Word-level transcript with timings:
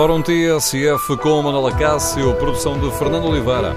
Fórum 0.00 0.22
TSF 0.22 1.14
com 1.18 1.42
Manuela 1.42 1.76
Cássio, 1.76 2.34
produção 2.36 2.80
de 2.80 2.90
Fernando 2.96 3.26
Oliveira. 3.26 3.76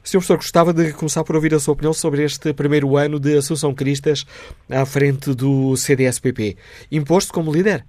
Sr. 0.04 0.18
Professor, 0.18 0.36
gostava 0.36 0.74
de 0.74 0.92
começar 0.92 1.24
por 1.24 1.34
ouvir 1.34 1.54
a 1.54 1.58
sua 1.58 1.72
opinião 1.72 1.94
sobre 1.94 2.22
este 2.22 2.52
primeiro 2.52 2.94
ano 2.94 3.18
de 3.18 3.38
Assunção 3.38 3.74
Cristas 3.74 4.26
à 4.70 4.84
frente 4.84 5.34
do 5.34 5.74
CDSPP. 5.76 6.58
Imposto 6.92 7.32
como 7.32 7.50
líder? 7.50 7.86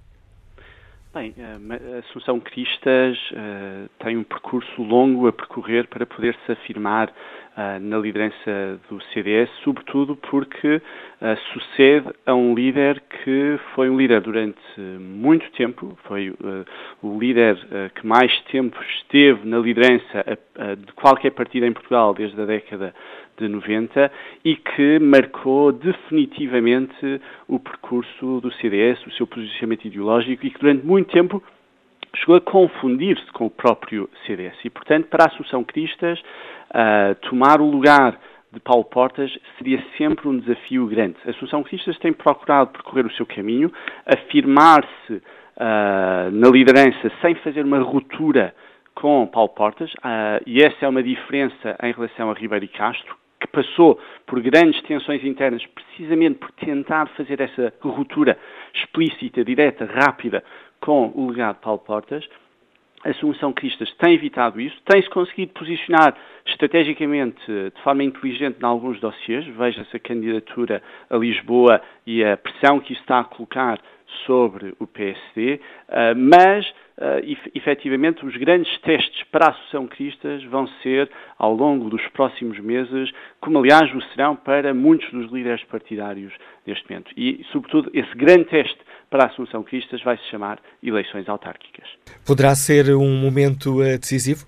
Bem, 1.12 1.34
a 1.38 1.98
Assunção 1.98 2.40
Cristas 2.40 3.18
uh, 3.32 3.88
tem 4.02 4.16
um 4.16 4.24
percurso 4.24 4.82
longo 4.82 5.26
a 5.26 5.32
percorrer 5.32 5.86
para 5.88 6.06
poder 6.06 6.34
se 6.46 6.52
afirmar 6.52 7.12
na 7.80 7.96
liderança 7.98 8.78
do 8.90 9.00
CDS, 9.12 9.50
sobretudo 9.64 10.14
porque 10.14 10.76
uh, 10.76 11.36
sucede 11.52 12.08
a 12.26 12.34
um 12.34 12.54
líder 12.54 13.00
que 13.00 13.58
foi 13.74 13.88
um 13.88 13.96
líder 13.96 14.20
durante 14.20 14.60
muito 14.78 15.50
tempo, 15.52 15.96
foi 16.04 16.30
uh, 16.30 16.36
o 17.02 17.18
líder 17.18 17.56
que 17.94 18.06
mais 18.06 18.30
tempo 18.52 18.76
esteve 18.98 19.48
na 19.48 19.58
liderança 19.58 20.38
de 20.78 20.92
qualquer 20.92 21.30
partido 21.30 21.66
em 21.66 21.72
Portugal 21.72 22.12
desde 22.12 22.40
a 22.40 22.44
década 22.44 22.94
de 23.38 23.48
90 23.48 24.10
e 24.44 24.56
que 24.56 24.98
marcou 24.98 25.72
definitivamente 25.72 27.20
o 27.48 27.58
percurso 27.58 28.40
do 28.40 28.52
CDS, 28.54 29.04
o 29.06 29.12
seu 29.12 29.26
posicionamento 29.26 29.84
ideológico 29.86 30.46
e 30.46 30.50
que 30.50 30.58
durante 30.58 30.84
muito 30.84 31.10
tempo 31.12 31.42
chegou 32.14 32.36
a 32.36 32.40
confundir-se 32.40 33.30
com 33.32 33.46
o 33.46 33.50
próprio 33.50 34.08
CDS. 34.26 34.56
E, 34.64 34.70
portanto, 34.70 35.06
para 35.08 35.24
a 35.24 35.28
Assunção 35.28 35.64
Cristas, 35.64 36.18
uh, 36.70 37.14
tomar 37.28 37.60
o 37.60 37.66
lugar 37.66 38.18
de 38.52 38.60
Paulo 38.60 38.84
Portas 38.84 39.30
seria 39.58 39.82
sempre 39.98 40.28
um 40.28 40.38
desafio 40.38 40.86
grande. 40.86 41.16
A 41.26 41.30
Assunção 41.30 41.62
Cristas 41.62 41.98
tem 41.98 42.12
procurado 42.12 42.70
percorrer 42.70 43.06
o 43.06 43.12
seu 43.12 43.26
caminho, 43.26 43.70
afirmar-se 44.06 45.12
uh, 45.12 46.30
na 46.32 46.48
liderança 46.48 47.10
sem 47.20 47.34
fazer 47.36 47.64
uma 47.64 47.78
ruptura 47.78 48.54
com 48.94 49.26
Paulo 49.26 49.50
Portas, 49.50 49.92
uh, 49.94 50.42
e 50.46 50.62
essa 50.62 50.86
é 50.86 50.88
uma 50.88 51.02
diferença 51.02 51.76
em 51.82 51.92
relação 51.92 52.30
a 52.30 52.34
Ribeiro 52.34 52.64
e 52.64 52.68
Castro, 52.68 53.14
que 53.38 53.46
passou 53.46 54.00
por 54.26 54.40
grandes 54.40 54.80
tensões 54.82 55.22
internas 55.22 55.62
precisamente 55.66 56.38
por 56.38 56.50
tentar 56.52 57.06
fazer 57.08 57.40
essa 57.40 57.72
ruptura 57.82 58.38
explícita, 58.74 59.44
direta, 59.44 59.84
rápida 59.84 60.42
com 60.86 61.10
o 61.16 61.28
legado 61.28 61.56
de 61.56 61.62
Paulo 61.62 61.80
Portas. 61.80 62.24
A 63.04 63.10
Assunção 63.10 63.52
Cristas 63.52 63.92
tem 63.94 64.14
evitado 64.14 64.60
isso, 64.60 64.76
tem-se 64.84 65.10
conseguido 65.10 65.52
posicionar 65.52 66.16
estrategicamente 66.46 67.44
de 67.46 67.82
forma 67.82 68.04
inteligente 68.04 68.58
em 68.60 68.64
alguns 68.64 69.00
dossiers. 69.00 69.44
Veja-se 69.46 69.96
a 69.96 70.00
candidatura 70.00 70.80
a 71.10 71.16
Lisboa 71.16 71.82
e 72.06 72.24
a 72.24 72.36
pressão 72.36 72.78
que 72.78 72.92
isso 72.92 73.02
está 73.02 73.20
a 73.20 73.24
colocar 73.24 73.80
sobre 74.24 74.74
o 74.78 74.86
PSD, 74.86 75.60
ah, 75.88 76.14
mas 76.16 76.72
uh, 76.98 77.48
efetivamente 77.54 78.24
os 78.24 78.36
grandes 78.36 78.78
testes 78.80 79.22
para 79.30 79.46
a 79.46 79.50
Associação 79.50 79.86
Cristas 79.86 80.42
vão 80.44 80.66
ser 80.82 81.10
ao 81.38 81.54
longo 81.54 81.90
dos 81.90 82.06
próximos 82.08 82.58
meses, 82.58 83.10
como 83.40 83.58
aliás 83.58 83.92
o 83.94 84.02
serão 84.12 84.36
para 84.36 84.72
muitos 84.74 85.10
dos 85.10 85.30
líderes 85.30 85.64
partidários 85.64 86.32
neste 86.66 86.88
momento. 86.88 87.12
E, 87.16 87.44
sobretudo, 87.52 87.90
esse 87.92 88.14
grande 88.14 88.44
teste 88.44 88.78
para 89.10 89.24
a 89.24 89.26
Assunção 89.26 89.62
Cristas 89.62 90.02
vai 90.02 90.16
se 90.16 90.24
chamar 90.24 90.58
eleições 90.82 91.28
autárquicas. 91.28 91.88
Poderá 92.26 92.54
ser 92.54 92.94
um 92.94 93.16
momento 93.16 93.80
uh, 93.80 93.98
decisivo? 93.98 94.46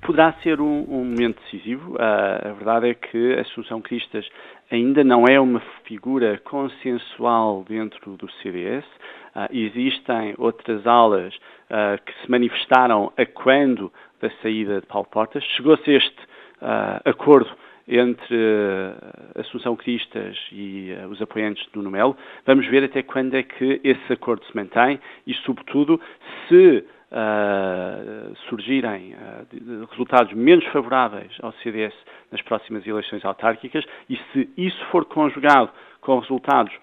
Poderá 0.00 0.32
ser 0.44 0.60
um, 0.60 0.86
um 0.88 1.04
momento 1.04 1.42
decisivo. 1.42 1.94
Uh, 1.94 2.48
a 2.48 2.52
verdade 2.52 2.90
é 2.90 2.94
que 2.94 3.34
a 3.34 3.40
Assunção 3.42 3.80
Cristas 3.80 4.26
ainda 4.70 5.02
não 5.02 5.24
é 5.26 5.40
uma 5.40 5.60
figura 5.84 6.40
consensual 6.44 7.64
dentro 7.68 8.16
do 8.16 8.30
CDS. 8.42 8.84
Uh, 9.34 9.48
existem 9.52 10.34
outras 10.38 10.86
alas 10.86 11.34
uh, 11.34 12.02
que 12.04 12.12
se 12.22 12.30
manifestaram 12.30 13.12
a 13.16 13.26
quando 13.26 13.92
da 14.20 14.30
saída 14.42 14.80
de 14.80 14.86
Paulo 14.86 15.06
Portas. 15.10 15.44
Chegou-se 15.56 15.90
este 15.90 16.22
uh, 16.62 17.00
acordo 17.04 17.50
entre 17.88 18.36
uh, 18.36 19.40
Assunção 19.40 19.74
Cristas 19.74 20.36
e 20.52 20.92
uh, 20.92 21.08
os 21.08 21.22
apoiantes 21.22 21.66
do 21.72 21.78
Nuno 21.78 21.90
Melo. 21.90 22.16
Vamos 22.44 22.66
ver 22.66 22.84
até 22.84 23.02
quando 23.02 23.34
é 23.34 23.42
que 23.42 23.80
esse 23.82 24.12
acordo 24.12 24.44
se 24.44 24.54
mantém 24.54 25.00
e, 25.26 25.32
sobretudo, 25.34 25.98
se 26.48 26.84
uh, 27.10 28.36
surgirem 28.48 29.16
resultados 29.90 30.34
menos 30.34 30.66
favoráveis 30.66 31.32
ao 31.40 31.52
CDS 31.54 31.94
nas 32.30 32.42
próximas 32.42 32.86
eleições 32.86 33.24
autárquicas 33.24 33.84
e 34.10 34.16
se 34.32 34.50
isso 34.56 34.84
for 34.90 35.06
conjugado 35.06 35.70
com 36.02 36.18
resultados 36.18 36.74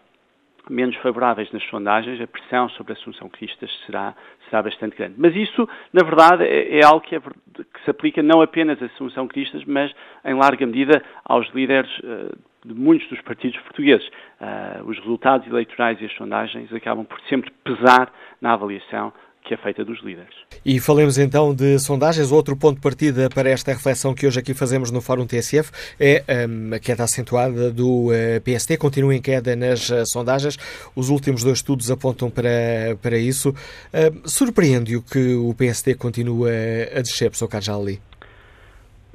menos 0.69 0.95
favoráveis 0.97 1.51
nas 1.51 1.63
sondagens, 1.65 2.19
a 2.21 2.27
pressão 2.27 2.69
sobre 2.69 2.93
a 2.93 2.95
Assunção 2.95 3.29
Cristas 3.29 3.69
será, 3.85 4.15
será 4.49 4.61
bastante 4.61 4.95
grande. 4.95 5.15
Mas 5.17 5.35
isso, 5.35 5.67
na 5.93 6.03
verdade, 6.03 6.43
é, 6.43 6.79
é 6.79 6.85
algo 6.85 7.01
que, 7.01 7.15
é, 7.15 7.19
que, 7.19 7.83
se 7.83 7.89
aplica 7.89 8.21
não 8.21 8.41
apenas 8.41 8.81
à 8.81 8.85
Assunção 8.85 9.27
Cristas, 9.27 9.63
mas, 9.65 9.93
em 10.23 10.33
larga 10.33 10.65
medida, 10.65 11.03
aos 11.23 11.47
líderes 11.53 11.91
uh, 11.99 12.37
de 12.65 12.73
muitos 12.73 13.07
dos 13.09 13.21
partidos 13.21 13.59
portugueses. 13.61 14.07
Uh, 14.07 14.83
os 14.85 14.97
resultados 14.99 15.47
eleitorais 15.47 15.99
e 16.01 16.05
as 16.05 16.13
sondagens 16.13 16.71
acabam 16.73 17.05
por 17.05 17.19
sempre 17.29 17.51
pesar 17.63 18.11
na 18.41 18.53
avaliação 18.53 19.13
que 19.45 19.53
é 19.53 19.57
feita 19.57 19.85
dos 19.85 20.01
líderes. 20.03 20.33
E 20.65 20.79
falemos 20.79 21.17
então 21.17 21.53
de 21.53 21.77
sondagens. 21.79 22.31
Outro 22.31 22.57
ponto 22.57 22.75
de 22.75 22.81
partida 22.81 23.29
para 23.29 23.49
esta 23.49 23.71
reflexão 23.71 24.13
que 24.13 24.25
hoje 24.25 24.39
aqui 24.39 24.53
fazemos 24.53 24.91
no 24.91 25.01
Fórum 25.01 25.25
TSF 25.25 25.71
é 25.99 26.23
um, 26.49 26.73
a 26.73 26.79
queda 26.79 27.03
acentuada 27.03 27.71
do 27.71 28.07
uh, 28.07 28.13
eh, 28.13 28.39
PST, 28.39 28.77
continua 28.77 29.13
em 29.15 29.21
queda 29.21 29.55
nas 29.55 29.89
uh, 29.89 30.05
sondagens. 30.05 30.57
Os 30.95 31.09
últimos 31.09 31.43
dois 31.43 31.59
estudos 31.59 31.91
apontam 31.91 32.29
para, 32.29 32.97
para 33.01 33.17
isso. 33.17 33.49
Uh, 33.49 34.27
Surpreende-o 34.27 35.01
que 35.03 35.35
o 35.35 35.53
PST 35.53 35.95
continua 35.95 36.49
a 36.49 37.01
descer, 37.01 37.29
professor 37.29 37.47
Cajali? 37.47 37.99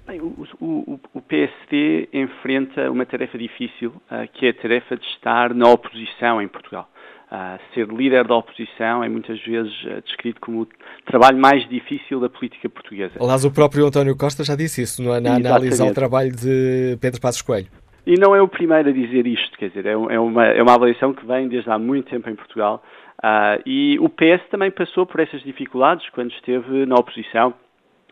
Bem, 0.07 0.21
o, 0.21 0.47
o, 0.61 1.01
o, 1.15 1.21
PSD 1.23 2.09
enfrenta 2.13 2.91
uma 2.91 3.07
tarefa 3.07 3.39
difícil, 3.39 3.91
uh, 4.11 4.27
que 4.33 4.47
é 4.47 4.51
a 4.51 4.55
tarefa 4.55 4.97
de 4.97 5.07
estar 5.07 5.55
na 5.55 5.69
oposição 5.69 6.41
em 6.41 6.49
Portugal. 6.49 6.89
Uh, 7.31 7.61
ser 7.73 7.87
líder 7.87 8.27
da 8.27 8.35
oposição 8.35 9.05
é 9.05 9.09
muitas 9.09 9.41
vezes 9.45 9.73
uh, 9.85 10.03
descrito 10.03 10.41
como 10.41 10.63
o 10.63 10.69
trabalho 11.07 11.39
mais 11.39 11.69
difícil 11.69 12.19
da 12.19 12.29
política 12.29 12.69
portuguesa. 12.69 13.15
Aliás, 13.21 13.45
o 13.45 13.53
próprio 13.53 13.87
António 13.87 14.17
Costa 14.17 14.43
já 14.43 14.57
disse 14.57 14.83
isso 14.83 15.01
na, 15.01 15.21
na 15.21 15.37
análise 15.37 15.81
ao 15.81 15.95
trabalho 15.95 16.33
de 16.33 16.99
Pedro 17.01 17.21
Passos 17.21 17.41
Coelho. 17.41 17.69
E 18.05 18.15
não 18.19 18.35
é 18.35 18.43
o 18.43 18.49
primeiro 18.49 18.89
a 18.89 18.93
dizer 18.93 19.29
isto, 19.29 19.57
quer 19.57 19.69
dizer, 19.69 19.87
é, 19.87 19.93
é, 19.93 20.19
uma, 20.19 20.45
é 20.47 20.61
uma 20.61 20.75
avaliação 20.75 21.15
que 21.15 21.25
vem 21.25 21.47
desde 21.47 21.71
há 21.71 21.79
muito 21.79 22.11
tempo 22.11 22.29
em 22.29 22.35
Portugal. 22.35 22.83
Uh, 23.23 23.63
e 23.65 23.97
o 24.01 24.09
PS 24.09 24.49
também 24.51 24.71
passou 24.73 25.07
por 25.07 25.21
essas 25.21 25.41
dificuldades 25.43 26.09
quando 26.11 26.33
esteve 26.33 26.85
na 26.87 26.97
oposição 26.97 27.55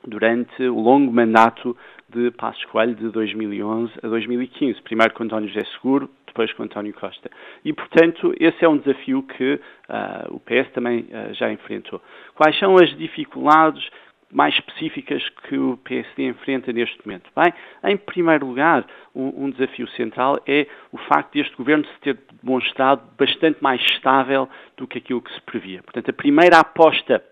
durante 0.07 0.63
o 0.63 0.79
longo 0.79 1.13
mandato 1.13 1.77
de 2.09 2.31
Passos 2.33 2.65
Coelho 2.67 2.95
de 2.95 3.09
2011 3.11 3.93
a 4.03 4.09
2015. 4.09 4.81
Primeiro 4.83 5.13
com 5.15 5.25
António 5.25 5.49
José 5.49 5.65
Seguro, 5.75 6.11
depois 6.27 6.53
com 6.53 6.63
António 6.63 6.95
Costa. 6.95 7.31
E, 7.65 7.73
portanto, 7.73 8.35
esse 8.39 8.65
é 8.65 8.69
um 8.69 8.79
desafio 8.79 9.23
que 9.23 9.55
uh, 9.55 10.35
o 10.35 10.41
PS 10.41 10.71
também 10.73 11.01
uh, 11.01 11.35
já 11.35 11.53
enfrentou. 11.53 12.01
Quais 12.35 12.59
são 12.59 12.77
as 12.77 12.97
dificuldades 12.97 13.89
mais 14.31 14.55
específicas 14.55 15.27
que 15.49 15.57
o 15.57 15.77
PSD 15.79 16.29
enfrenta 16.29 16.73
neste 16.73 16.99
momento? 17.07 17.31
Bem, 17.37 17.53
em 17.85 17.97
primeiro 17.97 18.47
lugar, 18.47 18.87
um, 19.15 19.45
um 19.45 19.51
desafio 19.51 19.89
central 19.91 20.39
é 20.47 20.67
o 20.93 20.99
facto 20.99 21.33
de 21.33 21.41
este 21.41 21.57
governo 21.57 21.85
se 21.87 22.01
ter 22.01 22.19
demonstrado 22.43 23.03
bastante 23.19 23.63
mais 23.63 23.81
estável 23.83 24.49
do 24.77 24.87
que 24.87 24.99
aquilo 24.99 25.23
que 25.23 25.33
se 25.33 25.41
previa. 25.43 25.83
Portanto, 25.83 26.11
a 26.11 26.13
primeira 26.13 26.59
aposta 26.59 27.23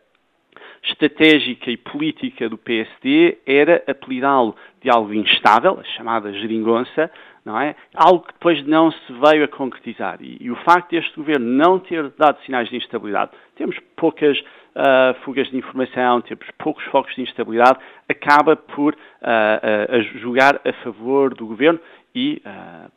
estratégica 0.87 1.71
e 1.71 1.77
política 1.77 2.49
do 2.49 2.56
PSD 2.56 3.38
era 3.47 3.83
apelidá-lo 3.87 4.55
de 4.81 4.91
algo 4.91 5.12
instável, 5.12 5.79
a 5.81 5.85
chamada 5.97 6.33
geringonça, 6.33 7.11
não 7.44 7.61
é? 7.61 7.77
Algo 7.94 8.27
que 8.27 8.33
depois 8.33 8.67
não 8.67 8.91
se 8.91 9.12
veio 9.12 9.44
a 9.44 9.49
concretizar. 9.49 10.19
E, 10.21 10.38
e 10.41 10.50
o 10.50 10.56
facto 10.56 10.91
deste 10.91 11.15
governo 11.17 11.47
não 11.47 11.79
ter 11.79 12.11
dado 12.11 12.41
sinais 12.44 12.69
de 12.69 12.77
instabilidade, 12.77 13.31
temos 13.56 13.77
poucas 13.97 14.38
uh, 14.38 15.15
fugas 15.25 15.49
de 15.49 15.56
informação, 15.56 16.21
temos 16.21 16.47
poucos 16.59 16.85
focos 16.87 17.15
de 17.15 17.23
instabilidade, 17.23 17.79
acaba 18.09 18.56
por 18.56 18.94
uh, 18.94 18.97
uh, 18.97 20.19
julgar 20.21 20.61
a 20.65 20.73
favor 20.85 21.35
do 21.35 21.47
governo 21.47 21.81
e, 22.15 22.41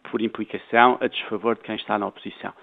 por 0.09 0.21
implicação, 0.21 0.97
a 1.01 1.07
desfavor 1.07 1.55
de 1.55 1.61
quem 1.63 1.75
está 1.75 1.99
na 1.99 2.07
oposição. 2.07 2.53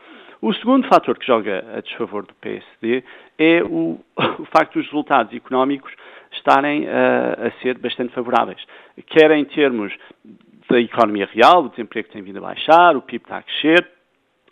O 0.40 0.52
segundo 0.54 0.86
fator 0.88 1.18
que 1.18 1.26
joga 1.26 1.64
a 1.76 1.80
desfavor 1.80 2.26
do 2.26 2.34
PSD 2.34 3.02
é 3.38 3.62
o, 3.62 3.98
o 4.38 4.44
facto 4.46 4.74
dos 4.74 4.86
resultados 4.86 5.34
económicos 5.34 5.92
estarem 6.32 6.84
uh, 6.84 7.46
a 7.46 7.50
ser 7.62 7.78
bastante 7.78 8.12
favoráveis, 8.12 8.62
quer 9.06 9.30
em 9.30 9.44
termos 9.44 9.92
da 10.68 10.80
economia 10.80 11.28
real, 11.32 11.64
o 11.64 11.68
desemprego 11.68 12.08
tem 12.10 12.22
vindo 12.22 12.38
a 12.38 12.42
baixar, 12.42 12.96
o 12.96 13.02
PIB 13.02 13.24
está 13.24 13.38
a 13.38 13.42
crescer, 13.42 13.95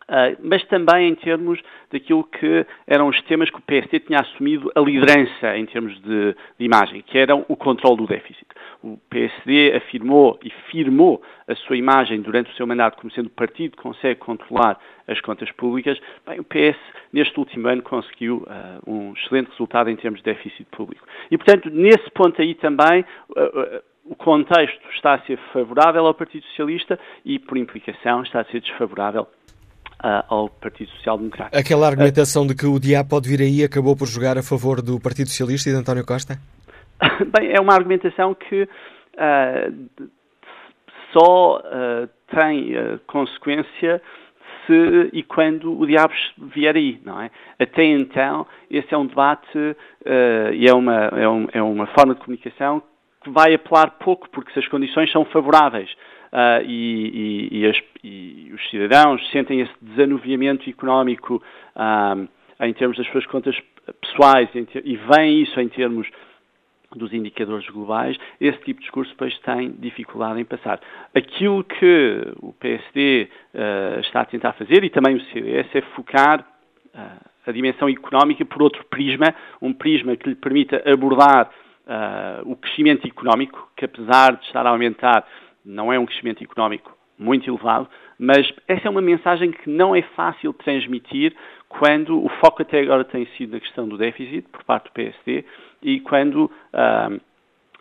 Uh, 0.09 0.37
mas 0.43 0.63
também 0.65 1.09
em 1.09 1.15
termos 1.15 1.59
daquilo 1.91 2.25
que 2.25 2.67
eram 2.87 3.09
os 3.09 3.21
temas 3.23 3.49
que 3.49 3.57
o 3.57 3.63
PSD 3.63 4.01
tinha 4.01 4.21
assumido 4.21 4.71
a 4.75 4.81
liderança 4.81 5.57
em 5.57 5.65
termos 5.65 5.95
de, 6.03 6.35
de, 6.59 6.65
imagem, 6.65 7.03
que 7.03 7.17
eram 7.17 7.45
o 7.49 7.57
controle 7.57 7.97
do 7.97 8.07
déficit. 8.07 8.47
O 8.83 8.99
PSD 9.09 9.75
afirmou 9.75 10.39
e 10.45 10.51
firmou 10.71 11.23
a 11.49 11.55
sua 11.55 11.77
imagem 11.77 12.21
durante 12.21 12.53
o 12.53 12.55
seu 12.55 12.67
mandato 12.67 12.99
como 12.99 13.11
sendo 13.13 13.27
o 13.27 13.31
partido 13.31 13.77
que 13.77 13.83
consegue 13.83 14.21
controlar 14.21 14.79
as 15.09 15.21
contas 15.21 15.51
públicas. 15.53 15.99
Bem, 16.27 16.39
o 16.39 16.45
PS, 16.45 16.79
neste 17.13 17.39
último 17.39 17.69
ano, 17.69 17.83
conseguiu 17.83 18.47
uh, 18.47 18.91
um 18.91 19.15
excelente 19.15 19.51
resultado 19.51 19.89
em 19.89 19.97
termos 19.97 20.21
de 20.21 20.25
déficit 20.25 20.67
público. 20.71 21.07
E, 21.31 21.39
portanto, 21.39 21.71
nesse 21.71 22.11
ponto 22.11 22.41
aí 22.43 22.55
também. 22.55 23.05
Uh, 23.31 23.83
o 24.07 24.15
contexto 24.15 24.87
está 24.95 25.15
a 25.15 25.19
ser 25.21 25.39
favorável 25.51 26.05
ao 26.07 26.13
Partido 26.13 26.45
Socialista 26.49 27.01
e, 27.25 27.39
por 27.39 27.57
implicação, 27.57 28.23
está 28.23 28.41
a 28.41 28.45
ser 28.45 28.61
desfavorável 28.61 29.27
ao 30.29 30.49
Partido 30.49 30.91
Social 30.91 31.17
Democrático. 31.17 31.57
Aquela 31.57 31.87
argumentação 31.87 32.47
de 32.47 32.55
que 32.55 32.67
o 32.67 32.79
diabo 32.79 33.09
pode 33.09 33.29
vir 33.29 33.41
aí 33.41 33.65
acabou 33.65 33.97
por 33.97 34.07
jogar 34.07 34.37
a 34.37 34.43
favor 34.43 34.83
do 34.83 35.01
Partido 35.01 35.29
Socialista 35.29 35.71
e 35.71 35.73
de 35.73 35.79
António 35.79 36.05
Costa? 36.05 36.39
Bem, 37.39 37.53
é 37.53 37.61
uma 37.61 37.75
argumentação 37.75 38.35
que 38.35 38.63
uh, 38.63 40.09
só 41.13 41.59
uh, 41.59 42.09
tem 42.35 42.77
uh, 42.77 43.01
consequência 43.07 44.03
se 44.67 45.11
e 45.13 45.23
quando 45.23 45.79
o 45.79 45.87
diabo 45.87 46.15
vier 46.39 46.75
aí, 46.75 46.99
não 47.05 47.21
é? 47.21 47.31
Até 47.59 47.85
então, 47.85 48.47
esse 48.71 48.95
é 48.95 48.97
um 48.97 49.07
debate 49.07 49.77
e 50.55 50.67
é 50.67 50.73
uma, 50.73 50.95
é, 50.95 51.29
um, 51.29 51.47
é 51.53 51.63
uma 51.63 51.87
forma 51.89 52.15
de 52.15 52.21
comunicação 52.21 52.83
que 53.23 53.29
vai 53.29 53.53
apelar 53.53 53.91
pouco, 54.03 54.27
porque 54.31 54.53
se 54.53 54.61
as 54.61 54.69
condições 54.69 55.13
são 55.13 55.23
favoráveis 55.27 55.91
uh, 56.35 56.63
e, 56.67 57.49
e, 57.53 57.67
as, 57.67 57.77
e, 58.03 58.53
os 58.53 58.71
cidadãos 58.71 59.27
sentem 59.31 59.61
esse 59.61 59.73
desanuviamento 59.81 60.69
económico 60.69 61.43
uh, 61.77 62.29
em 62.61 62.73
termos 62.75 62.97
das 62.97 63.07
suas 63.09 63.25
contas 63.27 63.57
pessoais 64.01 64.49
e 64.55 64.97
veem 64.97 65.43
isso 65.43 65.61
em 65.61 65.69
termos 65.69 66.09
dos 66.95 67.13
indicadores 67.13 67.67
globais, 67.69 68.17
esse 68.41 68.59
tipo 68.59 68.81
de 68.81 68.87
discurso 68.87 69.11
depois 69.11 69.37
tem 69.41 69.73
dificuldade 69.73 70.41
em 70.41 70.45
passar. 70.45 70.81
Aquilo 71.15 71.65
que 71.65 72.23
o 72.41 72.53
PSD 72.53 73.29
uh, 73.53 73.59
ah, 73.59 74.01
está 74.01 74.21
a 74.21 74.25
tentar 74.25 74.53
fazer, 74.53 74.85
e 74.85 74.91
também 74.91 75.17
o 75.17 75.21
CDS, 75.27 75.75
é 75.75 75.81
focar 75.97 76.41
uh, 76.95 77.31
a 77.47 77.53
dimensão 77.53 77.89
económica 77.89 78.45
por 78.45 78.63
outro 78.63 78.85
prisma, 78.85 79.35
um 79.61 79.73
prisma 79.73 80.17
que 80.17 80.29
lhe 80.29 80.35
permita 80.35 80.83
abordar 80.87 81.51
uh, 81.87 82.51
o 82.51 82.57
crescimento 82.57 83.07
económico, 83.07 83.71
que 83.77 83.85
apesar 83.85 84.37
de 84.37 84.47
estar 84.47 84.67
a 84.67 84.71
aumentar 84.71 85.27
não 85.65 85.93
é 85.93 85.99
um 85.99 86.07
crescimento 86.07 86.43
económico 86.43 86.97
muito 87.19 87.49
elevado, 87.49 87.89
mas 88.19 88.53
essa 88.67 88.89
é 88.89 88.91
uma 88.91 89.01
mensagem 89.01 89.53
que 89.53 89.71
não 89.71 89.95
é 89.95 90.03
fácil 90.03 90.53
transmitir 90.53 91.35
quando 91.69 92.25
o 92.25 92.29
foco 92.41 92.63
até 92.63 92.81
agora 92.81 93.05
tem 93.05 93.27
sido 93.37 93.53
na 93.53 93.61
questão 93.61 93.89
do 93.89 93.97
déficit 93.97 94.49
por 94.49 94.65
parte 94.65 94.87
do 94.87 94.93
PSD 94.93 95.45
e 95.83 96.01
quando 96.01 96.45
uh, 96.47 97.21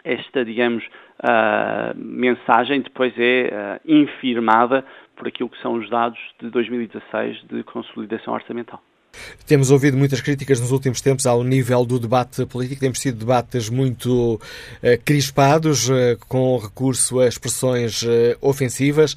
esta, 0.03 0.43
digamos, 0.43 0.83
uh, 0.85 1.95
mensagem 1.95 2.81
depois 2.81 3.13
é 3.17 3.49
uh, 3.51 3.91
infirmada 3.91 4.85
por 5.15 5.27
aquilo 5.27 5.49
que 5.49 5.61
são 5.61 5.73
os 5.73 5.89
dados 5.89 6.19
de 6.39 6.49
2016 6.49 7.43
de 7.47 7.63
consolidação 7.63 8.33
orçamental. 8.33 8.81
Temos 9.47 9.71
ouvido 9.71 9.97
muitas 9.97 10.21
críticas 10.21 10.59
nos 10.59 10.71
últimos 10.71 11.01
tempos 11.01 11.25
ao 11.25 11.43
nível 11.43 11.85
do 11.85 11.99
debate 11.99 12.45
político. 12.45 12.79
Temos 12.79 12.99
tido 12.99 13.19
debates 13.19 13.69
muito 13.69 14.35
uh, 14.35 14.39
crispados, 15.05 15.89
uh, 15.89 16.17
com 16.27 16.57
recurso 16.57 17.19
a 17.19 17.27
expressões 17.27 18.03
uh, 18.03 18.37
ofensivas. 18.41 19.15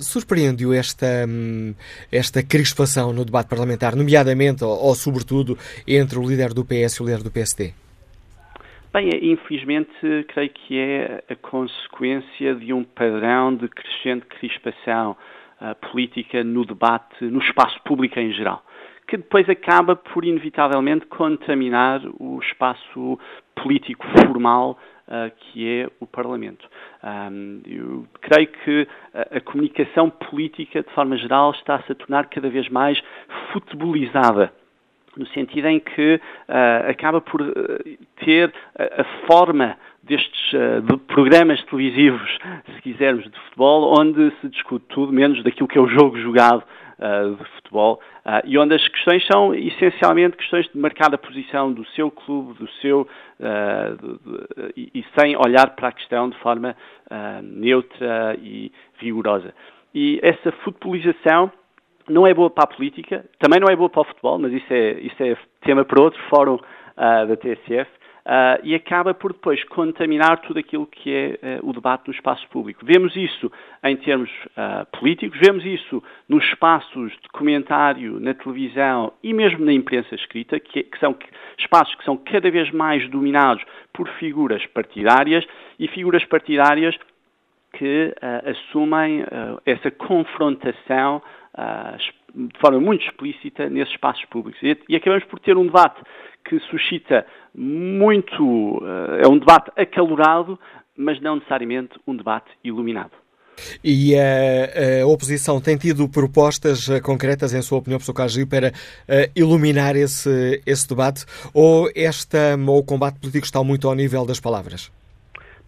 Surpreende-o 0.00 0.72
esta, 0.72 1.26
um, 1.28 1.74
esta 2.12 2.40
crispação 2.40 3.12
no 3.12 3.24
debate 3.24 3.48
parlamentar, 3.48 3.96
nomeadamente 3.96 4.62
ou, 4.62 4.70
ou, 4.70 4.94
sobretudo, 4.94 5.58
entre 5.88 6.18
o 6.18 6.22
líder 6.22 6.54
do 6.54 6.64
PS 6.64 6.94
e 6.94 7.02
o 7.02 7.06
líder 7.06 7.22
do 7.24 7.32
PSD? 7.32 7.72
Bem, 8.92 9.10
infelizmente, 9.32 9.90
creio 10.28 10.50
que 10.50 10.78
é 10.78 11.24
a 11.28 11.34
consequência 11.34 12.54
de 12.54 12.72
um 12.72 12.84
padrão 12.84 13.54
de 13.54 13.68
crescente 13.68 14.24
crispação 14.26 15.16
política 15.90 16.44
no 16.44 16.64
debate, 16.64 17.24
no 17.24 17.40
espaço 17.40 17.80
público 17.84 18.18
em 18.18 18.32
geral, 18.32 18.64
que 19.06 19.16
depois 19.16 19.48
acaba 19.48 19.96
por, 19.96 20.24
inevitavelmente, 20.24 21.06
contaminar 21.06 22.00
o 22.20 22.38
espaço 22.40 23.18
político 23.54 24.06
formal 24.20 24.78
uh, 25.08 25.30
que 25.36 25.66
é 25.66 25.90
o 26.00 26.06
Parlamento. 26.06 26.68
Eu 27.66 28.06
creio 28.20 28.48
que 28.48 28.88
a, 29.14 29.40
comunicação 29.40 30.10
política, 30.10 30.82
de 30.82 30.90
forma 30.90 31.16
geral, 31.16 31.52
está-se 31.52 31.90
a 31.90 31.94
tornar 31.94 32.26
cada 32.28 32.48
vez 32.48 32.68
mais 32.68 33.00
futebolizada 33.52 34.52
no 35.16 35.26
sentido 35.28 35.66
em 35.66 35.80
que 35.80 36.14
uh, 36.14 36.90
acaba 36.90 37.20
por 37.20 37.40
uh, 37.40 37.54
ter 38.24 38.52
a, 38.78 39.04
forma 39.26 39.76
destes 40.08 40.52
uh, 40.52 40.80
de 40.82 40.96
programas 41.06 41.62
televisivos, 41.64 42.38
se 42.74 42.82
quisermos, 42.82 43.24
de 43.24 43.38
futebol, 43.40 43.94
onde 43.98 44.32
se 44.40 44.48
discute 44.48 44.84
tudo 44.88 45.12
menos 45.12 45.42
daquilo 45.42 45.68
que 45.68 45.78
é 45.78 45.80
o 45.80 45.88
jogo 45.88 46.18
jogado 46.18 46.64
de 46.98 47.44
futebol 47.54 48.00
e 48.44 48.58
onde 48.58 48.74
as 48.74 48.88
questões 48.88 49.24
são 49.26 49.54
essencialmente 49.54 50.36
questões 50.36 50.66
de 50.66 50.76
marcar 50.76 51.14
a 51.14 51.16
posição 51.16 51.72
do 51.72 51.86
seu 51.90 52.10
clube, 52.10 52.58
do 52.58 52.68
seu 52.82 53.06
e, 54.76 55.04
sem 55.16 55.36
olhar 55.36 55.76
para 55.76 55.90
a 55.90 55.92
questão 55.92 56.28
de 56.28 56.36
forma 56.38 56.74
neutra 57.40 58.36
e 58.42 58.72
rigorosa. 58.98 59.54
E 59.94 60.18
essa 60.24 60.50
futebolização 60.64 61.52
não 62.08 62.26
é 62.26 62.34
boa 62.34 62.50
para 62.50 62.64
a 62.64 62.66
política, 62.66 63.24
também 63.38 63.60
não 63.60 63.68
é 63.70 63.76
boa 63.76 63.88
para 63.88 64.00
o 64.00 64.04
futebol, 64.04 64.38
mas 64.38 64.52
isso 64.52 64.72
é, 64.72 64.92
isso 65.00 65.22
é 65.22 65.36
tema 65.60 65.84
para 65.84 66.02
outro 66.02 66.20
fórum 66.28 66.58
da 66.96 67.36
TSF, 67.36 67.88
uh, 68.28 68.60
e 68.62 68.74
acaba 68.74 69.14
por 69.14 69.32
depois 69.32 69.64
contaminar 69.64 70.40
tudo 70.42 70.58
aquilo 70.58 70.86
que 70.86 71.10
é 71.10 71.60
uh, 71.60 71.68
o 71.68 71.72
debate 71.72 72.06
no 72.06 72.12
espaço 72.12 72.46
público. 72.48 72.84
Vemos 72.84 73.16
isso 73.16 73.50
em 73.82 73.96
termos 73.96 74.28
políticos, 74.92 75.38
vemos 75.40 75.64
isso 75.64 76.02
nos 76.28 76.44
espaços 76.44 77.12
de 77.12 77.28
comentário 77.32 78.20
na 78.20 78.34
televisão 78.34 79.12
e 79.22 79.32
mesmo 79.32 79.64
na 79.64 79.72
imprensa 79.72 80.14
escrita, 80.14 80.60
que, 80.60 80.82
que 80.82 80.98
são 80.98 81.16
espaços 81.58 81.94
que 81.94 82.04
são 82.04 82.16
cada 82.16 82.50
vez 82.50 82.70
mais 82.72 83.08
dominados 83.08 83.64
por 83.92 84.08
figuras 84.18 84.64
partidárias 84.66 85.46
e 85.78 85.88
figuras 85.88 86.24
partidárias 86.24 86.96
que 87.72 88.12
assumem 88.44 89.24
essa 89.64 89.90
confrontação 89.92 91.22
de 92.34 92.58
forma 92.60 92.80
muito 92.80 93.04
explícita 93.04 93.68
nesses 93.68 93.94
espaços 93.94 94.24
públicos. 94.26 94.60
E, 94.62 94.76
e, 94.88 94.96
acabamos 94.96 95.24
por 95.24 95.38
ter 95.40 95.56
um 95.56 95.66
debate 95.66 96.00
que 96.44 96.58
suscita 96.60 97.26
muito. 97.54 98.82
é 99.22 99.28
um 99.28 99.38
debate 99.38 99.70
acalorado, 99.76 100.58
mas 100.96 101.20
não 101.20 101.36
necessariamente 101.36 101.98
um 102.06 102.16
debate 102.16 102.50
iluminado. 102.62 103.12
E 103.82 104.14
a, 104.14 105.02
a, 105.02 105.06
oposição 105.06 105.60
tem 105.60 105.76
tido 105.76 106.08
propostas 106.08 106.88
concretas, 107.02 107.52
em 107.52 107.62
sua 107.62 107.78
opinião, 107.78 107.98
professor 107.98 108.14
Carlos 108.14 108.44
para 108.44 108.68
uh, 108.68 109.30
iluminar 109.34 109.96
esse, 109.96 110.62
esse 110.64 110.88
debate? 110.88 111.24
Ou, 111.52 111.90
esta, 111.94 112.56
ou 112.66 112.78
o 112.78 112.84
combate 112.84 113.18
político 113.18 113.44
está 113.44 113.62
muito 113.64 113.88
ao 113.88 113.94
nível 113.94 114.24
das 114.24 114.38
palavras? 114.38 114.90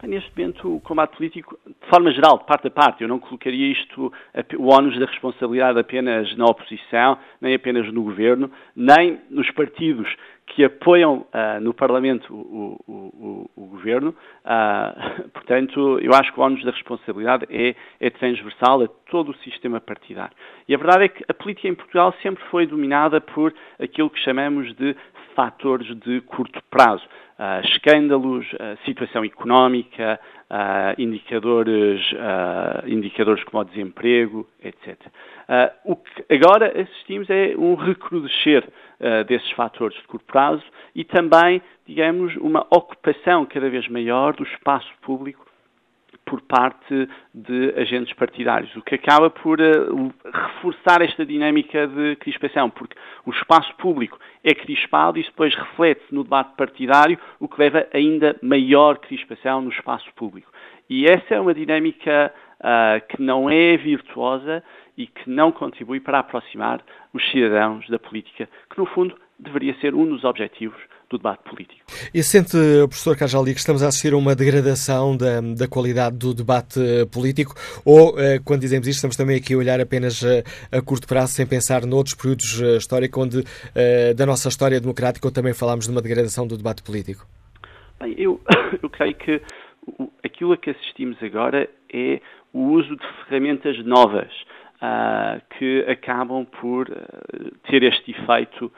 Neste 0.02 0.30
momento, 0.36 0.76
o 0.76 0.80
combate 0.80 1.16
político, 1.16 1.58
de 1.66 1.88
forma 1.88 2.10
geral, 2.10 2.38
de 2.38 2.46
parte 2.46 2.68
a 2.68 2.70
parte, 2.70 3.02
eu 3.02 3.08
não 3.08 3.18
colocaria 3.18 3.70
isto, 3.70 4.10
o 4.58 4.68
ónus 4.68 4.98
da 4.98 5.04
responsabilidade 5.04 5.78
apenas 5.78 6.34
na 6.36 6.46
oposição, 6.46 7.18
nem 7.40 7.54
apenas 7.54 7.92
no 7.92 8.02
governo, 8.02 8.50
nem 8.74 9.20
nos 9.28 9.50
partidos 9.50 10.08
que 10.50 10.64
apoiam 10.64 11.26
uh, 11.32 11.60
no 11.60 11.72
Parlamento 11.72 12.34
o, 12.34 12.80
o, 12.86 12.92
o, 12.92 13.50
o 13.56 13.66
governo. 13.66 14.14
Uh, 14.44 15.28
portanto, 15.30 15.98
eu 16.00 16.12
acho 16.12 16.32
que 16.32 16.40
o 16.40 16.42
ónus 16.42 16.64
da 16.64 16.72
responsabilidade 16.72 17.46
é, 17.48 17.74
é, 18.00 18.10
transversal 18.10 18.82
a 18.82 18.88
todo 19.10 19.30
o 19.30 19.36
sistema 19.38 19.80
partidário. 19.80 20.36
E 20.68 20.74
a 20.74 20.78
verdade 20.78 21.04
é 21.04 21.08
que 21.08 21.24
a 21.28 21.34
política 21.34 21.68
em 21.68 21.74
Portugal 21.74 22.12
sempre 22.20 22.42
foi 22.50 22.66
dominada 22.66 23.20
por 23.20 23.54
aquilo 23.80 24.10
que 24.10 24.18
chamamos 24.20 24.74
de 24.74 24.96
fatores 25.34 25.86
de 26.00 26.20
curto 26.22 26.60
prazo 26.70 27.04
uh, 27.40 27.66
escândalos, 27.66 28.46
uh, 28.52 28.76
situação 28.84 29.24
económica, 29.24 30.20
uh, 30.50 31.00
indicadores, 31.00 32.00
indicadores 32.86 33.42
como 33.44 33.62
o 33.62 33.64
desemprego, 33.64 34.46
etc. 34.62 34.96
o 35.84 35.96
que 35.96 36.24
agora 36.34 36.80
assistimos 36.80 37.28
é 37.30 37.54
um 37.56 37.74
recrudescer 37.74 38.66
desses 39.26 39.50
fatores 39.52 39.96
de 39.96 40.06
curto 40.06 40.26
prazo 40.26 40.62
e 40.94 41.04
também, 41.04 41.62
digamos, 41.86 42.36
uma 42.36 42.66
ocupação 42.70 43.46
cada 43.46 43.68
vez 43.70 43.88
maior 43.88 44.34
do 44.34 44.44
espaço 44.44 44.92
público 45.00 45.49
por 46.30 46.40
parte 46.42 47.08
de 47.34 47.74
agentes 47.76 48.14
partidários, 48.14 48.74
o 48.76 48.82
que 48.82 48.94
acaba 48.94 49.28
por 49.28 49.60
uh, 49.60 50.14
reforçar 50.32 51.02
esta 51.02 51.26
dinâmica 51.26 51.88
de 51.88 52.14
crispação, 52.16 52.70
porque 52.70 52.96
o 53.26 53.32
espaço 53.32 53.74
público 53.74 54.16
é 54.44 54.54
crispado 54.54 55.18
e 55.18 55.22
isso 55.22 55.30
depois 55.30 55.52
reflete-se 55.56 56.14
no 56.14 56.22
debate 56.22 56.54
partidário, 56.56 57.18
o 57.40 57.48
que 57.48 57.60
leva 57.60 57.80
a 57.92 57.96
ainda 57.96 58.36
maior 58.40 58.98
crispação 58.98 59.60
no 59.60 59.70
espaço 59.70 60.08
público. 60.14 60.52
E 60.88 61.04
essa 61.04 61.34
é 61.34 61.40
uma 61.40 61.52
dinâmica 61.52 62.32
uh, 62.60 63.04
que 63.08 63.20
não 63.20 63.50
é 63.50 63.76
virtuosa 63.76 64.62
e 64.96 65.08
que 65.08 65.28
não 65.28 65.50
contribui 65.50 65.98
para 65.98 66.20
aproximar 66.20 66.80
os 67.12 67.28
cidadãos 67.32 67.88
da 67.88 67.98
política, 67.98 68.48
que 68.72 68.78
no 68.78 68.86
fundo 68.86 69.16
deveria 69.36 69.74
ser 69.80 69.96
um 69.96 70.06
dos 70.06 70.22
objetivos 70.22 70.80
do 71.10 71.18
debate 71.18 71.42
político. 71.42 71.80
E 72.14 72.22
sente, 72.22 72.56
professor 72.88 73.16
Cajali, 73.16 73.52
que 73.52 73.58
estamos 73.58 73.82
a 73.82 73.88
assistir 73.88 74.12
a 74.12 74.16
uma 74.16 74.34
degradação 74.34 75.16
da, 75.16 75.40
da 75.40 75.68
qualidade 75.68 76.16
do 76.16 76.32
debate 76.32 76.80
eh, 76.80 77.04
político? 77.04 77.52
Ou, 77.84 78.18
eh, 78.18 78.38
quando 78.44 78.60
dizemos 78.60 78.86
isto, 78.86 78.98
estamos 78.98 79.16
também 79.16 79.36
aqui 79.36 79.54
a 79.54 79.58
olhar 79.58 79.80
apenas 79.80 80.24
a, 80.24 80.36
eh, 80.36 80.44
a 80.70 80.80
curto 80.80 81.08
prazo, 81.08 81.32
sem 81.32 81.46
pensar 81.46 81.84
noutros 81.84 82.14
períodos 82.14 82.60
históricos, 82.78 83.22
onde, 83.22 83.44
da 84.16 84.24
nossa 84.24 84.48
história 84.48 84.80
democrática, 84.80 85.30
também 85.32 85.52
falámos 85.52 85.86
de 85.86 85.90
uma 85.90 86.00
degradação 86.00 86.46
do 86.46 86.56
debate 86.56 86.82
político? 86.82 87.26
Bem, 88.00 88.14
eu, 88.16 88.40
eu 88.80 88.88
creio 88.88 89.14
que 89.14 89.42
aquilo 90.24 90.52
a 90.52 90.56
que 90.56 90.70
assistimos 90.70 91.20
agora 91.22 91.68
é 91.92 92.20
o 92.52 92.70
uso 92.70 92.96
de 92.96 93.02
ferramentas 93.26 93.84
novas 93.84 94.30
uh, 94.80 95.40
que 95.58 95.84
acabam 95.88 96.44
por 96.60 96.88
uh, 96.88 97.56
ter 97.68 97.82
este 97.82 98.12
efeito 98.12 98.72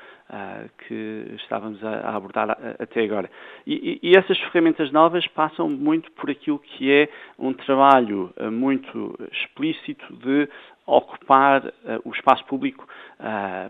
que 0.87 1.35
estávamos 1.37 1.83
a, 1.85 2.17
abordar 2.17 2.51
a, 2.51 2.57
até 2.83 3.05
agora. 3.05 3.31
E, 3.67 3.99
e, 4.03 4.17
essas 4.17 4.39
ferramentas 4.39 4.91
novas 4.91 5.27
passam 5.29 5.69
muito 5.69 6.11
por 6.12 6.31
aquilo 6.31 6.59
que 6.59 6.91
é 6.91 7.09
um 7.39 7.53
trabalho 7.53 8.33
uh, 8.39 8.51
muito 8.51 9.19
explícito 9.31 10.17
de 10.17 10.49
ocupar 10.85 11.73
o 12.05 12.11
espaço 12.11 12.45
público, 12.47 12.85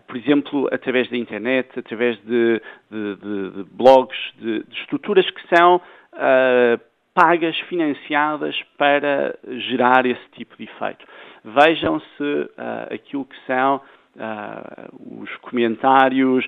por 0.07 0.17
exemplo, 0.17 0.67
através 0.71 1.07
da 1.11 1.15
internet, 1.15 1.69
através 1.77 2.17
de, 2.23 2.59
de, 2.89 3.15
de, 3.17 3.51
de 3.51 3.63
blogs, 3.71 4.17
de, 4.39 4.65
estruturas 4.71 5.29
que 5.29 5.55
são 5.55 5.79
pagas, 7.13 7.55
financiadas 7.69 8.59
para 8.79 9.37
gerar 9.69 10.07
esse 10.07 10.27
tipo 10.31 10.57
de 10.57 10.63
efeito. 10.63 11.05
Vejam-se 11.45 12.49
aquilo 12.91 13.25
que 13.25 13.37
são 13.45 13.79
uh, 14.15 15.21
os 15.23 15.35
comentários 15.37 16.45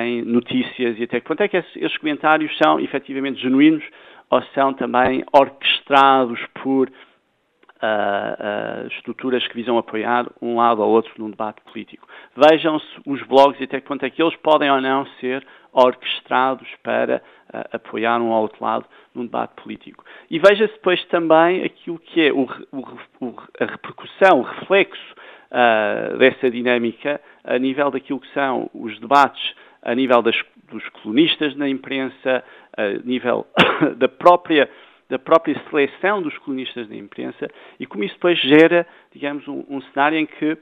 em 0.00 0.22
notícias 0.22 0.98
e 0.98 1.04
até 1.04 1.20
quanto 1.20 1.42
é 1.42 1.48
que 1.48 1.56
esses, 1.56 1.76
esses 1.76 1.96
comentários 1.98 2.56
são 2.58 2.78
efetivamente 2.80 3.40
genuínos 3.40 3.84
ou 4.30 4.42
são 4.54 4.72
também 4.72 5.24
orquestrados 5.32 6.40
por 6.62 6.88
uh, 6.88 8.84
uh, 8.84 8.86
estruturas 8.88 9.46
que 9.46 9.54
visam 9.54 9.78
apoiar 9.78 10.26
um 10.40 10.56
lado 10.56 10.82
ou 10.82 10.90
outro 10.90 11.12
num 11.18 11.30
debate 11.30 11.60
político. 11.62 12.06
Vejam-se 12.36 12.86
os 13.06 13.22
blogs 13.22 13.60
e 13.60 13.64
até 13.64 13.80
quanto 13.80 14.04
é 14.04 14.10
que 14.10 14.22
eles 14.22 14.36
podem 14.36 14.70
ou 14.70 14.80
não 14.80 15.06
ser 15.20 15.46
orquestrados 15.72 16.68
para 16.82 17.22
uh, 17.52 17.76
apoiar 17.76 18.20
um 18.20 18.30
ou 18.30 18.42
outro 18.42 18.64
lado 18.64 18.86
num 19.14 19.24
debate 19.24 19.54
político. 19.62 20.04
E 20.30 20.38
veja-se 20.38 20.72
depois 20.74 21.04
também 21.06 21.64
aquilo 21.64 21.98
que 21.98 22.28
é 22.28 22.32
o, 22.32 22.44
o, 22.72 23.34
a 23.60 23.64
repercussão, 23.64 24.40
o 24.40 24.42
reflexo 24.42 25.14
uh, 25.50 26.16
dessa 26.18 26.50
dinâmica 26.50 27.20
a 27.42 27.58
nível 27.58 27.90
daquilo 27.90 28.20
que 28.20 28.32
são 28.32 28.70
os 28.74 28.98
debates, 29.00 29.54
a 29.82 29.94
nível 29.94 30.22
das, 30.22 30.36
dos 30.70 30.88
colunistas 30.90 31.54
na 31.56 31.68
imprensa, 31.68 32.44
a 32.76 32.88
nível 33.04 33.46
da 33.96 34.08
própria 34.08 34.68
da 35.06 35.18
própria 35.18 35.54
seleção 35.68 36.22
dos 36.22 36.36
colunistas 36.38 36.88
na 36.88 36.96
imprensa 36.96 37.50
e 37.78 37.86
como 37.86 38.02
isso 38.04 38.14
depois 38.14 38.40
gera, 38.40 38.86
digamos, 39.12 39.46
um, 39.46 39.62
um 39.68 39.80
cenário 39.82 40.18
em 40.18 40.24
que 40.24 40.56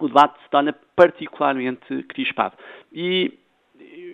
o 0.00 0.08
debate 0.08 0.42
se 0.42 0.50
torna 0.50 0.74
particularmente 0.96 2.02
crispado. 2.04 2.56
E 2.92 3.38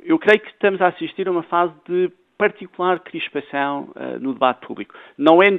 eu 0.05 0.19
creio 0.19 0.41
que 0.41 0.51
estamos 0.51 0.81
a 0.81 0.89
assistir 0.89 1.27
a 1.29 1.31
uma 1.31 1.43
fase 1.45 1.73
de 1.89 2.11
particular 2.37 3.01
crispação 3.01 3.91
uh, 3.95 4.19
no 4.21 4.33
debate 4.33 4.67
público. 4.67 4.95
Não 5.17 5.43
é 5.43 5.59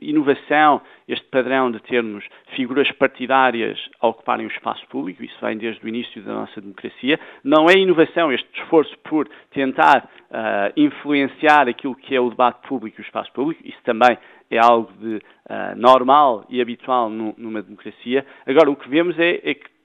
inovação 0.00 0.80
este 1.06 1.26
padrão 1.28 1.70
de 1.70 1.80
termos 1.80 2.24
figuras 2.54 2.90
partidárias 2.92 3.78
a 4.00 4.08
ocuparem 4.08 4.46
o 4.46 4.50
espaço 4.50 4.86
público, 4.88 5.22
isso 5.22 5.36
vem 5.40 5.56
desde 5.56 5.84
o 5.84 5.88
início 5.88 6.22
da 6.22 6.32
nossa 6.32 6.60
democracia. 6.60 7.18
Não 7.44 7.68
é 7.68 7.74
inovação 7.74 8.32
este 8.32 8.48
esforço 8.60 8.96
por 9.04 9.28
tentar 9.50 10.08
uh, 10.30 10.72
influenciar 10.76 11.68
aquilo 11.68 11.94
que 11.94 12.14
é 12.14 12.20
o 12.20 12.30
debate 12.30 12.66
público 12.66 13.00
e 13.00 13.02
o 13.02 13.06
espaço 13.06 13.32
público, 13.32 13.62
isso 13.64 13.78
também 13.84 14.16
é 14.50 14.58
algo 14.58 14.92
de 14.98 15.16
uh, 15.16 15.76
normal 15.76 16.46
e 16.48 16.60
habitual 16.60 17.10
numa 17.10 17.62
democracia. 17.62 18.24
Agora, 18.46 18.70
o 18.70 18.76
que 18.76 18.88
vemos 18.88 19.18
é, 19.18 19.40
é 19.42 19.54
que 19.54 19.76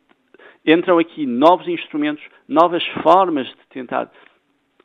entram 0.66 1.00
aqui 1.00 1.26
novos 1.26 1.68
instrumentos, 1.68 2.24
novas 2.48 2.86
formas 3.04 3.48
de 3.48 3.68
tentar 3.70 4.12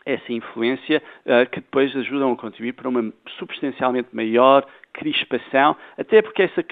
essa 0.06 0.32
influência 0.32 1.02
uh, 1.26 1.50
que 1.50 1.60
depois 1.60 1.94
ajudam 1.96 2.32
a 2.32 2.36
contribuir 2.36 2.72
para 2.72 2.88
uma 2.88 3.12
substancialmente 3.38 4.08
maior 4.12 4.64
crispação, 4.92 5.76
até 5.98 6.22
porque 6.22 6.42
essa 6.42 6.62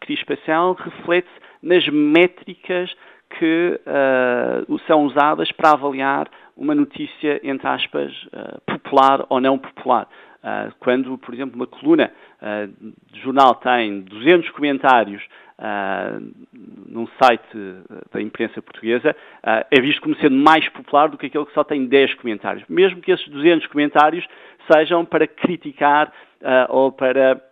crispação 0.00 0.72
reflete-se 0.72 1.40
nas 1.62 1.86
métricas 1.88 2.92
que 3.38 3.80
uh, 3.86 4.78
são 4.86 5.04
usadas 5.04 5.52
para 5.52 5.72
avaliar 5.72 6.28
uma 6.56 6.74
notícia, 6.74 7.40
entre 7.44 7.68
aspas, 7.68 8.12
uh, 8.32 8.60
popular 8.66 9.24
ou 9.28 9.40
não 9.40 9.58
popular. 9.58 10.08
Uh, 10.38 10.72
quando, 10.78 11.18
por 11.18 11.34
exemplo, 11.34 11.56
uma 11.56 11.66
coluna 11.66 12.12
de 13.10 13.20
jornal 13.20 13.56
tem 13.56 14.02
200 14.02 14.50
comentários 14.50 15.20
num 16.86 17.08
site 17.20 17.42
da 18.12 18.22
imprensa 18.22 18.62
portuguesa, 18.62 19.16
é 19.42 19.80
visto 19.80 20.00
como 20.00 20.14
sendo 20.18 20.36
mais 20.36 20.68
popular 20.68 21.08
do 21.08 21.18
que 21.18 21.26
aquele 21.26 21.46
que 21.46 21.52
só 21.52 21.64
tem 21.64 21.84
10 21.84 22.14
comentários. 22.14 22.64
Mesmo 22.68 23.00
que 23.00 23.10
esses 23.10 23.26
200 23.26 23.66
comentários 23.66 24.24
sejam 24.72 25.04
para 25.04 25.26
criticar 25.26 26.12
ou 26.68 26.92
para 26.92 27.42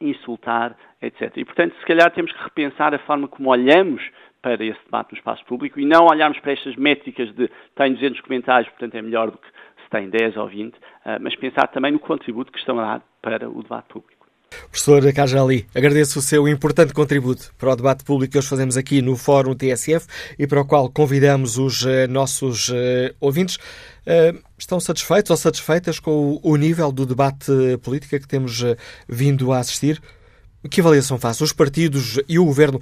insultar, 0.00 0.74
etc. 1.02 1.36
E, 1.36 1.44
portanto, 1.44 1.76
se 1.78 1.84
calhar 1.84 2.10
temos 2.12 2.32
que 2.32 2.42
repensar 2.42 2.94
a 2.94 2.98
forma 3.00 3.28
como 3.28 3.50
olhamos 3.50 4.02
para 4.42 4.64
esse 4.64 4.80
debate 4.84 5.12
no 5.12 5.18
espaço 5.18 5.44
público 5.44 5.78
e 5.78 5.84
não 5.84 6.06
olharmos 6.06 6.38
para 6.40 6.52
estas 6.52 6.74
métricas 6.76 7.30
de 7.34 7.50
tem 7.74 7.92
200 7.92 8.20
comentários, 8.22 8.68
portanto 8.70 8.94
é 8.94 9.02
melhor 9.02 9.30
do 9.30 9.38
que 9.38 9.48
tem 9.90 10.08
10 10.08 10.36
ou 10.36 10.48
20, 10.48 10.74
ah, 11.04 11.18
mas 11.20 11.36
pensar 11.36 11.66
também 11.68 11.92
no 11.92 11.98
contributo 11.98 12.52
que 12.52 12.58
estão 12.58 12.78
a 12.78 12.98
dar 12.98 13.02
para 13.20 13.48
o 13.48 13.62
debate 13.62 13.88
público. 13.88 14.20
Professor 14.68 15.12
Cajali, 15.12 15.66
agradeço 15.74 16.18
o 16.18 16.22
seu 16.22 16.48
importante 16.48 16.92
contributo 16.92 17.52
para 17.56 17.70
o 17.70 17.76
debate 17.76 18.02
público 18.02 18.32
que 18.32 18.38
hoje 18.38 18.48
fazemos 18.48 18.76
aqui 18.76 19.00
no 19.00 19.16
Fórum 19.16 19.54
TSF 19.54 20.06
e 20.36 20.46
para 20.46 20.60
o 20.60 20.64
qual 20.64 20.90
convidamos 20.90 21.56
os 21.56 21.84
uh, 21.84 22.08
nossos 22.08 22.68
uh, 22.68 22.74
ouvintes. 23.20 23.58
Estão 24.58 24.80
satisfeitos 24.80 25.30
ou 25.30 25.36
satisfeitas 25.36 26.00
com 26.00 26.10
o, 26.10 26.40
o, 26.42 26.56
nível 26.56 26.90
do 26.90 27.06
debate 27.06 27.52
político 27.80 28.18
que 28.18 28.26
temos 28.26 28.64
vindo 29.08 29.52
a 29.52 29.58
assistir? 29.58 30.00
Que 30.68 30.80
avaliação 30.80 31.16
faz? 31.16 31.40
Os 31.40 31.52
partidos 31.52 32.20
e 32.28 32.36
o 32.36 32.44
governo 32.44 32.80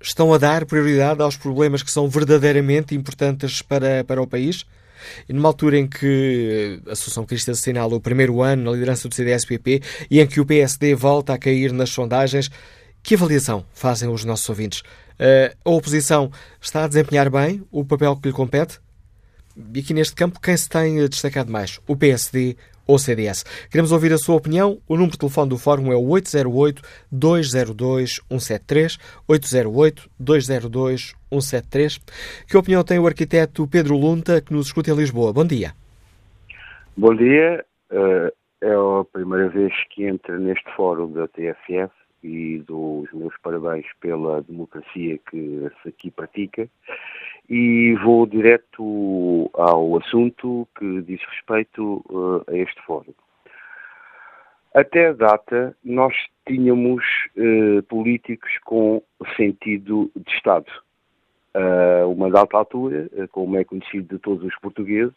estão 0.00 0.32
a 0.32 0.38
dar 0.38 0.64
prioridade 0.64 1.20
aos 1.20 1.36
problemas 1.36 1.82
que 1.82 1.90
são 1.90 2.08
verdadeiramente 2.08 2.94
importantes 2.94 3.60
para, 3.60 4.04
para 4.04 4.22
o 4.22 4.26
país? 4.26 4.64
E 5.28 5.32
numa 5.32 5.48
altura 5.48 5.78
em 5.78 5.86
que 5.86 6.80
a 6.86 6.92
Associação 6.92 7.24
Cristã 7.24 7.52
assinala 7.52 7.94
o 7.94 8.00
primeiro 8.00 8.42
ano 8.42 8.64
na 8.64 8.72
liderança 8.72 9.08
do 9.08 9.14
CDS-PP 9.14 9.82
e 10.10 10.20
em 10.20 10.26
que 10.26 10.40
o 10.40 10.46
PSD 10.46 10.94
volta 10.94 11.34
a 11.34 11.38
cair 11.38 11.72
nas 11.72 11.90
sondagens, 11.90 12.50
que 13.02 13.14
avaliação 13.14 13.64
fazem 13.72 14.08
os 14.08 14.24
nossos 14.24 14.48
ouvintes? 14.48 14.82
A 15.64 15.70
oposição 15.70 16.30
está 16.60 16.84
a 16.84 16.88
desempenhar 16.88 17.30
bem 17.30 17.62
o 17.70 17.84
papel 17.84 18.16
que 18.16 18.28
lhe 18.28 18.34
compete? 18.34 18.80
E 19.72 19.78
aqui 19.78 19.94
neste 19.94 20.14
campo, 20.14 20.40
quem 20.40 20.56
se 20.56 20.68
tem 20.68 20.96
destacado 21.06 21.52
mais? 21.52 21.78
O 21.86 21.96
PSD 21.96 22.56
ou 22.86 22.98
CDS. 22.98 23.44
Queremos 23.70 23.92
ouvir 23.92 24.12
a 24.12 24.18
sua 24.18 24.34
opinião. 24.36 24.78
O 24.88 24.94
número 24.94 25.12
de 25.12 25.18
telefone 25.18 25.50
do 25.50 25.58
Fórum 25.58 25.92
é 25.92 25.96
o 25.96 26.06
808-202-173, 27.12 28.98
808-202-173. 29.28 32.00
Que 32.48 32.56
opinião 32.56 32.82
tem 32.84 32.98
o 32.98 33.06
arquiteto 33.06 33.66
Pedro 33.66 33.96
Lunta, 33.96 34.40
que 34.40 34.52
nos 34.52 34.66
escuta 34.66 34.90
em 34.90 34.96
Lisboa? 34.96 35.32
Bom 35.32 35.46
dia. 35.46 35.72
Bom 36.96 37.14
dia. 37.14 37.64
Eh, 37.90 38.32
é 38.62 38.72
a 38.72 39.04
primeira 39.12 39.48
vez 39.48 39.72
que 39.90 40.06
entro 40.06 40.38
neste 40.38 40.64
fórum 40.74 41.12
da 41.12 41.28
TFF 41.28 41.92
e 42.22 42.62
dou 42.66 43.02
os 43.02 43.12
meus 43.12 43.34
parabéns 43.42 43.84
pela 44.00 44.40
democracia 44.42 45.18
que 45.30 45.70
se 45.82 45.88
aqui 45.90 46.10
pratica 46.10 46.66
e 47.48 47.94
vou 48.02 48.26
direto 48.26 49.50
ao 49.54 49.98
assunto 49.98 50.66
que 50.78 51.02
diz 51.02 51.20
respeito 51.30 52.04
uh, 52.08 52.44
a 52.48 52.56
este 52.56 52.80
fórum. 52.82 53.12
Até 54.74 55.08
a 55.08 55.12
data, 55.12 55.76
nós 55.84 56.14
tínhamos 56.46 57.04
uh, 57.36 57.82
políticos 57.84 58.50
com 58.64 59.02
sentido 59.36 60.10
de 60.16 60.32
Estado. 60.32 60.70
Uh, 61.54 62.10
uma 62.10 62.28
data 62.30 62.56
altura, 62.56 63.08
como 63.30 63.56
é 63.56 63.64
conhecido 63.64 64.16
de 64.16 64.20
todos 64.20 64.44
os 64.44 64.58
portugueses, 64.58 65.14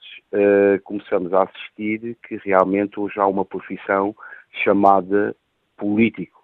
começamos 0.83 1.33
a 1.33 1.43
assistir 1.43 2.15
que 2.27 2.35
realmente 2.37 2.99
hoje 2.99 3.19
há 3.19 3.25
uma 3.25 3.43
profissão 3.43 4.15
chamada 4.63 5.35
político 5.75 6.36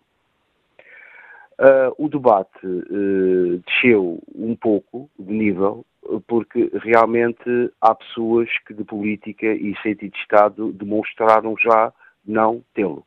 Uh, 1.63 1.95
o 1.97 2.09
debate 2.09 2.67
uh, 2.67 3.63
desceu 3.65 4.21
um 4.35 4.53
pouco 4.53 5.09
de 5.17 5.31
nível, 5.31 5.85
porque 6.27 6.69
realmente 6.73 7.71
há 7.79 7.95
pessoas 7.95 8.49
que 8.67 8.73
de 8.73 8.83
política 8.83 9.45
e 9.45 9.73
sentido 9.81 10.11
de 10.11 10.19
Estado 10.19 10.73
demonstraram 10.73 11.55
já 11.57 11.93
não 12.25 12.61
tê-lo. 12.73 13.05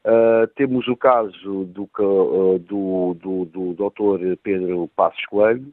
Uh, 0.00 0.46
temos 0.54 0.86
o 0.86 0.94
caso 0.94 1.64
do, 1.64 1.88
do, 2.68 3.14
do, 3.14 3.44
do 3.46 3.72
Dr. 3.72 4.36
Pedro 4.42 4.90
Passos 4.94 5.24
Coelho, 5.24 5.72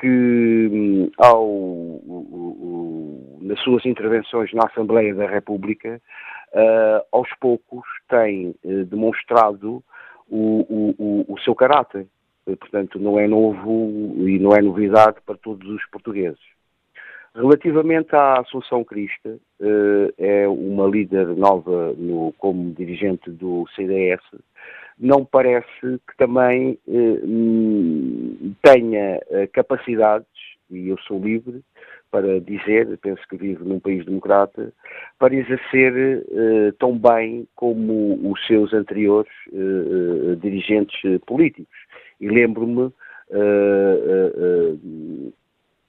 que 0.00 0.70
um, 0.72 1.10
ao, 1.18 2.00
nas 3.42 3.60
suas 3.60 3.84
intervenções 3.84 4.50
na 4.54 4.64
Assembleia 4.68 5.14
da 5.14 5.26
República, 5.26 6.00
aos 7.12 7.28
poucos 7.40 7.84
tem 8.08 8.54
demonstrado 8.86 9.84
o, 10.30 10.94
o, 10.98 11.34
o 11.34 11.40
seu 11.40 11.54
caráter. 11.54 12.06
Portanto, 12.44 12.98
não 12.98 13.18
é 13.18 13.26
novo 13.26 13.92
e 14.28 14.38
não 14.38 14.54
é 14.54 14.60
novidade 14.60 15.16
para 15.24 15.36
todos 15.36 15.66
os 15.68 15.84
portugueses. 15.86 16.40
Relativamente 17.34 18.14
à 18.14 18.38
Assunção 18.40 18.84
Crista, 18.84 19.38
eh, 19.60 20.14
é 20.18 20.48
uma 20.48 20.86
líder 20.86 21.26
nova 21.28 21.92
no, 21.94 22.32
como 22.38 22.72
dirigente 22.74 23.28
do 23.28 23.66
CDS, 23.74 24.22
não 24.96 25.24
parece 25.24 25.66
que 25.80 26.16
também 26.16 26.78
eh, 26.86 27.20
hum, 27.24 28.54
tenha 28.62 29.20
eh, 29.30 29.48
capacidades, 29.48 30.28
e 30.70 30.88
eu 30.88 30.98
sou 31.00 31.18
livre, 31.18 31.60
para 32.14 32.38
dizer, 32.38 32.96
penso 32.98 33.20
que 33.28 33.36
vive 33.36 33.64
num 33.64 33.80
país 33.80 34.04
democrata, 34.04 34.72
para 35.18 35.34
exercer 35.34 36.24
uh, 36.28 36.72
tão 36.78 36.96
bem 36.96 37.44
como 37.56 38.30
os 38.30 38.46
seus 38.46 38.72
anteriores 38.72 39.32
uh, 39.48 40.36
dirigentes 40.36 40.96
políticos. 41.26 41.76
E 42.20 42.28
lembro-me 42.28 42.92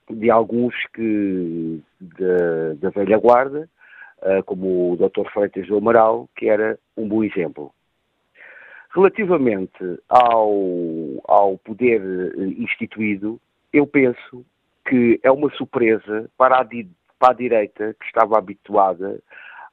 de 0.10 0.32
alguns 0.32 0.74
que 0.96 1.80
da, 2.02 2.74
da 2.80 2.90
velha 2.90 3.20
guarda, 3.20 3.70
como 4.46 4.94
o 4.94 4.98
Dr. 4.98 5.30
Freitas 5.32 5.68
do 5.68 5.78
Amaral, 5.78 6.28
que 6.36 6.50
era 6.50 6.80
um 6.98 7.08
bom 7.08 7.24
exemplo. 7.24 7.72
Relativamente 8.90 10.00
ao, 10.10 10.52
ao 11.26 11.58
poder 11.60 12.02
instituído, 12.58 13.40
eu 13.72 13.86
penso 13.86 14.44
que 14.88 15.20
é 15.24 15.32
uma 15.32 15.50
surpresa 15.52 16.30
para 16.38 16.62
a, 16.62 16.66
para 17.20 17.32
a 17.32 17.34
direita 17.34 17.96
que 18.00 18.06
estava 18.06 18.38
habituada 18.38 19.20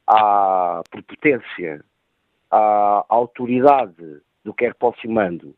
à 0.07 0.83
prepotência, 0.90 1.85
à 2.51 3.05
autoridade 3.09 4.20
do 4.44 4.53
que 4.53 4.64
é 4.64 4.72
posse 4.72 5.07
mando 5.07 5.55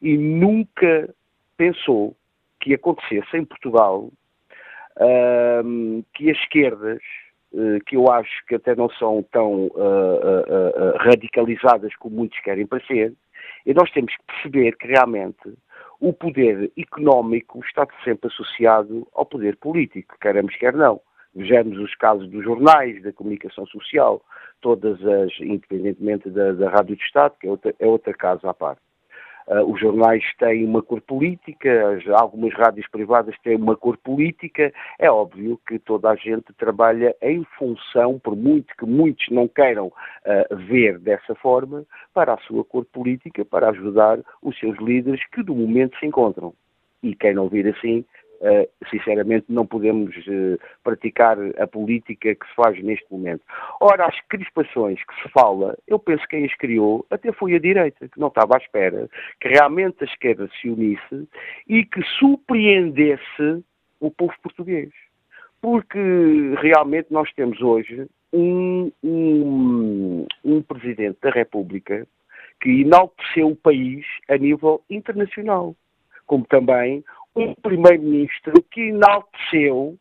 e 0.00 0.16
nunca 0.16 1.12
pensou 1.56 2.16
que 2.60 2.74
acontecesse 2.74 3.36
em 3.36 3.44
Portugal 3.44 4.10
que 6.14 6.30
as 6.30 6.36
esquerdas, 6.38 7.00
uh, 7.52 7.78
que 7.86 7.96
eu 7.96 8.10
acho 8.10 8.44
que 8.46 8.56
até 8.56 8.74
não 8.74 8.90
são 8.90 9.22
tão 9.30 9.66
uh, 9.66 10.96
radicalizadas 10.98 11.94
como 11.96 12.16
muitos 12.16 12.38
querem 12.40 12.66
parecer, 12.66 13.12
e 13.64 13.74
nós 13.74 13.90
temos 13.92 14.14
que 14.16 14.22
perceber 14.24 14.76
que 14.76 14.88
realmente 14.88 15.54
o 16.00 16.12
poder 16.12 16.70
económico 16.76 17.60
está 17.64 17.86
sempre 18.04 18.28
associado 18.28 19.06
ao 19.12 19.26
poder 19.26 19.56
político, 19.56 20.16
queremos 20.20 20.54
quer 20.56 20.74
não. 20.74 21.00
Vejamos 21.34 21.78
os 21.78 21.94
casos 21.96 22.28
dos 22.30 22.42
jornais, 22.42 23.02
da 23.02 23.12
comunicação 23.12 23.66
social, 23.66 24.22
todas 24.60 24.98
as, 25.04 25.32
independentemente 25.40 26.30
da, 26.30 26.52
da 26.52 26.70
Rádio 26.70 26.96
de 26.96 27.02
Estado, 27.02 27.34
que 27.38 27.46
é 27.46 27.50
outra, 27.50 27.74
é 27.78 27.86
outra 27.86 28.14
caso 28.14 28.48
à 28.48 28.54
parte. 28.54 28.80
Uh, 29.48 29.64
os 29.72 29.80
jornais 29.80 30.22
têm 30.38 30.62
uma 30.62 30.82
cor 30.82 31.00
política, 31.00 31.96
as, 31.96 32.06
algumas 32.20 32.52
rádios 32.52 32.86
privadas 32.88 33.34
têm 33.42 33.56
uma 33.56 33.74
cor 33.74 33.96
política. 33.96 34.70
É 34.98 35.10
óbvio 35.10 35.58
que 35.66 35.78
toda 35.78 36.10
a 36.10 36.16
gente 36.16 36.52
trabalha 36.58 37.16
em 37.22 37.42
função, 37.58 38.18
por 38.18 38.36
muito 38.36 38.76
que 38.76 38.84
muitos 38.84 39.26
não 39.30 39.48
queiram 39.48 39.86
uh, 39.86 40.56
ver 40.68 40.98
dessa 40.98 41.34
forma, 41.36 41.86
para 42.12 42.34
a 42.34 42.38
sua 42.38 42.62
cor 42.62 42.84
política, 42.84 43.42
para 43.42 43.70
ajudar 43.70 44.20
os 44.42 44.58
seus 44.58 44.76
líderes 44.78 45.26
que 45.32 45.42
do 45.42 45.54
momento 45.54 45.98
se 45.98 46.04
encontram. 46.04 46.52
E 47.02 47.14
quem 47.14 47.32
não 47.32 47.48
vir 47.48 47.68
assim 47.68 48.04
sinceramente, 48.90 49.46
não 49.48 49.66
podemos 49.66 50.14
uh, 50.26 50.58
praticar 50.82 51.36
a 51.58 51.66
política 51.66 52.34
que 52.34 52.46
se 52.46 52.54
faz 52.54 52.82
neste 52.82 53.06
momento. 53.10 53.42
Ora, 53.80 54.06
as 54.06 54.20
crispações 54.28 55.00
que 55.04 55.22
se 55.22 55.28
fala, 55.30 55.76
eu 55.86 55.98
penso 55.98 56.22
que 56.22 56.36
quem 56.36 56.44
as 56.44 56.54
criou 56.54 57.04
até 57.10 57.32
foi 57.32 57.54
a 57.54 57.58
direita, 57.58 58.08
que 58.08 58.20
não 58.20 58.28
estava 58.28 58.54
à 58.54 58.58
espera 58.58 59.08
que 59.40 59.48
realmente 59.48 59.96
a 60.02 60.06
esquerda 60.06 60.48
se 60.60 60.68
unisse 60.68 61.28
e 61.68 61.84
que 61.84 62.02
surpreendesse 62.18 63.64
o 64.00 64.10
povo 64.10 64.34
português. 64.42 64.90
Porque 65.60 65.98
realmente 66.60 67.12
nós 67.12 67.32
temos 67.32 67.60
hoje 67.60 68.06
um, 68.32 68.92
um, 69.02 70.26
um 70.44 70.62
Presidente 70.62 71.18
da 71.20 71.30
República 71.30 72.06
que 72.60 72.82
enalteceu 72.82 73.48
o 73.48 73.56
país 73.56 74.04
a 74.28 74.36
nível 74.36 74.82
internacional, 74.90 75.74
como 76.26 76.44
também 76.46 77.04
um 77.38 77.54
primeiro-ministro 77.54 78.62
que 78.70 78.88
enalteceu 78.88 79.96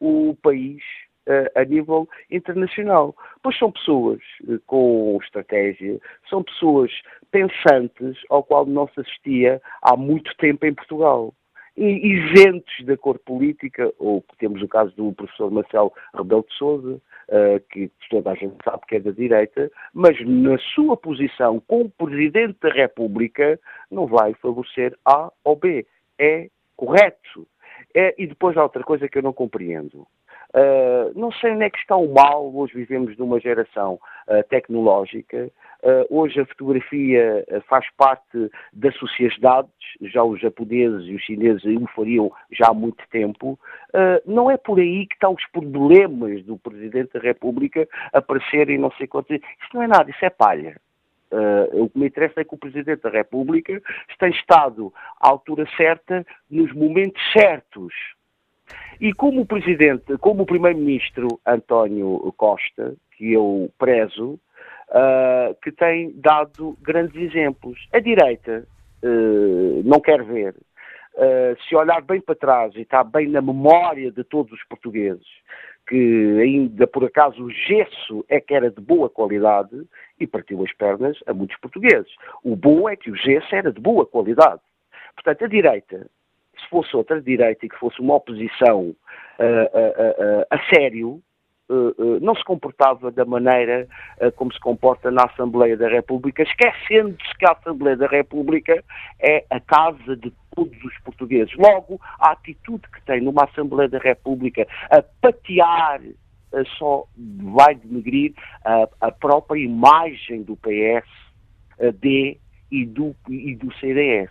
o 0.00 0.36
país 0.42 0.82
uh, 1.28 1.60
a 1.60 1.64
nível 1.64 2.08
internacional. 2.30 3.14
Pois 3.42 3.56
são 3.58 3.70
pessoas 3.70 4.20
uh, 4.44 4.58
com 4.66 5.18
estratégia, 5.22 6.00
são 6.28 6.42
pessoas 6.42 6.90
pensantes 7.30 8.16
ao 8.28 8.42
qual 8.42 8.66
não 8.66 8.88
se 8.88 9.00
assistia 9.00 9.60
há 9.82 9.96
muito 9.96 10.34
tempo 10.36 10.66
em 10.66 10.74
Portugal. 10.74 11.34
E 11.76 11.84
isentos 11.84 12.84
da 12.84 12.96
cor 12.96 13.18
política, 13.20 13.90
ou 13.98 14.22
temos 14.38 14.60
o 14.60 14.68
caso 14.68 14.94
do 14.96 15.12
professor 15.12 15.50
Marcelo 15.50 15.92
Rebelo 16.14 16.44
de 16.46 16.54
Sousa, 16.56 17.00
uh, 17.28 17.60
que 17.70 17.90
toda 18.10 18.32
a 18.32 18.34
gente 18.34 18.56
sabe 18.64 18.82
que 18.88 18.96
é 18.96 19.00
da 19.00 19.12
direita, 19.12 19.70
mas 19.94 20.18
na 20.26 20.58
sua 20.74 20.96
posição 20.96 21.62
como 21.66 21.88
Presidente 21.90 22.58
da 22.60 22.70
República 22.70 23.58
não 23.90 24.06
vai 24.06 24.34
favorecer 24.34 24.96
A 25.04 25.30
ou 25.44 25.56
B. 25.56 25.86
É 26.18 26.50
correto. 26.80 27.46
É, 27.94 28.14
e 28.16 28.26
depois 28.26 28.56
há 28.56 28.62
outra 28.62 28.82
coisa 28.82 29.08
que 29.08 29.18
eu 29.18 29.22
não 29.22 29.32
compreendo. 29.32 30.06
Uh, 30.52 31.16
não 31.16 31.30
sei 31.30 31.52
onde 31.52 31.64
é 31.64 31.70
que 31.70 31.78
está 31.78 31.94
o 31.94 32.12
mal, 32.12 32.52
hoje 32.52 32.74
vivemos 32.74 33.16
numa 33.16 33.38
geração 33.38 34.00
uh, 34.26 34.42
tecnológica, 34.48 35.48
uh, 35.84 36.06
hoje 36.10 36.40
a 36.40 36.46
fotografia 36.46 37.46
faz 37.68 37.86
parte 37.96 38.50
das 38.72 38.92
sociedades, 38.96 39.70
já 40.02 40.24
os 40.24 40.40
japoneses 40.40 41.06
e 41.06 41.14
os 41.14 41.22
chineses 41.22 41.62
o 41.64 41.86
fariam 41.94 42.32
já 42.50 42.66
há 42.68 42.74
muito 42.74 43.04
tempo, 43.10 43.58
não 44.26 44.50
é 44.50 44.56
por 44.56 44.78
aí 44.80 45.06
que 45.06 45.14
estão 45.14 45.34
os 45.34 45.46
problemas 45.52 46.44
do 46.44 46.58
Presidente 46.58 47.12
da 47.12 47.20
República 47.20 47.88
aparecerem 48.12 48.78
não 48.78 48.90
sei 48.92 49.06
quantos... 49.06 49.36
Isso 49.36 49.70
não 49.74 49.82
é 49.82 49.86
nada, 49.86 50.10
isso 50.10 50.24
é 50.24 50.30
palha. 50.30 50.76
Uh, 51.32 51.84
o 51.84 51.88
que 51.88 51.98
me 51.98 52.06
interessa 52.06 52.40
é 52.40 52.44
que 52.44 52.54
o 52.54 52.58
Presidente 52.58 53.02
da 53.02 53.10
República 53.10 53.80
tem 54.18 54.30
estado 54.30 54.92
à 55.20 55.28
altura 55.28 55.64
certa, 55.76 56.26
nos 56.50 56.72
momentos 56.72 57.22
certos. 57.32 57.94
E 59.00 59.12
como 59.12 59.42
o 59.42 59.46
Presidente, 59.46 60.18
como 60.18 60.42
o 60.42 60.46
Primeiro-Ministro 60.46 61.28
António 61.46 62.32
Costa, 62.36 62.94
que 63.16 63.32
eu 63.32 63.70
prezo, 63.78 64.38
uh, 64.90 65.54
que 65.62 65.72
tem 65.72 66.12
dado 66.16 66.76
grandes 66.82 67.16
exemplos. 67.16 67.78
A 67.92 68.00
direita 68.00 68.66
uh, 69.02 69.82
não 69.84 70.00
quer 70.00 70.22
ver. 70.22 70.54
Se 71.68 71.76
olhar 71.76 72.02
bem 72.02 72.20
para 72.20 72.34
trás 72.34 72.74
e 72.76 72.82
está 72.82 73.04
bem 73.04 73.28
na 73.28 73.42
memória 73.42 74.10
de 74.10 74.24
todos 74.24 74.52
os 74.52 74.64
portugueses, 74.64 75.26
que 75.86 76.38
ainda 76.40 76.86
por 76.86 77.04
acaso 77.04 77.42
o 77.44 77.50
gesso 77.50 78.24
é 78.28 78.40
que 78.40 78.54
era 78.54 78.70
de 78.70 78.80
boa 78.80 79.10
qualidade 79.10 79.86
e 80.18 80.26
partiu 80.26 80.62
as 80.62 80.72
pernas 80.74 81.18
a 81.26 81.34
muitos 81.34 81.58
portugueses. 81.58 82.12
O 82.44 82.54
bom 82.54 82.88
é 82.88 82.96
que 82.96 83.10
o 83.10 83.16
gesso 83.16 83.54
era 83.54 83.72
de 83.72 83.80
boa 83.80 84.06
qualidade. 84.06 84.60
Portanto, 85.14 85.44
a 85.44 85.48
direita, 85.48 86.06
se 86.58 86.68
fosse 86.68 86.96
outra 86.96 87.20
direita 87.20 87.66
e 87.66 87.68
que 87.68 87.78
fosse 87.78 88.00
uma 88.00 88.14
oposição 88.14 88.90
uh, 88.90 88.94
uh, 88.94 90.46
a 90.50 90.58
sério, 90.72 91.20
não 92.20 92.34
se 92.34 92.44
comportava 92.44 93.10
da 93.10 93.24
maneira 93.24 93.86
como 94.36 94.52
se 94.52 94.58
comporta 94.60 95.10
na 95.10 95.24
Assembleia 95.24 95.76
da 95.76 95.88
República, 95.88 96.42
esquecendo-se 96.42 97.38
que 97.38 97.46
a 97.46 97.52
Assembleia 97.52 97.96
da 97.96 98.06
República 98.06 98.82
é 99.20 99.44
a 99.50 99.60
casa 99.60 100.16
de 100.16 100.32
todos 100.54 100.82
os 100.84 100.98
portugueses. 101.00 101.54
Logo, 101.56 102.00
a 102.18 102.32
atitude 102.32 102.82
que 102.92 103.02
tem 103.02 103.20
numa 103.20 103.44
Assembleia 103.44 103.88
da 103.88 103.98
República 103.98 104.66
a 104.90 105.02
patear 105.20 106.00
só 106.78 107.04
vai 107.54 107.74
denegrir 107.74 108.34
a, 108.64 108.88
a, 109.00 109.12
própria 109.12 109.62
imagem 109.62 110.42
do 110.42 110.56
PS, 110.56 111.08
D 112.00 112.38
e 112.70 112.84
do, 112.84 113.14
e 113.28 113.54
do 113.54 113.72
CDS. 113.74 114.30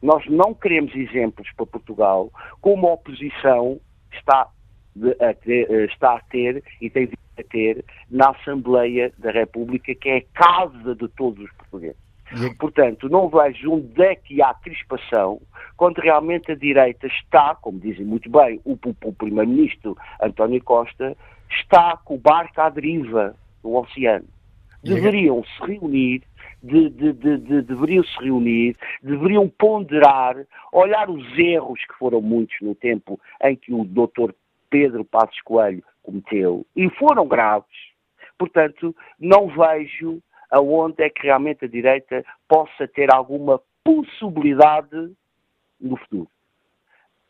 Nós 0.00 0.24
não 0.28 0.54
queremos 0.54 0.94
exemplos 0.94 1.48
para 1.56 1.66
Portugal 1.66 2.30
como 2.60 2.86
a 2.86 2.92
oposição 2.92 3.80
está, 4.12 4.48
a 5.20 5.34
ter, 5.34 5.70
está 5.90 6.16
a 6.16 6.20
ter 6.20 6.62
e 6.80 6.90
tem 6.90 7.08
a 7.38 7.42
ter 7.42 7.84
na 8.10 8.30
Assembleia 8.30 9.12
da 9.18 9.30
República, 9.30 9.94
que 9.94 10.08
é 10.08 10.16
a 10.18 10.22
casa 10.34 10.94
de 10.94 11.08
todos 11.08 11.44
os 11.44 11.52
portugueses. 11.52 12.08
Portanto, 12.58 13.08
não 13.08 13.28
vejo 13.28 13.72
onde 13.72 14.02
é 14.02 14.14
que 14.14 14.42
há 14.42 14.52
crispação 14.52 15.40
quando 15.76 15.98
realmente 15.98 16.52
a 16.52 16.54
direita 16.54 17.06
está, 17.06 17.54
como 17.54 17.78
dizem 17.78 18.04
muito 18.04 18.28
bem 18.30 18.60
o, 18.64 18.72
o, 18.72 18.94
o 19.04 19.12
Primeiro-Ministro 19.14 19.96
António 20.20 20.62
Costa, 20.62 21.16
está 21.50 21.96
com 22.04 22.16
o 22.16 22.18
barco 22.18 22.60
à 22.60 22.68
deriva 22.68 23.34
no 23.64 23.76
oceano. 23.76 24.26
Deveriam 24.82 25.42
se 25.44 25.66
reunir, 25.66 26.22
de, 26.62 26.88
de, 26.90 27.12
de, 27.12 27.62
deveriam 27.62 28.04
se 28.04 28.22
reunir, 28.22 28.76
deveriam 29.02 29.48
ponderar, 29.48 30.36
olhar 30.72 31.10
os 31.10 31.38
erros 31.38 31.80
que 31.80 31.94
foram 31.98 32.20
muitos 32.20 32.56
no 32.60 32.74
tempo 32.74 33.18
em 33.42 33.56
que 33.56 33.72
o 33.72 33.84
doutor 33.84 34.34
Pedro 34.70 35.04
Passos 35.04 35.40
Coelho 35.42 35.82
cometeu, 36.02 36.66
e 36.74 36.88
foram 36.90 37.26
graves. 37.26 37.76
Portanto, 38.38 38.94
não 39.18 39.48
vejo 39.48 40.22
aonde 40.50 41.02
é 41.02 41.10
que 41.10 41.26
realmente 41.26 41.64
a 41.64 41.68
direita 41.68 42.24
possa 42.48 42.88
ter 42.88 43.12
alguma 43.12 43.60
possibilidade 43.84 45.12
no 45.80 45.96
futuro. 45.96 46.28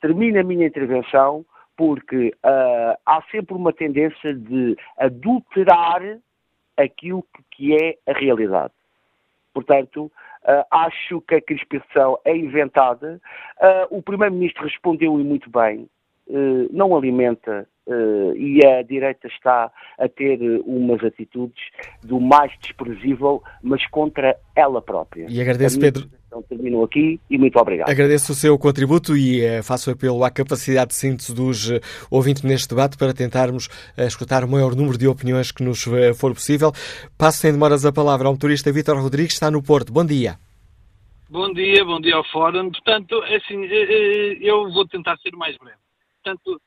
Termino 0.01 0.39
a 0.39 0.45
minha 0.45 0.67
intervenção 0.67 1.45
porque 1.77 2.35
uh, 2.45 2.99
há 3.07 3.23
sempre 3.31 3.55
uma 3.55 3.73
tendência 3.73 4.35
de 4.35 4.77
adulterar 4.97 6.03
aquilo 6.77 7.25
que 7.53 7.75
é 7.75 7.97
a 8.09 8.13
realidade. 8.13 8.73
Portanto, 9.55 10.05
uh, 10.05 10.65
acho 10.71 11.21
que 11.23 11.37
a 11.37 11.41
crispação 11.41 12.19
é 12.25 12.37
inventada. 12.37 13.21
Uh, 13.61 13.99
o 13.99 14.03
Primeiro-Ministro 14.03 14.65
respondeu 14.65 15.21
e 15.21 15.25
muito 15.25 15.49
bem. 15.51 15.89
Não 16.71 16.97
alimenta 16.97 17.67
e 18.37 18.65
a 18.67 18.83
direita 18.83 19.29
está 19.29 19.71
a 19.99 20.09
ter 20.09 20.39
umas 20.67 21.03
atitudes 21.03 21.63
do 22.03 22.21
mais 22.21 22.53
desprezível, 22.61 23.43
mas 23.63 23.87
contra 23.89 24.37
ela 24.55 24.83
própria. 24.83 25.27
E 25.29 25.41
agradeço, 25.41 25.81
Pedro. 25.81 26.09
Então 26.29 26.43
termino 26.43 26.85
aqui 26.85 27.19
e 27.31 27.39
muito 27.39 27.59
obrigado. 27.59 27.89
Agradeço 27.89 28.33
o 28.33 28.35
seu 28.35 28.59
contributo 28.59 29.17
e 29.17 29.43
eh, 29.43 29.63
faço 29.63 29.91
apelo 29.91 30.23
à 30.23 30.31
capacidade 30.31 30.91
de 30.91 30.95
síntese 30.95 31.35
dos 31.35 31.71
eh, 31.71 31.81
ouvintes 32.11 32.43
neste 32.43 32.69
debate 32.69 32.99
para 32.99 33.15
tentarmos 33.15 33.69
eh, 33.97 34.07
escutar 34.07 34.45
o 34.45 34.49
maior 34.49 34.77
número 34.77 34.99
de 34.99 35.09
opiniões 35.09 35.51
que 35.51 35.65
nos 35.65 35.85
for 36.17 36.35
possível. 36.35 36.71
Passo 37.17 37.39
sem 37.39 37.53
demoras 37.53 37.87
a 37.87 37.93
palavra 37.93 38.27
ao 38.29 38.35
motorista 38.35 38.71
Vítor 38.71 39.01
Rodrigues, 39.01 39.33
está 39.33 39.51
no 39.51 39.63
Porto. 39.63 39.91
Bom 39.91 40.05
dia. 40.05 40.37
Bom 41.31 41.51
dia, 41.53 41.83
bom 41.83 41.99
dia 41.99 42.17
ao 42.17 42.25
Fórum. 42.25 42.71
Portanto, 42.71 43.23
é 43.25 43.37
assim, 43.37 43.65
eu 44.43 44.71
vou 44.71 44.87
tentar 44.87 45.17
ser 45.19 45.33
mais 45.35 45.57
breve. 45.57 45.88
Portanto, 46.37 46.61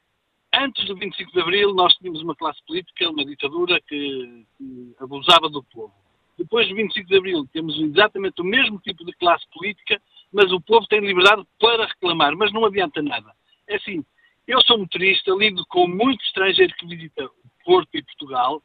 antes 0.53 0.85
do 0.85 0.95
25 0.95 1.31
de 1.31 1.41
Abril 1.41 1.73
nós 1.73 1.93
tínhamos 1.95 2.21
uma 2.21 2.35
classe 2.35 2.59
política, 2.65 3.09
uma 3.09 3.25
ditadura 3.25 3.79
que, 3.81 4.45
que 4.57 4.95
abusava 4.99 5.49
do 5.49 5.63
povo 5.63 5.93
depois 6.41 6.67
do 6.67 6.75
25 6.75 7.07
de 7.07 7.17
Abril 7.17 7.47
temos 7.53 7.79
exatamente 7.79 8.41
o 8.41 8.45
mesmo 8.45 8.79
tipo 8.79 9.05
de 9.05 9.13
classe 9.13 9.45
política, 9.53 10.01
mas 10.33 10.51
o 10.51 10.59
povo 10.59 10.87
tem 10.87 10.99
liberdade 10.99 11.43
para 11.59 11.85
reclamar, 11.85 12.35
mas 12.35 12.51
não 12.51 12.65
adianta 12.65 13.01
nada. 13.01 13.31
É 13.67 13.75
assim, 13.75 14.03
eu 14.47 14.59
sou 14.61 14.79
motorista, 14.79 15.31
lido 15.31 15.63
com 15.67 15.87
muitos 15.87 16.25
estrangeiros 16.25 16.75
que 16.75 16.87
visitam 16.87 17.29
Porto 17.63 17.89
e 17.93 18.03
Portugal. 18.03 18.61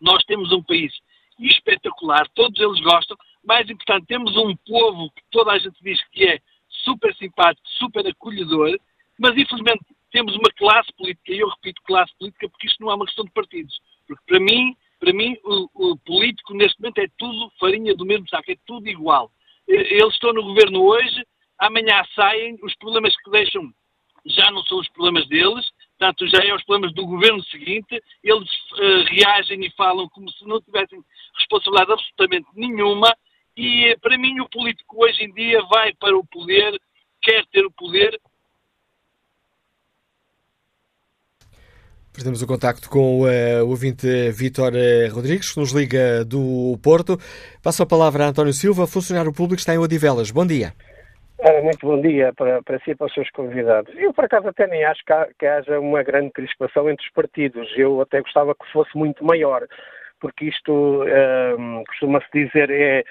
Nós 0.00 0.24
temos 0.24 0.52
um 0.52 0.62
país 0.62 0.92
espetacular, 1.38 2.28
todos 2.34 2.60
eles 2.60 2.80
gostam. 2.80 3.16
Mais 3.44 3.68
importante, 3.70 4.06
temos 4.06 4.36
um 4.36 4.56
povo 4.56 5.10
que 5.10 5.22
toda 5.30 5.52
a 5.52 5.58
gente 5.58 5.76
diz 5.82 6.02
que 6.10 6.24
é 6.24 6.40
super 6.68 7.14
simpático, 7.14 7.66
super 7.68 8.06
acolhedor, 8.06 8.76
mas 9.18 9.36
infelizmente 9.36 9.84
temos 10.16 10.34
uma 10.34 10.50
classe 10.56 10.90
política, 10.94 11.30
e 11.30 11.40
eu 11.40 11.48
repito 11.48 11.82
classe 11.82 12.10
política 12.18 12.48
porque 12.48 12.68
isto 12.68 12.82
não 12.82 12.90
é 12.90 12.94
uma 12.94 13.04
questão 13.04 13.22
de 13.22 13.30
partidos. 13.32 13.78
Porque 14.08 14.22
para 14.26 14.40
mim, 14.40 14.74
para 14.98 15.12
mim, 15.12 15.36
o, 15.44 15.68
o, 15.74 15.98
político 15.98 16.54
neste 16.54 16.80
momento 16.80 16.98
é 17.00 17.06
tudo 17.18 17.52
farinha 17.60 17.94
do 17.94 18.06
mesmo 18.06 18.26
saco, 18.30 18.50
é 18.50 18.56
tudo 18.66 18.88
igual. 18.88 19.30
Eles 19.68 20.14
estão 20.14 20.32
no 20.32 20.42
governo 20.42 20.82
hoje, 20.82 21.22
amanhã 21.58 22.02
saem, 22.14 22.58
os 22.62 22.74
problemas 22.76 23.14
que 23.14 23.30
deixam 23.30 23.70
já 24.24 24.50
não 24.50 24.64
são 24.64 24.78
os 24.78 24.88
problemas 24.88 25.28
deles, 25.28 25.70
portanto 25.98 26.26
já 26.28 26.42
é 26.42 26.54
os 26.54 26.64
problemas 26.64 26.94
do 26.94 27.04
governo 27.04 27.44
seguinte, 27.44 28.02
eles 28.24 28.48
uh, 28.72 29.04
reagem 29.08 29.66
e 29.66 29.70
falam 29.72 30.08
como 30.08 30.30
se 30.32 30.46
não 30.46 30.62
tivessem 30.62 30.98
responsabilidade 31.36 31.92
absolutamente 31.92 32.46
nenhuma, 32.54 33.14
e 33.54 33.92
uh, 33.92 34.00
para 34.00 34.16
mim 34.16 34.40
o 34.40 34.48
político 34.48 35.04
hoje 35.04 35.24
em 35.24 35.32
dia 35.34 35.60
vai 35.64 35.92
para 35.92 36.16
o 36.16 36.26
poder, 36.26 36.80
quer 37.20 37.44
ter 37.48 37.66
o 37.66 37.70
poder 37.70 38.18
Perdemos 42.16 42.40
o 42.40 42.46
contacto 42.46 42.88
com 42.88 43.24
uh, 43.24 43.62
o 43.62 43.68
ouvinte 43.68 44.06
Vítor 44.30 44.72
uh, 44.72 45.14
Rodrigues, 45.14 45.52
que 45.52 45.60
nos 45.60 45.70
liga 45.70 46.24
do 46.24 46.78
Porto. 46.82 47.18
Passo 47.62 47.82
a 47.82 47.86
palavra 47.86 48.24
a 48.24 48.28
António 48.28 48.54
Silva, 48.54 48.86
funcionário 48.86 49.34
público, 49.34 49.60
está 49.60 49.74
em 49.74 49.78
Odivelas. 49.78 50.30
Bom 50.30 50.46
dia. 50.46 50.72
muito 51.62 51.86
bom 51.86 52.00
dia 52.00 52.32
para, 52.32 52.62
para 52.62 52.78
si 52.78 52.92
e 52.92 52.94
para 52.94 53.08
os 53.08 53.12
seus 53.12 53.28
convidados. 53.32 53.92
Eu, 53.98 54.14
por 54.14 54.24
acaso, 54.24 54.48
até 54.48 54.66
nem 54.66 54.82
acho 54.82 55.04
que, 55.04 55.12
há, 55.12 55.28
que 55.38 55.44
haja 55.44 55.78
uma 55.78 56.02
grande 56.02 56.30
crispação 56.30 56.88
entre 56.88 57.04
os 57.04 57.12
partidos. 57.12 57.68
Eu 57.76 58.00
até 58.00 58.22
gostava 58.22 58.54
que 58.54 58.72
fosse 58.72 58.96
muito 58.96 59.22
maior, 59.22 59.66
porque 60.18 60.46
isto, 60.46 60.72
uh, 61.02 61.84
costuma-se 61.86 62.28
dizer, 62.32 62.70
é 62.70 63.04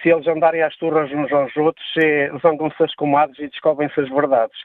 se 0.00 0.08
eles 0.08 0.26
andarem 0.26 0.62
às 0.62 0.74
turras 0.76 1.12
uns 1.12 1.30
aos 1.30 1.54
outros, 1.58 1.86
é, 2.02 2.30
zangam-se 2.40 2.82
as 2.82 2.94
comadres 2.94 3.38
e 3.38 3.48
descobrem-se 3.48 4.00
as 4.00 4.08
verdades 4.08 4.56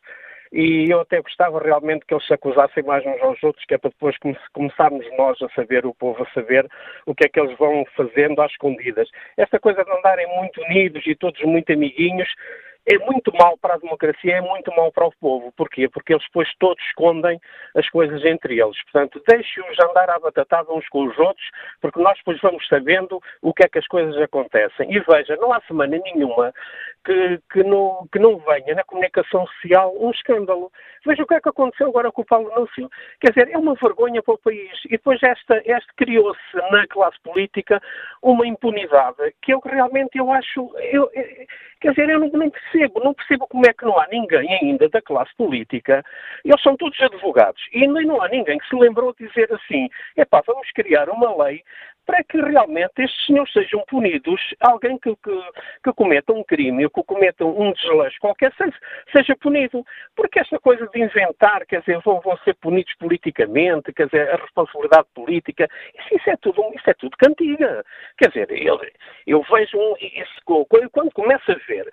e 0.51 0.91
eu 0.91 0.99
até 0.99 1.21
gostava 1.21 1.59
realmente 1.59 2.05
que 2.05 2.13
eles 2.13 2.25
se 2.27 2.33
acusassem 2.33 2.83
mais 2.83 3.05
uns 3.05 3.21
aos 3.21 3.41
outros, 3.43 3.65
que 3.65 3.73
é 3.73 3.77
para 3.77 3.89
depois 3.89 4.15
começarmos 4.53 5.05
nós 5.17 5.41
a 5.41 5.49
saber, 5.49 5.85
o 5.85 5.93
povo 5.93 6.21
a 6.23 6.33
saber, 6.33 6.67
o 7.05 7.15
que 7.15 7.25
é 7.25 7.29
que 7.29 7.39
eles 7.39 7.57
vão 7.57 7.85
fazendo 7.95 8.41
às 8.41 8.51
escondidas. 8.51 9.09
Esta 9.37 9.59
coisa 9.59 9.83
de 9.83 9.91
andarem 9.91 10.27
muito 10.35 10.61
unidos 10.63 11.05
e 11.05 11.15
todos 11.15 11.41
muito 11.41 11.71
amiguinhos, 11.71 12.29
é 12.85 12.97
muito 12.97 13.31
mal 13.33 13.57
para 13.57 13.75
a 13.75 13.77
democracia, 13.77 14.37
é 14.37 14.41
muito 14.41 14.71
mal 14.75 14.91
para 14.91 15.05
o 15.05 15.13
povo. 15.19 15.51
Porquê? 15.55 15.87
Porque 15.87 16.13
eles 16.13 16.25
depois 16.25 16.49
todos 16.59 16.83
escondem 16.85 17.39
as 17.75 17.87
coisas 17.89 18.23
entre 18.25 18.59
eles. 18.59 18.81
Portanto, 18.83 19.21
deixe-os 19.27 19.79
andar 19.79 20.09
à 20.09 20.19
batatada 20.19 20.73
uns 20.73 20.87
com 20.89 21.05
os 21.05 21.17
outros, 21.19 21.47
porque 21.79 22.01
nós 22.01 22.17
depois 22.17 22.39
vamos 22.41 22.67
sabendo 22.67 23.21
o 23.41 23.53
que 23.53 23.63
é 23.63 23.69
que 23.69 23.79
as 23.79 23.87
coisas 23.87 24.17
acontecem. 24.17 24.91
E 24.91 24.99
veja, 24.99 25.35
não 25.37 25.53
há 25.53 25.61
semana 25.61 25.97
nenhuma 26.03 26.51
que, 27.03 27.39
que, 27.51 27.63
não, 27.63 28.07
que 28.11 28.19
não 28.19 28.37
venha 28.37 28.75
na 28.75 28.83
comunicação 28.83 29.45
social 29.47 29.93
um 29.99 30.11
escândalo. 30.11 30.71
Veja 31.05 31.23
o 31.23 31.27
que 31.27 31.33
é 31.33 31.41
que 31.41 31.49
aconteceu 31.49 31.87
agora 31.87 32.11
com 32.11 32.21
o 32.21 32.25
Paulo 32.25 32.51
Núncio. 32.55 32.89
Quer 33.19 33.31
dizer, 33.31 33.49
é 33.51 33.57
uma 33.57 33.75
vergonha 33.75 34.21
para 34.21 34.35
o 34.35 34.37
país. 34.37 34.71
E 34.85 34.91
depois 34.91 35.21
esta, 35.23 35.61
este 35.65 35.93
criou-se 35.95 36.55
na 36.71 36.85
classe 36.87 37.19
política 37.23 37.81
uma 38.21 38.45
impunidade 38.45 39.33
que 39.41 39.53
eu 39.53 39.59
realmente 39.59 40.17
eu 40.17 40.31
acho... 40.31 40.71
Eu, 40.91 41.09
quer 41.79 41.89
dizer, 41.91 42.09
eu 42.09 42.19
não, 42.19 42.29
não 42.29 42.49
percebo, 42.49 42.99
não 43.03 43.13
percebo 43.13 43.47
como 43.47 43.65
é 43.65 43.73
que 43.73 43.85
não 43.85 43.99
há 43.99 44.07
ninguém 44.07 44.47
ainda 44.61 44.87
da 44.89 45.01
classe 45.01 45.35
política. 45.35 46.03
Eles 46.45 46.61
são 46.61 46.77
todos 46.77 46.99
advogados. 47.01 47.61
E 47.73 47.83
ainda 47.83 48.01
não 48.01 48.21
há 48.21 48.27
ninguém 48.27 48.59
que 48.59 48.67
se 48.67 48.75
lembrou 48.75 49.13
de 49.13 49.27
dizer 49.27 49.51
assim, 49.51 49.89
epá, 50.15 50.41
vamos 50.45 50.69
criar 50.71 51.09
uma 51.09 51.43
lei 51.43 51.63
para 52.05 52.23
que 52.23 52.39
realmente 52.41 52.91
estes 52.99 53.25
senhores 53.25 53.51
sejam 53.53 53.83
punidos, 53.87 54.41
alguém 54.59 54.97
que, 54.97 55.15
que, 55.15 55.41
que 55.83 55.93
cometa 55.93 56.33
um 56.33 56.43
crime 56.43 56.83
ou 56.85 56.89
que 56.89 57.03
cometa 57.03 57.45
um 57.45 57.71
desleixo 57.73 58.17
qualquer 58.19 58.53
seja, 58.55 58.77
seja, 59.11 59.35
punido. 59.37 59.83
Porque 60.15 60.39
esta 60.39 60.59
coisa 60.59 60.87
de 60.87 61.01
inventar, 61.01 61.65
quer 61.65 61.79
dizer, 61.81 61.99
vão, 62.03 62.19
vão 62.21 62.37
ser 62.39 62.55
punidos 62.55 62.93
politicamente, 62.95 63.93
quer 63.93 64.05
dizer, 64.05 64.29
a 64.29 64.37
responsabilidade 64.37 65.07
política, 65.13 65.67
isso, 65.97 66.15
isso 66.15 66.29
é, 66.29 66.37
tudo, 66.37 66.63
isso 66.75 66.89
é 66.89 66.93
tudo 66.93 67.17
cantiga. 67.17 67.83
Quer 68.17 68.29
dizer, 68.29 68.51
eu, 68.51 68.79
eu 69.27 69.41
vejo 69.43 69.77
um, 69.77 69.95
esse, 69.99 70.41
quando 70.45 71.11
começa 71.11 71.51
a 71.51 71.67
ver 71.67 71.87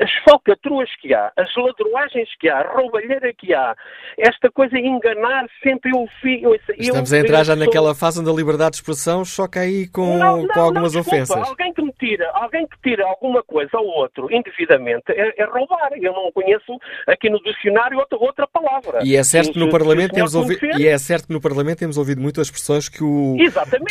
as 0.00 0.10
falcatruas 0.24 0.88
que 1.00 1.12
há, 1.12 1.32
as 1.36 1.48
ladroagens 1.56 2.28
que 2.38 2.48
há, 2.48 2.60
a 2.60 2.72
roubalheira 2.72 3.32
que 3.34 3.52
há, 3.52 3.74
esta 4.16 4.50
coisa 4.50 4.78
enganar 4.78 5.46
sempre 5.62 5.90
eu 5.90 6.06
vi. 6.22 6.42
Eu, 6.42 6.54
Estamos 6.78 7.12
a 7.12 7.18
entrar 7.18 7.44
já 7.44 7.56
naquela 7.56 7.94
fase 7.94 8.20
onde 8.20 8.30
a 8.30 8.32
liberdade 8.32 8.72
de 8.72 8.76
expressão 8.76 9.24
choca 9.24 9.60
aí 9.60 9.88
com, 9.88 10.16
não, 10.16 10.42
não, 10.42 10.48
com 10.48 10.60
algumas 10.60 10.94
não, 10.94 11.00
ofensas. 11.00 11.36
Alguém 11.36 11.72
que 11.72 11.82
me 11.82 11.92
tira, 11.92 12.30
alguém 12.34 12.66
que 12.66 12.76
tira 12.82 13.04
alguma 13.06 13.42
coisa 13.42 13.70
ao 13.74 13.84
outro 13.84 14.28
indevidamente 14.32 15.10
é, 15.10 15.34
é 15.36 15.44
roubar. 15.44 15.90
Eu 16.00 16.12
não 16.12 16.30
conheço 16.32 16.78
aqui 17.06 17.28
no 17.28 17.42
dicionário 17.42 17.98
outra, 17.98 18.18
outra 18.18 18.46
palavra. 18.46 19.00
E 19.02 19.16
é 19.16 19.24
certo 19.24 19.52
que 19.52 19.58
no 19.58 19.70
Parlamento 19.70 20.12
temos 20.14 20.34
ouvido, 20.34 20.64
e 20.78 20.86
é 20.86 20.96
certo 20.98 21.26
que 21.26 21.32
no 21.32 21.40
Parlamento 21.40 21.78
temos 21.78 21.98
ouvido 21.98 22.20
muitas 22.20 22.46
expressões 22.46 22.88
que 22.88 23.02
o, 23.02 23.36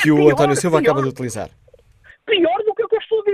que 0.02 0.12
o 0.12 0.30
António 0.30 0.56
Silva 0.56 0.80
pior, 0.80 0.92
acaba 0.92 1.02
de 1.02 1.10
utilizar. 1.10 1.50
Pior 2.26 2.58
do 2.66 2.77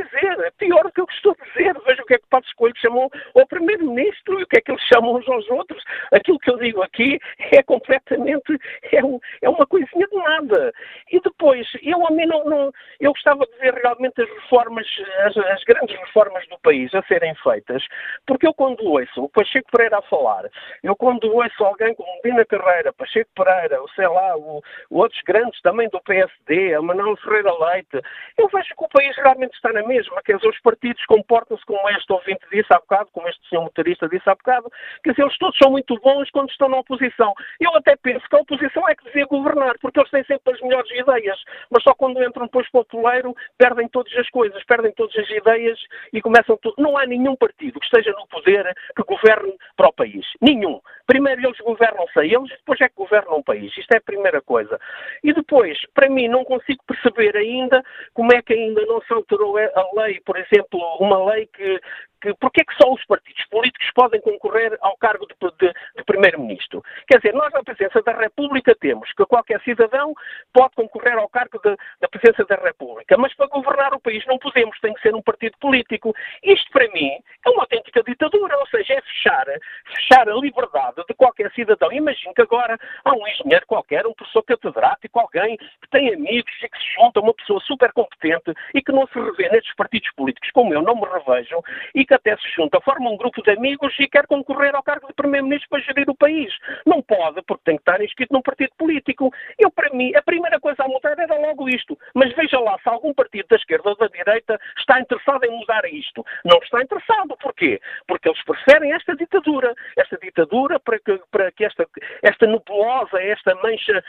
dizer, 0.02 0.40
é 0.40 0.52
pior 0.52 0.84
do 0.84 0.92
que 0.92 1.02
eu 1.02 1.08
estou 1.10 1.36
a 1.40 1.46
dizer. 1.46 1.74
Veja 1.86 2.02
o 2.02 2.06
que 2.06 2.16
é 2.16 2.18
que 2.18 2.28
Passos 2.30 2.54
Coelho 2.54 2.78
chamou 2.78 3.12
ao 3.36 3.48
Primeiro-Ministro 3.48 4.40
e 4.40 4.44
o 4.44 4.48
que 4.48 4.58
é 4.58 4.62
que 4.62 4.72
eles 4.72 4.84
chamam 4.92 5.16
uns 5.16 5.28
aos 5.28 5.50
outros. 5.50 5.84
Aquilo 6.12 6.40
que 6.40 6.52
eu 6.52 6.58
digo 6.58 6.82
aqui 6.82 7.20
é 7.52 7.62
completamente, 7.64 8.60
é, 8.92 9.04
um, 9.04 9.20
é 9.42 9.50
uma 9.50 9.66
coisinha 9.66 10.08
de 10.08 10.16
nada. 10.16 10.74
E 11.12 11.20
depois, 11.20 11.68
eu 11.82 12.06
a 12.06 12.12
mim 12.12 12.26
não, 12.26 12.44
não 12.46 12.72
eu 13.00 13.12
gostava 13.12 13.46
de 13.46 13.58
ver 13.60 13.74
realmente 13.74 14.22
as 14.22 14.30
reformas, 14.30 14.88
as, 15.26 15.38
as, 15.38 15.64
grandes 15.64 15.96
reformas 15.98 16.48
do 16.48 16.58
país 16.60 16.94
a 16.94 17.02
serem 17.04 17.34
feitas, 17.36 17.84
porque 18.26 18.48
eu 18.48 18.54
quando 18.54 18.84
ouço 18.86 19.24
o 19.24 19.30
Pacheco 19.30 19.70
Pereira 19.72 19.98
a 19.98 20.02
falar, 20.04 20.50
eu 20.84 20.96
quando 20.96 21.32
ouço 21.34 21.64
alguém 21.64 21.94
como 21.96 22.22
Dina 22.24 22.46
Carreira, 22.46 22.94
Pacheco 22.94 23.30
Pereira, 23.36 23.82
ou 23.82 23.90
sei 23.90 24.08
lá, 24.08 24.38
o, 24.38 24.62
outros 24.90 25.22
grandes 25.26 25.62
também 25.62 25.90
do 25.90 26.02
PSD, 26.02 26.76
a 26.76 26.82
Manuel 26.82 27.18
Ferreira 27.18 27.54
Leite, 27.54 28.02
eu 28.38 28.48
vejo 28.48 28.76
que 28.76 28.84
o 28.84 28.90
país 28.90 29.16
realmente 29.18 29.54
está 29.54 29.72
na 29.74 29.83
mesma, 29.88 30.22
quer 30.24 30.38
dizer, 30.38 30.50
os 30.50 30.60
partidos 30.62 31.04
comportam-se 31.06 31.66
como 31.66 31.90
este 31.90 32.12
ouvinte 32.12 32.46
disse 32.52 32.68
há 32.72 32.80
bocado, 32.80 33.10
como 33.12 33.28
este 33.28 33.48
senhor 33.50 33.64
motorista 33.64 34.08
disse 34.08 34.30
há 34.30 34.36
bocado, 34.36 34.70
quer 35.04 35.12
dizer, 35.12 35.24
eles 35.24 35.38
todos 35.38 35.58
são 35.58 35.72
muito 35.72 36.00
bons 36.00 36.30
quando 36.32 36.50
estão 36.50 36.70
na 36.70 36.78
oposição. 36.78 37.34
Eu 37.60 37.76
até 37.76 37.96
penso 37.96 38.28
que 38.28 38.36
a 38.36 38.40
oposição 38.40 38.88
é 38.88 38.96
que 38.96 39.06
devia 39.06 39.26
governar, 39.26 39.78
porque 39.80 40.00
eles 40.00 40.12
têm 40.12 40.24
sempre 40.26 40.54
as 40.54 40.62
melhores 40.62 40.90
ideias, 40.92 41.40
mas 41.70 41.84
só 41.84 41.94
quando 41.94 42.24
entram 42.24 42.46
depois 42.46 42.70
para 42.70 42.82
o 42.82 42.86
poleiro 42.86 43.36
perdem 43.58 43.88
todas 43.88 44.14
as 44.18 44.30
coisas, 44.30 44.64
perdem 44.66 44.92
todas 44.94 45.16
as 45.18 45.30
ideias 45.30 45.80
e 46.12 46.22
começam 46.22 46.58
tudo. 46.62 46.76
Não 46.78 46.98
há 46.98 47.06
nenhum 47.06 47.36
partido 47.36 47.80
que 47.80 47.86
esteja 47.86 48.12
no 48.12 48.28
poder 48.28 48.74
que 48.96 49.04
governe 49.04 49.54
para 49.76 49.90
o 49.90 49.94
país. 49.94 50.26
Nenhum. 50.42 50.80
Primeiro 51.06 51.46
eles 51.46 51.58
governam-se 51.60 52.20
a 52.20 52.26
eles, 52.26 52.50
depois 52.50 52.80
é 52.82 52.88
que 52.88 52.96
governam 52.96 53.38
o 53.38 53.44
país. 53.44 53.76
Isto 53.78 53.94
é 53.94 53.98
a 53.98 54.02
primeira 54.02 54.42
coisa. 54.42 54.80
E 55.24 55.34
depois, 55.34 55.78
para 55.94 56.10
mim, 56.10 56.28
não 56.28 56.44
consigo 56.46 56.84
perceber 56.88 57.36
ainda 57.36 57.84
como 58.14 58.34
é 58.34 58.42
que 58.42 58.54
ainda 58.54 58.86
não 58.86 59.02
se 59.02 59.14
alterou 59.14 59.58
a 59.76 60.02
lei, 60.02 60.20
por 60.26 60.38
exemplo, 60.38 60.80
uma 61.00 61.32
lei 61.32 61.48
que, 61.48 61.82
que 62.22 62.62
é 62.62 62.64
que 62.64 62.76
só 62.82 62.92
os 62.92 63.04
partidos 63.06 63.44
políticos 63.46 63.90
podem 63.94 64.22
concorrer 64.22 64.78
ao 64.82 64.96
cargo 64.98 65.28
de, 65.28 65.36
de, 65.58 65.74
de 65.98 66.04
Primeiro-Ministro? 66.06 66.82
Quer 67.08 67.18
dizer, 67.18 67.34
nós 67.34 67.52
na 67.52 67.64
Presidência 67.64 68.02
da 68.02 68.14
República 68.14 68.74
temos 68.80 69.12
que 69.14 69.26
qualquer 69.26 69.62
cidadão 69.62 70.14
pode 70.54 70.76
concorrer 70.76 71.18
ao 71.18 71.28
cargo 71.28 71.60
de, 71.60 71.76
da 72.00 72.08
Presidência 72.08 72.46
da 72.46 72.56
República, 72.56 73.18
mas 73.18 73.34
para 73.36 73.48
governar 73.48 73.94
o 73.94 74.00
país 74.00 74.26
não 74.26 74.38
podemos, 74.38 74.80
tem 74.80 74.94
que 74.94 75.02
ser 75.02 75.14
um 75.14 75.22
partido 75.22 75.58
político. 75.60 76.14
Isto, 76.44 76.72
para 76.72 76.88
mim, 76.90 77.12
é 77.46 77.50
uma 77.50 77.64
autêntica 77.64 78.02
ditadura, 78.04 78.58
ou 78.58 78.68
seja, 78.68 78.94
é 78.94 79.02
fechar, 79.02 79.46
fechar 79.94 80.30
a 80.30 80.36
liberdade 80.36 81.04
de 81.08 81.14
qualquer 81.16 81.52
cidadão. 81.52 81.92
Imagino 81.92 82.34
que 82.34 82.42
agora 82.42 82.78
há 83.04 83.14
um 83.14 83.28
engenheiro 83.28 83.66
qualquer, 83.68 84.06
um 84.06 84.14
professor 84.14 84.44
catedrático, 84.44 85.20
alguém 85.20 85.58
que 85.58 85.90
tem 85.92 86.14
amigos 86.14 86.54
e 86.62 86.70
que 86.70 86.78
se 86.78 86.94
junta 86.96 87.20
a 87.20 87.24
uma 87.24 87.34
pessoa 87.34 87.60
super 87.62 87.92
competente 87.92 88.54
e 88.74 88.82
que 88.82 88.92
não 88.92 89.08
se 89.08 89.20
revê 89.20 89.50
nestes 89.64 89.76
partidos 89.76 90.12
políticos, 90.16 90.52
como 90.52 90.74
eu 90.74 90.82
não 90.82 90.96
me 90.96 91.08
revejo, 91.08 91.62
e 91.96 92.06
que 92.06 92.14
até 92.14 92.36
se 92.38 92.48
junta, 92.56 92.80
forma 92.82 93.10
um 93.10 93.18
grupo 93.18 93.42
de 93.42 93.52
amigos 93.52 93.94
e 94.00 94.08
quer 94.08 94.28
concorrer 94.28 94.76
ao 94.76 94.84
cargo 94.84 95.08
de 95.08 95.14
Primeiro-Ministro 95.14 95.70
para 95.70 95.80
gerir 95.80 96.10
o 96.10 96.16
país. 96.16 96.54
Não 96.86 97.02
pode, 97.02 97.42
porque 97.44 97.64
tem 97.66 97.78
que 97.78 97.82
estar 97.82 98.02
inscrito 98.04 98.34
num 98.34 98.42
partido 98.42 98.72
político. 98.78 99.32
Eu, 99.58 99.72
para 99.72 99.90
mim, 99.92 100.14
a 100.16 100.22
primeira 100.22 100.60
coisa 100.60 100.84
a 100.84 100.88
mudar 100.88 101.18
era 101.18 101.36
logo 101.36 101.70
isto. 101.70 101.98
Mas 102.14 102.34
veja 102.34 102.60
lá, 102.60 102.78
se 102.80 102.90
algum 102.90 103.14
partido 103.14 103.48
da 103.48 103.56
esquerda 103.56 103.90
ou 103.90 103.96
da 103.96 104.08
direita 104.08 104.60
está 104.78 105.00
interessado 105.00 105.44
em 105.46 105.52
mudar 105.52 105.86
isto. 105.86 106.26
Não 106.44 106.60
está 106.60 106.82
interessado. 106.82 107.36
Porquê? 107.42 107.80
Porque 108.08 108.30
eles 108.30 108.44
preferem 108.44 108.92
esta 108.94 109.16
ditadura. 109.16 109.74
Esta 109.98 110.18
ditadura 110.18 110.80
para 110.80 111.00
que, 111.00 111.20
para 111.32 111.52
que 111.52 111.66
esta, 111.66 111.86
esta 112.22 112.46
nebulosa, 112.46 113.22
esta 113.22 113.56
mancha, 113.56 114.04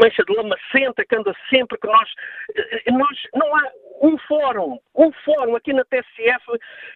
mancha 0.00 0.22
de 0.24 0.34
lamacenta 0.34 1.04
que 1.04 1.16
anda 1.16 1.34
sempre, 1.50 1.78
que 1.78 1.86
nós, 1.86 2.08
eh, 2.56 2.90
nós 2.90 3.18
não 3.34 3.56
há 3.56 3.62
um 4.00 4.16
fórum, 4.18 4.78
um 4.96 5.12
fórum 5.24 5.56
aqui 5.56 5.72
na 5.72 5.84
TSF 5.84 6.44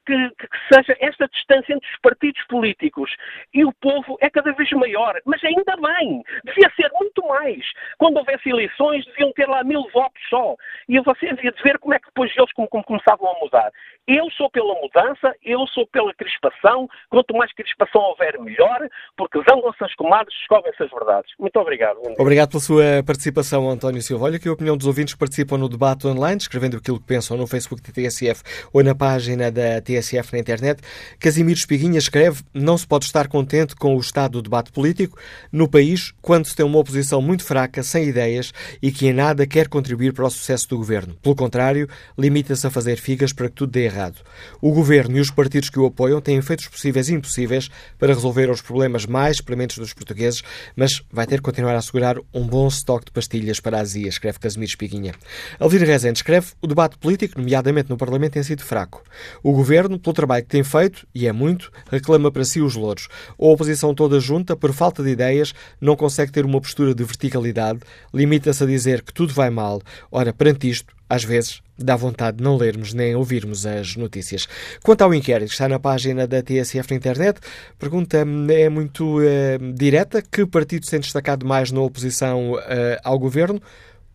que, 0.07 0.31
que 0.38 0.53
que 0.53 0.75
seja 0.75 0.97
esta 1.01 1.27
distância 1.29 1.73
entre 1.73 1.88
os 1.88 2.01
partidos 2.01 2.43
políticos 2.49 3.11
e 3.55 3.65
o 3.65 3.73
povo 3.73 4.19
é 4.21 4.29
cada 4.29 4.53
vez 4.53 4.71
maior. 4.73 5.19
Mas 5.25 5.43
ainda 5.43 5.77
bem, 5.77 6.23
devia 6.45 6.71
ser 6.77 6.91
muito 7.01 7.27
mais. 7.27 7.65
Quando 7.99 8.19
houvesse 8.19 8.51
eleições, 8.51 9.05
deviam 9.07 9.33
ter 9.33 9.49
lá 9.49 9.65
mil 9.65 9.83
votos 9.93 10.21
só. 10.29 10.55
E 10.88 11.01
você 11.01 11.29
havia 11.29 11.51
de 11.51 11.62
ver 11.62 11.79
como 11.79 11.95
é 11.95 11.99
que 11.99 12.07
depois 12.07 12.31
eles 12.37 12.53
como, 12.53 12.69
como 12.69 12.85
começavam 12.85 13.31
a 13.31 13.38
mudar. 13.41 13.73
Eu 14.07 14.29
sou 14.33 14.51
pela 14.51 14.75
mudança, 14.75 15.33
eu 15.45 15.67
sou 15.69 15.87
pela 15.87 16.12
crispação. 16.15 16.88
Quanto 17.09 17.35
mais 17.37 17.53
crispação 17.53 18.03
houver, 18.03 18.38
melhor, 18.41 18.88
porque 19.17 19.38
zangam-se 19.49 19.85
as 19.85 19.95
comadres, 19.95 20.37
descobrem-se 20.38 20.83
as 20.83 20.91
verdades. 20.91 21.33
Muito 21.38 21.57
obrigado. 21.59 21.99
Obrigado 22.19 22.51
pela 22.51 22.61
sua 22.61 23.03
participação, 23.07 23.71
António 23.71 24.03
Silva. 24.03 24.25
Olha 24.25 24.38
que 24.38 24.49
a 24.49 24.53
opinião 24.53 24.77
dos 24.77 24.87
ouvintes 24.87 25.15
que 25.15 25.21
participam 25.21 25.57
no 25.57 25.69
debate 25.69 26.07
online, 26.07 26.38
escrevendo 26.38 26.77
aquilo 26.77 26.91
aquilo 26.92 27.00
que 27.00 27.07
pensam 27.07 27.37
no 27.37 27.46
Facebook 27.46 27.83
da 27.83 27.92
TSF 27.92 28.42
ou 28.72 28.83
na 28.83 28.94
página 28.94 29.50
da 29.50 29.81
TSF 29.81 30.33
na 30.33 30.38
internet. 30.38 30.81
Casimiro 31.18 31.59
Espiguinha 31.59 31.98
escreve: 31.98 32.42
Não 32.52 32.76
se 32.76 32.87
pode 32.87 33.07
estar 33.07 33.28
contente 33.28 33.74
com 33.74 33.96
o 33.96 34.00
estado 34.00 34.33
do 34.33 34.42
debate 34.42 34.70
político 34.72 35.18
no 35.50 35.68
país 35.68 36.12
quando 36.20 36.46
se 36.46 36.55
tem 36.55 36.64
uma 36.64 36.78
oposição 36.78 37.22
muito 37.22 37.44
fraca, 37.44 37.83
sem 37.83 38.09
ideias 38.09 38.52
e 38.81 38.90
que 38.90 39.07
em 39.07 39.12
nada 39.12 39.46
quer 39.46 39.68
contribuir 39.68 40.12
para 40.12 40.26
o 40.26 40.31
sucesso 40.31 40.68
do 40.68 40.76
governo. 40.76 41.14
Pelo 41.22 41.35
contrário, 41.35 41.88
limita-se 42.18 42.66
a 42.66 42.70
fazer 42.70 42.96
figas 42.96 43.33
para 43.33 43.48
que 43.48 43.55
tudo 43.55 43.72
dê 43.72 43.85
errado. 43.85 44.16
O 44.61 44.72
governo 44.72 45.16
e 45.16 45.20
os 45.20 45.31
partidos 45.31 45.70
que 45.70 45.78
o 45.78 45.87
apoiam 45.87 46.20
têm 46.20 46.40
feito 46.42 46.61
os 46.61 46.68
possíveis 46.68 47.09
e 47.09 47.14
impossíveis 47.14 47.68
para 47.98 48.14
resolver 48.14 48.50
os 48.50 48.61
problemas 48.61 49.07
mais 49.07 49.40
prementes 49.40 49.78
dos 49.78 49.92
portugueses, 49.92 50.42
mas 50.76 51.02
vai 51.11 51.26
ter 51.26 51.37
que 51.37 51.42
continuar 51.42 51.74
a 51.74 51.78
assegurar 51.78 52.16
um 52.33 52.46
bom 52.46 52.68
estoque 52.68 53.07
de 53.07 53.12
pastilhas 53.12 53.61
para 53.61 53.78
a 53.78 53.81
azia, 53.81 54.09
escreve 54.09 54.38
Casimiro 54.38 54.68
Espiguinha. 54.68 55.14
Alvira 55.59 55.87
Rezende 55.87 56.18
escreve 56.18 56.48
o 56.61 56.66
debate 56.66 56.82
político, 56.99 57.38
nomeadamente 57.40 57.90
no 57.90 57.97
Parlamento, 57.97 58.33
tem 58.33 58.42
sido 58.42 58.62
fraco. 58.62 59.03
O 59.42 59.53
governo, 59.53 59.99
pelo 59.99 60.14
trabalho 60.14 60.42
que 60.45 60.51
tem 60.51 60.62
feito, 60.62 61.07
e 61.14 61.27
é 61.27 61.33
muito, 61.33 61.71
reclama 61.90 62.31
para 62.31 62.45
si 62.45 62.61
os 62.61 62.75
louros. 62.75 63.09
A 63.38 63.45
oposição 63.47 63.95
toda 63.95 64.21
junta, 64.21 64.57
por 64.57 64.73
falta 64.73 65.03
de 65.03 65.11
ideias, 65.11 65.55
não 65.81 65.97
consegue 65.97 66.33
ter 66.33 66.45
uma 66.45 66.61
postura 66.61 66.95
de 66.95 67.05
verticalidade, 67.05 67.81
limita-se 68.12 68.62
a 68.62 68.66
dizer 68.66 69.03
que 69.03 69.12
tudo 69.12 69.33
vai 69.33 69.51
mal. 69.51 69.81
Ora, 70.11 70.33
perante 70.33 70.68
isto, 70.68 70.95
às 71.09 71.25
vezes 71.25 71.61
dá 71.79 71.95
vontade 71.97 72.38
de 72.38 72.45
não 72.45 72.57
lermos 72.57 72.95
nem 72.95 73.14
ouvirmos 73.14 73.66
as 73.66 73.97
notícias. 73.97 74.47
Quanto 74.83 75.03
ao 75.03 75.12
inquérito 75.12 75.49
que 75.49 75.55
está 75.55 75.68
na 75.68 75.79
página 75.79 76.27
da 76.27 76.42
TSF 76.42 76.90
na 76.90 76.97
internet, 76.97 77.40
pergunta 77.79 78.18
é 78.18 78.68
muito 78.68 79.21
é, 79.21 79.59
direta: 79.75 80.23
que 80.23 80.47
partido 80.47 80.87
tem 80.87 81.01
destacado 81.01 81.45
mais 81.45 81.71
na 81.71 81.81
oposição 81.81 82.59
é, 82.66 82.99
ao 83.05 83.18
governo? 83.18 83.61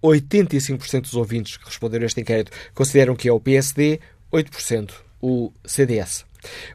85% 0.04 1.02
dos 1.02 1.14
ouvintes 1.16 1.58
que 1.58 1.66
responderam 1.66 2.04
a 2.04 2.08
este 2.08 2.22
inquérito 2.22 2.52
consideram 2.74 3.16
que 3.16 3.28
é 3.28 3.32
o 3.32 3.40
PSD, 3.40 4.00
8% 4.32 4.92
o 5.22 5.52
CDS. 5.66 6.26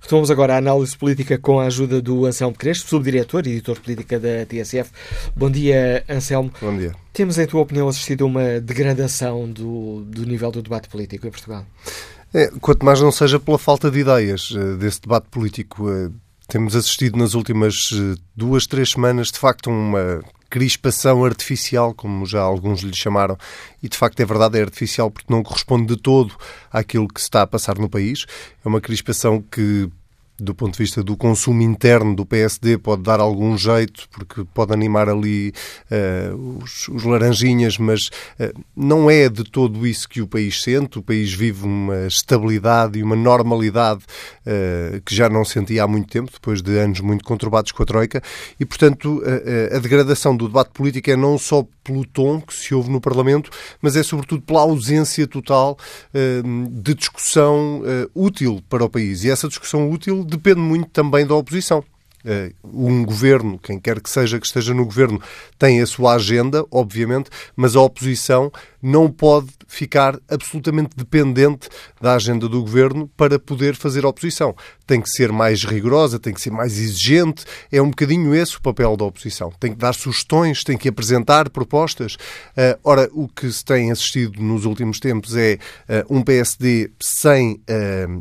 Retomamos 0.00 0.30
agora 0.30 0.54
a 0.54 0.58
análise 0.58 0.96
política 0.96 1.38
com 1.38 1.60
a 1.60 1.66
ajuda 1.66 2.02
do 2.02 2.26
Anselmo 2.26 2.56
Crespo, 2.56 2.88
subdiretor 2.88 3.46
e 3.46 3.52
editor 3.52 3.80
política 3.80 4.18
da 4.18 4.44
TSF. 4.44 4.90
Bom 5.34 5.50
dia, 5.50 6.04
Anselmo. 6.08 6.52
Bom 6.60 6.76
dia. 6.76 6.94
Temos, 7.12 7.38
em 7.38 7.46
tua 7.46 7.62
opinião, 7.62 7.88
assistido 7.88 8.24
a 8.24 8.26
uma 8.26 8.60
degradação 8.60 9.48
do, 9.50 10.02
do 10.04 10.26
nível 10.26 10.50
do 10.50 10.62
debate 10.62 10.88
político 10.88 11.26
em 11.26 11.30
Portugal? 11.30 11.64
É, 12.34 12.50
quanto 12.60 12.84
mais 12.84 13.00
não 13.00 13.12
seja 13.12 13.38
pela 13.38 13.58
falta 13.58 13.90
de 13.90 14.00
ideias 14.00 14.50
uh, 14.50 14.76
desse 14.76 15.00
debate 15.02 15.28
político. 15.30 15.88
Uh, 15.88 16.12
temos 16.48 16.74
assistido 16.74 17.18
nas 17.18 17.34
últimas 17.34 17.90
uh, 17.92 18.16
duas, 18.34 18.66
três 18.66 18.90
semanas, 18.90 19.30
de 19.30 19.38
facto, 19.38 19.70
uma 19.70 20.22
crispação 20.52 21.24
artificial, 21.24 21.94
como 21.94 22.26
já 22.26 22.42
alguns 22.42 22.82
lhe 22.82 22.94
chamaram, 22.94 23.38
e 23.82 23.88
de 23.88 23.96
facto 23.96 24.20
é 24.20 24.24
verdade, 24.26 24.58
é 24.58 24.62
artificial 24.62 25.10
porque 25.10 25.32
não 25.32 25.42
corresponde 25.42 25.86
de 25.86 25.96
todo 25.96 26.36
àquilo 26.70 27.08
que 27.08 27.22
se 27.22 27.24
está 27.24 27.40
a 27.40 27.46
passar 27.46 27.78
no 27.78 27.88
país. 27.88 28.26
É 28.62 28.68
uma 28.68 28.78
crispação 28.78 29.40
que 29.40 29.88
do 30.42 30.54
ponto 30.54 30.72
de 30.72 30.78
vista 30.78 31.02
do 31.02 31.16
consumo 31.16 31.62
interno 31.62 32.14
do 32.16 32.26
PSD, 32.26 32.78
pode 32.78 33.02
dar 33.02 33.20
algum 33.20 33.56
jeito, 33.56 34.08
porque 34.10 34.44
pode 34.52 34.72
animar 34.72 35.08
ali 35.08 35.52
uh, 35.90 36.58
os, 36.62 36.88
os, 36.88 37.04
laranjinhas, 37.04 37.78
mas 37.78 38.08
uh, 38.40 38.52
não 38.76 39.08
é 39.08 39.28
de 39.28 39.44
todo 39.44 39.86
isso 39.86 40.08
que 40.08 40.20
o 40.20 40.26
país 40.26 40.62
sente. 40.62 40.98
O 40.98 41.02
país 41.02 41.32
vive 41.32 41.64
uma 41.64 42.06
estabilidade 42.06 42.98
e 42.98 43.02
uma 43.02 43.14
normalidade 43.14 44.02
uh, 44.46 45.00
que 45.02 45.14
já 45.14 45.28
não 45.28 45.44
sentia 45.44 45.84
há 45.84 45.88
muito 45.88 46.08
tempo, 46.08 46.30
depois 46.32 46.60
de 46.60 46.76
anos 46.78 47.00
muito 47.00 47.24
conturbados 47.24 47.70
com 47.70 47.82
a 47.82 47.86
Troika, 47.86 48.22
e, 48.58 48.64
portanto, 48.64 49.22
a 49.74 49.78
degradação 49.78 50.36
do 50.36 50.48
debate 50.48 50.70
político 50.72 51.10
é 51.10 51.16
não 51.16 51.38
só 51.38 51.66
pelo 51.82 52.06
tom 52.06 52.40
que 52.40 52.54
se 52.54 52.74
ouve 52.74 52.90
no 52.90 53.00
Parlamento, 53.00 53.50
mas 53.80 53.96
é 53.96 54.02
sobretudo 54.02 54.42
pela 54.42 54.60
ausência 54.60 55.26
total 55.26 55.76
de 56.70 56.94
discussão 56.94 57.82
útil 58.14 58.62
para 58.68 58.84
o 58.84 58.88
país. 58.88 59.24
E 59.24 59.30
essa 59.30 59.48
discussão 59.48 59.90
útil 59.90 60.24
depende 60.24 60.60
muito 60.60 60.88
também 60.90 61.26
da 61.26 61.34
oposição. 61.34 61.84
Eh, 62.24 62.52
um 62.64 63.04
governo, 63.04 63.58
quem 63.58 63.78
quer 63.80 64.00
que 64.00 64.08
seja 64.08 64.38
que 64.38 64.46
esteja 64.46 64.72
no 64.72 64.84
governo, 64.84 65.20
tem 65.58 65.80
a 65.80 65.86
sua 65.86 66.14
agenda, 66.14 66.64
obviamente, 66.70 67.28
mas 67.56 67.74
a 67.74 67.80
oposição 67.80 68.50
não 68.80 69.10
pode 69.10 69.48
ficar 69.66 70.18
absolutamente 70.28 70.90
dependente 70.96 71.68
da 72.00 72.14
agenda 72.14 72.48
do 72.48 72.60
governo 72.60 73.08
para 73.16 73.38
poder 73.38 73.74
fazer 73.76 74.04
oposição. 74.04 74.54
Tem 74.86 75.00
que 75.00 75.08
ser 75.08 75.32
mais 75.32 75.64
rigorosa, 75.64 76.18
tem 76.18 76.34
que 76.34 76.40
ser 76.40 76.50
mais 76.50 76.78
exigente. 76.78 77.44
É 77.70 77.80
um 77.80 77.90
bocadinho 77.90 78.34
esse 78.34 78.56
o 78.56 78.60
papel 78.60 78.96
da 78.96 79.04
oposição. 79.04 79.52
Tem 79.58 79.72
que 79.72 79.78
dar 79.78 79.94
sugestões, 79.94 80.64
tem 80.64 80.76
que 80.76 80.88
apresentar 80.88 81.48
propostas. 81.50 82.14
Uh, 82.14 82.78
ora, 82.82 83.08
o 83.12 83.28
que 83.28 83.50
se 83.50 83.64
tem 83.64 83.90
assistido 83.90 84.42
nos 84.42 84.64
últimos 84.64 84.98
tempos 84.98 85.36
é 85.36 85.58
uh, 85.88 86.16
um 86.16 86.22
PSD 86.22 86.90
sem 87.00 87.62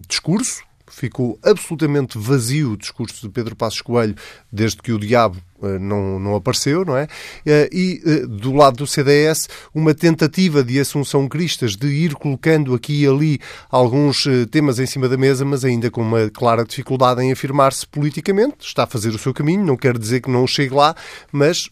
discurso, 0.08 0.64
ficou 1.02 1.40
absolutamente 1.42 2.16
vazio 2.16 2.74
o 2.74 2.78
discurso 2.78 3.24
de 3.24 3.30
Pedro 3.34 3.56
Passos 3.56 3.82
Coelho 3.82 4.16
desde 4.52 4.78
que 4.78 4.92
o 4.92 5.00
diabo 5.00 5.42
eh, 5.64 5.80
não, 5.80 6.20
não 6.20 6.36
apareceu, 6.36 6.86
não 6.86 6.96
é? 6.96 7.08
Eh, 7.44 7.70
e 7.72 8.02
eh, 8.06 8.28
do 8.28 8.54
lado 8.54 8.78
do 8.78 8.86
CDS, 8.86 9.48
uma 9.74 9.96
tentativa 9.96 10.64
de 10.64 10.80
Assunção 10.80 11.28
Cristas 11.28 11.76
de 11.76 11.88
ir 11.88 12.14
colocando 12.14 12.76
aqui 12.76 13.02
e 13.02 13.08
ali 13.08 13.40
alguns 13.72 14.28
temas 14.52 14.78
em 14.78 14.86
cima 14.86 15.10
da 15.10 15.18
mesa, 15.18 15.44
mas 15.44 15.66
ainda 15.66 15.90
com 15.90 16.02
uma 16.04 16.30
clara 16.30 16.64
dificuldade 16.64 17.22
em 17.24 17.32
afirmar-se 17.32 17.88
politicamente. 17.88 18.58
Está 18.60 18.84
a 18.84 18.88
fazer 18.88 19.10
o 19.10 19.18
seu 19.18 19.34
caminho, 19.34 19.66
não 19.66 19.76
quer 19.76 19.98
dizer 19.98 20.22
que 20.22 20.30
não 20.30 20.46
chegue 20.46 20.76
lá, 20.76 20.96
mas 21.32 21.70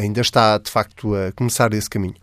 ainda 0.00 0.20
está 0.20 0.58
de 0.58 0.70
facto 0.70 1.14
a 1.14 1.32
começar 1.32 1.72
esse 1.72 1.90
caminho. 1.90 2.14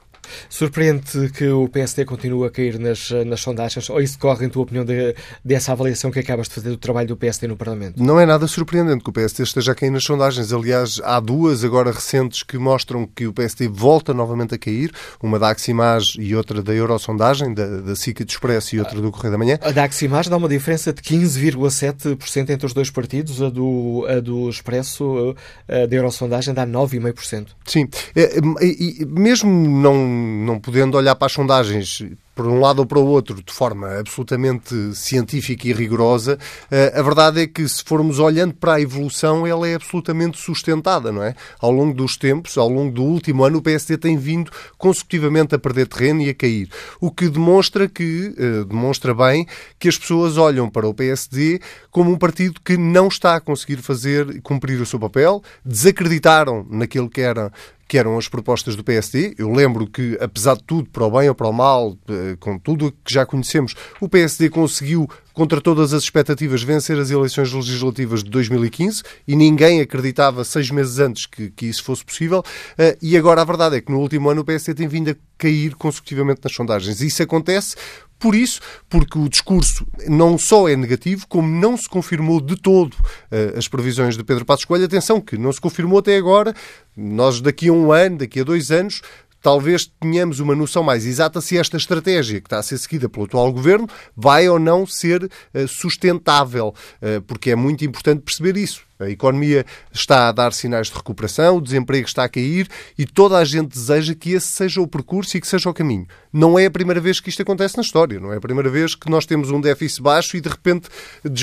Surpreende 0.49 1.29
que 1.29 1.47
o 1.47 1.67
PSD 1.67 2.05
continue 2.05 2.47
a 2.47 2.49
cair 2.49 2.79
nas, 2.79 3.09
nas 3.25 3.41
sondagens 3.41 3.89
ou 3.89 4.01
isso 4.01 4.13
decorre, 4.13 4.45
em 4.45 4.49
tua 4.49 4.63
opinião, 4.63 4.85
de, 4.85 5.15
dessa 5.43 5.71
avaliação 5.71 6.11
que 6.11 6.19
acabas 6.19 6.47
de 6.47 6.55
fazer 6.55 6.69
do 6.69 6.77
trabalho 6.77 7.07
do 7.07 7.17
PSD 7.17 7.47
no 7.47 7.55
Parlamento? 7.55 8.01
Não 8.01 8.19
é 8.19 8.25
nada 8.25 8.47
surpreendente 8.47 9.03
que 9.03 9.09
o 9.09 9.13
PSD 9.13 9.43
esteja 9.43 9.71
a 9.71 9.75
cair 9.75 9.89
nas 9.89 10.03
sondagens. 10.03 10.51
Aliás, 10.51 11.01
há 11.03 11.19
duas 11.19 11.63
agora 11.63 11.91
recentes 11.91 12.43
que 12.43 12.57
mostram 12.57 13.07
que 13.07 13.27
o 13.27 13.33
PSD 13.33 13.67
volta 13.67 14.13
novamente 14.13 14.55
a 14.55 14.57
cair, 14.57 14.91
uma 15.21 15.39
da 15.39 15.49
Aximage 15.49 16.19
e 16.19 16.35
outra 16.35 16.61
da 16.61 16.73
Eurosondagem, 16.73 17.53
da, 17.53 17.81
da 17.81 17.95
SICA 17.95 18.25
de 18.25 18.31
Expresso 18.31 18.75
e 18.75 18.79
outra 18.79 19.01
do 19.01 19.11
Correio 19.11 19.31
da 19.31 19.37
Manhã. 19.37 19.59
A 19.61 19.71
da 19.71 19.83
Aximage 19.83 20.29
dá 20.29 20.37
uma 20.37 20.49
diferença 20.49 20.93
de 20.93 21.01
15,7% 21.01 22.49
entre 22.49 22.65
os 22.65 22.73
dois 22.73 22.89
partidos, 22.89 23.41
a 23.41 23.49
do, 23.49 24.05
a 24.07 24.19
do 24.19 24.49
Expresso, 24.49 25.35
a 25.67 25.85
da 25.85 25.95
Eurosondagem 25.95 26.53
dá 26.53 26.65
9,5%. 26.65 27.47
Sim, 27.65 27.89
é, 28.15 28.37
e, 28.61 29.05
mesmo 29.05 29.49
não 29.49 29.95
não 30.17 30.59
podendo 30.59 30.97
olhar 30.97 31.15
para 31.15 31.27
as 31.27 31.33
sondagens 31.33 32.03
por 32.37 32.45
um 32.45 32.59
lado 32.59 32.79
ou 32.79 32.85
para 32.85 32.99
o 32.99 33.05
outro 33.07 33.41
de 33.41 33.51
forma 33.51 33.97
absolutamente 33.97 34.93
científica 34.93 35.67
e 35.67 35.73
rigorosa, 35.73 36.37
eh, 36.69 36.93
a 36.95 37.01
verdade 37.01 37.41
é 37.41 37.47
que 37.47 37.67
se 37.67 37.83
formos 37.83 38.19
olhando 38.19 38.53
para 38.53 38.75
a 38.75 38.81
evolução, 38.81 39.47
ela 39.47 39.67
é 39.67 39.73
absolutamente 39.73 40.37
sustentada, 40.37 41.11
não 41.11 41.23
é? 41.23 41.33
Ao 41.59 41.71
longo 41.71 41.95
dos 41.95 42.15
tempos, 42.15 42.55
ao 42.55 42.69
longo 42.69 42.91
do 42.91 43.03
último 43.03 43.43
ano, 43.43 43.57
o 43.57 43.61
PSD 43.61 43.97
tem 43.97 44.15
vindo 44.17 44.51
consecutivamente 44.77 45.55
a 45.55 45.59
perder 45.59 45.87
terreno 45.87 46.21
e 46.21 46.29
a 46.29 46.33
cair. 46.33 46.69
O 47.01 47.09
que 47.09 47.27
demonstra 47.27 47.89
que, 47.89 48.35
eh, 48.37 48.63
demonstra 48.65 49.15
bem, 49.15 49.47
que 49.79 49.89
as 49.89 49.97
pessoas 49.97 50.37
olham 50.37 50.69
para 50.69 50.87
o 50.87 50.93
PSD 50.93 51.59
como 51.89 52.11
um 52.11 52.17
partido 52.19 52.61
que 52.63 52.77
não 52.77 53.07
está 53.07 53.35
a 53.35 53.41
conseguir 53.41 53.77
fazer, 53.77 54.41
cumprir 54.43 54.79
o 54.79 54.85
seu 54.85 54.99
papel, 54.99 55.41
desacreditaram 55.65 56.63
naquilo 56.69 57.09
que 57.09 57.21
era 57.21 57.51
que 57.87 57.97
eram 57.97 58.17
as 58.17 58.27
propostas 58.27 58.75
do 58.75 58.83
PSD. 58.83 59.35
Eu 59.37 59.51
lembro 59.51 59.87
que, 59.87 60.17
apesar 60.19 60.55
de 60.57 60.63
tudo, 60.63 60.89
para 60.89 61.05
o 61.05 61.11
bem 61.11 61.29
ou 61.29 61.35
para 61.35 61.47
o 61.47 61.53
mal, 61.53 61.97
eh, 62.09 62.35
com 62.39 62.59
tudo 62.59 62.87
o 62.87 62.91
que 62.91 63.13
já 63.13 63.25
conhecemos, 63.25 63.75
o 64.01 64.09
PSD 64.09 64.49
conseguiu, 64.49 65.07
contra 65.37 65.61
todas 65.61 65.93
as 65.93 66.01
expectativas, 66.01 66.63
vencer 66.63 66.97
as 66.97 67.11
eleições 67.11 67.53
legislativas 67.53 68.23
de 68.23 68.31
2015 68.31 69.03
e 69.27 69.35
ninguém 69.35 69.81
acreditava 69.81 70.43
seis 70.43 70.71
meses 70.71 70.97
antes 70.97 71.27
que, 71.27 71.51
que 71.51 71.67
isso 71.67 71.83
fosse 71.83 72.03
possível. 72.03 72.43
Eh, 72.75 72.97
e 72.99 73.15
agora 73.15 73.43
a 73.43 73.45
verdade 73.45 73.75
é 73.75 73.81
que 73.81 73.91
no 73.91 73.99
último 73.99 74.31
ano 74.31 74.41
o 74.41 74.43
PSD 74.43 74.73
tem 74.73 74.87
vindo 74.87 75.11
a 75.11 75.15
cair 75.37 75.75
consecutivamente 75.75 76.41
nas 76.43 76.51
sondagens. 76.51 77.01
Isso 77.01 77.21
acontece 77.21 77.75
por 78.17 78.33
isso, 78.33 78.59
porque 78.89 79.15
o 79.19 79.29
discurso 79.29 79.85
não 80.07 80.39
só 80.39 80.67
é 80.67 80.75
negativo, 80.75 81.27
como 81.27 81.47
não 81.47 81.77
se 81.77 81.87
confirmou 81.87 82.41
de 82.41 82.55
todo 82.55 82.93
uh, 82.95 83.55
as 83.55 83.67
previsões 83.67 84.17
de 84.17 84.23
Pedro 84.23 84.43
Passos 84.43 84.65
Coelho. 84.65 84.85
Atenção, 84.85 85.21
que 85.21 85.37
não 85.37 85.53
se 85.53 85.61
confirmou 85.61 85.99
até 85.99 86.17
agora. 86.17 86.51
Nós, 86.95 87.41
daqui 87.41 87.67
a 87.67 87.73
um 87.73 87.91
ano, 87.91 88.17
daqui 88.17 88.39
a 88.39 88.43
dois 88.43 88.71
anos, 88.71 89.03
talvez 89.41 89.91
tenhamos 89.99 90.39
uma 90.39 90.55
noção 90.55 90.83
mais 90.83 91.05
exata 91.05 91.41
se 91.41 91.57
esta 91.57 91.77
estratégia 91.77 92.39
que 92.39 92.47
está 92.47 92.59
a 92.59 92.63
ser 92.63 92.77
seguida 92.77 93.09
pelo 93.09 93.25
atual 93.25 93.51
governo 93.51 93.87
vai 94.15 94.47
ou 94.49 94.59
não 94.59 94.85
ser 94.85 95.23
uh, 95.23 95.67
sustentável, 95.67 96.73
uh, 97.01 97.21
porque 97.23 97.51
é 97.51 97.55
muito 97.55 97.85
importante 97.85 98.21
perceber 98.21 98.57
isso. 98.57 98.86
A 98.99 99.09
economia 99.09 99.65
está 99.91 100.27
a 100.27 100.31
dar 100.31 100.53
sinais 100.53 100.87
de 100.87 100.95
recuperação, 100.95 101.57
o 101.57 101.61
desemprego 101.61 102.07
está 102.07 102.23
a 102.23 102.29
cair 102.29 102.67
e 102.97 103.05
toda 103.05 103.37
a 103.37 103.45
gente 103.45 103.69
deseja 103.69 104.15
que 104.15 104.31
esse 104.31 104.47
seja 104.47 104.81
o 104.81 104.87
percurso 104.87 105.37
e 105.37 105.41
que 105.41 105.47
seja 105.47 105.69
o 105.69 105.73
caminho. 105.73 106.07
Não 106.33 106.57
é 106.57 106.65
a 106.65 106.71
primeira 106.71 106.99
vez 106.99 107.19
que 107.19 107.29
isto 107.29 107.41
acontece 107.41 107.77
na 107.77 107.83
história, 107.83 108.19
não 108.19 108.33
é 108.33 108.37
a 108.37 108.41
primeira 108.41 108.69
vez 108.69 108.95
que 108.95 109.09
nós 109.09 109.25
temos 109.25 109.51
um 109.51 109.61
déficit 109.61 110.01
baixo 110.01 110.35
e 110.35 110.41
de 110.41 110.49
repente 110.49 110.89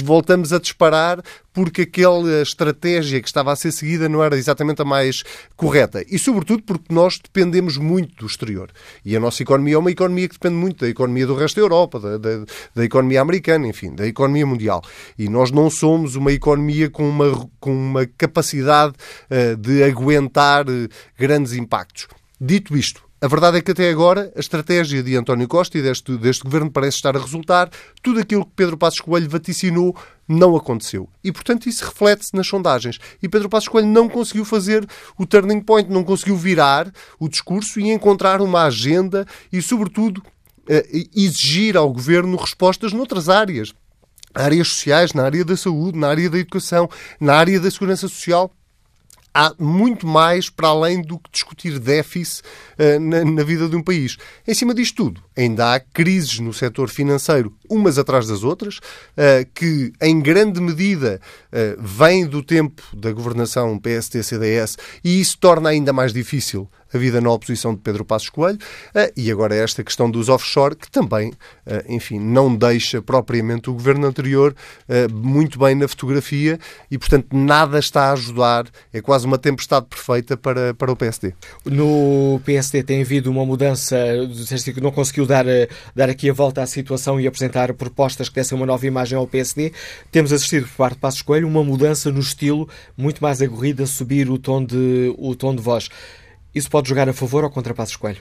voltamos 0.02 0.52
a 0.52 0.58
disparar 0.58 1.22
porque 1.54 1.82
aquela 1.82 2.42
estratégia 2.42 3.20
que 3.22 3.28
estava 3.28 3.52
a 3.52 3.56
ser 3.56 3.70
seguida 3.70 4.08
não 4.08 4.22
era 4.22 4.36
exatamente 4.36 4.82
a 4.82 4.84
mais 4.84 5.22
correta. 5.56 6.04
E, 6.10 6.18
sobretudo, 6.18 6.64
porque 6.64 6.92
nós 6.92 7.18
dependemos 7.18 7.76
muito 7.76 8.16
do 8.16 8.26
exterior. 8.26 8.70
E 9.04 9.16
a 9.16 9.20
nossa 9.20 9.42
economia 9.42 9.76
é 9.76 9.78
uma 9.78 9.90
economia 9.90 10.28
que 10.28 10.34
depende 10.34 10.56
muito 10.56 10.80
da 10.80 10.88
economia 10.88 11.26
do 11.26 11.36
resto 11.36 11.56
da 11.56 11.62
Europa, 11.62 12.00
da, 12.00 12.18
da, 12.18 12.44
da 12.74 12.84
economia 12.84 13.20
americana, 13.20 13.68
enfim, 13.68 13.94
da 13.94 14.04
economia 14.04 14.44
mundial. 14.44 14.82
E 15.16 15.28
nós 15.28 15.52
não 15.52 15.70
somos 15.70 16.16
uma 16.16 16.32
economia 16.32 16.90
com 16.90 17.08
uma, 17.08 17.43
com 17.60 17.72
uma 17.72 18.06
capacidade 18.06 18.94
uh, 19.30 19.56
de 19.56 19.82
aguentar 19.82 20.68
uh, 20.68 20.88
grandes 21.18 21.52
impactos. 21.52 22.06
Dito 22.40 22.76
isto, 22.76 23.04
a 23.24 23.26
verdade 23.26 23.56
é 23.56 23.62
que 23.62 23.70
até 23.70 23.88
agora 23.88 24.30
a 24.36 24.38
estratégia 24.38 25.02
de 25.02 25.16
António 25.16 25.48
Costa 25.48 25.78
e 25.78 25.82
deste, 25.82 26.14
deste 26.18 26.44
governo 26.44 26.70
parece 26.70 26.98
estar 26.98 27.16
a 27.16 27.18
resultar. 27.18 27.70
Tudo 28.02 28.20
aquilo 28.20 28.44
que 28.44 28.52
Pedro 28.54 28.76
Passos 28.76 29.00
Coelho 29.00 29.30
vaticinou 29.30 29.96
não 30.28 30.54
aconteceu. 30.54 31.08
E, 31.24 31.32
portanto, 31.32 31.66
isso 31.66 31.86
reflete-se 31.86 32.36
nas 32.36 32.46
sondagens. 32.46 32.98
E 33.22 33.28
Pedro 33.28 33.48
Passos 33.48 33.68
Coelho 33.68 33.88
não 33.88 34.10
conseguiu 34.10 34.44
fazer 34.44 34.86
o 35.16 35.24
turning 35.24 35.62
point, 35.62 35.90
não 35.90 36.04
conseguiu 36.04 36.36
virar 36.36 36.92
o 37.18 37.26
discurso 37.26 37.80
e 37.80 37.90
encontrar 37.90 38.42
uma 38.42 38.64
agenda 38.64 39.26
e, 39.50 39.62
sobretudo, 39.62 40.22
eh, 40.68 40.86
exigir 41.16 41.78
ao 41.78 41.90
governo 41.90 42.36
respostas 42.36 42.92
noutras 42.92 43.30
áreas. 43.30 43.72
Áreas 44.34 44.68
sociais, 44.68 45.12
na 45.12 45.24
área 45.24 45.44
da 45.44 45.56
saúde, 45.56 45.98
na 45.98 46.08
área 46.08 46.28
da 46.28 46.38
educação, 46.38 46.88
na 47.20 47.34
área 47.34 47.60
da 47.60 47.70
segurança 47.70 48.08
social 48.08 48.50
há 49.34 49.52
muito 49.58 50.06
mais 50.06 50.48
para 50.48 50.68
além 50.68 51.02
do 51.02 51.18
que 51.18 51.30
discutir 51.32 51.80
déficit 51.80 52.44
uh, 52.78 53.00
na, 53.00 53.24
na, 53.24 53.42
vida 53.42 53.68
de 53.68 53.74
um 53.74 53.82
país. 53.82 54.16
Em 54.46 54.54
cima 54.54 54.72
disto 54.72 54.94
tudo, 54.94 55.22
ainda 55.36 55.74
há 55.74 55.80
crises 55.80 56.38
no 56.38 56.52
setor 56.52 56.88
financeiro, 56.88 57.52
umas 57.68 57.98
atrás 57.98 58.26
das 58.26 58.44
outras, 58.44 58.78
uh, 58.78 59.46
que 59.54 59.92
em 60.00 60.20
grande 60.20 60.60
medida 60.60 61.20
uh, 61.48 61.82
vêm 61.82 62.26
do 62.26 62.42
tempo 62.42 62.82
da 62.94 63.12
governação 63.12 63.78
PST-CDS 63.78 64.76
e 65.02 65.20
isso 65.20 65.38
torna 65.38 65.70
ainda 65.70 65.92
mais 65.92 66.12
difícil 66.12 66.68
a 66.94 66.98
vida 66.98 67.20
na 67.20 67.30
oposição 67.30 67.74
de 67.74 67.80
Pedro 67.80 68.04
Passos 68.04 68.28
Coelho, 68.28 68.58
eh, 68.94 69.12
e 69.16 69.30
agora 69.30 69.54
esta 69.54 69.82
questão 69.82 70.08
dos 70.08 70.28
offshore, 70.28 70.76
que 70.76 70.90
também, 70.90 71.32
eh, 71.66 71.84
enfim, 71.88 72.20
não 72.20 72.54
deixa 72.54 73.02
propriamente 73.02 73.68
o 73.68 73.72
governo 73.72 74.06
anterior 74.06 74.54
eh, 74.88 75.08
muito 75.08 75.58
bem 75.58 75.74
na 75.74 75.88
fotografia 75.88 76.58
e, 76.90 76.96
portanto, 76.96 77.26
nada 77.32 77.78
está 77.78 78.10
a 78.10 78.12
ajudar, 78.12 78.66
é 78.92 79.00
quase 79.00 79.26
uma 79.26 79.36
tempestade 79.36 79.86
perfeita 79.86 80.36
para, 80.36 80.72
para 80.74 80.92
o 80.92 80.96
PSD. 80.96 81.34
No 81.64 82.40
PSD 82.44 82.84
tem 82.84 83.02
havido 83.02 83.30
uma 83.30 83.44
mudança, 83.44 83.96
que 84.72 84.80
não 84.80 84.92
conseguiu 84.92 85.23
dar, 85.26 85.44
dar 85.94 86.08
aqui 86.08 86.28
a 86.30 86.32
volta 86.32 86.62
à 86.62 86.66
situação 86.66 87.20
e 87.20 87.26
apresentar 87.26 87.72
propostas 87.74 88.28
que 88.28 88.34
dessem 88.36 88.56
uma 88.56 88.66
nova 88.66 88.86
imagem 88.86 89.16
ao 89.18 89.26
PSD. 89.26 89.72
Temos 90.10 90.32
assistido 90.32 90.66
por 90.66 90.76
parte 90.76 90.94
de 90.94 91.00
Passos 91.00 91.22
Coelho 91.22 91.48
uma 91.48 91.64
mudança 91.64 92.10
no 92.10 92.20
estilo 92.20 92.68
muito 92.96 93.22
mais 93.22 93.40
aguerrida, 93.42 93.86
subir 93.86 94.30
o 94.30 94.38
tom 94.38 94.64
de, 94.64 95.14
o 95.18 95.34
tom 95.34 95.54
de 95.54 95.62
voz. 95.62 95.88
Isso 96.54 96.70
pode 96.70 96.88
jogar 96.88 97.08
a 97.08 97.12
favor 97.12 97.42
ou 97.42 97.50
contra 97.50 97.74
Passos 97.74 97.96
Coelho? 97.96 98.20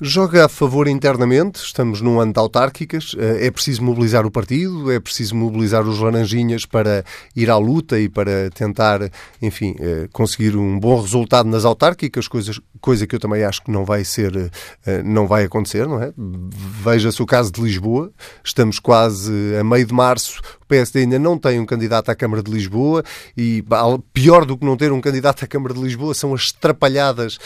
Joga 0.00 0.46
a 0.46 0.48
favor 0.48 0.88
internamente, 0.88 1.60
estamos 1.60 2.00
num 2.00 2.18
ano 2.18 2.32
de 2.32 2.40
autárquicas, 2.40 3.14
eh, 3.16 3.46
é 3.46 3.50
preciso 3.50 3.80
mobilizar 3.84 4.26
o 4.26 4.30
partido, 4.30 4.90
é 4.90 4.98
preciso 4.98 5.36
mobilizar 5.36 5.86
os 5.86 6.00
laranjinhas 6.00 6.66
para 6.66 7.04
ir 7.34 7.48
à 7.48 7.56
luta 7.56 8.00
e 8.00 8.08
para 8.08 8.50
tentar, 8.50 9.08
enfim, 9.40 9.76
eh, 9.78 10.08
conseguir 10.12 10.56
um 10.56 10.80
bom 10.80 11.00
resultado 11.00 11.48
nas 11.48 11.64
autárquicas, 11.64 12.26
coisa, 12.26 12.52
coisa 12.80 13.06
que 13.06 13.14
eu 13.14 13.20
também 13.20 13.44
acho 13.44 13.62
que 13.62 13.70
não 13.70 13.84
vai 13.84 14.04
ser, 14.04 14.50
eh, 14.84 15.00
não 15.04 15.28
vai 15.28 15.44
acontecer, 15.44 15.86
não 15.86 16.02
é? 16.02 16.12
Veja-se 16.16 17.22
o 17.22 17.26
caso 17.26 17.52
de 17.52 17.60
Lisboa, 17.60 18.10
estamos 18.42 18.80
quase 18.80 19.32
a 19.56 19.62
meio 19.62 19.86
de 19.86 19.94
março, 19.94 20.40
o 20.64 20.66
PSD 20.66 21.00
ainda 21.00 21.18
não 21.18 21.38
tem 21.38 21.60
um 21.60 21.66
candidato 21.66 22.10
à 22.10 22.14
Câmara 22.14 22.42
de 22.42 22.50
Lisboa 22.50 23.02
e 23.36 23.62
pior 24.12 24.44
do 24.44 24.56
que 24.56 24.64
não 24.64 24.76
ter 24.76 24.90
um 24.92 25.00
candidato 25.00 25.44
à 25.44 25.46
Câmara 25.46 25.74
de 25.74 25.80
Lisboa 25.80 26.14
são 26.14 26.32
as 26.34 26.42
estrapalhadas 26.42 27.38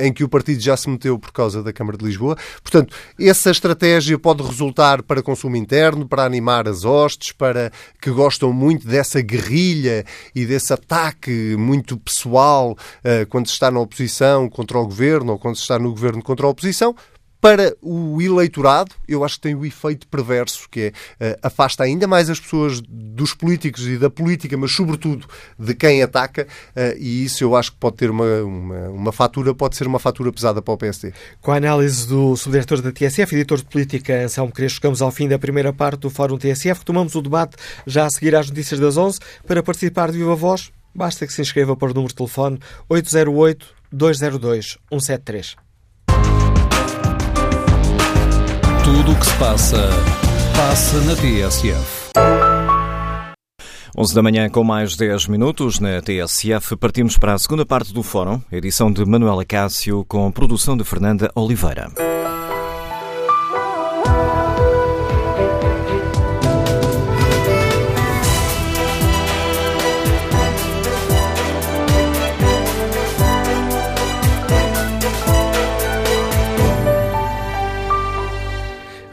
em 0.00 0.12
que 0.12 0.22
o 0.22 0.28
partido 0.28 0.60
já 0.60 0.76
se 0.76 0.88
meteu 0.88 1.18
por 1.18 1.32
causa 1.32 1.62
da 1.62 1.72
Câmara 1.72 1.98
de 1.98 2.04
Lisboa. 2.04 2.36
Portanto, 2.62 2.94
essa 3.18 3.50
estratégia 3.50 4.18
pode 4.18 4.42
resultar 4.42 5.02
para 5.02 5.22
consumo 5.22 5.56
interno, 5.56 6.06
para 6.06 6.24
animar 6.24 6.68
as 6.68 6.84
hostes, 6.84 7.32
para 7.32 7.72
que 8.00 8.10
gostam 8.10 8.52
muito 8.52 8.86
dessa 8.86 9.20
guerrilha 9.20 10.04
e 10.34 10.46
desse 10.46 10.72
ataque 10.72 11.56
muito 11.56 11.96
pessoal 11.96 12.72
uh, 12.72 13.26
quando 13.28 13.46
se 13.46 13.54
está 13.54 13.70
na 13.70 13.80
oposição 13.80 14.48
contra 14.48 14.78
o 14.78 14.84
governo 14.84 15.32
ou 15.32 15.38
quando 15.38 15.56
se 15.56 15.62
está 15.62 15.78
no 15.78 15.90
governo 15.90 16.22
contra 16.22 16.46
a 16.46 16.50
oposição 16.50 16.94
para 17.40 17.74
o 17.80 18.20
eleitorado, 18.20 18.94
eu 19.08 19.24
acho 19.24 19.36
que 19.36 19.42
tem 19.42 19.54
o 19.54 19.64
efeito 19.64 20.06
perverso, 20.06 20.68
que 20.70 20.92
é 21.20 21.32
uh, 21.32 21.38
afasta 21.42 21.82
ainda 21.82 22.06
mais 22.06 22.28
as 22.28 22.38
pessoas 22.38 22.80
dos 22.80 23.32
políticos 23.32 23.86
e 23.86 23.96
da 23.96 24.10
política, 24.10 24.56
mas 24.56 24.72
sobretudo 24.72 25.26
de 25.58 25.74
quem 25.74 26.02
ataca, 26.02 26.46
uh, 26.76 26.98
e 26.98 27.24
isso 27.24 27.42
eu 27.42 27.56
acho 27.56 27.72
que 27.72 27.78
pode 27.78 27.96
ter 27.96 28.10
uma, 28.10 28.42
uma, 28.42 28.88
uma, 28.90 29.12
fatura, 29.12 29.54
pode 29.54 29.76
ser 29.76 29.86
uma 29.86 29.98
fatura 29.98 30.30
pesada 30.32 30.60
para 30.60 30.74
o 30.74 30.76
PSD. 30.76 31.12
Com 31.40 31.52
a 31.52 31.56
análise 31.56 32.06
do 32.06 32.36
subdiretor 32.36 32.82
da 32.82 32.92
TSF, 32.92 33.34
editor 33.34 33.58
de 33.58 33.64
política 33.64 34.22
Anselmo 34.22 34.52
Crespo, 34.52 34.76
chegamos 34.76 35.00
ao 35.00 35.10
fim 35.10 35.26
da 35.26 35.38
primeira 35.38 35.72
parte 35.72 36.00
do 36.00 36.10
Fórum 36.10 36.36
TSF. 36.36 36.80
Retomamos 36.80 37.14
o 37.14 37.22
debate 37.22 37.56
já 37.86 38.06
a 38.06 38.10
seguir 38.10 38.34
às 38.34 38.48
notícias 38.48 38.78
das 38.78 38.96
11. 38.96 39.18
Para 39.46 39.62
participar 39.62 40.10
de 40.10 40.18
viva 40.18 40.34
voz, 40.34 40.70
basta 40.94 41.26
que 41.26 41.32
se 41.32 41.40
inscreva 41.40 41.72
o 41.72 41.86
número 41.86 42.08
de 42.08 42.14
telefone 42.14 42.58
808 42.88 43.66
202 43.92 44.78
173. 44.90 45.69
Tudo 48.92 49.12
o 49.12 49.18
que 49.20 49.24
se 49.24 49.36
passa, 49.36 49.88
passa 50.56 51.00
na 51.02 51.14
TSF. 51.14 52.10
11 53.96 54.14
da 54.16 54.20
manhã 54.20 54.50
com 54.50 54.64
mais 54.64 54.96
10 54.96 55.28
minutos 55.28 55.78
na 55.78 56.02
TSF. 56.02 56.74
Partimos 56.74 57.16
para 57.16 57.34
a 57.34 57.38
segunda 57.38 57.64
parte 57.64 57.94
do 57.94 58.02
fórum, 58.02 58.42
edição 58.50 58.92
de 58.92 59.04
Manuela 59.04 59.44
Cássio 59.44 60.04
com 60.08 60.32
produção 60.32 60.76
de 60.76 60.82
Fernanda 60.82 61.30
Oliveira. 61.36 61.88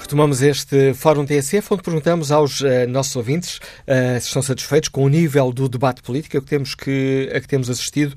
Retomamos 0.07 0.41
este 0.41 0.93
Fórum 0.93 1.25
TSF, 1.25 1.73
onde 1.73 1.83
perguntamos 1.83 2.31
aos 2.31 2.61
uh, 2.61 2.87
nossos 2.87 3.13
ouvintes 3.17 3.57
uh, 3.57 4.17
se 4.21 4.27
estão 4.27 4.41
satisfeitos 4.41 4.87
com 4.87 5.03
o 5.03 5.09
nível 5.09 5.51
do 5.51 5.67
debate 5.67 6.01
político 6.01 6.37
a 6.37 6.41
que 6.41 6.47
temos, 6.47 6.73
que, 6.75 7.29
a 7.35 7.41
que 7.41 7.47
temos 7.49 7.69
assistido 7.69 8.15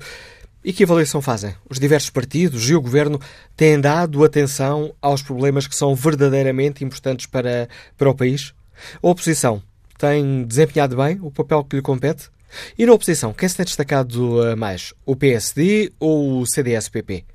e 0.63 0.71
que 0.71 0.85
avaliação 0.85 1.21
fazem? 1.21 1.53
Os 1.69 1.81
diversos 1.81 2.09
partidos 2.09 2.69
e 2.69 2.73
o 2.73 2.81
governo 2.81 3.19
têm 3.57 3.77
dado 3.77 4.23
atenção 4.23 4.95
aos 5.01 5.21
problemas 5.21 5.67
que 5.67 5.75
são 5.75 5.93
verdadeiramente 5.93 6.81
importantes 6.81 7.25
para, 7.25 7.67
para 7.97 8.09
o 8.09 8.15
país? 8.15 8.53
A 9.03 9.09
oposição 9.09 9.61
tem 9.97 10.45
desempenhado 10.45 10.95
bem 10.95 11.19
o 11.21 11.29
papel 11.29 11.61
que 11.61 11.75
lhe 11.75 11.81
compete? 11.81 12.29
E 12.77 12.85
na 12.85 12.93
oposição, 12.93 13.33
quem 13.33 13.49
se 13.49 13.57
tem 13.57 13.65
destacado 13.65 14.47
eh, 14.47 14.55
mais? 14.55 14.93
O 15.05 15.13
PSD 15.13 15.91
ou 15.99 16.39
o 16.39 16.45
CDS-PP? 16.47 17.25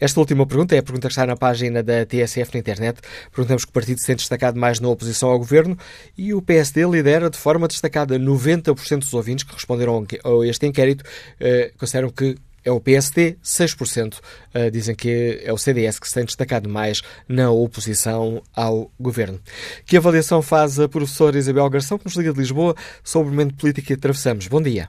Esta 0.00 0.20
última 0.20 0.46
pergunta 0.46 0.74
é 0.74 0.78
a 0.78 0.82
pergunta 0.82 1.08
que 1.08 1.12
está 1.12 1.26
na 1.26 1.36
página 1.36 1.82
da 1.82 2.04
TSF 2.06 2.54
na 2.54 2.60
internet. 2.60 3.00
Perguntamos 3.30 3.64
que 3.64 3.72
partido 3.72 4.00
se 4.00 4.06
tem 4.06 4.16
destacado 4.16 4.58
mais 4.58 4.80
na 4.80 4.88
oposição 4.88 5.30
ao 5.30 5.38
governo 5.38 5.76
e 6.16 6.34
o 6.34 6.42
PSD 6.42 6.84
lidera 6.86 7.30
de 7.30 7.38
forma 7.38 7.68
destacada 7.68 8.18
90% 8.18 8.98
dos 8.98 9.14
ouvintes 9.14 9.44
que 9.44 9.54
responderam 9.54 10.06
a 10.24 10.46
este 10.46 10.66
inquérito 10.66 11.04
eh, 11.40 11.72
consideram 11.78 12.10
que 12.10 12.36
é 12.64 12.70
o 12.70 12.80
PSD, 12.80 13.36
6% 13.42 14.20
eh, 14.54 14.70
dizem 14.70 14.94
que 14.94 15.42
é 15.44 15.52
o 15.52 15.58
CDS 15.58 15.98
que 16.00 16.08
se 16.08 16.14
tem 16.14 16.24
destacado 16.24 16.68
mais 16.68 17.02
na 17.28 17.50
oposição 17.50 18.42
ao 18.56 18.90
governo. 18.98 19.38
Que 19.84 19.98
avaliação 19.98 20.40
faz 20.40 20.80
a 20.80 20.88
professora 20.88 21.36
Isabel 21.36 21.68
Garção, 21.68 21.98
que 21.98 22.06
nos 22.06 22.16
liga 22.16 22.32
de 22.32 22.38
Lisboa, 22.38 22.74
sobre 23.02 23.28
o 23.28 23.32
momento 23.32 23.54
político 23.56 23.88
que 23.88 23.92
atravessamos? 23.92 24.48
Bom 24.48 24.62
dia. 24.62 24.88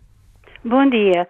Bom 0.63 0.89
dia. 0.89 1.27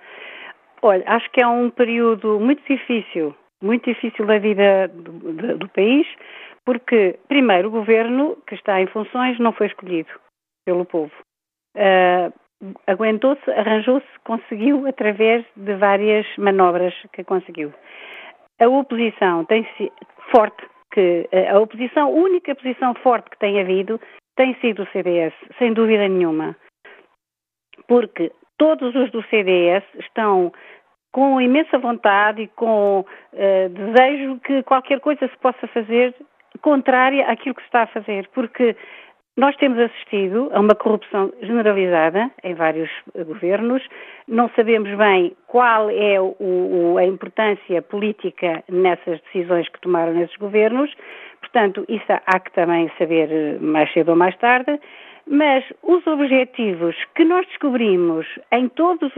Olha, 0.85 1.03
acho 1.07 1.27
que 1.31 1.41
é 1.41 1.47
um 1.47 1.71
período 1.71 2.39
muito 2.39 2.61
difícil, 2.71 3.35
muito 3.59 3.91
difícil 3.91 4.23
da 4.27 4.37
vida 4.37 4.87
do, 4.89 5.57
do, 5.57 5.67
país, 5.69 6.05
porque, 6.63 7.17
primeiro, 7.27 7.69
o 7.69 7.71
governo 7.71 8.37
que 8.45 8.53
está 8.53 8.79
em 8.79 8.85
funções 8.85 9.39
não 9.39 9.51
foi 9.51 9.65
escolhido 9.65 10.11
pelo 10.63 10.85
povo. 10.85 11.11
Uh, 11.75 12.31
aguentou-se, 12.85 13.49
arranjou-se, 13.49 14.05
conseguiu 14.25 14.85
através 14.85 15.43
de 15.55 15.73
várias 15.73 16.27
manobras 16.37 16.93
que 17.13 17.23
conseguiu. 17.23 17.73
A 18.61 18.67
oposição 18.67 19.43
tem 19.45 19.67
sido 19.77 19.91
forte, 20.29 20.67
que 20.93 21.27
a 21.51 21.59
oposição, 21.59 22.09
a 22.09 22.11
única 22.11 22.53
posição 22.53 22.93
forte 23.01 23.31
que 23.31 23.39
tem 23.39 23.59
havido 23.59 23.99
tem 24.35 24.53
sido 24.61 24.83
o 24.83 24.91
CDS, 24.91 25.33
sem 25.57 25.73
dúvida 25.73 26.07
nenhuma. 26.07 26.55
Porque 27.87 28.31
todos 28.57 28.95
os 28.95 29.11
do 29.11 29.23
CDS 29.23 29.83
estão 29.99 30.51
com 31.15 31.39
imensa 31.39 31.77
vontade 31.77 32.41
e 32.41 32.47
com 32.49 32.99
uh, 32.99 33.69
desejo 33.69 34.37
que 34.41 34.61
qualquer 34.63 34.99
coisa 34.99 35.25
se 35.25 35.37
possa 35.37 35.65
fazer 35.67 36.13
contrária 36.61 37.25
àquilo 37.31 37.55
que 37.55 37.61
se 37.61 37.67
está 37.67 37.83
a 37.83 37.87
fazer, 37.87 38.27
porque 38.33 38.75
nós 39.37 39.55
temos 39.55 39.79
assistido 39.79 40.49
a 40.51 40.59
uma 40.59 40.75
corrupção 40.75 41.31
generalizada 41.41 42.29
em 42.43 42.53
vários 42.53 42.89
governos, 43.27 43.81
não 44.27 44.49
sabemos 44.57 44.93
bem 44.97 45.33
qual 45.47 45.89
é 45.89 46.19
o, 46.19 46.35
o, 46.37 46.97
a 46.97 47.05
importância 47.05 47.81
política 47.81 48.61
nessas 48.69 49.21
decisões 49.21 49.69
que 49.69 49.79
tomaram 49.79 50.13
nesses 50.13 50.35
governos, 50.35 50.93
portanto, 51.39 51.85
isso 51.87 52.05
há 52.09 52.39
que 52.41 52.51
também 52.51 52.91
saber 52.97 53.31
eh, 53.31 53.57
mais 53.61 53.89
cedo 53.93 54.09
ou 54.09 54.17
mais 54.17 54.35
tarde. 54.35 54.77
Mas 55.27 55.65
os 55.81 56.05
objetivos 56.05 56.95
que 57.15 57.25
nós 57.25 57.45
descobrimos 57.47 58.27
em 58.51 58.69
todas 58.69 59.11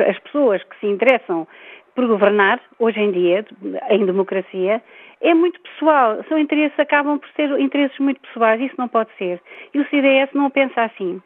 as 0.00 0.18
pessoas 0.20 0.62
que 0.62 0.78
se 0.78 0.86
interessam 0.86 1.46
por 1.94 2.06
governar, 2.06 2.60
hoje 2.78 3.00
em 3.00 3.10
dia, 3.10 3.44
em 3.90 4.06
democracia, 4.06 4.80
é 5.20 5.34
muito 5.34 5.60
pessoal. 5.60 6.22
São 6.28 6.38
interesses, 6.38 6.78
acabam 6.78 7.18
por 7.18 7.28
ser 7.30 7.50
interesses 7.58 7.98
muito 7.98 8.20
pessoais. 8.20 8.60
Isso 8.60 8.76
não 8.78 8.88
pode 8.88 9.10
ser. 9.18 9.40
E 9.74 9.80
o 9.80 9.88
CDS 9.88 10.30
não 10.32 10.50
pensa 10.50 10.82
assim. 10.82 11.20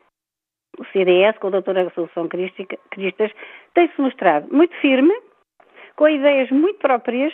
O 0.79 0.85
CDS, 0.87 1.39
com 1.39 1.49
a 1.49 1.51
doutora 1.51 1.93
Solução 1.95 2.27
Cristas, 2.27 3.31
tem-se 3.75 4.01
mostrado 4.01 4.53
muito 4.53 4.75
firme, 4.77 5.15
com 5.97 6.09
ideias 6.09 6.51
muito 6.51 6.79
próprias, 6.79 7.33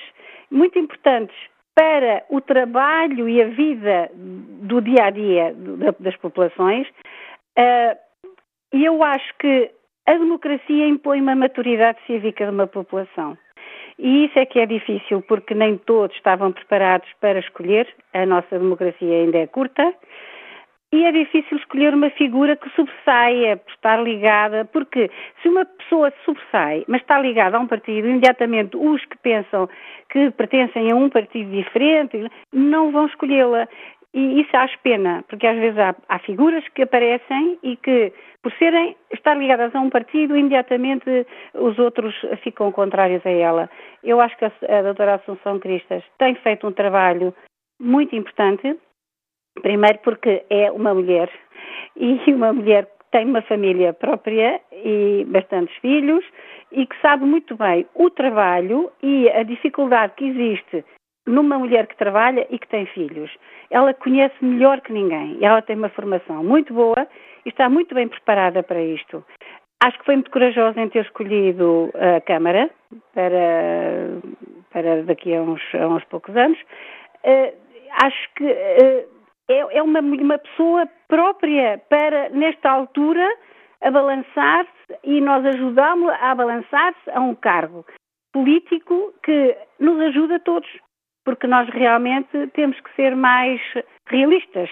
muito 0.50 0.78
importantes 0.78 1.36
para 1.74 2.24
o 2.28 2.40
trabalho 2.40 3.28
e 3.28 3.42
a 3.42 3.46
vida 3.48 4.10
do 4.14 4.80
dia 4.80 5.04
a 5.04 5.10
dia 5.10 5.54
das 5.98 6.16
populações. 6.16 6.86
Ah, 7.56 7.96
e 8.72 8.84
eu 8.84 9.02
acho 9.02 9.34
que 9.38 9.70
a 10.06 10.12
democracia 10.12 10.86
impõe 10.86 11.20
uma 11.20 11.34
maturidade 11.34 11.98
cívica 12.06 12.44
de 12.44 12.50
uma 12.50 12.66
população. 12.66 13.36
E 13.98 14.24
isso 14.24 14.38
é 14.38 14.46
que 14.46 14.58
é 14.58 14.66
difícil, 14.66 15.22
porque 15.22 15.54
nem 15.54 15.76
todos 15.76 16.16
estavam 16.16 16.52
preparados 16.52 17.08
para 17.20 17.38
escolher. 17.38 17.86
A 18.14 18.24
nossa 18.24 18.58
democracia 18.58 19.14
ainda 19.14 19.38
é 19.38 19.46
curta. 19.46 19.94
E 20.92 21.04
é 21.04 21.12
difícil 21.12 21.56
escolher 21.56 21.94
uma 21.94 22.10
figura 22.10 22.56
que 22.56 22.68
sobressaia 22.70 23.56
por 23.56 23.70
estar 23.72 24.02
ligada, 24.02 24.64
porque 24.64 25.08
se 25.40 25.48
uma 25.48 25.64
pessoa 25.64 26.12
sobressai, 26.24 26.84
mas 26.88 27.00
está 27.00 27.16
ligada 27.20 27.56
a 27.56 27.60
um 27.60 27.66
partido, 27.68 28.08
imediatamente 28.08 28.76
os 28.76 29.04
que 29.04 29.16
pensam 29.18 29.68
que 30.08 30.32
pertencem 30.32 30.90
a 30.90 30.96
um 30.96 31.08
partido 31.08 31.48
diferente 31.52 32.28
não 32.52 32.90
vão 32.90 33.06
escolhê-la. 33.06 33.68
E 34.12 34.40
isso 34.40 34.56
acho 34.56 34.76
pena, 34.80 35.24
porque 35.28 35.46
às 35.46 35.56
vezes 35.56 35.78
há, 35.78 35.94
há, 36.08 36.18
figuras 36.18 36.66
que 36.74 36.82
aparecem 36.82 37.56
e 37.62 37.76
que, 37.76 38.12
por 38.42 38.52
serem, 38.54 38.96
estar 39.12 39.36
ligadas 39.36 39.72
a 39.72 39.80
um 39.80 39.88
partido, 39.88 40.36
imediatamente 40.36 41.24
os 41.54 41.78
outros 41.78 42.12
ficam 42.42 42.72
contrários 42.72 43.24
a 43.24 43.30
ela. 43.30 43.70
Eu 44.02 44.20
acho 44.20 44.36
que 44.36 44.44
a, 44.44 44.52
a 44.68 44.82
doutora 44.82 45.14
Assunção 45.14 45.60
Cristas 45.60 46.02
tem 46.18 46.34
feito 46.34 46.66
um 46.66 46.72
trabalho 46.72 47.32
muito 47.78 48.16
importante, 48.16 48.76
Primeiro 49.62 49.98
porque 49.98 50.44
é 50.48 50.70
uma 50.70 50.94
mulher 50.94 51.30
e 51.96 52.18
uma 52.32 52.52
mulher 52.52 52.86
que 52.86 53.10
tem 53.10 53.26
uma 53.26 53.42
família 53.42 53.92
própria 53.92 54.60
e 54.72 55.24
bastantes 55.28 55.76
filhos 55.78 56.24
e 56.72 56.86
que 56.86 57.00
sabe 57.00 57.24
muito 57.24 57.56
bem 57.56 57.86
o 57.94 58.10
trabalho 58.10 58.90
e 59.02 59.28
a 59.30 59.42
dificuldade 59.42 60.14
que 60.16 60.26
existe 60.26 60.84
numa 61.26 61.58
mulher 61.58 61.86
que 61.86 61.96
trabalha 61.96 62.46
e 62.50 62.58
que 62.58 62.68
tem 62.68 62.86
filhos. 62.86 63.30
Ela 63.70 63.94
conhece 63.94 64.34
melhor 64.40 64.80
que 64.80 64.92
ninguém. 64.92 65.38
Ela 65.40 65.62
tem 65.62 65.76
uma 65.76 65.88
formação 65.90 66.42
muito 66.42 66.72
boa 66.72 67.06
e 67.44 67.48
está 67.48 67.68
muito 67.68 67.94
bem 67.94 68.08
preparada 68.08 68.62
para 68.62 68.82
isto. 68.82 69.24
Acho 69.82 69.98
que 69.98 70.04
foi 70.04 70.16
muito 70.16 70.30
corajosa 70.30 70.80
em 70.80 70.88
ter 70.88 71.04
escolhido 71.04 71.90
a 71.94 72.20
Câmara 72.20 72.70
para, 73.14 74.20
para 74.70 75.02
daqui 75.04 75.34
a 75.34 75.40
uns, 75.40 75.62
a 75.74 75.88
uns 75.88 76.04
poucos 76.04 76.36
anos. 76.36 76.58
Uh, 77.24 77.52
acho 78.02 78.34
que 78.34 78.44
uh, 78.44 79.19
é, 79.50 79.78
é 79.78 79.82
uma, 79.82 80.00
uma 80.00 80.38
pessoa 80.38 80.88
própria 81.08 81.78
para, 81.88 82.28
nesta 82.30 82.70
altura, 82.70 83.28
a 83.82 83.90
balançar-se 83.90 84.98
e 85.02 85.20
nós 85.20 85.44
ajudamos 85.44 86.10
a 86.20 86.34
balançar-se 86.34 87.10
a 87.10 87.20
um 87.20 87.34
cargo 87.34 87.84
político 88.32 89.12
que 89.24 89.56
nos 89.80 90.00
ajuda 90.00 90.36
a 90.36 90.40
todos, 90.40 90.68
porque 91.24 91.46
nós 91.46 91.68
realmente 91.70 92.46
temos 92.54 92.78
que 92.80 92.94
ser 92.94 93.16
mais 93.16 93.60
realistas, 94.06 94.70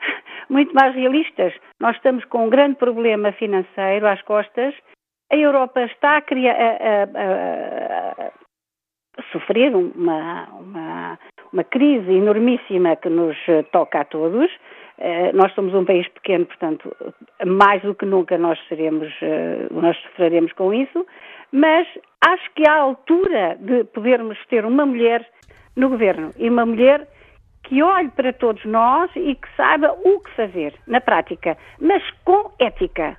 muito 0.48 0.74
mais 0.74 0.94
realistas. 0.94 1.52
Nós 1.80 1.96
estamos 1.96 2.24
com 2.26 2.46
um 2.46 2.50
grande 2.50 2.76
problema 2.76 3.32
financeiro 3.32 4.06
às 4.06 4.22
costas, 4.22 4.74
a 5.30 5.36
Europa 5.36 5.82
está 5.82 6.18
a, 6.18 6.22
criar, 6.22 6.54
a, 6.54 7.02
a, 7.04 8.32
a 9.18 9.22
sofrer 9.32 9.74
uma, 9.74 10.44
uma, 10.50 11.18
uma 11.54 11.64
crise 11.64 12.12
enormíssima 12.12 12.96
que 12.96 13.08
nos 13.08 13.36
eh, 13.48 13.62
toca 13.70 14.00
a 14.00 14.04
todos. 14.04 14.50
Uh, 14.96 15.34
nós 15.34 15.52
somos 15.54 15.74
um 15.74 15.84
país 15.84 16.06
pequeno, 16.08 16.46
portanto, 16.46 16.94
mais 17.44 17.82
do 17.82 17.96
que 17.96 18.06
nunca 18.06 18.38
nós 18.38 18.58
seremos, 18.68 19.08
uh, 19.22 19.72
nós 19.72 19.96
sofreremos 20.02 20.52
com 20.52 20.72
isso, 20.72 21.04
mas 21.50 21.86
acho 22.24 22.52
que 22.54 22.68
há 22.68 22.76
altura 22.76 23.56
de 23.58 23.82
podermos 23.84 24.38
ter 24.46 24.64
uma 24.64 24.86
mulher 24.86 25.28
no 25.76 25.88
governo 25.88 26.30
e 26.38 26.48
uma 26.48 26.64
mulher 26.64 27.08
que 27.64 27.82
olhe 27.82 28.08
para 28.10 28.32
todos 28.32 28.64
nós 28.64 29.10
e 29.16 29.34
que 29.34 29.48
saiba 29.56 29.96
o 30.04 30.20
que 30.20 30.30
fazer 30.36 30.74
na 30.86 31.00
prática, 31.00 31.56
mas 31.80 32.02
com 32.24 32.52
ética. 32.60 33.16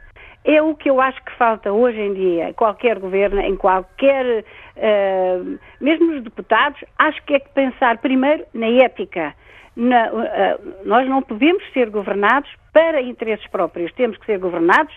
É 0.48 0.62
o 0.62 0.76
que 0.76 0.88
eu 0.88 1.02
acho 1.02 1.22
que 1.26 1.32
falta 1.38 1.74
hoje 1.74 2.00
em 2.00 2.14
dia, 2.14 2.54
qualquer 2.54 3.00
governo, 3.00 3.42
em 3.42 3.56
qualquer, 3.56 4.46
uh, 4.78 5.60
mesmo 5.82 6.16
os 6.16 6.24
deputados, 6.24 6.80
acho 7.00 7.20
que 7.26 7.34
é 7.34 7.40
que 7.40 7.50
pensar 7.50 7.98
primeiro 7.98 8.46
na 8.54 8.68
ética. 8.68 9.34
Na, 9.76 10.12
uh, 10.14 10.86
nós 10.86 11.10
não 11.10 11.24
podemos 11.24 11.64
ser 11.74 11.90
governados 11.90 12.48
para 12.72 13.02
interesses 13.02 13.48
próprios, 13.48 13.92
temos 13.94 14.18
que 14.20 14.26
ser 14.28 14.38
governados 14.38 14.94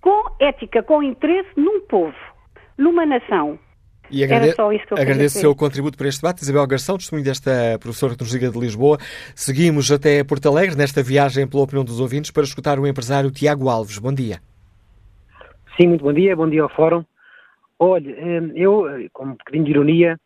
com 0.00 0.24
ética, 0.40 0.82
com 0.82 1.02
interesse 1.02 1.50
num 1.56 1.82
povo, 1.82 2.16
numa 2.78 3.04
nação. 3.04 3.58
E 4.10 4.24
agrade... 4.24 4.54
agradeço 4.92 5.38
o 5.38 5.40
seu 5.40 5.54
contributo 5.54 5.98
para 5.98 6.08
este 6.08 6.22
debate. 6.22 6.42
Isabel 6.42 6.66
Garção, 6.66 6.96
testemunho 6.96 7.24
desta 7.24 7.76
professora 7.80 8.14
liga 8.18 8.50
de 8.50 8.58
Lisboa. 8.58 8.98
Seguimos 9.34 9.90
até 9.90 10.24
Porto 10.24 10.48
Alegre 10.48 10.76
nesta 10.76 11.02
viagem 11.02 11.46
pela 11.46 11.64
opinião 11.64 11.84
dos 11.84 12.00
ouvintes 12.00 12.30
para 12.30 12.44
escutar 12.44 12.78
o 12.78 12.86
empresário 12.86 13.30
Tiago 13.30 13.68
Alves. 13.68 13.98
Bom 13.98 14.14
dia. 14.14 14.40
Sim, 15.78 15.88
muito 15.88 16.04
bom 16.04 16.12
dia, 16.12 16.34
bom 16.34 16.48
dia 16.48 16.62
ao 16.62 16.70
Fórum. 16.70 17.04
Olha, 17.78 18.10
eh, 18.10 18.52
eu, 18.54 18.86
com 19.12 19.26
um 19.26 19.30
bocadinho 19.32 19.64
de 19.64 19.70
ironia, 19.72 20.18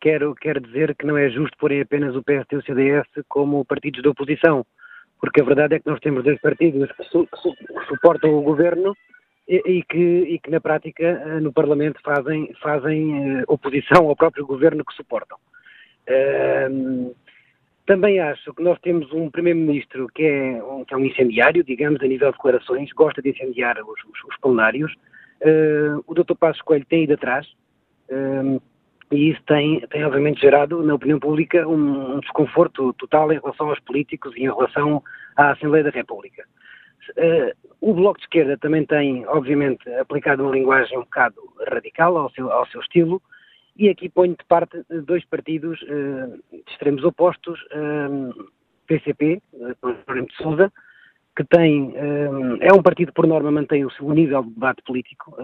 quero, 0.00 0.34
quero 0.34 0.60
dizer 0.60 0.96
que 0.96 1.04
não 1.04 1.18
é 1.18 1.28
justo 1.28 1.54
porem 1.58 1.82
apenas 1.82 2.16
o 2.16 2.22
PSD 2.22 2.56
e 2.56 2.58
o 2.58 2.62
CDS 2.62 3.06
como 3.28 3.66
partidos 3.66 4.02
da 4.02 4.08
oposição, 4.08 4.64
porque 5.20 5.42
a 5.42 5.44
verdade 5.44 5.74
é 5.74 5.78
que 5.78 5.90
nós 5.90 6.00
temos 6.00 6.24
dois 6.24 6.40
partidos 6.40 6.90
que, 6.92 7.04
su, 7.04 7.26
que, 7.26 7.36
su, 7.36 7.54
que 7.54 7.86
suportam 7.86 8.34
o 8.34 8.40
governo 8.40 8.96
e, 9.46 9.56
e, 9.66 9.82
que, 9.82 9.98
e, 9.98 10.38
que, 10.38 10.50
na 10.50 10.58
prática, 10.58 11.04
eh, 11.04 11.38
no 11.38 11.52
Parlamento 11.52 12.00
fazem, 12.02 12.50
fazem 12.62 13.40
eh, 13.40 13.44
oposição 13.46 14.08
ao 14.08 14.16
próprio 14.16 14.46
governo 14.46 14.82
que 14.86 14.94
suportam. 14.94 15.36
Também 17.86 18.18
acho 18.18 18.52
que 18.54 18.62
nós 18.62 18.78
temos 18.80 19.12
um 19.12 19.30
Primeiro-Ministro 19.30 20.08
que, 20.14 20.24
é 20.24 20.62
um, 20.62 20.84
que 20.84 20.94
é 20.94 20.96
um 20.96 21.04
incendiário, 21.04 21.62
digamos, 21.62 22.00
a 22.00 22.06
nível 22.06 22.30
de 22.30 22.36
declarações, 22.36 22.90
gosta 22.92 23.20
de 23.20 23.30
incendiar 23.30 23.78
os, 23.78 24.04
os, 24.04 24.24
os 24.28 24.36
plenários. 24.40 24.92
Uh, 25.42 26.02
o 26.06 26.14
Dr. 26.14 26.34
Passos 26.38 26.62
Coelho 26.62 26.86
tem 26.86 27.04
ido 27.04 27.14
atrás 27.14 27.46
uh, 28.10 28.62
e 29.12 29.30
isso 29.30 29.42
tem, 29.46 29.80
tem, 29.88 30.04
obviamente, 30.04 30.40
gerado 30.40 30.82
na 30.82 30.94
opinião 30.94 31.20
pública 31.20 31.68
um, 31.68 32.16
um, 32.16 32.20
desconforto 32.20 32.92
total 32.94 33.30
em 33.32 33.38
relação 33.38 33.68
aos 33.68 33.80
políticos 33.80 34.34
e 34.36 34.40
em 34.40 34.54
relação 34.54 35.02
à 35.36 35.50
Assembleia 35.50 35.84
da 35.84 35.90
República. 35.90 36.44
Uh, 37.10 37.52
o 37.82 37.92
Bloco 37.92 38.18
de 38.18 38.24
Esquerda 38.24 38.56
também 38.56 38.86
tem, 38.86 39.26
obviamente, 39.26 39.86
aplicado 39.96 40.42
uma 40.42 40.52
linguagem 40.52 40.96
um 40.96 41.02
bocado 41.02 41.36
radical 41.68 42.16
ao 42.16 42.30
seu, 42.30 42.50
ao 42.50 42.66
seu 42.68 42.80
estilo, 42.80 43.20
e 43.76 43.88
aqui 43.88 44.08
ponho 44.08 44.36
de 44.36 44.44
parte 44.46 44.82
dois 45.06 45.24
partidos 45.26 45.80
uh, 45.82 46.38
de 46.52 46.64
extremos 46.70 47.02
opostos, 47.04 47.58
um, 47.74 48.30
PCP, 48.86 49.42
uh, 49.52 50.26
de 50.26 50.36
Sousa, 50.36 50.72
que 51.36 51.44
tem, 51.44 51.92
é 52.60 52.72
um 52.72 52.80
partido 52.80 53.12
por 53.12 53.26
norma 53.26 53.50
mantém 53.50 53.84
o 53.84 53.90
seu 53.90 54.08
nível 54.10 54.44
de 54.44 54.50
debate 54.50 54.80
político, 54.82 55.36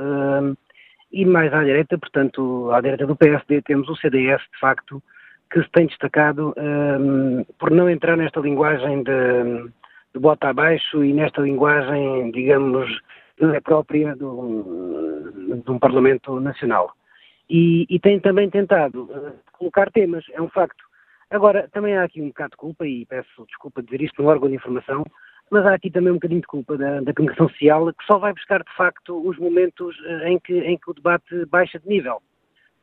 e 1.11 1.27
mais 1.27 1.53
à 1.53 1.65
direita, 1.65 1.99
portanto, 1.99 2.71
à 2.71 2.81
direita 2.81 3.09
do 3.09 3.17
PSD, 3.17 3.61
temos 3.63 3.89
o 3.89 3.97
CDS, 3.97 4.41
de 4.41 4.61
facto, 4.61 5.03
que 5.51 5.61
se 5.61 5.69
tem 5.73 5.89
destacado 5.89 6.55
por 7.59 7.73
não 7.73 7.91
entrar 7.91 8.17
nesta 8.17 8.39
linguagem 8.39 9.03
de, 9.03 9.69
de 10.15 10.21
bota 10.21 10.51
abaixo 10.51 11.03
e 11.03 11.13
nesta 11.13 11.43
linguagem, 11.43 12.31
digamos, 12.31 12.89
própria 13.65 14.15
de 14.15 14.23
um 14.23 15.79
Parlamento 15.81 16.39
Nacional 16.39 16.95
e, 17.51 17.85
e 17.91 17.99
tem 17.99 18.21
também 18.21 18.49
tentado 18.49 19.03
uh, 19.03 19.33
colocar 19.59 19.91
temas, 19.91 20.25
é 20.33 20.41
um 20.41 20.49
facto. 20.49 20.85
Agora, 21.29 21.69
também 21.73 21.97
há 21.97 22.05
aqui 22.05 22.23
um 22.23 22.29
bocado 22.29 22.53
de 22.53 22.57
culpa, 22.57 22.87
e 22.87 23.05
peço 23.05 23.45
desculpa 23.47 23.83
de 23.83 23.89
dizer 23.89 24.05
isto 24.05 24.23
no 24.23 24.29
órgão 24.29 24.49
de 24.49 24.55
informação, 24.55 25.05
mas 25.51 25.67
há 25.67 25.75
aqui 25.75 25.91
também 25.91 26.13
um 26.13 26.15
bocadinho 26.15 26.41
de 26.41 26.47
culpa 26.47 26.79
da, 26.79 27.01
da 27.01 27.13
comunicação 27.13 27.49
social, 27.49 27.93
que 27.93 28.05
só 28.05 28.19
vai 28.19 28.33
buscar, 28.33 28.63
de 28.63 28.73
facto, 28.77 29.29
os 29.29 29.37
momentos 29.39 29.97
em 30.27 30.39
que, 30.39 30.59
em 30.61 30.79
que 30.79 30.91
o 30.91 30.95
debate 30.95 31.45
baixa 31.47 31.79
de 31.81 31.89
nível. 31.89 32.23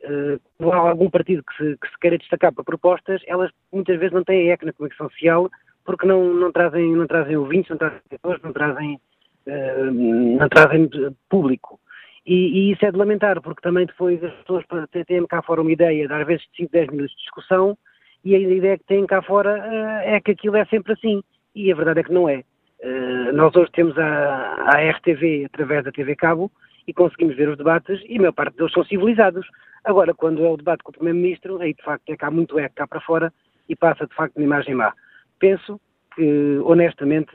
Uh, 0.03 0.69
há 0.71 0.75
algum 0.75 1.09
partido 1.09 1.43
que 1.43 1.55
se, 1.55 1.77
que 1.77 1.89
se 1.89 1.97
queira 1.99 2.17
destacar 2.17 2.53
para 2.53 2.63
propostas, 2.63 3.21
elas 3.25 3.49
muitas 3.71 3.97
vezes 3.97 4.13
não 4.13 4.23
têm 4.23 4.51
eco 4.51 4.65
na 4.65 4.73
comunicação 4.73 5.09
social 5.09 5.49
porque 5.83 6.05
não, 6.05 6.33
não, 6.33 6.51
trazem, 6.51 6.93
não 6.93 7.07
trazem 7.07 7.37
ouvintes, 7.37 7.69
não 7.69 7.77
trazem 7.77 8.01
pessoas, 8.09 8.41
não 8.41 8.51
trazem, 8.51 8.99
uh, 9.47 9.91
não 9.91 10.49
trazem 10.49 10.89
público. 11.29 11.79
E, 12.27 12.33
e, 12.35 12.71
isso 12.73 12.85
é 12.85 12.91
de 12.91 12.97
lamentar, 12.97 13.41
porque 13.41 13.61
também 13.61 13.85
depois 13.85 14.21
as 14.21 14.33
pessoas 14.33 14.65
têm 15.07 15.25
cá 15.27 15.41
fora 15.41 15.61
uma 15.61 15.71
ideia 15.71 16.05
de 16.05 16.13
às 16.13 16.27
vezes 16.27 16.45
5, 16.57 16.69
10 16.69 16.89
minutos 16.89 17.15
de 17.15 17.21
discussão 17.21 17.77
e 18.25 18.35
a 18.35 18.39
ideia 18.39 18.77
que 18.77 18.83
têm 18.83 19.07
cá 19.07 19.21
fora 19.21 19.57
uh, 19.57 20.09
é 20.09 20.19
que 20.19 20.31
aquilo 20.31 20.57
é 20.57 20.65
sempre 20.65 20.91
assim. 20.91 21.23
E 21.55 21.71
a 21.71 21.75
verdade 21.75 22.01
é 22.01 22.03
que 22.03 22.11
não 22.11 22.27
é. 22.27 22.43
Uh, 22.83 23.31
nós 23.33 23.55
hoje 23.55 23.71
temos 23.71 23.97
a, 23.97 24.55
a 24.75 24.91
RTV 24.91 25.45
através 25.45 25.85
da 25.85 25.91
TV 25.91 26.17
Cabo 26.17 26.51
e 26.85 26.93
conseguimos 26.93 27.37
ver 27.37 27.47
os 27.47 27.57
debates 27.57 28.01
e 28.05 28.17
a 28.17 28.19
maior 28.19 28.33
parte 28.33 28.57
deles 28.57 28.73
são 28.73 28.83
civilizados. 28.83 29.47
Agora, 29.85 30.13
quando 30.13 30.43
é 30.43 30.49
o 30.49 30.57
debate 30.57 30.83
com 30.83 30.91
o 30.91 30.93
Primeiro-Ministro, 30.93 31.61
aí 31.61 31.73
de 31.73 31.81
facto 31.81 32.09
é 32.09 32.17
cá 32.17 32.29
muito 32.29 32.59
é 32.59 32.67
cá 32.67 32.85
para 32.85 32.99
fora 32.99 33.33
e 33.69 33.75
passa 33.75 34.05
de 34.05 34.13
facto 34.13 34.35
uma 34.35 34.43
imagem 34.43 34.75
má. 34.75 34.93
Penso 35.39 35.79
que, 36.13 36.59
honestamente, 36.65 37.31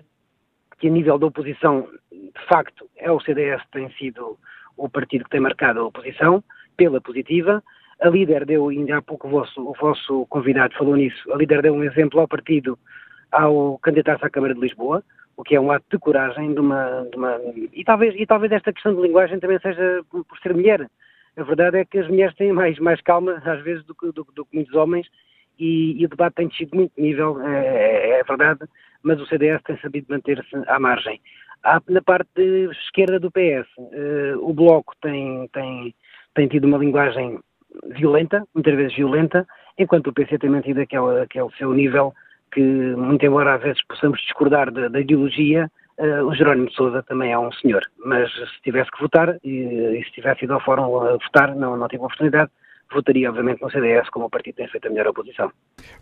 que 0.79 0.89
a 0.89 0.91
nível 0.91 1.19
da 1.19 1.27
oposição, 1.27 1.89
de 2.11 2.47
facto, 2.47 2.91
é 2.97 3.11
o 3.11 3.21
CDS 3.21 3.63
que 3.63 3.71
tem 3.71 3.91
sido 3.93 4.39
o 4.77 4.89
partido 4.89 5.25
que 5.25 5.31
tem 5.31 5.41
marcado 5.41 5.81
a 5.81 5.85
oposição, 5.85 6.43
pela 6.77 7.01
positiva. 7.01 7.63
A 8.01 8.09
líder 8.09 8.45
deu, 8.45 8.69
ainda 8.69 8.99
há 8.99 9.03
pouco 9.03 9.29
o 9.29 9.31
vosso, 9.31 9.61
o 9.61 9.75
vosso 9.75 10.27
convidado 10.27 10.75
falou 10.75 10.97
nisso, 10.97 11.33
a 11.33 11.37
líder 11.37 11.63
deu 11.63 11.75
um 11.75 11.85
exemplo 11.85 12.21
ao 12.21 12.29
partido 12.29 12.79
ao 13.31 13.79
candidatar-se 13.79 14.27
à 14.27 14.31
Câmara 14.31 14.55
de 14.55 14.61
Lisboa, 14.61 15.03
o 15.37 15.43
que 15.43 15.55
é 15.55 15.61
um 15.61 15.71
ato 15.71 15.87
de 15.91 15.99
coragem 15.99 16.53
de 16.53 16.61
uma, 16.61 17.07
de 17.11 17.17
uma, 17.17 17.41
e 17.73 17.83
talvez 17.85 18.15
e 18.19 18.27
talvez 18.27 18.53
esta 18.53 18.73
questão 18.73 18.95
de 18.95 19.01
linguagem 19.01 19.41
também 19.41 19.59
seja 19.61 20.05
por 20.11 20.39
ser 20.43 20.53
mulher 20.53 20.87
a 21.37 21.43
verdade 21.43 21.79
é 21.79 21.85
que 21.85 21.99
as 21.99 22.09
mulheres 22.09 22.35
têm 22.37 22.53
mais, 22.53 22.79
mais 22.79 23.01
calma, 23.01 23.41
às 23.45 23.63
vezes, 23.63 23.85
do 23.85 23.95
que, 23.95 24.07
do, 24.13 24.27
do 24.35 24.45
que 24.45 24.55
muitos 24.55 24.75
homens, 24.75 25.07
e, 25.63 26.03
e, 26.03 26.05
o 26.05 26.09
debate 26.09 26.35
tem 26.35 26.51
sido 26.51 26.75
muito 26.75 26.93
nível, 26.99 27.41
é, 27.41 28.19
é, 28.19 28.25
verdade, 28.25 28.61
mas 29.03 29.21
o 29.21 29.27
CDS 29.27 29.63
tem 29.63 29.79
sabido 29.79 30.07
manter-se 30.11 30.57
à 30.67 30.79
margem. 30.81 31.21
Há, 31.63 31.81
na 31.89 32.03
parte 32.03 32.43
esquerda 32.85 33.21
do 33.21 33.31
PS, 33.31 33.69
eh, 33.93 34.35
o 34.39 34.53
Bloco 34.53 34.93
tem, 35.01 35.49
tem, 35.53 35.95
tem 36.35 36.49
tido 36.49 36.65
uma 36.65 36.79
linguagem 36.79 37.39
violenta, 37.91 38.45
muitas 38.53 38.75
vezes 38.75 38.97
violenta, 38.97 39.47
enquanto 39.79 40.09
o 40.09 40.13
PC 40.13 40.39
tem 40.39 40.51
mantido 40.51 40.81
aquele, 40.81 41.21
aquele 41.21 41.49
seu 41.57 41.73
nível 41.73 42.13
que, 42.53 42.61
muito 42.61 43.25
embora 43.25 43.55
às 43.55 43.63
vezes 43.63 43.81
possamos 43.87 44.21
discordar 44.21 44.71
da, 44.71 44.89
da 44.89 45.01
ideologia, 45.01 45.71
Uh, 45.99 46.25
o 46.27 46.35
Jerónimo 46.35 46.69
de 46.69 46.75
Souza 46.75 47.03
também 47.03 47.33
é 47.33 47.39
um 47.39 47.53
senhor, 47.53 47.83
mas 48.05 48.33
se 48.33 48.63
tivesse 48.63 48.91
que 48.91 49.01
votar, 49.01 49.37
e, 49.45 49.51
e 49.51 50.03
se 50.05 50.11
tivesse 50.13 50.47
ido 50.47 50.55
ao 50.55 50.61
fórum 50.61 50.89
votar, 51.19 51.55
não, 51.55 51.77
não 51.77 51.87
tive 51.87 52.03
oportunidade, 52.03 52.51
votaria, 52.93 53.29
obviamente, 53.29 53.61
no 53.63 53.71
CDS, 53.71 54.09
como 54.11 54.27
o 54.27 54.31
partido 54.31 54.57
tem 54.57 54.69
feito 54.69 54.87
a 54.87 54.91
melhor 54.91 55.09
oposição. 55.09 55.51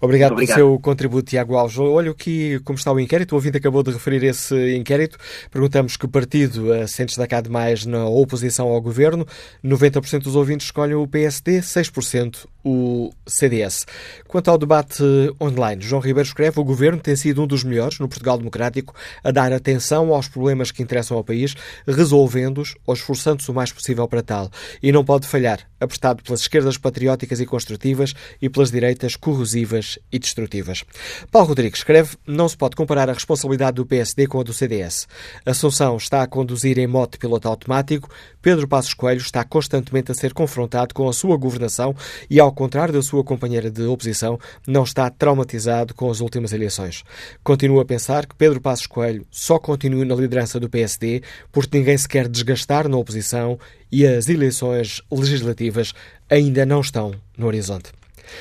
Obrigado, 0.00 0.34
pelo 0.34 0.46
seu 0.46 0.78
contributo, 0.78 1.30
Tiago 1.30 1.56
Alves. 1.56 1.78
Olha 1.78 2.10
aqui 2.10 2.60
como 2.64 2.78
está 2.78 2.92
o 2.92 3.00
inquérito. 3.00 3.32
O 3.32 3.34
ouvinte 3.36 3.58
acabou 3.58 3.82
de 3.82 3.92
referir 3.92 4.24
esse 4.24 4.76
inquérito. 4.76 5.18
Perguntamos 5.50 5.96
que 5.96 6.08
partido 6.08 6.72
uh, 6.72 6.86
se 6.86 7.04
destacado 7.04 7.50
mais 7.50 7.86
na 7.86 8.06
oposição 8.06 8.68
ao 8.68 8.80
governo. 8.80 9.26
90% 9.64 10.22
dos 10.22 10.36
ouvintes 10.36 10.66
escolhem 10.66 10.94
o 10.94 11.06
PSD, 11.06 11.60
6% 11.60 12.46
o 12.64 13.10
CDS. 13.26 13.86
Quanto 14.26 14.50
ao 14.50 14.58
debate 14.58 15.02
online, 15.40 15.82
João 15.82 16.02
Ribeiro 16.02 16.26
escreve: 16.26 16.60
o 16.60 16.64
governo 16.64 17.00
tem 17.00 17.16
sido 17.16 17.42
um 17.42 17.46
dos 17.46 17.64
melhores 17.64 17.98
no 17.98 18.08
Portugal 18.08 18.38
Democrático 18.38 18.94
a 19.22 19.30
dar 19.30 19.52
atenção 19.52 20.12
aos 20.12 20.28
problemas 20.28 20.70
que 20.70 20.82
interessam 20.82 21.16
ao 21.16 21.24
país, 21.24 21.54
resolvendo-os 21.86 22.74
ou 22.86 22.94
esforçando-se 22.94 23.50
o 23.50 23.54
mais 23.54 23.72
possível 23.72 24.06
para 24.06 24.22
tal. 24.22 24.50
E 24.82 24.92
não 24.92 25.04
pode 25.04 25.26
falhar, 25.26 25.69
apertado 25.80 26.22
pelas 26.22 26.40
esquerdas 26.40 26.76
patrióticas 26.76 27.40
e 27.40 27.46
construtivas 27.46 28.14
e 28.40 28.48
pelas 28.48 28.70
direitas 28.70 29.16
corrosivas 29.16 29.98
e 30.12 30.18
destrutivas. 30.18 30.84
Paulo 31.30 31.48
Rodrigues 31.48 31.80
escreve: 31.80 32.16
não 32.26 32.48
se 32.48 32.56
pode 32.56 32.76
comparar 32.76 33.08
a 33.08 33.14
responsabilidade 33.14 33.76
do 33.76 33.86
PSD 33.86 34.26
com 34.26 34.40
a 34.40 34.42
do 34.42 34.52
CDS. 34.52 35.08
Assunção 35.44 35.96
está 35.96 36.22
a 36.22 36.26
conduzir 36.26 36.78
em 36.78 36.86
mote 36.86 37.18
piloto 37.18 37.48
automático, 37.48 38.10
Pedro 38.42 38.66
Passos 38.66 38.94
Coelho 38.94 39.20
está 39.20 39.44
constantemente 39.44 40.10
a 40.10 40.14
ser 40.14 40.32
confrontado 40.32 40.94
com 40.94 41.08
a 41.08 41.12
sua 41.12 41.36
governação 41.36 41.94
e, 42.28 42.40
ao 42.40 42.52
contrário 42.52 42.94
da 42.94 43.02
sua 43.02 43.22
companheira 43.22 43.70
de 43.70 43.82
oposição, 43.82 44.38
não 44.66 44.82
está 44.82 45.10
traumatizado 45.10 45.94
com 45.94 46.10
as 46.10 46.20
últimas 46.20 46.52
eleições. 46.52 47.04
Continua 47.42 47.82
a 47.82 47.84
pensar 47.84 48.26
que 48.26 48.34
Pedro 48.34 48.60
Passos 48.60 48.86
Coelho 48.86 49.26
só 49.30 49.58
continua 49.58 50.04
na 50.04 50.14
liderança 50.14 50.58
do 50.58 50.68
PSD 50.68 51.22
porque 51.52 51.78
ninguém 51.78 51.96
se 51.96 52.08
quer 52.08 52.28
desgastar 52.28 52.88
na 52.88 52.96
oposição 52.96 53.58
e 53.90 54.06
as 54.06 54.28
eleições 54.28 55.02
legislativas 55.10 55.92
ainda 56.28 56.64
não 56.64 56.80
estão 56.80 57.14
no 57.36 57.46
horizonte. 57.46 57.92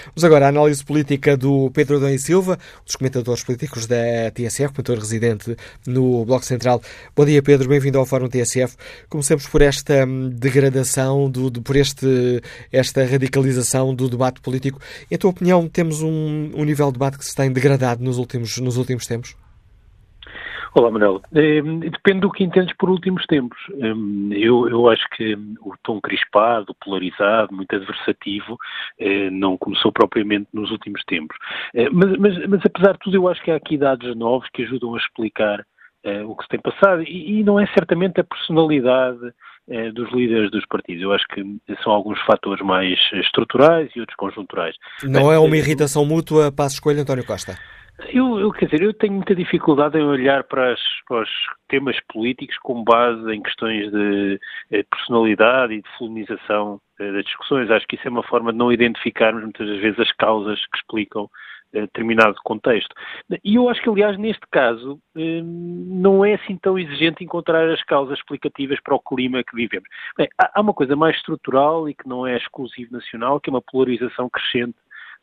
Vamos 0.08 0.24
agora 0.24 0.46
à 0.46 0.50
análise 0.50 0.84
política 0.84 1.36
do 1.36 1.72
Pedro 1.72 1.98
Adão 1.98 2.10
e 2.10 2.20
Silva, 2.20 2.60
um 2.82 2.86
dos 2.86 2.96
comentadores 2.96 3.44
políticos 3.44 3.88
da 3.88 4.30
TSF, 4.34 4.74
comentador 4.74 5.00
residente 5.00 5.56
no 5.86 6.26
Bloco 6.26 6.46
Central. 6.46 6.82
Bom 7.16 7.26
dia, 7.26 7.42
Pedro, 7.42 7.70
bem-vindo 7.70 7.98
ao 7.98 8.06
Fórum 8.06 8.28
TSF. 8.28 8.76
Comecemos 9.10 9.48
por 9.48 9.62
esta 9.62 10.06
hum, 10.06 10.30
degradação, 10.30 11.30
do, 11.30 11.62
por 11.62 11.76
este, 11.76 12.42
esta 12.72 13.06
radicalização 13.06 13.94
do 13.94 14.10
debate 14.10 14.42
político. 14.42 14.80
Em 15.10 15.18
tua 15.18 15.32
opinião, 15.32 15.68
temos 15.68 16.02
um, 16.02 16.52
um 16.54 16.64
nível 16.64 16.88
de 16.88 16.94
debate 16.94 17.18
que 17.18 17.26
se 17.26 17.36
tem 17.36 17.52
degradado 17.52 18.04
nos 18.04 18.18
últimos, 18.18 18.58
nos 18.58 18.78
últimos 18.78 19.06
tempos? 19.06 19.36
Olá, 20.76 20.92
Manuel. 20.92 21.22
Depende 21.32 22.22
do 22.22 22.32
que 22.32 22.44
entendes 22.44 22.76
por 22.78 22.90
últimos 22.90 23.26
tempos. 23.26 23.58
Hum, 23.74 24.30
eu, 24.32 24.70
eu 24.70 24.88
acho 24.90 25.04
que 25.10 25.34
o 25.62 25.74
tom 25.84 26.00
crispado, 26.00 26.76
polarizado, 26.84 27.54
muito 27.54 27.76
adversativo, 27.76 28.58
eh, 29.00 29.30
não 29.32 29.58
começou 29.58 29.92
propriamente 29.92 30.48
nos 30.54 30.70
últimos 30.70 31.04
tempos. 31.06 31.36
Eh, 31.74 31.90
mas, 31.92 32.18
mas, 32.18 32.48
mas, 32.48 32.62
apesar 32.64 32.94
de 32.94 33.00
tudo, 33.00 33.16
eu 33.16 33.28
acho 33.28 33.42
que 33.42 33.50
há 33.50 33.56
aqui 33.56 33.78
dados 33.78 34.16
novos 34.16 34.48
que 34.54 34.64
ajudam 34.64 34.94
a 34.94 34.98
explicar 35.00 35.66
eh, 36.04 36.24
o 36.24 36.36
que 36.36 36.44
se 36.44 36.50
tem 36.50 36.60
passado 36.60 37.02
e, 37.02 37.40
e 37.40 37.44
não 37.44 37.60
é 37.60 37.66
certamente 37.68 38.22
a 38.22 38.24
personalidade 38.24 39.20
dos 39.94 40.12
líderes 40.12 40.50
dos 40.50 40.66
partidos. 40.66 41.04
Eu 41.04 41.14
acho 41.14 41.26
que 41.28 41.44
são 41.84 41.94
alguns 41.94 42.20
fatores 42.22 42.66
mais 42.66 42.98
estruturais 43.14 43.92
e 43.96 44.00
outros 44.00 44.16
conjunturais. 44.16 44.76
Não 45.04 45.32
é 45.32 45.38
uma 45.38 45.56
irritação 45.56 46.04
mútua 46.04 46.52
para 46.52 46.66
a 46.66 46.68
escolha 46.70 47.04
António 47.04 47.24
Costa? 47.24 47.56
Eu, 48.08 48.40
eu, 48.40 48.52
quer 48.52 48.66
dizer, 48.66 48.82
eu 48.82 48.94
tenho 48.94 49.14
muita 49.14 49.36
dificuldade 49.36 49.98
em 49.98 50.04
olhar 50.04 50.44
para, 50.46 50.74
as, 50.74 50.80
para 51.08 51.22
os 51.22 51.30
temas 51.68 52.00
políticos 52.12 52.58
com 52.60 52.84
base 52.84 53.30
em 53.32 53.42
questões 53.42 53.92
de, 53.92 54.40
de 54.72 54.84
personalidade 54.84 55.74
e 55.74 55.82
de 55.82 55.98
feminização 55.98 56.80
eh, 57.00 57.12
das 57.12 57.26
discussões. 57.26 57.70
Acho 57.70 57.86
que 57.88 57.96
isso 57.96 58.08
é 58.08 58.12
uma 58.12 58.24
forma 58.24 58.52
de 58.52 58.58
não 58.58 58.72
identificarmos 58.72 59.44
muitas 59.44 59.68
vezes 59.80 60.00
as 60.00 60.12
causas 60.14 60.60
que 60.68 60.78
explicam 60.78 61.30
eh, 61.74 61.82
determinado 61.82 62.36
contexto. 62.44 62.96
E 63.44 63.56
eu 63.56 63.70
acho 63.70 63.82
que, 63.82 63.90
aliás, 63.90 64.18
neste 64.18 64.46
caso, 64.50 65.00
eh, 65.18 65.42
não 65.44 66.24
é 66.24 66.36
assim 66.36 66.58
tão 66.58 66.80
exigente 66.80 67.24
encontrar 67.24 67.70
as 67.70 67.84
causas 67.84 68.18
explicativas 68.18 68.80
para 68.82 68.96
o 68.96 69.00
clima 69.00 69.44
que 69.44 69.56
vivemos. 69.56 69.90
Bem, 70.18 70.28
há 70.38 70.62
uma 70.62 70.74
coisa 70.74 70.96
mais 70.96 71.18
estrutural 71.18 71.90
e 71.90 71.94
que 71.94 72.08
não 72.08 72.26
é 72.26 72.38
exclusivo 72.38 72.94
nacional, 72.94 73.40
que 73.40 73.50
é 73.50 73.54
uma 73.54 73.62
polarização 73.62 74.30
crescente 74.30 74.76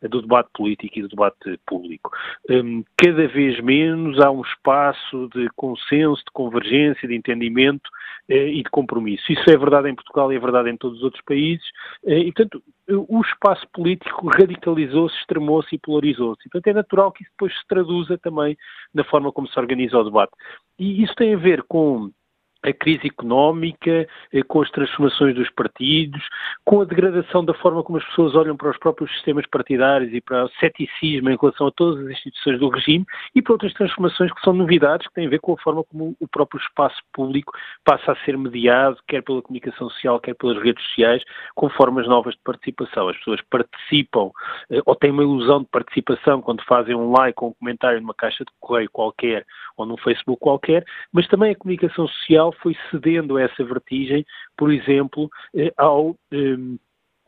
do 0.03 0.21
debate 0.21 0.51
político 0.55 0.99
e 0.99 1.03
do 1.03 1.09
debate 1.09 1.59
público. 1.67 2.11
Hum, 2.51 2.85
cada 2.97 3.27
vez 3.29 3.61
menos 3.61 4.21
há 4.21 4.31
um 4.31 4.43
espaço 4.43 5.29
de 5.35 5.49
consenso, 5.57 6.23
de 6.25 6.33
convergência, 6.33 7.09
de 7.09 7.15
entendimento 7.15 7.89
eh, 8.29 8.49
e 8.49 8.63
de 8.63 8.71
compromisso. 8.71 9.33
Isso 9.33 9.49
é 9.51 9.57
verdade 9.57 9.89
em 9.89 9.95
Portugal 9.95 10.33
e 10.33 10.37
é 10.37 10.39
verdade 10.39 10.71
em 10.71 10.77
todos 10.77 10.99
os 10.99 11.05
outros 11.05 11.23
países. 11.25 11.67
Eh, 12.05 12.19
e, 12.19 12.33
portanto, 12.33 12.63
o 12.89 13.21
espaço 13.21 13.67
político 13.73 14.29
radicalizou-se, 14.29 15.17
extremou-se 15.17 15.75
e 15.75 15.79
polarizou-se. 15.79 16.43
Portanto, 16.51 16.67
é 16.69 16.75
natural 16.75 17.11
que 17.11 17.23
isso 17.23 17.33
depois 17.33 17.53
se 17.53 17.67
traduza 17.67 18.19
também 18.19 18.57
na 18.95 19.03
forma 19.05 19.33
como 19.33 19.49
se 19.49 19.59
organiza 19.59 19.99
o 19.99 20.05
debate. 20.05 20.33
E 20.79 21.03
isso 21.03 21.15
tem 21.15 21.35
a 21.35 21.39
ver 21.39 21.63
com 21.63 22.11
a 22.67 22.73
crise 22.73 23.07
económica, 23.07 24.07
eh, 24.33 24.43
com 24.43 24.61
as 24.61 24.71
transformações 24.71 25.35
dos 25.35 25.49
partidos, 25.51 26.23
com 26.65 26.81
a 26.81 26.85
degradação 26.85 27.45
da 27.45 27.55
forma 27.55 27.83
como 27.83 27.99
as 27.99 28.05
pessoas 28.07 28.35
olham 28.35 28.57
para 28.57 28.71
os 28.71 28.79
próprios 28.79 29.11
sistemas 29.13 29.47
partidários 29.47 30.13
e 30.13 30.21
para 30.21 30.45
o 30.45 30.51
ceticismo 30.61 31.31
em 31.31 31.37
relação 31.41 31.69
a 31.69 31.71
todas 31.71 32.05
as 32.05 32.13
instituições 32.13 32.59
do 32.59 32.69
regime 32.69 33.05
e 33.35 33.43
para 33.43 33.53
outras 33.53 33.73
transformações 33.75 34.33
que 34.33 34.41
são 34.41 34.53
novidades 34.53 35.07
que 35.07 35.15
têm 35.15 35.27
a 35.27 35.31
ver 35.31 35.41
com 35.41 35.53
a 35.53 35.59
forma 35.59 35.85
como 35.85 36.17
o 36.19 36.29
próprio 36.29 36.61
espaço 36.61 37.01
público 37.13 37.53
passa 37.85 38.13
a 38.13 38.17
ser 38.25 38.37
mediado, 38.37 38.99
quer 39.07 39.23
pela 39.23 39.43
comunicação 39.43 39.89
social, 39.91 40.19
quer 40.19 40.35
pelas 40.35 40.61
redes 40.63 40.85
sociais, 40.87 41.23
com 41.55 41.69
formas 41.71 42.09
novas 42.09 42.35
de 42.35 42.41
participação. 42.43 43.09
As 43.09 43.17
pessoas 43.19 43.41
participam 43.49 44.31
eh, 44.71 44.81
ou 44.85 44.97
têm 44.97 45.11
uma 45.11 45.23
ilusão 45.23 45.61
de 45.61 45.69
participação 45.69 46.43
quando 46.43 46.65
fazem 46.65 46.95
um 46.95 47.13
like 47.13 47.43
ou 47.43 47.51
um 47.51 47.55
comentário 47.55 48.01
numa 48.01 48.15
caixa 48.15 48.45
de 48.45 48.51
correio 48.61 48.91
qualquer 48.91 49.45
ou 49.77 49.87
num 49.87 49.97
Facebook 49.97 50.41
qualquer, 50.41 50.85
mas 51.13 51.29
também 51.29 51.53
a 51.53 51.57
comunicação 51.57 52.09
social 52.09 52.53
foi 52.61 52.77
cedendo 52.91 53.37
a 53.37 53.43
essa 53.43 53.65
vertigem, 53.65 54.25
por 54.57 54.73
exemplo, 54.73 55.31
eh, 55.55 55.73
ao, 55.77 56.17
ehm, 56.33 56.77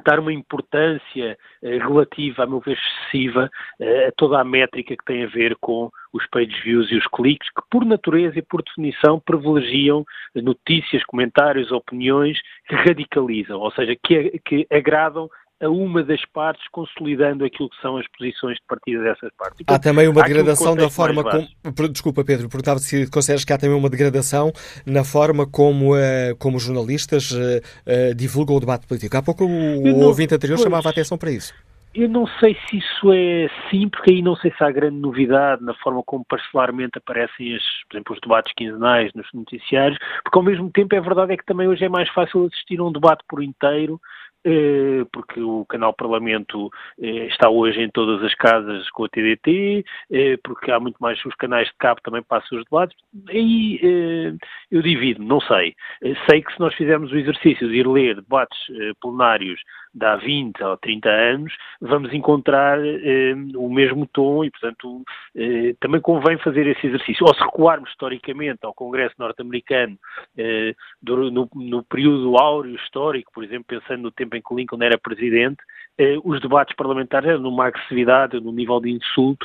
dar 0.05 0.21
uma 0.21 0.33
importância 0.33 1.37
eh, 1.63 1.79
relativa, 1.79 2.45
a 2.45 2.47
meu 2.47 2.61
ver, 2.61 2.79
excessiva 2.79 3.51
eh, 3.81 4.07
a 4.07 4.13
toda 4.13 4.41
a 4.41 4.45
métrica 4.45 4.97
que 4.97 5.05
tem 5.05 5.25
a 5.25 5.29
ver 5.29 5.57
com 5.61 5.91
os 6.13 6.27
page 6.29 6.55
views 6.63 6.91
e 6.91 6.97
os 6.97 7.07
cliques, 7.09 7.49
que 7.51 7.63
por 7.71 7.85
natureza 7.85 8.39
e 8.39 8.43
por 8.43 8.63
definição 8.63 9.21
privilegiam 9.21 10.05
notícias, 10.35 11.05
comentários, 11.05 11.73
opiniões 11.73 12.39
que 12.69 12.75
radicalizam, 12.75 13.59
ou 13.59 13.71
seja, 13.73 13.97
que, 14.03 14.41
que 14.45 14.67
agradam 14.71 15.29
a 15.61 15.69
uma 15.69 16.03
das 16.05 16.25
partes, 16.27 16.65
consolidando 16.71 17.45
aquilo 17.45 17.69
que 17.69 17.81
são 17.81 17.97
as 17.97 18.07
posições 18.17 18.57
de 18.57 18.63
partida 18.67 19.03
dessas 19.03 19.31
partes. 19.37 19.65
há 19.67 19.79
também 19.79 20.09
uma 20.09 20.23
degradação 20.23 20.77
da 20.77 20.89
forma 20.89 21.25
como. 21.25 21.89
Desculpa, 21.91 22.25
Pedro, 22.25 22.49
perguntava 22.49 22.79
se 22.79 23.11
consideras 23.11 23.45
que 23.45 23.53
há 23.53 23.59
também 23.59 23.77
uma 23.77 23.91
degradação 23.91 24.53
na 24.87 25.05
forma 25.05 25.47
como, 25.47 25.95
uh, 25.95 26.37
como 26.39 26.57
os 26.57 26.63
jornalistas 26.63 27.31
uh, 27.33 27.37
uh, 27.37 28.15
divulgam 28.15 28.57
o 28.57 28.61
debate 28.61 28.87
político. 28.87 29.17
Há 29.17 29.23
pouco 29.23 29.45
o, 29.45 29.83
o 29.83 30.01
ouvinte 30.05 30.35
anterior 30.35 30.57
pois, 30.57 30.65
chamava 30.65 30.89
a 30.89 30.93
atenção 30.93 31.19
para 31.19 31.31
isso. 31.31 31.53
Eu 31.95 32.09
não 32.09 32.27
sei 32.39 32.57
se 32.69 32.77
isso 32.77 33.13
é 33.13 33.47
assim, 33.47 33.89
porque 33.89 34.13
aí 34.13 34.23
não 34.23 34.37
sei 34.37 34.53
se 34.57 34.63
há 34.63 34.71
grande 34.71 34.99
novidade 34.99 35.65
na 35.65 35.75
forma 35.75 36.03
como 36.05 36.25
parcelarmente 36.25 36.99
aparecem, 36.99 37.57
as, 37.57 37.63
por 37.89 37.97
exemplo, 37.97 38.15
os 38.15 38.21
debates 38.21 38.53
quinzenais 38.57 39.11
nos 39.15 39.27
noticiários, 39.33 39.99
porque 40.23 40.39
ao 40.39 40.45
mesmo 40.45 40.71
tempo 40.71 40.95
é 40.95 41.01
verdade 41.01 41.33
é 41.33 41.37
que 41.37 41.45
também 41.45 41.67
hoje 41.67 41.85
é 41.85 41.89
mais 41.89 42.09
fácil 42.11 42.47
assistir 42.47 42.79
a 42.79 42.85
um 42.85 42.93
debate 42.93 43.25
por 43.27 43.43
inteiro 43.43 44.01
porque 45.13 45.41
o 45.41 45.65
canal 45.67 45.93
Parlamento 45.93 46.71
eh, 47.01 47.27
está 47.27 47.49
hoje 47.49 47.81
em 47.81 47.91
todas 47.91 48.23
as 48.25 48.35
casas 48.35 48.89
com 48.91 49.05
a 49.05 49.09
TDT, 49.09 49.85
eh, 50.11 50.39
porque 50.43 50.71
há 50.71 50.81
muito 50.81 50.97
mais 50.99 51.23
os 51.25 51.35
canais 51.35 51.69
de 51.69 51.75
cabo 51.79 52.01
também 52.03 52.23
passam 52.23 52.59
os 52.59 52.65
debates. 52.65 52.97
Aí 53.29 54.39
eu 54.71 54.83
divido, 54.83 55.23
não 55.23 55.41
sei. 55.41 55.75
Sei 56.29 56.43
que 56.43 56.53
se 56.53 56.61
nós 56.61 56.75
fizermos 56.75 57.13
o 57.13 57.17
exercício 57.17 57.69
de 57.69 57.77
ir 57.77 57.87
ler 57.87 58.17
debates 58.17 58.59
plenários 59.01 59.61
de 59.95 60.05
há 60.05 60.17
20 60.17 60.63
ou 60.63 60.77
30 60.77 61.09
anos, 61.09 61.53
vamos 61.81 62.13
encontrar 62.13 62.79
eh, 62.85 63.35
o 63.55 63.69
mesmo 63.69 64.07
tom 64.07 64.45
e, 64.45 64.51
portanto, 64.51 65.03
eh, 65.35 65.75
também 65.81 66.01
convém 66.01 66.39
fazer 66.39 66.67
esse 66.67 66.87
exercício. 66.87 67.27
Ou 67.27 67.35
se 67.35 67.41
recuarmos 67.41 67.91
historicamente 67.91 68.61
ao 68.63 68.75
Congresso 68.75 69.15
norte-americano, 69.19 69.99
eh, 70.37 70.75
no, 71.03 71.49
no, 71.55 71.83
período 71.83 72.39
áureo 72.39 72.77
histórico, 72.77 73.33
por 73.33 73.45
exemplo, 73.45 73.65
pensando 73.67 74.03
no 74.03 74.11
tempo 74.11 74.37
em 74.37 74.43
que 74.43 74.55
Lincoln 74.55 74.83
era 74.83 74.99
presidente, 74.99 75.63
eh, 75.99 76.17
os 76.23 76.41
debates 76.41 76.77
parlamentares 76.77 77.29
eram 77.29 77.41
numa 77.41 77.67
agressividade, 77.67 78.41
no 78.41 78.53
nível 78.53 78.81
de 78.81 78.91
insulto, 78.91 79.45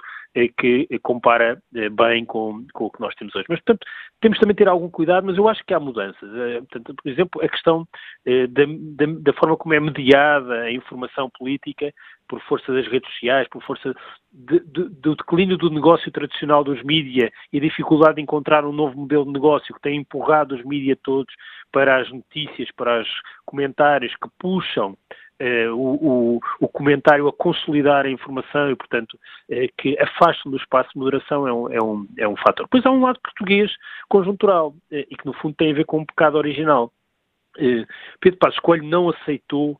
que 0.57 0.87
compara 1.01 1.61
eh, 1.75 1.89
bem 1.89 2.25
com, 2.25 2.65
com, 2.73 2.85
o 2.85 2.91
que 2.91 2.99
nós 2.99 3.13
temos 3.15 3.35
hoje. 3.35 3.45
Mas, 3.47 3.59
portanto, 3.59 3.85
temos 4.19 4.39
também 4.39 4.55
de 4.55 4.57
ter 4.57 4.67
algum 4.67 4.89
cuidado, 4.89 5.25
mas 5.25 5.37
eu 5.37 5.47
acho 5.47 5.63
que 5.63 5.73
há 5.73 5.79
mudanças. 5.79 6.29
Eh, 6.35 6.59
portanto, 6.61 6.95
por 6.95 7.11
exemplo, 7.11 7.41
a 7.43 7.47
questão 7.47 7.87
eh, 8.25 8.47
da, 8.47 8.63
da, 8.65 9.13
da, 9.19 9.33
forma 9.33 9.55
como 9.55 9.73
é 9.73 9.79
mediada 9.79 10.61
a 10.61 10.71
informação 10.71 11.29
política 11.37 11.93
por 12.27 12.41
força 12.41 12.73
das 12.73 12.87
redes 12.87 13.09
sociais, 13.13 13.47
por 13.49 13.61
força 13.63 13.93
de, 14.31 14.59
de, 14.61 14.89
do 14.89 15.15
declínio 15.15 15.57
do 15.57 15.69
negócio 15.69 16.11
tradicional 16.11 16.63
dos 16.63 16.81
mídias 16.83 17.29
e 17.51 17.57
a 17.57 17.61
dificuldade 17.61 18.15
de 18.15 18.21
encontrar 18.21 18.65
um 18.65 18.71
novo 18.71 18.97
modelo 18.99 19.25
de 19.25 19.33
negócio 19.33 19.73
que 19.75 19.81
tem 19.81 19.97
empurrado 19.97 20.55
os 20.55 20.63
mídias 20.63 20.97
todos 21.03 21.33
para 21.71 22.01
as 22.01 22.11
notícias, 22.11 22.69
para 22.75 23.01
os 23.01 23.09
comentários 23.45 24.15
que 24.15 24.29
puxam 24.39 24.97
o, 25.69 26.35
o, 26.35 26.39
o, 26.59 26.67
comentário 26.67 27.27
a 27.27 27.33
consolidar 27.33 28.05
a 28.05 28.09
informação 28.09 28.71
e, 28.71 28.75
portanto, 28.75 29.19
eh, 29.49 29.67
que 29.77 29.97
afastam 29.99 30.51
do 30.51 30.57
espaço 30.57 30.89
de 30.93 30.99
moderação 30.99 31.47
é 31.47 31.53
um, 31.53 31.69
é, 31.69 31.83
um, 31.83 32.07
é 32.19 32.27
um 32.27 32.37
fator. 32.37 32.65
Depois 32.65 32.85
há 32.85 32.91
um 32.91 33.01
lado 33.01 33.19
português 33.21 33.71
conjuntural 34.07 34.73
eh, 34.91 35.05
e 35.09 35.15
que, 35.15 35.25
no 35.25 35.33
fundo, 35.33 35.55
tem 35.55 35.71
a 35.71 35.75
ver 35.75 35.85
com 35.85 35.99
um 35.99 36.05
pecado 36.05 36.37
original. 36.37 36.91
Pedro 38.19 38.39
Passos 38.39 38.59
Coelho 38.59 38.83
não 38.83 39.09
aceitou 39.09 39.79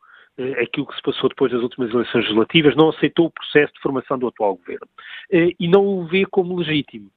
aquilo 0.62 0.86
que 0.86 0.96
se 0.96 1.02
passou 1.02 1.28
depois 1.28 1.52
das 1.52 1.62
últimas 1.62 1.92
eleições 1.92 2.22
legislativas, 2.22 2.76
não 2.76 2.90
aceitou 2.90 3.26
o 3.26 3.32
processo 3.32 3.74
de 3.74 3.80
formação 3.82 4.18
do 4.20 4.28
atual 4.28 4.56
governo 4.56 4.88
e 5.32 5.68
não 5.68 5.84
o 5.84 6.06
vê 6.06 6.24
como 6.24 6.56
legítimo. 6.56 7.10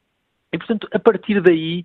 E, 0.51 0.57
portanto, 0.57 0.89
a 0.91 0.99
partir 0.99 1.43
daí, 1.43 1.85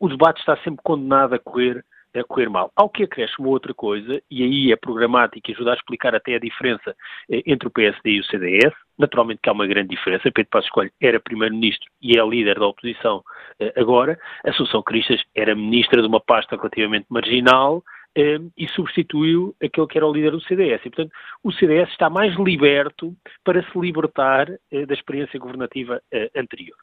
o 0.00 0.08
debate 0.08 0.40
está 0.40 0.56
sempre 0.58 0.80
condenado 0.82 1.34
a 1.34 1.38
correr 1.38 1.84
a 2.20 2.24
correr 2.24 2.48
mal. 2.48 2.70
Ao 2.74 2.88
que 2.88 3.04
acresce 3.04 3.34
uma 3.38 3.48
outra 3.48 3.74
coisa, 3.74 4.20
e 4.30 4.42
aí 4.42 4.72
é 4.72 4.76
programática 4.76 5.50
e 5.50 5.54
ajuda 5.54 5.72
a 5.72 5.74
explicar 5.74 6.14
até 6.14 6.34
a 6.34 6.38
diferença 6.38 6.94
eh, 7.30 7.42
entre 7.46 7.68
o 7.68 7.70
PSD 7.70 8.10
e 8.10 8.20
o 8.20 8.24
CDS, 8.24 8.72
naturalmente 8.98 9.40
que 9.42 9.48
há 9.48 9.52
uma 9.52 9.66
grande 9.66 9.88
diferença, 9.88 10.30
Pedro 10.30 10.50
Passos 10.50 10.70
Coelho 10.70 10.92
era 11.00 11.20
primeiro-ministro 11.20 11.90
e 12.00 12.18
é 12.18 12.26
líder 12.26 12.58
da 12.58 12.66
oposição 12.66 13.22
eh, 13.60 13.72
agora, 13.76 14.18
Assunção 14.44 14.82
Cristas 14.82 15.22
era 15.34 15.54
ministra 15.54 16.00
de 16.00 16.08
uma 16.08 16.20
pasta 16.20 16.56
relativamente 16.56 17.06
marginal, 17.08 17.82
eh, 18.18 18.38
e 18.56 18.66
substituiu 18.68 19.54
aquele 19.62 19.86
que 19.86 19.98
era 19.98 20.06
o 20.06 20.12
líder 20.12 20.30
do 20.30 20.40
CDS. 20.40 20.80
E, 20.86 20.90
portanto, 20.90 21.12
o 21.44 21.52
CDS 21.52 21.90
está 21.90 22.08
mais 22.08 22.34
liberto 22.36 23.14
para 23.44 23.62
se 23.62 23.78
libertar 23.78 24.46
da 24.46 24.94
experiência 24.94 25.38
governativa 25.38 26.00
anterior. 26.34 26.78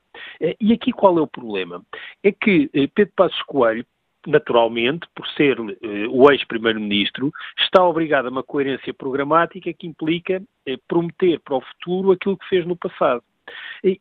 e 0.61 0.73
aqui 0.73 0.91
qual 0.91 1.17
é 1.17 1.21
o 1.21 1.27
problema? 1.27 1.83
É 2.21 2.31
que 2.31 2.69
Pedro 2.93 3.13
Passos 3.15 3.41
Coelho 3.47 3.83
naturalmente, 4.25 5.07
por 5.15 5.27
ser 5.29 5.57
eh, 5.59 6.07
o 6.09 6.31
ex-primeiro-ministro, 6.31 7.31
está 7.57 7.83
obrigado 7.83 8.27
a 8.27 8.31
uma 8.31 8.43
coerência 8.43 8.93
programática 8.93 9.73
que 9.73 9.87
implica 9.87 10.41
eh, 10.65 10.77
prometer 10.87 11.39
para 11.39 11.55
o 11.55 11.61
futuro 11.61 12.11
aquilo 12.11 12.37
que 12.37 12.47
fez 12.47 12.65
no 12.65 12.75
passado. 12.75 13.23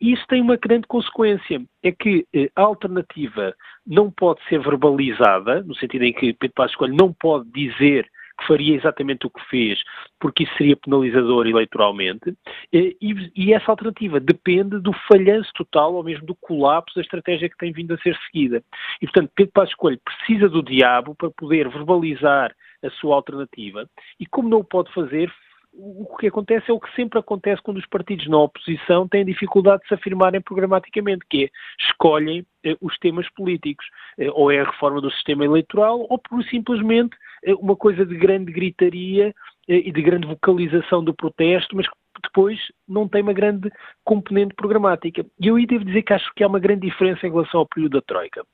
Isso 0.01 0.25
tem 0.29 0.41
uma 0.41 0.57
grande 0.57 0.87
consequência, 0.87 1.61
é 1.83 1.91
que 1.91 2.27
eh, 2.33 2.51
a 2.55 2.63
alternativa 2.63 3.55
não 3.85 4.11
pode 4.11 4.41
ser 4.49 4.61
verbalizada, 4.61 5.63
no 5.63 5.75
sentido 5.75 6.05
em 6.05 6.13
que 6.13 6.33
Pedro 6.33 6.55
Passos 6.55 6.77
Coelho 6.77 6.95
não 6.95 7.13
pode 7.13 7.51
dizer 7.51 8.09
que 8.39 8.47
faria 8.47 8.77
exatamente 8.77 9.27
o 9.27 9.31
que 9.31 9.43
fez, 9.49 9.79
porque 10.21 10.45
isso 10.45 10.55
seria 10.57 10.77
penalizador 10.77 11.47
eleitoralmente, 11.47 12.35
e, 12.73 12.97
e, 13.37 13.53
essa 13.53 13.71
alternativa 13.71 14.19
depende 14.21 14.79
do 14.81 14.93
falhanço 15.09 15.51
total 15.55 15.95
ou 15.95 16.05
mesmo 16.05 16.27
do 16.27 16.35
colapso 16.35 16.95
da 16.95 17.03
estratégia 17.03 17.49
que 17.49 17.57
tem 17.57 17.73
vindo 17.73 17.95
a 17.95 17.99
ser 17.99 18.17
seguida. 18.27 18.63
E, 19.01 19.07
portanto, 19.07 19.31
Pedro 19.35 19.53
Passos 19.53 19.75
Coelho 19.75 20.01
precisa 20.05 20.49
do 20.49 20.63
diabo 20.63 21.15
para 21.15 21.31
poder 21.31 21.69
verbalizar 21.69 22.55
a 22.83 22.91
sua 22.91 23.17
alternativa 23.17 23.87
e, 24.19 24.27
como 24.27 24.49
não 24.49 24.59
o 24.59 24.65
pode 24.65 24.93
fazer, 24.93 25.33
o 25.75 26.17
que 26.19 26.27
acontece 26.27 26.71
é 26.71 26.75
o 26.75 26.81
que 26.81 26.95
sempre 26.95 27.19
acontece 27.19 27.63
quando 27.63 27.79
os 27.79 27.87
partidos 27.87 28.29
na 28.29 28.39
oposição 28.39 29.09
têm 29.09 29.25
dificuldade 29.25 29.83
de 29.83 29.89
se 29.89 29.95
afirmarem 29.95 30.41
programaticamente, 30.41 31.25
que 31.29 31.45
é 31.45 31.49
escolhem 31.81 32.45
eh, 32.63 32.77
os 32.81 32.99
temas 32.99 33.29
políticos. 33.31 33.87
Eh, 34.19 34.31
ou 34.33 34.51
é 34.51 34.61
a 34.61 34.65
reforma 34.65 35.01
do 35.01 35.11
sistema 35.11 35.45
eleitoral, 35.45 36.07
ou 36.09 36.19
por 36.19 36.45
simplesmente 36.45 37.17
eh, 37.45 37.55
uma 37.55 37.75
coisa 37.75 38.05
de 38.05 38.17
grande 38.17 38.53
gritaria 38.53 39.35
eh, 39.69 39.89
e 39.89 39.93
de 39.93 40.03
grande 40.03 40.27
vocalização 40.27 41.03
do 41.03 41.15
protesto, 41.15 41.75
mas 41.75 41.89
que 41.89 41.97
depois 42.23 42.59
não 42.87 43.09
tem 43.09 43.23
uma 43.23 43.33
grande 43.33 43.71
componente 44.05 44.55
programática. 44.55 45.25
E 45.41 45.49
eu 45.49 45.57
aí 45.57 45.67
devo 45.67 45.85
dizer 45.85 46.03
que 46.03 46.13
acho 46.13 46.33
que 46.35 46.45
há 46.45 46.47
uma 46.47 46.61
grande 46.61 46.87
diferença 46.89 47.27
em 47.27 47.31
relação 47.31 47.61
ao 47.61 47.67
período 47.67 47.93
da 47.93 48.03
Troika. 48.03 48.45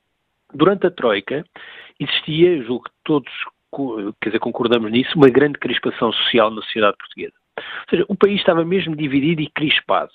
Durante 0.55 0.87
a 0.87 0.91
Troika 0.91 1.45
existia, 1.99 2.62
julgo 2.62 2.85
que 2.85 2.91
todos 3.05 3.31
quer 4.21 4.31
dizer, 4.31 4.39
concordamos 4.39 4.91
nisso, 4.91 5.12
uma 5.16 5.29
grande 5.29 5.59
crispação 5.59 6.12
social 6.12 6.51
na 6.51 6.62
sociedade 6.62 6.97
portuguesa. 6.97 7.35
Ou 7.59 7.91
seja, 7.91 8.05
o 8.09 8.16
país 8.16 8.39
estava 8.39 8.64
mesmo 8.64 8.95
dividido 8.95 9.43
e 9.43 9.51
crispado. 9.51 10.12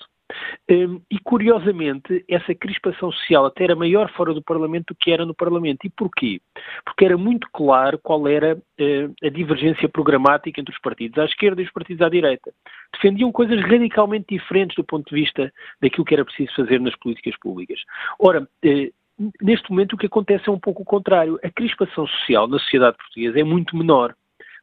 Um, 0.70 1.02
e 1.10 1.18
curiosamente, 1.18 2.24
essa 2.28 2.54
crispação 2.54 3.12
social 3.12 3.44
até 3.44 3.64
era 3.64 3.76
maior 3.76 4.10
fora 4.12 4.32
do 4.32 4.42
Parlamento 4.42 4.94
do 4.94 4.96
que 4.98 5.10
era 5.10 5.26
no 5.26 5.34
Parlamento. 5.34 5.86
E 5.86 5.90
porquê? 5.90 6.40
Porque 6.84 7.04
era 7.04 7.16
muito 7.16 7.46
claro 7.52 7.98
qual 8.02 8.26
era 8.26 8.56
uh, 8.56 9.14
a 9.22 9.28
divergência 9.28 9.88
programática 9.88 10.60
entre 10.60 10.74
os 10.74 10.80
partidos 10.80 11.18
à 11.18 11.26
esquerda 11.26 11.60
e 11.60 11.64
os 11.64 11.72
partidos 11.72 12.04
à 12.06 12.08
direita. 12.08 12.52
Defendiam 12.94 13.30
coisas 13.30 13.60
radicalmente 13.60 14.26
diferentes 14.30 14.76
do 14.76 14.84
ponto 14.84 15.08
de 15.14 15.20
vista 15.20 15.52
daquilo 15.80 16.04
que 16.04 16.14
era 16.14 16.24
preciso 16.24 16.54
fazer 16.54 16.80
nas 16.80 16.96
políticas 16.96 17.38
públicas. 17.38 17.78
Ora, 18.18 18.42
uh, 18.42 18.94
neste 19.40 19.70
momento 19.70 19.94
o 19.94 19.96
que 19.96 20.06
acontece 20.06 20.48
é 20.48 20.52
um 20.52 20.58
pouco 20.58 20.82
o 20.82 20.86
contrário. 20.86 21.38
A 21.42 21.50
crispação 21.50 22.06
social 22.06 22.46
na 22.48 22.58
sociedade 22.58 22.96
portuguesa 22.96 23.40
é 23.40 23.44
muito 23.44 23.76
menor. 23.76 24.14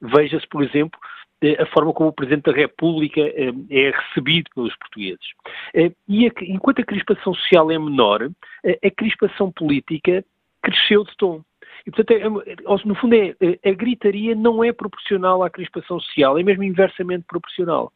Veja-se, 0.02 0.48
por 0.48 0.64
exemplo, 0.64 1.00
eh, 1.42 1.62
a 1.62 1.66
forma 1.68 1.92
como 1.94 2.10
o 2.10 2.14
Presidente 2.14 2.46
da 2.46 2.52
República 2.52 3.20
eh, 3.20 3.52
é 3.70 3.92
recebido 3.92 4.50
pelos 4.54 4.76
portugueses. 4.78 5.26
Eh, 5.74 5.92
e 6.08 6.28
a, 6.28 6.32
enquanto 6.42 6.82
a 6.82 6.86
crispação 6.86 7.34
social 7.34 7.72
é 7.72 7.80
menor, 7.80 8.30
a 8.64 8.92
crispação 8.92 9.52
política 9.52 10.24
cresceu 10.62 11.04
de 11.04 11.16
tom. 11.18 11.42
E, 11.86 11.90
portanto, 11.90 12.12
é, 12.12 12.52
é, 12.52 12.56
no 12.86 12.94
fundo, 12.94 13.16
é, 13.16 13.36
a 13.68 13.74
gritaria 13.74 14.36
não 14.36 14.64
é 14.64 14.72
proporcional 14.72 15.42
à 15.42 15.50
crispação 15.50 16.00
social, 16.00 16.38
é 16.38 16.44
mesmo 16.44 16.64
inversamente 16.64 17.26
proporcional. 17.28 17.92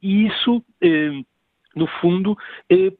E 0.00 0.26
isso, 0.26 0.62
no 1.74 1.88
fundo, 2.00 2.38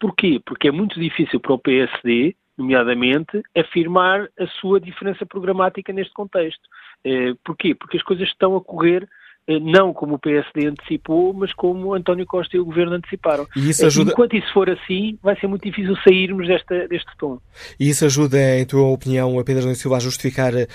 porquê? 0.00 0.40
Porque 0.44 0.66
é 0.66 0.72
muito 0.72 0.98
difícil 0.98 1.38
para 1.38 1.52
o 1.52 1.58
PSD 1.58 2.34
nomeadamente, 2.60 3.42
afirmar 3.56 4.28
a 4.38 4.46
sua 4.60 4.80
diferença 4.80 5.24
programática 5.26 5.92
neste 5.92 6.12
contexto. 6.12 6.62
Eh, 7.04 7.34
porquê? 7.44 7.74
Porque 7.74 7.96
as 7.96 8.02
coisas 8.02 8.28
estão 8.28 8.56
a 8.56 8.60
correr 8.60 9.08
não 9.58 9.92
como 9.92 10.14
o 10.14 10.18
PSD 10.18 10.66
antecipou, 10.66 11.32
mas 11.32 11.52
como 11.54 11.94
António 11.94 12.26
Costa 12.26 12.56
e 12.56 12.60
o 12.60 12.64
Governo 12.64 12.94
anteciparam. 12.94 13.46
E 13.56 13.70
isso 13.70 13.84
ajuda... 13.86 14.12
Enquanto 14.12 14.36
isso 14.36 14.52
for 14.52 14.68
assim, 14.70 15.18
vai 15.22 15.38
ser 15.38 15.46
muito 15.46 15.62
difícil 15.62 15.96
sairmos 16.04 16.46
desta, 16.46 16.86
deste 16.88 17.10
tom. 17.18 17.38
E 17.78 17.88
isso 17.88 18.04
ajuda, 18.04 18.58
em 18.58 18.64
tua 18.64 18.86
opinião, 18.86 19.38
a 19.38 19.44
Pedro 19.44 19.74
Silva 19.74 19.96
a 19.96 20.00
justificar 20.00 20.52
uh, 20.54 20.66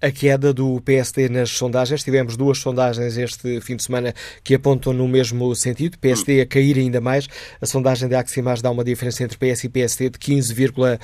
a 0.00 0.10
queda 0.10 0.52
do 0.52 0.80
PSD 0.82 1.28
nas 1.28 1.50
sondagens? 1.50 2.02
Tivemos 2.02 2.36
duas 2.36 2.58
sondagens 2.58 3.16
este 3.18 3.60
fim 3.60 3.76
de 3.76 3.82
semana 3.82 4.14
que 4.42 4.54
apontam 4.54 4.92
no 4.92 5.08
mesmo 5.08 5.54
sentido, 5.54 5.98
PSD 5.98 6.40
a 6.40 6.46
cair 6.46 6.78
ainda 6.78 7.00
mais. 7.00 7.26
A 7.60 7.66
sondagem 7.66 8.08
da 8.08 8.20
Aximaz 8.20 8.62
dá 8.62 8.70
uma 8.70 8.84
diferença 8.84 9.24
entre 9.24 9.36
PS 9.36 9.64
e 9.64 9.68
PSD 9.68 10.10
de 10.10 10.18
15,7 10.18 10.98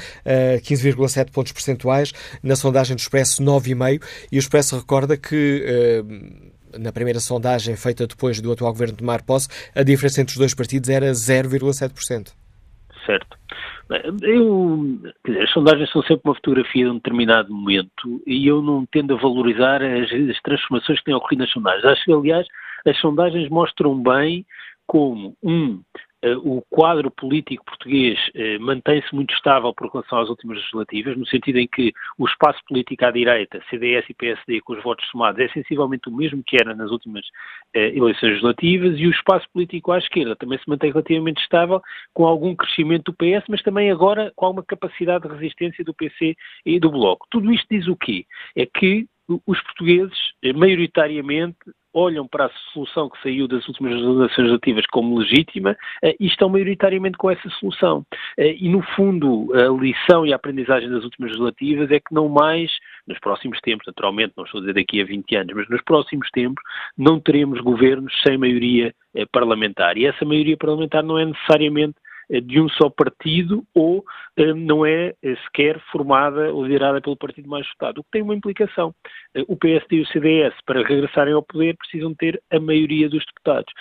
uh, 0.59 0.63
15 0.63 0.95
pontos 1.33 1.53
percentuais. 1.53 2.13
Na 2.43 2.57
sondagem 2.57 2.97
do 2.97 3.01
Expresso, 3.01 3.43
9,5. 3.43 4.03
E 4.31 4.37
o 4.37 4.41
Expresso 4.41 4.77
recorda 4.77 5.17
que... 5.17 6.05
Uh, 6.07 6.51
na 6.79 6.93
primeira 6.93 7.21
sondagem 7.21 7.77
feita 7.77 8.07
depois 8.07 8.41
do 8.41 8.53
atual 8.53 8.73
governo 8.73 8.97
tomar 8.97 9.23
posse, 9.23 9.49
a 9.75 9.83
diferença 9.83 10.21
entre 10.21 10.33
os 10.33 10.39
dois 10.39 10.55
partidos 10.55 10.89
era 10.89 11.11
0,7%. 11.11 12.33
Certo. 13.07 13.39
Eu, 14.23 15.01
as 15.43 15.51
sondagens 15.51 15.91
são 15.91 16.01
sempre 16.03 16.23
uma 16.25 16.35
fotografia 16.35 16.85
de 16.85 16.91
um 16.91 16.95
determinado 16.95 17.53
momento 17.53 18.23
e 18.25 18.47
eu 18.47 18.63
não 18.63 18.87
tendo 18.87 19.15
a 19.15 19.21
valorizar 19.21 19.83
as, 19.83 20.13
as 20.13 20.41
transformações 20.43 20.99
que 21.01 21.07
têm 21.07 21.15
ocorrido 21.15 21.43
nas 21.43 21.53
sondagens. 21.53 21.85
Acho 21.85 22.05
que, 22.05 22.13
aliás, 22.13 22.47
as 22.87 22.97
sondagens 23.01 23.49
mostram 23.49 24.01
bem 24.01 24.47
como, 24.87 25.37
um, 25.43 25.81
o 26.45 26.63
quadro 26.69 27.11
político 27.11 27.65
português 27.65 28.19
uh, 28.29 28.61
mantém-se 28.61 29.15
muito 29.15 29.33
estável 29.35 29.73
por 29.73 29.91
relação 29.91 30.19
às 30.19 30.29
últimas 30.29 30.59
legislativas, 30.59 31.17
no 31.17 31.27
sentido 31.27 31.59
em 31.59 31.67
que 31.67 31.93
o 32.19 32.27
espaço 32.27 32.61
político 32.69 33.05
à 33.05 33.11
direita, 33.11 33.63
CDS 33.71 34.05
e 34.09 34.15
PSD, 34.15 34.61
com 34.61 34.75
os 34.75 34.83
votos 34.83 35.09
somados, 35.09 35.41
é 35.41 35.49
sensivelmente 35.49 36.09
o 36.09 36.17
mesmo 36.17 36.43
que 36.45 36.57
era 36.61 36.75
nas 36.75 36.91
últimas 36.91 37.25
uh, 37.27 37.79
eleições 37.79 38.31
legislativas, 38.31 38.99
e 38.99 39.07
o 39.07 39.11
espaço 39.11 39.47
político 39.53 39.93
à 39.93 39.99
esquerda 39.99 40.37
também 40.37 40.59
se 40.59 40.69
mantém 40.69 40.91
relativamente 40.91 41.41
estável, 41.41 41.81
com 42.13 42.27
algum 42.27 42.55
crescimento 42.55 43.13
do 43.13 43.17
PS, 43.17 43.45
mas 43.49 43.63
também 43.63 43.91
agora 43.91 44.33
com 44.37 44.47
alguma 44.47 44.65
capacidade 44.65 45.27
de 45.27 45.35
resistência 45.35 45.85
do 45.85 45.95
PC 45.95 46.37
e 46.67 46.79
do 46.79 46.91
Bloco. 46.91 47.27
Tudo 47.31 47.53
isto 47.53 47.67
diz 47.71 47.87
o 47.89 47.97
quê? 47.97 48.27
É 48.57 48.67
que 48.67 49.07
os 49.47 49.61
portugueses, 49.63 50.19
maioritariamente, 50.57 51.59
olham 51.93 52.27
para 52.27 52.47
a 52.47 52.51
solução 52.73 53.09
que 53.09 53.21
saiu 53.23 53.49
das 53.49 53.67
últimas 53.69 53.93
legislações 53.93 54.39
legislativas 54.39 54.87
como 54.87 55.19
legítima 55.19 55.77
eh, 56.03 56.15
e 56.19 56.27
estão 56.27 56.49
maioritariamente 56.49 57.17
com 57.17 57.31
essa 57.31 57.49
solução. 57.59 58.05
Eh, 58.37 58.57
e, 58.59 58.69
no 58.69 58.83
fundo, 58.95 59.49
a 59.55 59.69
lição 59.81 60.25
e 60.25 60.33
a 60.33 60.37
aprendizagem 60.37 60.89
das 60.89 61.05
últimas 61.05 61.31
legislativas 61.31 61.91
é 61.91 61.99
que 61.99 62.15
não 62.15 62.29
mais, 62.29 62.71
nos 63.07 63.19
próximos 63.19 63.61
tempos, 63.61 63.87
naturalmente, 63.87 64.35
não 64.37 64.45
estou 64.45 64.59
a 64.59 64.63
dizer 64.63 64.75
daqui 64.75 65.01
a 65.01 65.05
20 65.05 65.37
anos, 65.37 65.55
mas 65.55 65.69
nos 65.69 65.83
próximos 65.83 66.31
tempos, 66.31 66.63
não 66.97 67.21
teremos 67.21 67.61
governos 67.61 68.13
sem 68.27 68.39
maioria 68.39 68.95
eh, 69.15 69.27
parlamentar. 69.33 69.97
E 69.97 70.07
essa 70.07 70.25
maioria 70.25 70.57
parlamentar 70.57 71.03
não 71.03 71.19
é 71.19 71.25
necessariamente 71.25 71.95
de 72.39 72.61
um 72.61 72.69
só 72.69 72.89
partido 72.89 73.65
ou 73.75 74.05
eh, 74.37 74.53
não 74.55 74.87
é 74.87 75.15
eh, 75.23 75.37
sequer 75.45 75.81
formada 75.91 76.53
ou 76.53 76.65
liderada 76.65 77.01
pelo 77.01 77.17
partido 77.17 77.49
mais 77.49 77.67
votado, 77.69 78.01
o 78.01 78.05
que 78.05 78.11
tem 78.11 78.23
uma 78.23 78.35
implicação. 78.35 78.95
O 79.49 79.57
PSD 79.57 79.97
e 79.97 80.01
o 80.03 80.07
CDS, 80.07 80.55
para 80.67 80.87
regressarem 80.87 81.33
ao 81.33 81.43
poder, 81.43 81.77
precisam 81.77 82.15
ter 82.15 82.41
a 82.51 82.61
maioria 82.61 83.09
dos 83.09 83.25
deputados. 83.25 83.73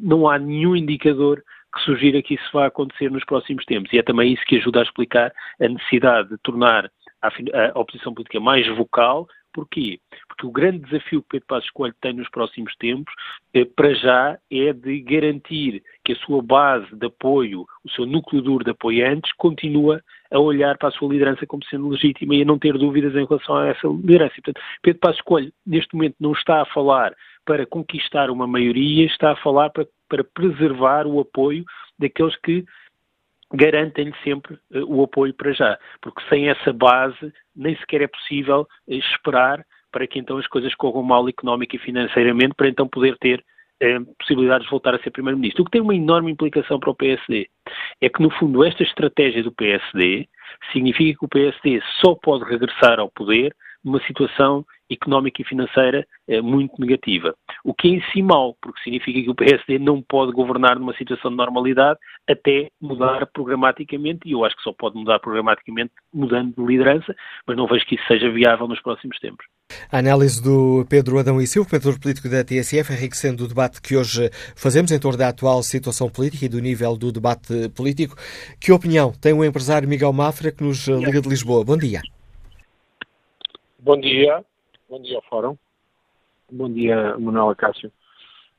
Não 0.00 0.28
há 0.28 0.38
nenhum 0.38 0.76
indicador 0.76 1.42
que 1.74 1.80
sugira 1.82 2.22
que 2.22 2.34
isso 2.34 2.50
vá 2.52 2.66
acontecer 2.66 3.10
nos 3.10 3.24
próximos 3.24 3.64
tempos. 3.64 3.92
E 3.92 3.98
é 3.98 4.02
também 4.02 4.32
isso 4.32 4.44
que 4.46 4.56
ajuda 4.56 4.80
a 4.80 4.84
explicar 4.84 5.32
a 5.60 5.68
necessidade 5.68 6.28
de 6.28 6.38
tornar 6.38 6.90
a 7.22 7.78
oposição 7.78 8.14
política 8.14 8.38
mais 8.38 8.66
vocal, 8.76 9.26
Porquê? 9.54 10.00
Porque 10.36 10.46
o 10.46 10.52
grande 10.52 10.78
desafio 10.80 11.22
que 11.22 11.28
Pedro 11.30 11.46
Passos 11.46 11.70
Coelho 11.70 11.94
tem 12.00 12.12
nos 12.12 12.28
próximos 12.30 12.74
tempos, 12.76 13.12
eh, 13.52 13.64
para 13.64 13.94
já, 13.94 14.38
é 14.50 14.72
de 14.72 15.00
garantir 15.00 15.82
que 16.04 16.12
a 16.12 16.16
sua 16.16 16.42
base 16.42 16.94
de 16.94 17.06
apoio, 17.06 17.66
o 17.84 17.90
seu 17.90 18.04
núcleo 18.04 18.42
duro 18.42 18.64
de 18.64 18.70
apoiantes, 18.70 19.32
continua 19.36 20.02
a 20.30 20.38
olhar 20.38 20.76
para 20.76 20.88
a 20.88 20.92
sua 20.92 21.12
liderança 21.12 21.46
como 21.46 21.64
sendo 21.66 21.88
legítima 21.88 22.34
e 22.34 22.42
a 22.42 22.44
não 22.44 22.58
ter 22.58 22.76
dúvidas 22.76 23.14
em 23.14 23.24
relação 23.24 23.56
a 23.56 23.68
essa 23.68 23.86
liderança. 23.86 24.34
Portanto, 24.34 24.60
Pedro 24.82 25.00
Passos 25.00 25.20
Coelho, 25.20 25.52
neste 25.64 25.94
momento, 25.94 26.16
não 26.18 26.32
está 26.32 26.62
a 26.62 26.66
falar 26.66 27.14
para 27.44 27.66
conquistar 27.66 28.30
uma 28.30 28.46
maioria, 28.46 29.06
está 29.06 29.32
a 29.32 29.36
falar 29.36 29.70
para, 29.70 29.86
para 30.08 30.24
preservar 30.24 31.06
o 31.06 31.20
apoio 31.20 31.64
daqueles 31.98 32.36
que 32.36 32.64
garantem-lhe 33.52 34.14
sempre 34.22 34.54
uh, 34.54 34.84
o 34.86 35.02
apoio 35.04 35.32
para 35.34 35.52
já, 35.52 35.78
porque 36.00 36.22
sem 36.28 36.48
essa 36.48 36.72
base 36.72 37.32
nem 37.54 37.76
sequer 37.76 38.02
é 38.02 38.08
possível 38.08 38.62
uh, 38.62 38.92
esperar 38.94 39.64
para 39.94 40.08
que 40.08 40.18
então 40.18 40.36
as 40.38 40.46
coisas 40.48 40.74
corram 40.74 41.04
mal 41.04 41.28
económica 41.28 41.76
e 41.76 41.78
financeiramente, 41.78 42.54
para 42.56 42.68
então 42.68 42.88
poder 42.88 43.16
ter 43.18 43.38
uh, 43.80 44.04
possibilidades 44.18 44.64
de 44.64 44.70
voltar 44.72 44.92
a 44.92 44.98
ser 44.98 45.12
Primeiro-Ministro. 45.12 45.62
O 45.62 45.64
que 45.64 45.70
tem 45.70 45.80
uma 45.80 45.94
enorme 45.94 46.32
implicação 46.32 46.80
para 46.80 46.90
o 46.90 46.94
PSD 46.96 47.48
é 48.00 48.08
que, 48.08 48.20
no 48.20 48.28
fundo, 48.30 48.64
esta 48.64 48.82
estratégia 48.82 49.44
do 49.44 49.52
PSD 49.52 50.28
significa 50.72 51.16
que 51.16 51.24
o 51.24 51.28
PSD 51.28 51.80
só 52.00 52.16
pode 52.16 52.44
regressar 52.44 52.98
ao 52.98 53.08
poder 53.08 53.54
numa 53.84 54.00
situação 54.04 54.66
económica 54.90 55.40
e 55.40 55.44
financeira 55.44 56.04
é, 56.26 56.40
muito 56.40 56.74
negativa. 56.80 57.34
O 57.62 57.72
que 57.72 57.88
é 57.88 57.90
em 57.92 58.02
si 58.10 58.20
mau, 58.20 58.56
porque 58.60 58.82
significa 58.82 59.22
que 59.22 59.30
o 59.30 59.34
PSD 59.34 59.78
não 59.78 60.02
pode 60.02 60.32
governar 60.32 60.78
numa 60.78 60.94
situação 60.94 61.30
de 61.30 61.36
normalidade 61.36 62.00
até 62.28 62.68
mudar 62.80 63.26
programaticamente, 63.26 64.20
e 64.26 64.32
eu 64.32 64.44
acho 64.44 64.56
que 64.56 64.62
só 64.62 64.72
pode 64.72 64.96
mudar 64.96 65.20
programaticamente 65.20 65.92
mudando 66.12 66.54
de 66.56 66.64
liderança, 66.64 67.14
mas 67.46 67.56
não 67.56 67.68
vejo 67.68 67.86
que 67.86 67.94
isso 67.94 68.06
seja 68.08 68.28
viável 68.30 68.66
nos 68.66 68.80
próximos 68.80 69.18
tempos. 69.20 69.46
A 69.90 69.98
análise 69.98 70.42
do 70.42 70.84
Pedro 70.88 71.18
Adão 71.18 71.40
e 71.40 71.46
Silva, 71.46 71.70
comentador 71.70 72.00
político 72.00 72.28
da 72.28 72.44
TSF, 72.44 72.92
enriquecendo 72.92 73.44
o 73.44 73.48
debate 73.48 73.80
que 73.80 73.96
hoje 73.96 74.28
fazemos 74.56 74.90
em 74.90 74.98
torno 74.98 75.18
da 75.18 75.28
atual 75.28 75.62
situação 75.62 76.10
política 76.10 76.44
e 76.44 76.48
do 76.48 76.60
nível 76.60 76.96
do 76.96 77.12
debate 77.12 77.68
político. 77.70 78.16
Que 78.60 78.72
opinião 78.72 79.12
tem 79.12 79.32
o 79.32 79.44
empresário 79.44 79.88
Miguel 79.88 80.12
Mafra, 80.12 80.52
que 80.52 80.62
nos 80.62 80.86
liga 80.88 81.20
de 81.20 81.28
Lisboa? 81.28 81.64
Bom 81.64 81.76
dia. 81.76 82.02
Bom 83.78 83.98
dia. 83.98 84.44
Bom 84.88 85.00
dia 85.00 85.16
ao 85.16 85.22
Fórum. 85.22 85.56
Bom 86.50 86.70
dia, 86.70 87.16
Manuela 87.18 87.54
Cássio. 87.54 87.90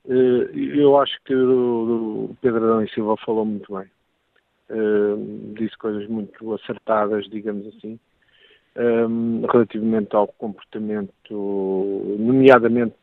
Eh, 0.08 0.49
eu 0.53 0.97
acho 0.97 1.18
que 1.24 1.36
o 1.36 2.36
Pedro 2.41 2.64
Adão 2.64 2.82
e 2.82 2.89
Silva 2.89 3.16
falou 3.26 3.45
muito 3.45 3.76
bem. 3.76 3.89
Eh, 4.70 5.53
disse 5.58 5.78
coisas 5.78 6.08
muito 6.08 6.53
acertadas, 6.53 7.26
digamos 7.30 7.68
assim, 7.76 7.99
eh, 8.76 9.07
relativamente 9.51 10.15
ao 10.15 10.28
comportamento, 10.28 11.11
nomeadamente 12.19 12.95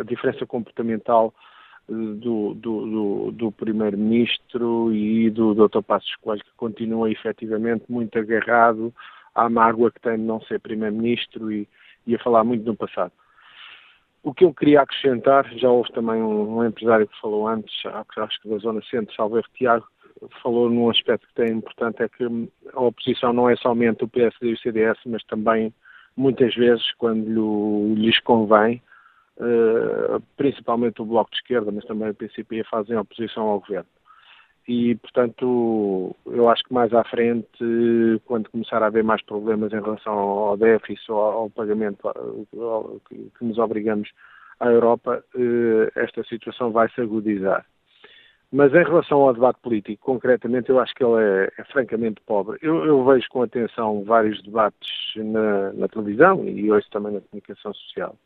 a 0.00 0.02
diferença 0.02 0.44
comportamental 0.44 1.32
do, 1.88 2.54
do, 2.54 2.54
do, 2.54 3.32
do 3.32 3.52
Primeiro-Ministro 3.52 4.92
e 4.92 5.30
do 5.30 5.54
Dr. 5.54 5.82
Passos 5.82 6.14
Coelho, 6.16 6.42
que 6.42 6.56
continua 6.56 7.10
efetivamente 7.10 7.84
muito 7.88 8.18
agarrado 8.18 8.92
à 9.34 9.48
mágoa 9.48 9.90
que 9.90 10.00
tem 10.00 10.16
de 10.16 10.22
não 10.22 10.40
ser 10.42 10.60
Primeiro-Ministro 10.60 11.52
e, 11.52 11.68
e 12.06 12.14
a 12.14 12.18
falar 12.18 12.44
muito 12.44 12.64
no 12.64 12.76
passado. 12.76 13.12
O 14.22 14.32
que 14.32 14.44
eu 14.44 14.54
queria 14.54 14.80
acrescentar, 14.80 15.46
já 15.58 15.68
houve 15.68 15.92
também 15.92 16.22
um, 16.22 16.58
um 16.58 16.64
empresário 16.66 17.06
que 17.06 17.20
falou 17.20 17.46
antes, 17.46 17.74
acho 18.16 18.40
que 18.40 18.48
da 18.48 18.56
Zona 18.58 18.80
Centro, 18.90 19.14
Salveiro 19.14 19.46
Tiago, 19.54 19.86
falou 20.42 20.70
num 20.70 20.90
aspecto 20.90 21.26
que 21.28 21.34
tem 21.34 21.52
importante, 21.52 22.02
é 22.02 22.08
que 22.08 22.24
a 22.72 22.80
oposição 22.80 23.32
não 23.32 23.48
é 23.48 23.56
somente 23.56 24.04
o 24.04 24.08
PSD 24.08 24.50
e 24.50 24.52
o 24.54 24.58
CDS, 24.58 24.98
mas 25.06 25.22
também, 25.24 25.72
muitas 26.16 26.54
vezes, 26.54 26.92
quando 26.94 27.94
lhes 27.94 28.18
convém, 28.20 28.82
uh, 29.38 30.20
principalmente 30.36 31.02
o 31.02 31.04
Bloco 31.04 31.30
de 31.30 31.38
Esquerda, 31.38 31.70
mas 31.72 31.84
também 31.84 32.10
o 32.10 32.14
PCP, 32.14 32.64
fazem 32.64 32.96
oposição 32.96 33.44
ao 33.44 33.60
governo 33.60 33.88
e, 34.66 34.94
portanto, 34.96 36.16
eu 36.26 36.48
acho 36.48 36.64
que 36.64 36.72
mais 36.72 36.92
à 36.94 37.04
frente, 37.04 37.46
quando 38.24 38.50
começar 38.50 38.82
a 38.82 38.86
haver 38.86 39.04
mais 39.04 39.22
problemas 39.22 39.72
em 39.72 39.80
relação 39.80 40.12
ao 40.12 40.56
déficit 40.56 41.10
ou 41.12 41.20
ao 41.20 41.50
pagamento 41.50 41.98
que 43.08 43.44
nos 43.44 43.58
obrigamos 43.58 44.10
à 44.58 44.68
Europa, 44.68 45.22
eh, 45.34 45.92
esta 45.96 46.24
situação 46.24 46.72
vai 46.72 46.88
se 46.90 47.00
agudizar. 47.00 47.66
Mas 48.54 48.72
em 48.72 48.84
relação 48.84 49.18
ao 49.22 49.34
debate 49.34 49.58
político, 49.60 50.04
concretamente, 50.04 50.70
eu 50.70 50.78
acho 50.78 50.94
que 50.94 51.02
ele 51.02 51.20
é, 51.20 51.52
é 51.58 51.64
francamente 51.64 52.20
pobre. 52.24 52.56
Eu, 52.62 52.86
eu, 52.86 53.04
vejo 53.04 53.28
com 53.28 53.42
atenção 53.42 54.04
vários 54.04 54.40
debates 54.44 55.12
na, 55.16 55.72
na 55.72 55.88
televisão 55.88 56.44
e 56.46 56.70
hoje 56.70 56.86
também 56.88 57.14
na 57.14 57.20
comunicação 57.20 57.74
social 57.74 58.16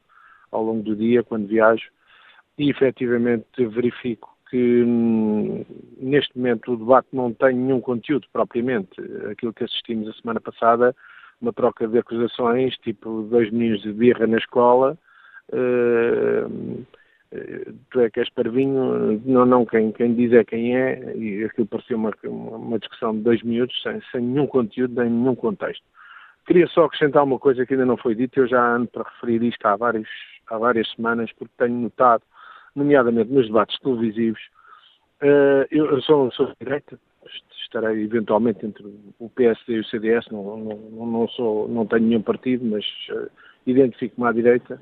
ao 0.53 0.63
longo 0.63 0.83
do 0.83 0.95
dia, 0.95 1.25
quando 1.25 1.47
viajo, 1.47 1.89
e 2.59 2.69
efetivamente 2.69 3.47
verifico 3.69 4.37
que 4.51 4.83
hum, 4.83 5.65
neste 5.97 6.37
momento 6.37 6.75
o 6.75 6.77
debate 6.77 7.09
não 7.11 7.33
tem 7.33 7.57
nenhum 7.57 7.81
conteúdo 7.81 8.27
propriamente. 8.31 9.01
Aquilo 9.31 9.55
que 9.55 9.65
assistimos 9.65 10.11
a 10.11 10.21
semana 10.21 10.43
passada, 10.43 10.95
uma 11.41 11.55
troca 11.55 11.89
de 11.89 11.97
acusações, 11.97 12.77
tipo 12.83 13.23
dois 13.23 13.51
meninos 13.51 13.81
de 13.81 13.95
birra 13.95 14.27
na 14.27 14.37
escola, 14.37 14.99
uh, 15.55 16.87
tu 17.91 18.01
é 18.01 18.11
que 18.11 18.21
és 18.21 18.31
parvinho, 18.31 19.21
não, 19.25 19.45
não, 19.45 19.67
quem, 19.67 19.93
quem 19.93 20.15
diz 20.15 20.33
é 20.33 20.45
quem 20.45 20.77
é, 20.77 21.15
e 21.17 21.45
aquilo 21.45 21.67
parecia 21.67 21.97
uma, 21.97 22.13
uma 22.25 22.79
discussão 22.79 23.15
de 23.15 23.23
dois 23.23 23.43
minutos, 23.43 23.81
sem, 23.83 24.01
sem 24.11 24.23
nenhum 24.23 24.47
conteúdo, 24.47 24.95
nem 25.01 25.11
nenhum 25.11 25.35
contexto. 25.35 25.85
Queria 26.47 26.67
só 26.69 26.85
acrescentar 26.85 27.25
uma 27.25 27.39
coisa 27.39 27.67
que 27.67 27.75
ainda 27.75 27.85
não 27.85 27.99
foi 27.99 28.15
dita, 28.15 28.41
eu 28.41 28.49
já 28.49 28.75
ando 28.75 28.89
para 28.89 29.03
referir 29.03 29.43
isto 29.43 29.67
há 29.67 29.77
vários, 29.77 30.09
há 30.47 30.57
várias 30.57 30.91
semanas, 30.93 31.31
porque 31.33 31.53
tenho 31.59 31.75
notado, 31.75 32.23
nomeadamente 32.75 33.31
nos 33.31 33.47
debates 33.47 33.79
televisivos, 33.81 34.41
uh, 35.23 35.67
eu 35.71 36.01
sou, 36.01 36.33
sou 36.33 36.51
direita, 36.59 36.99
estarei 37.63 38.03
eventualmente 38.03 38.65
entre 38.65 38.83
o 39.19 39.29
PSD 39.29 39.75
e 39.75 39.81
o 39.81 39.85
CDS, 39.85 40.27
não, 40.31 40.57
não, 40.57 41.07
não, 41.07 41.29
sou, 41.29 41.69
não 41.69 41.85
tenho 41.85 42.07
nenhum 42.07 42.23
partido, 42.23 42.65
mas 42.65 42.85
uh, 43.11 43.31
identifico-me 43.67 44.27
à 44.27 44.33
direita, 44.33 44.81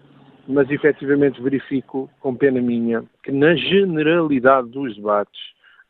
mas 0.49 0.71
efetivamente 0.71 1.43
verifico, 1.43 2.11
com 2.21 2.35
pena 2.35 2.61
minha, 2.61 3.05
que 3.23 3.33
na 3.33 3.55
generalidade 3.55 4.69
dos 4.69 4.95
debates, 4.97 5.41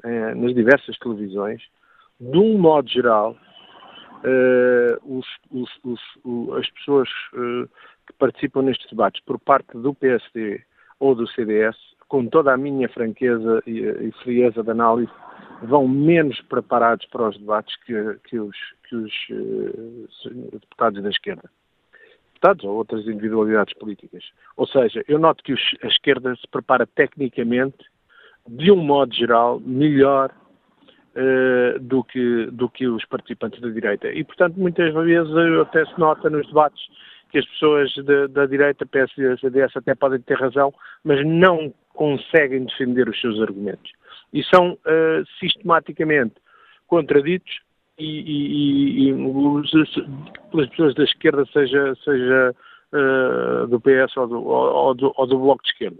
uh, 0.04 0.34
nas 0.34 0.54
diversas 0.54 0.98
televisões, 0.98 1.62
de 2.20 2.38
um 2.38 2.58
modo 2.58 2.88
geral, 2.88 3.36
uh, 4.24 5.18
os, 5.18 5.26
os, 5.50 5.70
os, 5.84 6.58
as 6.58 6.70
pessoas 6.70 7.08
que 8.06 8.12
participam 8.18 8.62
nestes 8.62 8.88
debates 8.88 9.22
por 9.24 9.38
parte 9.38 9.76
do 9.76 9.94
PSD 9.94 10.62
ou 10.98 11.14
do 11.14 11.26
CDS, 11.28 11.76
com 12.08 12.26
toda 12.26 12.52
a 12.52 12.56
minha 12.56 12.88
franqueza 12.88 13.62
e, 13.66 13.80
e 13.80 14.12
frieza 14.22 14.62
de 14.62 14.70
análise, 14.70 15.12
vão 15.62 15.88
menos 15.88 16.40
preparados 16.42 17.06
para 17.06 17.28
os 17.28 17.38
debates 17.38 17.74
que, 17.84 17.94
que 18.24 18.38
os, 18.38 18.56
que 18.88 18.96
os 18.96 19.12
uh, 19.30 20.50
deputados 20.52 21.02
da 21.02 21.10
esquerda. 21.10 21.50
Deputados 22.36 22.64
ou 22.64 22.76
outras 22.76 23.06
individualidades 23.06 23.74
políticas. 23.74 24.22
Ou 24.56 24.66
seja, 24.66 25.02
eu 25.08 25.18
noto 25.18 25.42
que 25.42 25.54
a 25.82 25.86
esquerda 25.86 26.34
se 26.36 26.46
prepara 26.48 26.86
tecnicamente, 26.86 27.78
de 28.46 28.70
um 28.70 28.76
modo 28.76 29.14
geral, 29.14 29.58
melhor 29.60 30.30
uh, 31.16 31.80
do, 31.80 32.04
que, 32.04 32.46
do 32.52 32.68
que 32.68 32.86
os 32.86 33.04
participantes 33.06 33.60
da 33.60 33.68
direita. 33.68 34.12
E, 34.12 34.22
portanto, 34.22 34.56
muitas 34.56 34.92
vezes 34.92 35.34
até 35.62 35.84
se 35.86 35.98
nota 35.98 36.28
nos 36.28 36.46
debates 36.46 36.80
que 37.30 37.38
as 37.38 37.46
pessoas 37.46 37.92
da, 38.04 38.26
da 38.28 38.46
direita, 38.46 38.86
PS 38.86 39.16
e 39.18 39.36
CDS, 39.38 39.76
até 39.76 39.94
podem 39.94 40.20
ter 40.20 40.38
razão, 40.38 40.72
mas 41.02 41.24
não 41.26 41.72
conseguem 41.94 42.64
defender 42.64 43.08
os 43.08 43.20
seus 43.20 43.40
argumentos 43.40 43.90
e 44.32 44.44
são 44.44 44.72
uh, 44.72 45.24
sistematicamente 45.40 46.34
contraditos 46.86 47.60
e, 47.98 48.04
e, 48.04 49.10
e, 49.10 49.14
pelas 50.50 50.68
pessoas 50.70 50.94
da 50.94 51.04
esquerda, 51.04 51.44
seja, 51.52 51.94
seja 52.04 52.54
uh, 52.92 53.66
do 53.68 53.80
PS 53.80 54.16
ou 54.16 54.26
do, 54.28 54.44
ou, 54.44 54.94
do, 54.94 55.12
ou 55.16 55.26
do, 55.26 55.38
Bloco 55.38 55.62
de 55.62 55.70
Esquerda. 55.70 55.98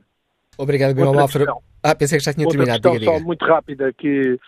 Obrigado, 0.59 0.94
Bima 0.94 1.12
Malfra. 1.12 1.47
Ah, 1.82 1.94
pensei 1.94 2.18
que 2.18 2.24
já 2.24 2.32
tinha 2.32 2.49
terminado. 2.49 2.76
Outra 2.76 2.90
questão 2.90 3.14
diga, 3.14 3.18
só 3.18 3.24
muito 3.24 3.44
rápida 3.44 3.92
que, 3.92 4.38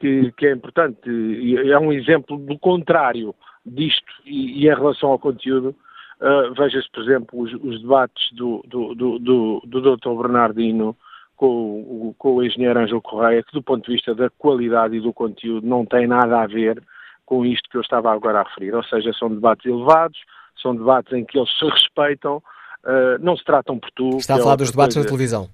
que, 0.00 0.32
que, 0.32 0.46
é 0.46 0.52
importante 0.52 1.08
e 1.08 1.70
é 1.70 1.78
um 1.78 1.92
exemplo 1.92 2.36
do 2.38 2.58
contrário 2.58 3.34
disto 3.64 4.12
e, 4.24 4.62
e 4.62 4.68
em 4.68 4.74
relação 4.74 5.10
ao 5.10 5.18
conteúdo. 5.18 5.74
Uh, 6.20 6.54
Veja-se, 6.54 6.88
por 6.92 7.02
exemplo, 7.02 7.40
os, 7.40 7.52
os 7.54 7.80
debates 7.82 8.32
do, 8.32 8.62
do, 8.68 8.94
do, 8.94 9.18
do, 9.18 9.62
do 9.66 9.96
Dr. 9.96 10.10
Bernardino 10.10 10.96
com, 11.42 12.14
com 12.16 12.36
o 12.36 12.44
engenheiro 12.44 12.78
Ângelo 12.78 13.02
Correia, 13.02 13.42
que 13.42 13.52
do 13.52 13.60
ponto 13.60 13.84
de 13.84 13.94
vista 13.94 14.14
da 14.14 14.30
qualidade 14.30 14.96
e 14.96 15.00
do 15.00 15.12
conteúdo 15.12 15.66
não 15.66 15.84
tem 15.84 16.06
nada 16.06 16.40
a 16.40 16.46
ver 16.46 16.80
com 17.26 17.44
isto 17.44 17.68
que 17.68 17.76
eu 17.76 17.80
estava 17.80 18.12
agora 18.12 18.38
a 18.38 18.42
referir. 18.44 18.72
Ou 18.72 18.84
seja, 18.84 19.12
são 19.12 19.28
debates 19.28 19.66
elevados, 19.66 20.20
são 20.62 20.72
debates 20.76 21.12
em 21.12 21.24
que 21.24 21.36
eles 21.36 21.50
se 21.58 21.64
respeitam, 21.64 22.36
uh, 22.36 23.18
não 23.20 23.36
se 23.36 23.42
tratam 23.42 23.76
por 23.76 23.90
tu. 23.90 24.18
Está 24.18 24.36
a 24.36 24.38
falar 24.38 24.54
dos 24.54 24.70
debates 24.70 24.94
coisa. 24.94 25.04
na 25.04 25.10
televisão. 25.10 25.48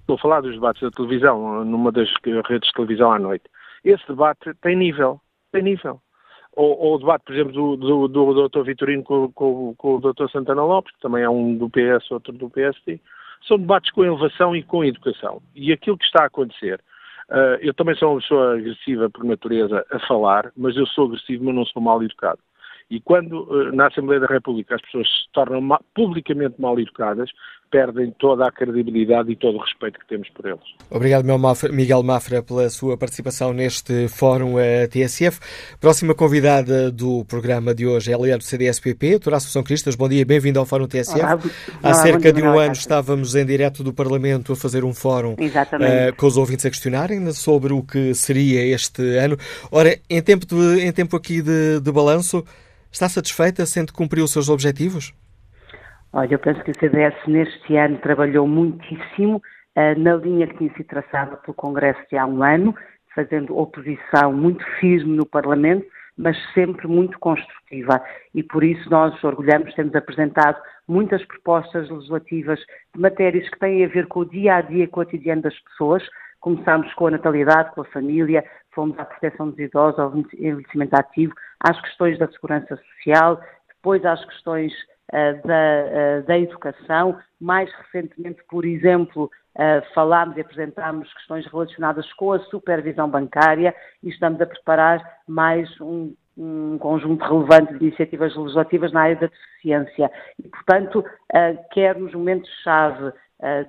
Estou 0.00 0.16
a 0.16 0.18
falar 0.18 0.40
dos 0.40 0.54
debates 0.54 0.82
da 0.82 0.90
televisão, 0.90 1.64
numa 1.64 1.92
das 1.92 2.08
redes 2.48 2.66
de 2.66 2.74
televisão 2.74 3.12
à 3.12 3.18
noite. 3.20 3.44
Esse 3.84 4.04
debate 4.08 4.52
tem 4.60 4.76
nível, 4.76 5.20
tem 5.52 5.62
nível. 5.62 6.00
Ou, 6.56 6.76
ou 6.76 6.94
o 6.96 6.98
debate, 6.98 7.22
por 7.24 7.34
exemplo, 7.36 7.52
do, 7.52 7.76
do, 7.76 8.08
do 8.08 8.48
Dr. 8.48 8.62
Vitorino 8.64 9.04
com, 9.04 9.30
com, 9.30 9.74
com 9.76 9.94
o 9.94 10.00
Dr. 10.00 10.28
Santana 10.32 10.64
Lopes, 10.64 10.92
que 10.92 11.00
também 11.00 11.22
é 11.22 11.30
um 11.30 11.56
do 11.56 11.70
PS, 11.70 12.10
outro 12.10 12.32
do 12.32 12.50
PSD, 12.50 13.00
são 13.46 13.58
debates 13.58 13.90
com 13.90 14.04
elevação 14.04 14.54
e 14.54 14.62
com 14.62 14.84
educação. 14.84 15.42
E 15.54 15.72
aquilo 15.72 15.98
que 15.98 16.04
está 16.04 16.24
a 16.24 16.26
acontecer, 16.26 16.80
uh, 17.28 17.58
eu 17.60 17.74
também 17.74 17.94
sou 17.96 18.12
uma 18.12 18.20
pessoa 18.20 18.54
agressiva 18.54 19.10
por 19.10 19.24
natureza 19.24 19.84
a 19.90 19.98
falar, 20.06 20.52
mas 20.56 20.76
eu 20.76 20.86
sou 20.86 21.06
agressivo, 21.06 21.44
mas 21.44 21.54
não 21.54 21.64
sou 21.66 21.82
mal 21.82 22.02
educado. 22.02 22.40
E 22.90 23.00
quando 23.00 23.44
uh, 23.44 23.72
na 23.72 23.86
Assembleia 23.86 24.20
da 24.20 24.26
República 24.26 24.74
as 24.74 24.82
pessoas 24.82 25.08
se 25.08 25.32
tornam 25.32 25.60
ma 25.60 25.80
publicamente 25.94 26.60
mal 26.60 26.78
educadas, 26.78 27.30
perdem 27.70 28.12
toda 28.18 28.46
a 28.46 28.50
credibilidade 28.50 29.30
e 29.30 29.36
todo 29.36 29.56
o 29.56 29.60
respeito 29.60 29.98
que 29.98 30.06
temos 30.06 30.28
por 30.30 30.44
eles. 30.46 30.60
Obrigado, 30.90 31.24
Miguel 31.72 32.02
Mafra, 32.02 32.42
pela 32.42 32.68
sua 32.68 32.96
participação 32.96 33.52
neste 33.52 34.08
Fórum 34.08 34.58
eh, 34.58 34.88
TSF. 34.88 35.38
Próxima 35.80 36.14
convidada 36.14 36.90
do 36.90 37.24
programa 37.24 37.74
de 37.74 37.86
hoje 37.86 38.10
é 38.10 38.14
a 38.14 38.18
líder 38.18 38.38
do 38.38 38.44
CDSPP, 38.44 39.10
doutora 39.12 39.36
Assunção 39.36 39.62
Cristas. 39.62 39.94
Bom 39.94 40.08
dia, 40.08 40.24
bem-vindo 40.24 40.58
ao 40.58 40.66
Fórum 40.66 40.88
TSF. 40.88 41.20
Olá, 41.20 41.38
Há 41.82 41.94
cerca 41.94 42.32
de 42.32 42.42
um 42.42 42.58
ano 42.58 42.72
estávamos 42.72 43.34
em 43.34 43.46
direto 43.46 43.84
do 43.84 43.92
Parlamento 43.92 44.52
a 44.52 44.56
fazer 44.56 44.84
um 44.84 44.92
fórum 44.92 45.34
uh, 45.34 46.16
com 46.16 46.26
os 46.26 46.36
ouvintes 46.36 46.66
a 46.66 46.70
questionarem 46.70 47.30
sobre 47.32 47.72
o 47.72 47.82
que 47.82 48.14
seria 48.14 48.64
este 48.74 49.02
ano. 49.16 49.36
Ora, 49.70 49.96
em 50.08 50.20
tempo, 50.20 50.44
de, 50.44 50.80
em 50.80 50.92
tempo 50.92 51.16
aqui 51.16 51.40
de, 51.40 51.80
de 51.80 51.92
balanço, 51.92 52.44
está 52.90 53.08
satisfeita, 53.08 53.64
sendo 53.64 53.88
que 53.88 53.92
cumpriu 53.92 54.24
os 54.24 54.32
seus 54.32 54.48
objetivos? 54.48 55.12
Olha, 56.12 56.34
eu 56.34 56.38
penso 56.40 56.62
que 56.64 56.72
o 56.72 56.78
CDS 56.78 57.14
neste 57.28 57.76
ano 57.76 57.96
trabalhou 57.98 58.44
muitíssimo 58.44 59.36
uh, 59.36 59.98
na 60.00 60.16
linha 60.16 60.48
que 60.48 60.56
tinha 60.58 60.72
sido 60.72 60.86
traçada 60.86 61.36
pelo 61.36 61.54
Congresso 61.54 62.00
de 62.10 62.18
há 62.18 62.26
um 62.26 62.42
ano, 62.42 62.74
fazendo 63.14 63.56
oposição 63.56 64.32
muito 64.32 64.64
firme 64.80 65.16
no 65.16 65.24
Parlamento, 65.24 65.86
mas 66.18 66.36
sempre 66.52 66.88
muito 66.88 67.16
construtiva. 67.20 68.02
E 68.34 68.42
por 68.42 68.64
isso 68.64 68.90
nós 68.90 69.22
orgulhamos, 69.22 69.72
temos 69.74 69.94
apresentado 69.94 70.60
muitas 70.88 71.24
propostas 71.26 71.88
legislativas 71.88 72.58
de 72.92 73.00
matérias 73.00 73.48
que 73.48 73.58
têm 73.60 73.84
a 73.84 73.88
ver 73.88 74.08
com 74.08 74.20
o 74.20 74.28
dia 74.28 74.56
a 74.56 74.60
dia 74.62 74.88
cotidiano 74.88 75.42
das 75.42 75.56
pessoas. 75.60 76.02
Começámos 76.40 76.92
com 76.94 77.06
a 77.06 77.12
natalidade, 77.12 77.70
com 77.72 77.82
a 77.82 77.84
família, 77.84 78.44
fomos 78.72 78.98
à 78.98 79.04
proteção 79.04 79.50
dos 79.50 79.58
idosos, 79.60 80.00
ao 80.00 80.12
envelhecimento 80.16 80.94
ativo, 80.96 81.32
às 81.60 81.80
questões 81.80 82.18
da 82.18 82.26
segurança 82.32 82.76
social, 82.76 83.40
depois 83.68 84.04
às 84.04 84.24
questões 84.24 84.72
da, 85.44 85.54
eh, 85.54 86.22
da 86.22 86.38
educação. 86.38 87.18
Mais 87.40 87.70
recentemente, 87.72 88.42
por 88.48 88.64
exemplo, 88.64 89.30
eh, 89.56 89.82
falámos 89.94 90.36
e 90.36 90.40
apresentámos 90.40 91.12
questões 91.14 91.46
relacionadas 91.46 92.10
com 92.14 92.32
a 92.32 92.38
supervisão 92.40 93.08
bancária 93.08 93.74
e 94.02 94.08
estamos 94.08 94.40
a 94.40 94.46
preparar 94.46 95.02
mais 95.26 95.68
um, 95.80 96.14
um 96.36 96.78
conjunto 96.78 97.24
relevante 97.24 97.78
de 97.78 97.86
iniciativas 97.86 98.36
legislativas 98.36 98.92
na 98.92 99.02
área 99.02 99.16
da 99.16 99.26
deficiência. 99.26 100.10
E, 100.38 100.48
portanto, 100.48 101.04
quer 101.72 101.96
nos 101.98 102.14
momentos-chave 102.14 103.12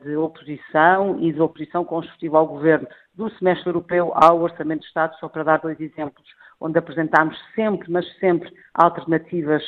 de 0.04 0.16
oposição 0.16 1.18
e 1.20 1.32
de 1.32 1.42
oposição 1.42 1.84
construtiva 1.84 2.38
ao 2.38 2.48
governo 2.48 2.88
do 3.16 3.30
semestre 3.32 3.70
europeu 3.70 4.12
ao 4.16 4.42
Orçamento 4.42 4.82
de 4.82 4.88
Estado, 4.88 5.16
só 5.18 5.28
para 5.28 5.44
dar 5.44 5.60
dois 5.60 5.80
exemplos, 5.80 6.26
onde 6.60 6.78
apresentámos 6.78 7.38
sempre, 7.56 7.92
mas 7.92 8.06
sempre, 8.20 8.52
alternativas 8.74 9.64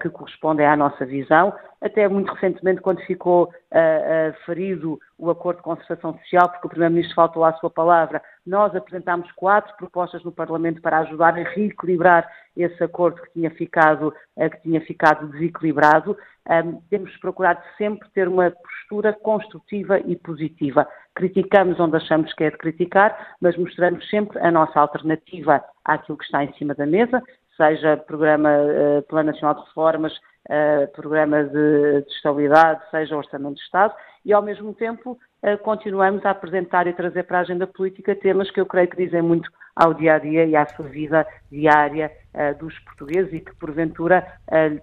que 0.00 0.08
correspondem 0.08 0.66
à 0.66 0.74
nossa 0.74 1.04
visão. 1.04 1.52
Até 1.80 2.08
muito 2.08 2.32
recentemente, 2.32 2.80
quando 2.80 3.00
ficou 3.02 3.44
uh, 3.44 3.48
uh, 3.48 4.44
ferido 4.46 4.98
o 5.18 5.30
acordo 5.30 5.58
de 5.58 5.62
concertação 5.62 6.18
social, 6.18 6.48
porque 6.48 6.66
o 6.66 6.70
Primeiro-Ministro 6.70 7.14
faltou 7.14 7.44
à 7.44 7.52
sua 7.54 7.68
palavra, 7.68 8.22
nós 8.46 8.74
apresentámos 8.74 9.30
quatro 9.32 9.76
propostas 9.76 10.24
no 10.24 10.32
Parlamento 10.32 10.80
para 10.80 10.98
ajudar 11.00 11.38
a 11.38 11.42
reequilibrar 11.42 12.26
esse 12.56 12.82
acordo 12.82 13.20
que 13.20 13.32
tinha 13.34 13.50
ficado, 13.50 14.14
que 14.36 14.62
tinha 14.62 14.80
ficado 14.80 15.28
desequilibrado. 15.28 16.16
Temos 16.88 17.14
procurado 17.18 17.60
sempre 17.76 18.08
ter 18.10 18.26
uma 18.28 18.50
postura 18.50 19.12
construtiva 19.12 19.98
e 20.00 20.16
positiva. 20.16 20.88
Criticamos 21.14 21.78
onde 21.78 21.96
achamos 21.96 22.32
que 22.32 22.44
é 22.44 22.50
de 22.50 22.56
criticar, 22.56 23.36
mas 23.40 23.56
mostramos 23.56 24.08
sempre 24.08 24.38
a 24.38 24.50
nossa 24.50 24.80
alternativa 24.80 25.62
àquilo 25.84 26.16
que 26.18 26.24
está 26.24 26.44
em 26.44 26.52
cima 26.54 26.74
da 26.74 26.86
mesa, 26.86 27.22
seja 27.56 27.96
programa 27.96 28.50
uh, 28.50 29.02
Plano 29.02 29.32
Nacional 29.32 29.54
de 29.54 29.62
Reformas, 29.62 30.12
uh, 30.14 30.92
programa 30.92 31.44
de, 31.44 32.02
de, 32.02 32.12
estabilidade, 32.12 32.80
seja 32.90 33.16
Orçamento 33.16 33.54
de 33.54 33.62
Estado, 33.62 33.94
e 34.24 34.32
ao 34.32 34.42
mesmo 34.42 34.74
tempo 34.74 35.12
uh, 35.42 35.58
continuamos 35.58 36.24
a 36.24 36.30
apresentar 36.30 36.86
e 36.86 36.92
trazer 36.92 37.24
para 37.24 37.38
a 37.38 37.40
agenda 37.40 37.66
política 37.66 38.14
temas 38.14 38.50
que 38.50 38.60
eu 38.60 38.66
creio 38.66 38.88
que 38.88 38.96
dizem 38.96 39.22
muito 39.22 39.50
ao 39.74 39.92
dia 39.92 40.14
a 40.14 40.18
dia 40.18 40.44
e 40.44 40.56
à 40.56 40.66
sua 40.66 40.86
vida 40.86 41.26
diária 41.50 42.10
dos 42.58 42.78
portugueses 42.78 43.30
e 43.30 43.40
que, 43.40 43.54
porventura, 43.56 44.26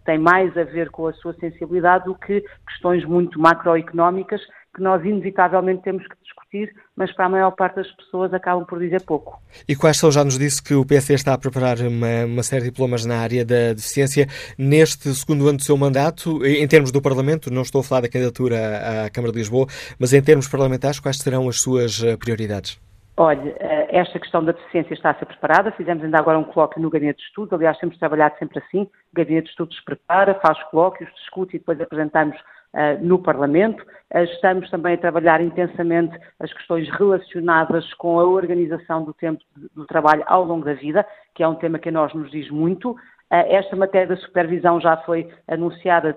têm 0.05 0.19
mais 0.19 0.55
a 0.55 0.63
ver 0.63 0.91
com 0.91 1.07
a 1.07 1.13
sua 1.13 1.33
sensibilidade 1.33 2.05
do 2.05 2.13
que 2.13 2.45
questões 2.67 3.03
muito 3.03 3.39
macroeconómicas 3.39 4.39
que 4.73 4.81
nós 4.81 5.03
inevitavelmente 5.05 5.83
temos 5.83 6.07
que 6.07 6.15
discutir, 6.23 6.73
mas 6.95 7.11
para 7.13 7.25
a 7.25 7.29
maior 7.29 7.51
parte 7.51 7.75
das 7.75 7.91
pessoas 7.91 8.33
acabam 8.33 8.65
por 8.65 8.79
dizer 8.79 9.01
pouco. 9.03 9.41
E 9.67 9.75
quais 9.75 9.97
são, 9.97 10.11
já 10.11 10.23
nos 10.23 10.37
disse 10.37 10.63
que 10.63 10.73
o 10.73 10.85
PSD 10.85 11.13
está 11.13 11.33
a 11.33 11.37
preparar 11.37 11.77
uma, 11.79 12.25
uma 12.25 12.43
série 12.43 12.63
de 12.63 12.71
diplomas 12.71 13.05
na 13.05 13.17
área 13.17 13.45
da 13.45 13.73
deficiência 13.73 14.27
neste 14.57 15.13
segundo 15.13 15.47
ano 15.47 15.57
do 15.57 15.63
seu 15.63 15.77
mandato, 15.77 16.45
em 16.45 16.67
termos 16.67 16.91
do 16.91 17.01
Parlamento, 17.01 17.51
não 17.51 17.61
estou 17.61 17.81
a 17.81 17.83
falar 17.83 18.01
da 18.01 18.09
candidatura 18.09 19.05
à 19.05 19.09
Câmara 19.09 19.31
de 19.31 19.39
Lisboa, 19.39 19.67
mas 19.99 20.13
em 20.13 20.21
termos 20.21 20.47
parlamentares, 20.47 20.99
quais 20.99 21.17
serão 21.17 21.47
as 21.47 21.61
suas 21.61 22.03
eh, 22.03 22.17
prioridades? 22.17 22.81
Olha, 23.15 23.55
eh, 23.59 23.99
esta 23.99 24.19
questão 24.19 24.43
da 24.43 24.53
deficiência 24.53 24.93
está 24.93 25.11
a 25.11 25.15
ser 25.15 25.25
preparada. 25.25 25.71
Fizemos 25.71 26.03
ainda 26.03 26.17
agora 26.17 26.39
um 26.39 26.43
colóquio 26.43 26.81
no 26.81 26.89
Gabinete 26.89 27.19
de 27.19 27.25
Estudos. 27.25 27.53
Aliás, 27.53 27.77
temos 27.77 27.97
trabalhado 27.99 28.35
sempre 28.39 28.59
assim. 28.59 28.83
O 28.83 28.89
Gabinete 29.13 29.45
de 29.45 29.49
Estudos 29.51 29.79
prepara, 29.81 30.39
faz 30.41 30.61
colóquios, 30.71 31.09
discute 31.13 31.55
e 31.55 31.59
depois 31.59 31.79
apresentamos 31.79 32.35
no 33.01 33.19
Parlamento. 33.19 33.85
Estamos 34.13 34.69
também 34.69 34.93
a 34.93 34.97
trabalhar 34.97 35.41
intensamente 35.41 36.17
as 36.39 36.53
questões 36.53 36.89
relacionadas 36.89 37.91
com 37.95 38.19
a 38.19 38.23
organização 38.23 39.03
do 39.03 39.13
tempo 39.13 39.43
do 39.75 39.85
trabalho 39.85 40.23
ao 40.27 40.43
longo 40.43 40.65
da 40.65 40.73
vida, 40.73 41.05
que 41.33 41.43
é 41.43 41.47
um 41.47 41.55
tema 41.55 41.79
que 41.79 41.89
a 41.89 41.91
nós 41.91 42.13
nos 42.13 42.29
diz 42.31 42.49
muito. 42.49 42.95
Esta 43.29 43.75
matéria 43.75 44.07
da 44.09 44.17
supervisão 44.17 44.79
já 44.79 44.97
foi 44.97 45.31
anunciada, 45.47 46.15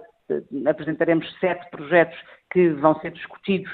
apresentaremos 0.67 1.27
sete 1.41 1.71
projetos 1.71 2.19
que 2.51 2.69
vão 2.71 2.99
ser 3.01 3.13
discutidos 3.13 3.73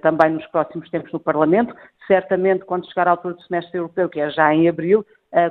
também 0.00 0.30
nos 0.30 0.46
próximos 0.46 0.88
tempos 0.90 1.12
no 1.12 1.20
Parlamento. 1.20 1.74
Certamente, 2.06 2.64
quando 2.64 2.88
chegar 2.88 3.06
a 3.06 3.12
altura 3.12 3.34
do 3.34 3.42
semestre 3.42 3.78
europeu, 3.78 4.08
que 4.08 4.20
é 4.20 4.30
já 4.30 4.54
em 4.54 4.68
abril, 4.68 5.04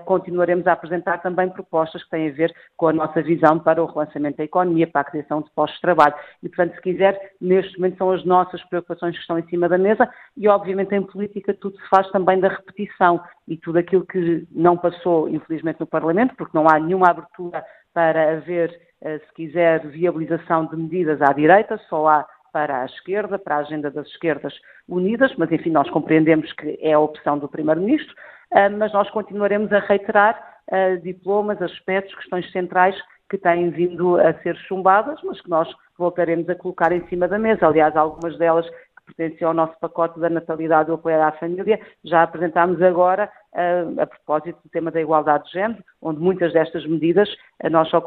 continuaremos 0.05 0.65
a 0.67 0.73
apresentar 0.73 1.21
também 1.21 1.49
propostas 1.49 2.03
que 2.03 2.09
têm 2.09 2.29
a 2.29 2.33
ver 2.33 2.53
com 2.75 2.87
a 2.87 2.93
nossa 2.93 3.21
visão 3.21 3.59
para 3.59 3.81
o 3.81 3.85
relançamento 3.85 4.37
da 4.37 4.43
economia, 4.43 4.87
para 4.87 5.01
a 5.01 5.05
criação 5.05 5.41
de 5.41 5.49
postos 5.51 5.77
de 5.77 5.81
trabalho. 5.81 6.15
E, 6.41 6.49
portanto, 6.49 6.75
se 6.75 6.81
quiser, 6.81 7.33
neste 7.39 7.77
momento 7.77 7.97
são 7.97 8.11
as 8.11 8.25
nossas 8.25 8.63
preocupações 8.65 9.15
que 9.15 9.21
estão 9.21 9.37
em 9.37 9.47
cima 9.47 9.69
da 9.69 9.77
mesa 9.77 10.09
e, 10.35 10.47
obviamente, 10.47 10.95
em 10.95 11.03
política 11.03 11.53
tudo 11.53 11.77
se 11.77 11.89
faz 11.89 12.09
também 12.11 12.39
da 12.39 12.49
repetição 12.49 13.21
e 13.47 13.57
tudo 13.57 13.77
aquilo 13.77 14.05
que 14.05 14.47
não 14.51 14.77
passou, 14.77 15.29
infelizmente, 15.29 15.79
no 15.79 15.87
Parlamento, 15.87 16.35
porque 16.35 16.57
não 16.57 16.67
há 16.67 16.79
nenhuma 16.79 17.09
abertura 17.09 17.63
para 17.93 18.33
haver, 18.33 18.69
uh, 19.01 19.19
se 19.25 19.33
quiser, 19.33 19.85
viabilização 19.87 20.65
de 20.65 20.75
medidas 20.75 21.21
à 21.21 21.33
direita, 21.33 21.79
só 21.89 22.07
há 22.07 22.25
para 22.51 22.81
a 22.81 22.85
esquerda, 22.85 23.37
para 23.37 23.57
a 23.57 23.59
agenda 23.59 23.91
das 23.91 24.07
esquerdas 24.07 24.53
unidas, 24.87 25.33
mas 25.37 25.51
enfim, 25.51 25.69
nós 25.69 25.89
compreendemos 25.89 26.51
que 26.53 26.77
é 26.81 26.93
a 26.93 26.99
opção 26.99 27.37
do 27.37 27.47
Primeiro-Ministro, 27.47 28.15
ah, 28.15 28.36
mas 28.77 28.93
nós 28.93 29.09
continuaremos 29.09 29.71
a 29.71 29.79
reiterar 29.79 30.41
ah, 30.71 30.95
diplomas, 31.01 31.61
aspectos, 31.61 32.13
questões 32.15 32.51
centrais 32.51 32.95
que 33.29 33.37
têm 33.37 33.69
vindo 33.69 34.17
a 34.17 34.33
ser 34.41 34.55
chumbadas, 34.67 35.19
mas 35.23 35.39
que 35.41 35.49
nós 35.49 35.67
voltaremos 35.97 36.49
a 36.49 36.55
colocar 36.55 36.91
em 36.91 37.05
cima 37.07 37.27
da 37.27 37.37
mesa. 37.37 37.67
Aliás, 37.67 37.95
algumas 37.95 38.37
delas 38.37 38.65
pertenciam 39.05 39.49
ao 39.49 39.53
nosso 39.53 39.77
pacote 39.79 40.19
da 40.19 40.29
natalidade 40.29 40.87
do 40.87 40.95
apoio 40.95 41.21
à 41.21 41.31
família. 41.31 41.79
Já 42.03 42.23
apresentámos 42.23 42.81
agora, 42.81 43.29
uh, 43.53 44.01
a 44.01 44.05
propósito 44.05 44.59
do 44.63 44.69
tema 44.69 44.91
da 44.91 45.01
igualdade 45.01 45.45
de 45.45 45.53
género, 45.53 45.83
onde 46.01 46.19
muitas 46.19 46.51
destas 46.51 46.85
medidas 46.85 47.29
nós 47.71 47.89
só, 47.89 48.03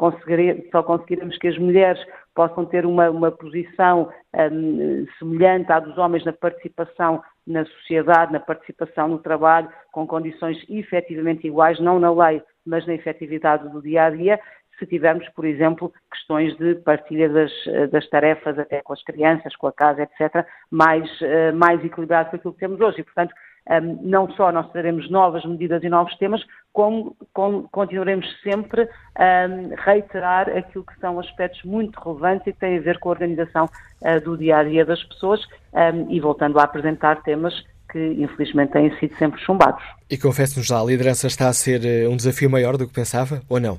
só 0.71 0.83
conseguiremos 0.83 1.37
que 1.37 1.47
as 1.47 1.57
mulheres 1.57 1.99
possam 2.35 2.65
ter 2.65 2.85
uma, 2.85 3.09
uma 3.09 3.31
posição 3.31 4.09
um, 4.33 5.05
semelhante 5.17 5.71
à 5.71 5.79
dos 5.79 5.97
homens 5.97 6.23
na 6.23 6.33
participação 6.33 7.21
na 7.45 7.65
sociedade, 7.65 8.31
na 8.31 8.39
participação 8.39 9.07
no 9.07 9.19
trabalho, 9.19 9.69
com 9.91 10.05
condições 10.05 10.63
efetivamente 10.69 11.47
iguais, 11.47 11.79
não 11.79 11.99
na 11.99 12.11
lei, 12.11 12.41
mas 12.65 12.85
na 12.85 12.93
efetividade 12.93 13.67
do 13.69 13.81
dia 13.81 14.05
a 14.05 14.09
dia, 14.09 14.39
se 14.77 14.85
tivermos, 14.87 15.27
por 15.29 15.45
exemplo, 15.45 15.93
questões 16.11 16.57
de 16.57 16.75
partilha 16.75 17.29
das, 17.29 17.51
das, 17.91 18.09
tarefas 18.09 18.57
até 18.57 18.81
com 18.81 18.93
as 18.93 19.03
crianças, 19.03 19.55
com 19.55 19.67
a 19.67 19.71
casa, 19.71 20.01
etc., 20.01 20.45
mais, 20.71 21.07
eh, 21.21 21.51
mais 21.51 21.83
equilibrado 21.85 22.31
com 22.31 22.35
aquilo 22.37 22.53
que 22.53 22.59
temos 22.59 22.81
hoje. 22.81 23.01
E, 23.01 23.03
portanto, 23.03 23.31
ehm, 23.69 23.97
não 24.01 24.31
só 24.31 24.51
nós 24.51 24.71
traremos 24.71 25.09
novas 25.09 25.45
medidas 25.45 25.83
e 25.83 25.89
novos 25.89 26.15
temas, 26.17 26.41
como, 26.73 27.15
como 27.33 27.67
continuaremos 27.69 28.25
sempre 28.41 28.87
a 29.15 29.47
um, 29.47 29.75
reiterar 29.75 30.49
aquilo 30.49 30.85
que 30.85 30.97
são 30.99 31.19
aspectos 31.19 31.61
muito 31.63 31.99
relevantes 31.99 32.47
e 32.47 32.53
que 32.53 32.59
têm 32.59 32.77
a 32.77 32.81
ver 32.81 32.97
com 32.99 33.09
a 33.09 33.11
organização 33.11 33.65
uh, 33.65 34.21
do 34.23 34.37
dia 34.37 34.57
a 34.57 34.63
dia 34.63 34.85
das 34.85 35.03
pessoas 35.03 35.41
um, 35.73 36.09
e 36.09 36.19
voltando 36.19 36.59
a 36.59 36.63
apresentar 36.63 37.21
temas 37.23 37.53
que 37.91 37.99
infelizmente 38.13 38.71
têm 38.71 38.97
sido 38.99 39.15
sempre 39.17 39.41
chumbados. 39.41 39.83
E 40.09 40.17
confesso-nos 40.17 40.65
já, 40.67 40.79
a 40.79 40.83
liderança 40.83 41.27
está 41.27 41.49
a 41.49 41.53
ser 41.53 41.85
eh, 41.85 42.07
um 42.07 42.15
desafio 42.15 42.49
maior 42.49 42.77
do 42.77 42.87
que 42.87 42.93
pensava 42.93 43.41
ou 43.49 43.59
não? 43.59 43.77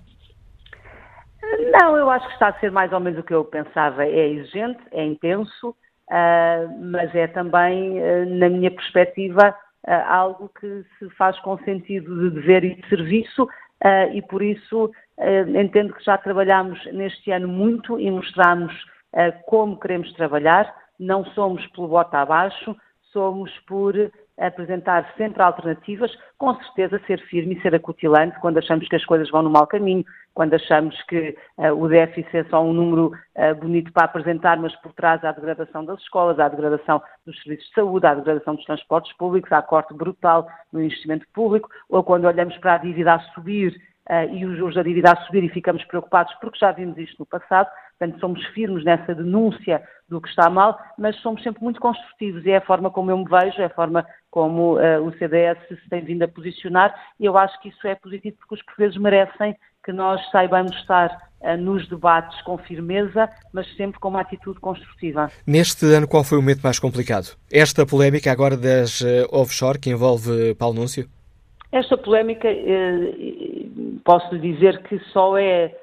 Não, 1.72 1.96
eu 1.96 2.10
acho 2.10 2.26
que 2.26 2.34
está 2.34 2.48
a 2.48 2.60
ser 2.60 2.70
mais 2.70 2.92
ou 2.92 3.00
menos 3.00 3.18
o 3.18 3.22
que 3.22 3.32
eu 3.32 3.44
pensava. 3.44 4.04
É 4.04 4.28
exigente, 4.28 4.80
é 4.92 5.02
intenso, 5.02 5.70
uh, 5.70 6.78
mas 6.78 7.14
é 7.14 7.26
também, 7.26 7.98
uh, 7.98 8.26
na 8.28 8.50
minha 8.50 8.70
perspectiva, 8.70 9.54
algo 9.86 10.48
que 10.60 10.84
se 10.98 11.10
faz 11.10 11.38
com 11.40 11.58
sentido 11.58 12.30
de 12.30 12.30
dever 12.36 12.64
e 12.64 12.74
de 12.76 12.88
serviço 12.88 13.48
e 14.12 14.22
por 14.22 14.42
isso 14.42 14.90
entendo 15.56 15.92
que 15.94 16.04
já 16.04 16.16
trabalhamos 16.16 16.84
neste 16.92 17.30
ano 17.30 17.48
muito 17.48 17.98
e 17.98 18.10
mostramos 18.10 18.72
como 19.46 19.78
queremos 19.78 20.12
trabalhar. 20.14 20.72
Não 20.98 21.24
somos 21.26 21.66
pelo 21.68 21.88
voto 21.88 22.14
abaixo, 22.14 22.76
somos 23.12 23.50
por 23.66 23.94
apresentar 24.46 25.12
sempre 25.16 25.42
alternativas, 25.42 26.10
com 26.38 26.54
certeza 26.56 27.00
ser 27.06 27.20
firme 27.28 27.54
e 27.54 27.62
ser 27.62 27.74
acutilante 27.74 28.38
quando 28.40 28.58
achamos 28.58 28.88
que 28.88 28.96
as 28.96 29.04
coisas 29.04 29.30
vão 29.30 29.42
no 29.42 29.50
mau 29.50 29.66
caminho, 29.66 30.04
quando 30.34 30.54
achamos 30.54 31.00
que 31.04 31.36
uh, 31.58 31.72
o 31.72 31.88
déficit 31.88 32.36
é 32.36 32.44
só 32.44 32.62
um 32.64 32.72
número 32.72 33.12
uh, 33.36 33.54
bonito 33.54 33.92
para 33.92 34.06
apresentar, 34.06 34.56
mas 34.58 34.74
por 34.76 34.92
trás 34.94 35.22
há 35.24 35.28
a 35.28 35.32
degradação 35.32 35.84
das 35.84 36.00
escolas, 36.00 36.38
há 36.38 36.46
a 36.46 36.48
degradação 36.48 37.02
dos 37.26 37.40
serviços 37.42 37.68
de 37.68 37.74
saúde, 37.74 38.06
há 38.06 38.10
a 38.10 38.14
degradação 38.14 38.54
dos 38.54 38.64
transportes 38.64 39.12
públicos, 39.16 39.52
há 39.52 39.62
corte 39.62 39.94
brutal 39.94 40.48
no 40.72 40.82
investimento 40.82 41.26
público, 41.34 41.68
ou 41.88 42.02
quando 42.02 42.24
olhamos 42.24 42.56
para 42.58 42.74
a 42.74 42.78
dívida 42.78 43.14
a 43.14 43.20
subir 43.34 43.76
uh, 44.08 44.34
e 44.34 44.44
os 44.46 44.56
juros 44.56 44.74
da 44.74 44.82
dívida 44.82 45.12
a 45.12 45.16
subir 45.24 45.44
e 45.44 45.48
ficamos 45.48 45.84
preocupados 45.84 46.32
porque 46.40 46.58
já 46.58 46.72
vimos 46.72 46.96
isto 46.98 47.16
no 47.18 47.26
passado, 47.26 47.68
portanto 47.98 48.18
somos 48.20 48.44
firmes 48.46 48.84
nessa 48.84 49.14
denúncia 49.14 49.82
do 50.08 50.20
que 50.20 50.28
está 50.28 50.50
mal, 50.50 50.78
mas 50.98 51.16
somos 51.16 51.42
sempre 51.42 51.62
muito 51.62 51.80
construtivos 51.80 52.44
e 52.44 52.50
é 52.50 52.56
a 52.56 52.62
forma 52.62 52.90
como 52.90 53.10
eu 53.10 53.18
me 53.18 53.28
vejo, 53.28 53.60
é 53.60 53.66
a 53.66 53.70
forma 53.70 54.06
como 54.32 54.78
uh, 54.78 55.06
o 55.06 55.12
CDS 55.18 55.58
se 55.68 55.88
tem 55.90 56.02
vindo 56.02 56.22
a 56.22 56.28
posicionar 56.28 56.92
e 57.20 57.26
eu 57.26 57.36
acho 57.36 57.60
que 57.60 57.68
isso 57.68 57.86
é 57.86 57.94
positivo 57.94 58.34
porque 58.38 58.54
os 58.54 58.62
portugueses 58.62 58.96
merecem 58.96 59.54
que 59.84 59.92
nós 59.92 60.22
saibamos 60.30 60.74
estar 60.76 61.28
uh, 61.42 61.56
nos 61.58 61.86
debates 61.86 62.40
com 62.40 62.56
firmeza, 62.56 63.28
mas 63.52 63.68
sempre 63.76 64.00
com 64.00 64.08
uma 64.08 64.22
atitude 64.22 64.58
construtiva. 64.58 65.30
Neste 65.46 65.84
ano, 65.94 66.08
qual 66.08 66.24
foi 66.24 66.38
o 66.38 66.40
momento 66.40 66.62
mais 66.62 66.78
complicado? 66.78 67.36
Esta 67.52 67.84
polémica 67.84 68.32
agora 68.32 68.56
das 68.56 69.02
uh, 69.02 69.28
offshore 69.30 69.78
que 69.78 69.90
envolve 69.90 70.54
Paulo 70.54 70.76
Núncio? 70.76 71.06
Esta 71.70 71.98
polémica, 71.98 72.48
posso 74.04 74.38
dizer 74.38 74.82
que 74.82 74.98
só 75.10 75.38
é 75.38 75.74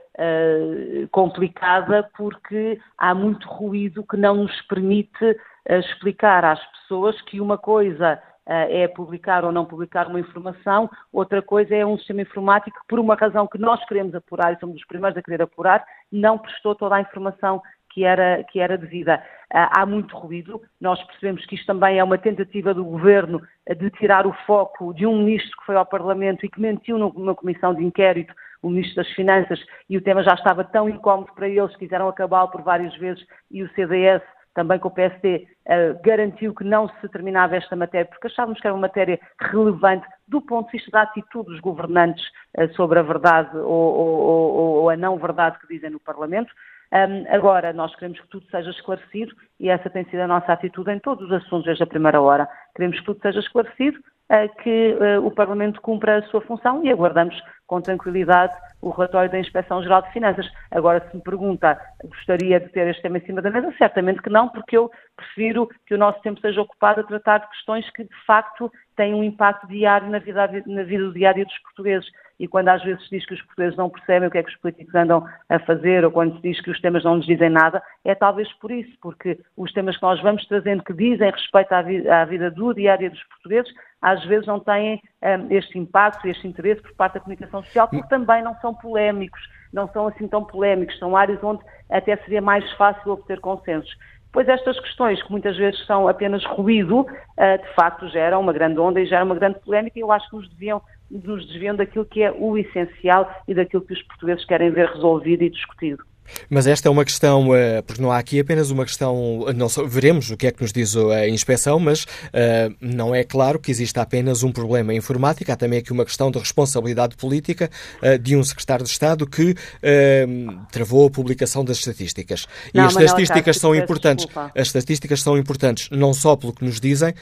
complicada 1.11 2.07
porque 2.15 2.79
há 2.95 3.15
muito 3.15 3.47
ruído 3.47 4.03
que 4.03 4.15
não 4.15 4.35
nos 4.35 4.61
permite 4.67 5.35
explicar 5.67 6.45
às 6.45 6.59
pessoas 6.71 7.19
que 7.23 7.41
uma 7.41 7.57
coisa 7.57 8.21
é 8.49 8.87
publicar 8.87 9.45
ou 9.45 9.51
não 9.51 9.65
publicar 9.65 10.07
uma 10.07 10.19
informação, 10.19 10.89
outra 11.13 11.41
coisa 11.41 11.75
é 11.75 11.85
um 11.85 11.97
sistema 11.97 12.23
informático 12.23 12.79
que, 12.79 12.87
por 12.87 12.99
uma 12.99 13.15
razão 13.15 13.47
que 13.47 13.59
nós 13.59 13.83
queremos 13.85 14.15
apurar 14.15 14.53
e 14.53 14.59
somos 14.59 14.77
os 14.77 14.85
primeiros 14.87 15.17
a 15.17 15.21
querer 15.21 15.41
apurar, 15.41 15.85
não 16.11 16.37
prestou 16.37 16.73
toda 16.73 16.95
a 16.95 17.01
informação 17.01 17.61
que 17.91 18.03
era, 18.03 18.43
que 18.45 18.59
era 18.59 18.77
devida. 18.77 19.21
há 19.51 19.85
muito 19.85 20.15
ruído, 20.15 20.61
nós 20.79 21.03
percebemos 21.03 21.45
que 21.45 21.55
isto 21.55 21.65
também 21.65 21.99
é 21.99 22.03
uma 22.03 22.17
tentativa 22.17 22.73
do 22.73 22.85
governo 22.85 23.41
de 23.77 23.89
tirar 23.91 24.25
o 24.25 24.33
foco 24.45 24.93
de 24.93 25.05
um 25.05 25.17
ministro 25.17 25.57
que 25.57 25.65
foi 25.65 25.75
ao 25.75 25.85
Parlamento 25.85 26.45
e 26.45 26.49
que 26.49 26.61
mentiu 26.61 26.97
numa 26.97 27.35
comissão 27.35 27.73
de 27.73 27.83
inquérito, 27.83 28.33
o 28.61 28.69
ministro 28.69 28.97
das 28.97 29.11
Finanças, 29.13 29.59
e 29.89 29.97
o 29.97 30.01
tema 30.01 30.23
já 30.23 30.33
estava 30.33 30.63
tão 30.63 30.89
incómodo 30.89 31.31
para 31.33 31.47
eles, 31.47 31.75
quiseram 31.77 32.07
acabá-lo 32.07 32.49
por 32.49 32.61
várias 32.61 32.95
vezes 32.97 33.25
e 33.49 33.63
o 33.63 33.69
CDS 33.73 34.21
também 34.53 34.79
com 34.79 34.87
o 34.87 34.91
PSD 34.91 35.35
uh, 35.35 35.71
eh, 35.71 35.95
garantiu 36.03 36.53
que 36.53 36.63
não 36.63 36.89
se 36.99 37.09
terminava 37.09 37.55
esta 37.55 37.75
matéria, 37.75 38.07
porque 38.07 38.27
achávamos 38.27 38.59
que 38.59 38.67
era 38.67 38.73
uma 38.73 38.81
matéria 38.81 39.19
relevante 39.39 40.07
do 40.27 40.41
ponto 40.41 40.67
de 40.67 40.77
vista 40.77 40.91
da 40.91 41.03
atitude 41.03 41.49
dos 41.49 41.59
governantes 41.59 42.23
uh, 42.57 42.73
sobre 42.75 42.99
a 42.99 43.03
verdade 43.03 43.55
ou, 43.57 43.63
ou, 43.63 44.53
ou, 44.81 44.89
a 44.89 44.97
não 44.97 45.17
verdade 45.17 45.59
que 45.59 45.73
dizem 45.73 45.89
no 45.89 45.99
Parlamento. 45.99 46.51
Um, 46.91 47.33
agora, 47.33 47.71
nós 47.71 47.95
queremos 47.95 48.19
que 48.19 48.27
tudo 48.27 48.45
seja 48.49 48.71
esclarecido 48.71 49.35
e 49.59 49.69
essa 49.69 49.89
tem 49.89 50.03
sido 50.05 50.21
a 50.21 50.27
nossa 50.27 50.51
atitude 50.51 50.91
em 50.91 50.99
todos 50.99 51.25
os 51.25 51.31
assuntos 51.31 51.65
desde 51.65 51.83
a 51.83 51.87
primeira 51.87 52.19
hora. 52.19 52.49
Queremos 52.75 52.99
que 52.99 53.05
tudo 53.05 53.21
seja 53.21 53.39
esclarecido, 53.39 53.99
uh, 53.99 54.55
que 54.63 54.97
o 55.23 55.31
Parlamento 55.31 55.79
cumpra 55.81 56.17
a 56.17 56.23
sua 56.23 56.41
função 56.41 56.83
e 56.83 56.91
aguardamos 56.91 57.39
com 57.69 57.79
tranquilidade 57.79 58.53
o 58.81 58.89
relatório 58.89 59.29
da 59.29 59.39
Inspeção 59.39 59.83
Geral 59.83 60.01
de 60.01 60.11
Finanças. 60.11 60.49
Agora, 60.71 61.05
se 61.07 61.15
me 61.15 61.21
pergunta, 61.21 61.79
gostaria 62.03 62.59
de 62.59 62.67
ter 62.69 62.87
este 62.87 63.03
tema 63.03 63.19
em 63.19 63.25
cima 63.25 63.41
da 63.41 63.51
mesa? 63.51 63.71
Certamente 63.77 64.21
que 64.21 64.29
não, 64.29 64.49
porque 64.49 64.75
eu 64.75 64.89
prefiro 65.15 65.69
que 65.85 65.93
o 65.93 65.97
nosso 65.97 66.19
tempo 66.21 66.41
seja 66.41 66.61
ocupado 66.61 67.01
a 67.01 67.03
tratar 67.03 67.39
de 67.39 67.49
questões 67.49 67.87
que, 67.91 68.03
de 68.03 68.25
facto, 68.25 68.71
têm 68.95 69.13
um 69.13 69.23
impacto 69.23 69.67
diário 69.67 70.09
na 70.09 70.17
vida, 70.17 70.49
na 70.65 70.83
vida 70.83 71.11
diária 71.11 71.45
dos 71.45 71.57
portugueses. 71.59 72.09
E 72.39 72.47
quando 72.47 72.69
às 72.69 72.81
vezes 72.83 73.03
se 73.03 73.17
diz 73.17 73.25
que 73.25 73.33
os 73.33 73.41
portugueses 73.41 73.77
não 73.77 73.89
percebem 73.89 74.27
o 74.27 74.31
que 74.31 74.37
é 74.37 74.43
que 74.43 74.49
os 74.49 74.55
políticos 74.57 74.95
andam 74.95 75.27
a 75.49 75.59
fazer, 75.59 76.05
ou 76.05 76.11
quando 76.11 76.35
se 76.35 76.41
diz 76.41 76.61
que 76.61 76.71
os 76.71 76.79
temas 76.79 77.03
não 77.03 77.17
nos 77.17 77.25
dizem 77.25 77.49
nada, 77.49 77.83
é 78.05 78.15
talvez 78.15 78.51
por 78.59 78.71
isso, 78.71 78.91
porque 79.01 79.37
os 79.57 79.71
temas 79.73 79.97
que 79.97 80.03
nós 80.03 80.21
vamos 80.21 80.45
trazendo 80.47 80.83
que 80.83 80.93
dizem 80.93 81.29
respeito 81.29 81.73
à 81.73 81.81
vida, 81.81 82.21
à 82.21 82.25
vida 82.25 82.49
do 82.49 82.73
diário 82.73 83.11
dos 83.11 83.23
portugueses, 83.25 83.71
às 84.01 84.23
vezes 84.25 84.47
não 84.47 84.59
têm 84.59 85.01
um, 85.21 85.53
este 85.53 85.77
impacto, 85.77 86.27
este 86.27 86.47
interesse 86.47 86.81
por 86.81 86.93
parte 86.93 87.15
da 87.15 87.19
comunicação 87.19 87.61
social, 87.63 87.89
porque 87.89 88.07
também 88.07 88.41
não 88.41 88.55
são 88.61 88.73
polémicos, 88.73 89.41
não 89.73 89.89
são 89.89 90.07
assim 90.07 90.27
tão 90.27 90.43
polémicos, 90.45 90.97
são 90.97 91.17
áreas 91.17 91.43
onde 91.43 91.61
até 91.89 92.15
seria 92.17 92.41
mais 92.41 92.69
fácil 92.73 93.11
obter 93.11 93.41
consensos. 93.41 93.93
Pois 94.31 94.47
estas 94.47 94.79
questões, 94.79 95.21
que 95.23 95.31
muitas 95.31 95.57
vezes 95.57 95.83
são 95.87 96.07
apenas 96.07 96.45
ruído, 96.45 97.01
uh, 97.01 97.57
de 97.61 97.73
facto 97.73 98.07
geram 98.09 98.39
uma 98.39 98.53
grande 98.53 98.79
onda 98.79 99.01
e 99.01 99.05
geram 99.05 99.25
uma 99.25 99.35
grande 99.35 99.59
polémica 99.59 99.97
e 99.97 100.03
eu 100.03 100.11
acho 100.11 100.29
que 100.29 100.35
nos 100.35 100.49
deviam 100.49 100.81
nos 101.09 101.45
desviam 101.47 101.75
daquilo 101.75 102.05
que 102.05 102.21
é 102.21 102.31
o 102.31 102.57
essencial 102.57 103.29
e 103.47 103.53
daquilo 103.53 103.83
que 103.83 103.93
os 103.93 104.01
portugueses 104.03 104.45
querem 104.45 104.71
ver 104.71 104.87
resolvido 104.89 105.43
e 105.43 105.49
discutido. 105.49 106.03
Mas 106.49 106.67
esta 106.67 106.87
é 106.87 106.91
uma 106.91 107.05
questão, 107.05 107.55
eh, 107.55 107.81
porque 107.81 108.01
não 108.01 108.11
há 108.11 108.17
aqui 108.17 108.39
apenas 108.39 108.69
uma 108.69 108.85
questão, 108.85 109.45
não 109.55 109.67
veremos 109.87 110.29
o 110.29 110.37
que 110.37 110.47
é 110.47 110.51
que 110.51 110.61
nos 110.61 110.71
diz 110.71 110.95
a 110.95 111.27
inspeção, 111.27 111.79
mas 111.79 112.03
uh, 112.03 112.75
não 112.79 113.13
é 113.13 113.23
claro 113.23 113.59
que 113.59 113.71
exista 113.71 114.01
apenas 114.01 114.43
um 114.43 114.51
problema 114.51 114.93
informático, 114.93 115.51
há 115.51 115.55
também 115.55 115.79
aqui 115.79 115.91
uma 115.91 116.05
questão 116.05 116.31
de 116.31 116.39
responsabilidade 116.39 117.15
política 117.15 117.69
uh, 118.03 118.17
de 118.17 118.35
um 118.35 118.43
secretário 118.43 118.85
de 118.85 118.91
Estado 118.91 119.27
que 119.27 119.51
uh, 119.51 120.65
travou 120.71 121.07
a 121.07 121.09
publicação 121.09 121.63
das 121.63 121.77
estatísticas. 121.77 122.47
Não, 122.73 122.83
e 122.83 122.85
as 122.85 122.95
estatísticas 122.95 123.57
são 123.57 123.75
importantes. 123.75 124.25
Desculpa. 124.25 124.51
As 124.55 124.67
estatísticas 124.67 125.21
são 125.21 125.37
importantes 125.37 125.89
não 125.91 126.13
só 126.13 126.35
pelo 126.35 126.53
que 126.53 126.63
nos 126.63 126.79
dizem, 126.79 127.13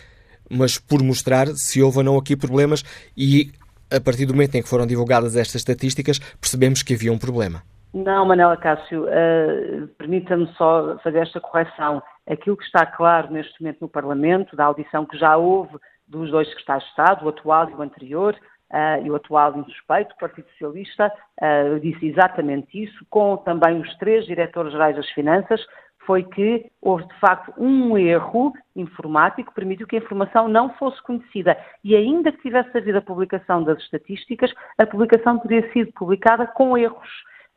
mas 0.49 0.77
por 0.77 1.01
mostrar 1.03 1.47
se 1.55 1.81
houve 1.81 1.97
ou 1.99 2.03
não 2.03 2.17
aqui 2.17 2.35
problemas 2.35 2.83
e 3.15 3.51
a 3.91 3.99
partir 3.99 4.25
do 4.25 4.33
momento 4.33 4.55
em 4.55 4.61
que 4.61 4.69
foram 4.69 4.85
divulgadas 4.85 5.35
estas 5.35 5.55
estatísticas, 5.55 6.19
percebemos 6.39 6.83
que 6.83 6.93
havia 6.93 7.11
um 7.11 7.17
problema. 7.17 7.61
Não, 7.93 8.25
Manela 8.25 8.57
Cássio, 8.57 9.05
uh, 9.05 9.87
permita-me 9.97 10.47
só 10.57 10.97
fazer 11.03 11.19
esta 11.19 11.39
correção. 11.39 12.03
Aquilo 12.29 12.57
que 12.57 12.65
está 12.65 12.85
claro 12.85 13.31
neste 13.31 13.61
momento 13.61 13.79
no 13.81 13.89
Parlamento, 13.89 14.55
da 14.55 14.65
audição 14.65 15.05
que 15.05 15.17
já 15.17 15.37
houve 15.37 15.77
dos 16.07 16.29
dois 16.29 16.47
secretários 16.49 16.83
de 16.83 16.89
Estado, 16.91 17.25
o 17.25 17.29
atual 17.29 17.69
e 17.69 17.73
o 17.73 17.81
anterior, 17.81 18.35
uh, 18.71 19.05
e 19.05 19.09
o 19.09 19.15
atual 19.15 19.57
insuspeito, 19.57 20.13
o 20.13 20.19
Partido 20.19 20.47
Socialista, 20.51 21.11
uh, 21.41 21.79
disse 21.79 22.07
exatamente 22.07 22.83
isso, 22.83 23.05
com 23.09 23.37
também 23.37 23.79
os 23.79 23.97
três 23.97 24.25
diretores-gerais 24.25 24.95
das 24.95 25.09
Finanças, 25.11 25.61
foi 26.07 26.23
que 26.23 26.71
houve 26.81 27.05
de 27.05 27.19
facto 27.19 27.53
um 27.57 27.97
erro 27.97 28.53
informático 28.73 29.49
que 29.49 29.55
permitiu 29.55 29.85
que 29.85 29.97
a 29.97 29.99
informação 29.99 30.47
não 30.47 30.69
fosse 30.75 31.03
conhecida. 31.03 31.57
E 31.83 31.95
ainda 31.95 32.31
que 32.31 32.41
tivesse 32.41 32.75
havido 32.77 32.97
a 32.97 33.01
publicação 33.01 33.61
das 33.61 33.77
estatísticas, 33.79 34.51
a 34.77 34.85
publicação 34.85 35.37
teria 35.39 35.69
sido 35.73 35.91
publicada 35.91 36.47
com 36.47 36.77
erros 36.77 37.09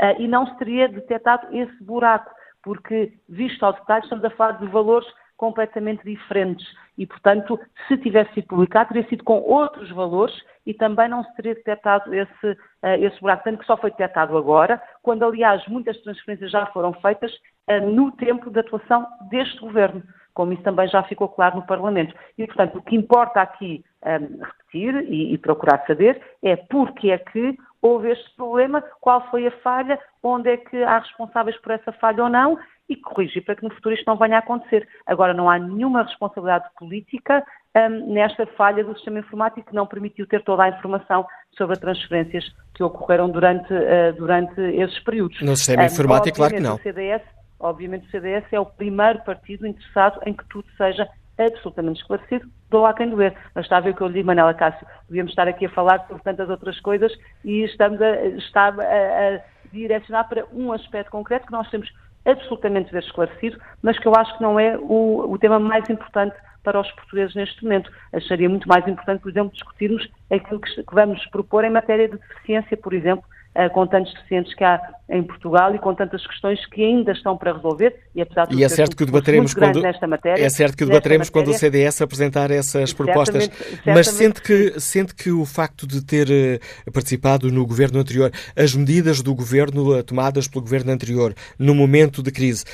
uh, 0.02 0.20
e 0.20 0.26
não 0.26 0.46
se 0.48 0.58
teria 0.58 0.88
detectado 0.88 1.46
esse 1.56 1.82
buraco, 1.84 2.28
porque, 2.60 3.12
visto 3.28 3.64
ao 3.64 3.72
detalhe, 3.72 4.02
estamos 4.02 4.24
a 4.24 4.30
falar 4.30 4.52
de 4.58 4.66
valores 4.66 5.06
completamente 5.40 6.04
diferentes. 6.04 6.66
E, 6.98 7.06
portanto, 7.06 7.58
se 7.88 7.96
tivesse 7.96 8.34
sido 8.34 8.46
publicado, 8.48 8.90
teria 8.90 9.08
sido 9.08 9.24
com 9.24 9.40
outros 9.40 9.90
valores 9.90 10.34
e 10.66 10.74
também 10.74 11.08
não 11.08 11.24
se 11.24 11.34
teria 11.34 11.54
detectado 11.54 12.14
esse, 12.14 12.46
uh, 12.46 12.96
esse 13.00 13.18
buraco, 13.18 13.44
tanto 13.44 13.60
que 13.60 13.64
só 13.64 13.74
foi 13.78 13.90
detectado 13.90 14.36
agora, 14.36 14.78
quando, 15.02 15.24
aliás, 15.24 15.66
muitas 15.66 15.96
transferências 16.02 16.50
já 16.50 16.66
foram 16.66 16.92
feitas 16.92 17.32
uh, 17.70 17.90
no 17.90 18.12
tempo 18.12 18.50
de 18.50 18.60
atuação 18.60 19.06
deste 19.30 19.58
governo, 19.60 20.02
como 20.34 20.52
isso 20.52 20.62
também 20.62 20.86
já 20.88 21.02
ficou 21.04 21.30
claro 21.30 21.56
no 21.56 21.66
Parlamento. 21.66 22.14
E, 22.36 22.46
portanto, 22.46 22.76
o 22.76 22.82
que 22.82 22.94
importa 22.94 23.40
aqui 23.40 23.82
um, 24.04 24.44
repetir 24.44 25.10
e, 25.10 25.32
e 25.32 25.38
procurar 25.38 25.82
saber 25.86 26.20
é 26.42 26.54
porque 26.54 27.10
é 27.10 27.16
que 27.16 27.56
houve 27.80 28.10
este 28.10 28.36
problema, 28.36 28.84
qual 29.00 29.26
foi 29.30 29.46
a 29.46 29.50
falha, 29.62 29.98
onde 30.22 30.50
é 30.50 30.58
que 30.58 30.82
há 30.82 30.98
responsáveis 30.98 31.56
por 31.62 31.72
essa 31.72 31.92
falha 31.92 32.24
ou 32.24 32.28
não 32.28 32.58
e 32.90 32.96
corrigir 32.96 33.44
para 33.44 33.54
que 33.54 33.62
no 33.62 33.70
futuro 33.70 33.94
isto 33.94 34.04
não 34.04 34.16
venha 34.16 34.36
a 34.36 34.38
acontecer. 34.40 34.86
Agora, 35.06 35.32
não 35.32 35.48
há 35.48 35.58
nenhuma 35.58 36.02
responsabilidade 36.02 36.64
política 36.76 37.44
um, 37.76 38.12
nesta 38.12 38.44
falha 38.46 38.82
do 38.82 38.94
sistema 38.94 39.20
informático 39.20 39.70
que 39.70 39.74
não 39.74 39.86
permitiu 39.86 40.26
ter 40.26 40.42
toda 40.42 40.64
a 40.64 40.68
informação 40.70 41.24
sobre 41.56 41.74
as 41.74 41.78
transferências 41.78 42.44
que 42.74 42.82
ocorreram 42.82 43.30
durante, 43.30 43.72
uh, 43.72 44.12
durante 44.18 44.60
esses 44.60 44.98
períodos. 45.04 45.40
No 45.40 45.56
sistema 45.56 45.84
informático, 45.84 46.34
um, 46.34 46.38
claro 46.38 46.54
que 46.54 46.60
não. 46.60 46.74
O 46.74 46.78
CDS, 46.80 47.22
obviamente 47.60 48.08
o 48.08 48.10
CDS 48.10 48.44
é 48.50 48.58
o 48.58 48.66
primeiro 48.66 49.20
partido 49.20 49.66
interessado 49.68 50.20
em 50.26 50.34
que 50.34 50.44
tudo 50.48 50.66
seja 50.76 51.08
absolutamente 51.38 52.00
esclarecido, 52.00 52.50
dou 52.68 52.84
a 52.84 52.92
quem 52.92 53.08
doer. 53.08 53.34
Mas 53.54 53.64
está 53.66 53.76
a 53.76 53.80
ver 53.80 53.90
o 53.90 53.94
que 53.94 54.02
eu 54.02 54.08
lhe 54.08 54.14
digo, 54.14 54.26
Manela 54.26 54.52
Cássio, 54.52 54.86
devíamos 55.08 55.30
estar 55.30 55.46
aqui 55.46 55.66
a 55.66 55.70
falar 55.70 56.04
sobre 56.08 56.22
tantas 56.24 56.50
outras 56.50 56.78
coisas 56.80 57.12
e 57.44 57.62
estamos 57.62 58.02
a, 58.02 58.26
está 58.26 58.66
a, 58.66 59.36
a 59.36 59.40
direcionar 59.72 60.28
para 60.28 60.44
um 60.52 60.72
aspecto 60.72 61.10
concreto 61.10 61.46
que 61.46 61.52
nós 61.52 61.70
temos 61.70 61.88
absolutamente 62.24 62.92
ver 62.92 63.02
esclarecido, 63.02 63.58
mas 63.82 63.98
que 63.98 64.06
eu 64.06 64.14
acho 64.14 64.36
que 64.36 64.42
não 64.42 64.58
é 64.58 64.76
o, 64.78 65.32
o 65.32 65.38
tema 65.38 65.58
mais 65.58 65.88
importante 65.88 66.36
para 66.62 66.80
os 66.80 66.90
portugueses 66.92 67.34
neste 67.34 67.62
momento. 67.62 67.90
Acharia 68.12 68.48
muito 68.48 68.68
mais 68.68 68.86
importante, 68.86 69.22
por 69.22 69.30
exemplo, 69.30 69.52
discutirmos 69.52 70.08
aquilo 70.30 70.60
que, 70.60 70.82
que 70.82 70.94
vamos 70.94 71.24
propor 71.26 71.64
em 71.64 71.70
matéria 71.70 72.08
de 72.08 72.18
deficiência, 72.18 72.76
por 72.76 72.92
exemplo, 72.92 73.24
com 73.72 73.86
tantos 73.86 74.14
deficientes 74.14 74.54
que 74.54 74.62
há 74.62 74.80
em 75.08 75.22
Portugal 75.24 75.74
e 75.74 75.78
com 75.78 75.92
tantas 75.92 76.24
questões 76.24 76.64
que 76.66 76.84
ainda 76.84 77.10
estão 77.10 77.36
para 77.36 77.52
resolver 77.52 77.96
e 78.14 78.22
apesar 78.22 78.46
de 78.46 78.54
e 78.54 78.62
é 78.62 78.68
certo 78.68 78.96
que 78.96 79.04
debateremos 79.04 79.52
quando 79.52 79.82
nesta 79.82 80.06
matéria, 80.06 80.44
é 80.44 80.48
certo 80.48 80.76
que 80.76 80.84
debateremos 80.84 81.28
quando 81.28 81.48
o 81.48 81.54
CDS 81.54 82.00
apresentar 82.00 82.50
essas 82.52 82.92
propostas 82.92 83.44
certamente, 83.44 83.82
mas 83.86 84.06
sente 84.06 84.40
que 84.40 84.78
sente 84.78 85.14
que 85.14 85.32
o 85.32 85.44
facto 85.44 85.84
de 85.86 86.04
ter 86.04 86.28
uh, 86.28 86.92
participado 86.92 87.50
no 87.50 87.66
governo 87.66 87.98
anterior 87.98 88.30
as 88.56 88.74
medidas 88.74 89.20
do 89.20 89.34
governo 89.34 89.98
uh, 89.98 90.02
tomadas 90.04 90.46
pelo 90.46 90.62
governo 90.62 90.92
anterior 90.92 91.34
no 91.58 91.74
momento 91.74 92.22
de 92.22 92.30
crise 92.30 92.64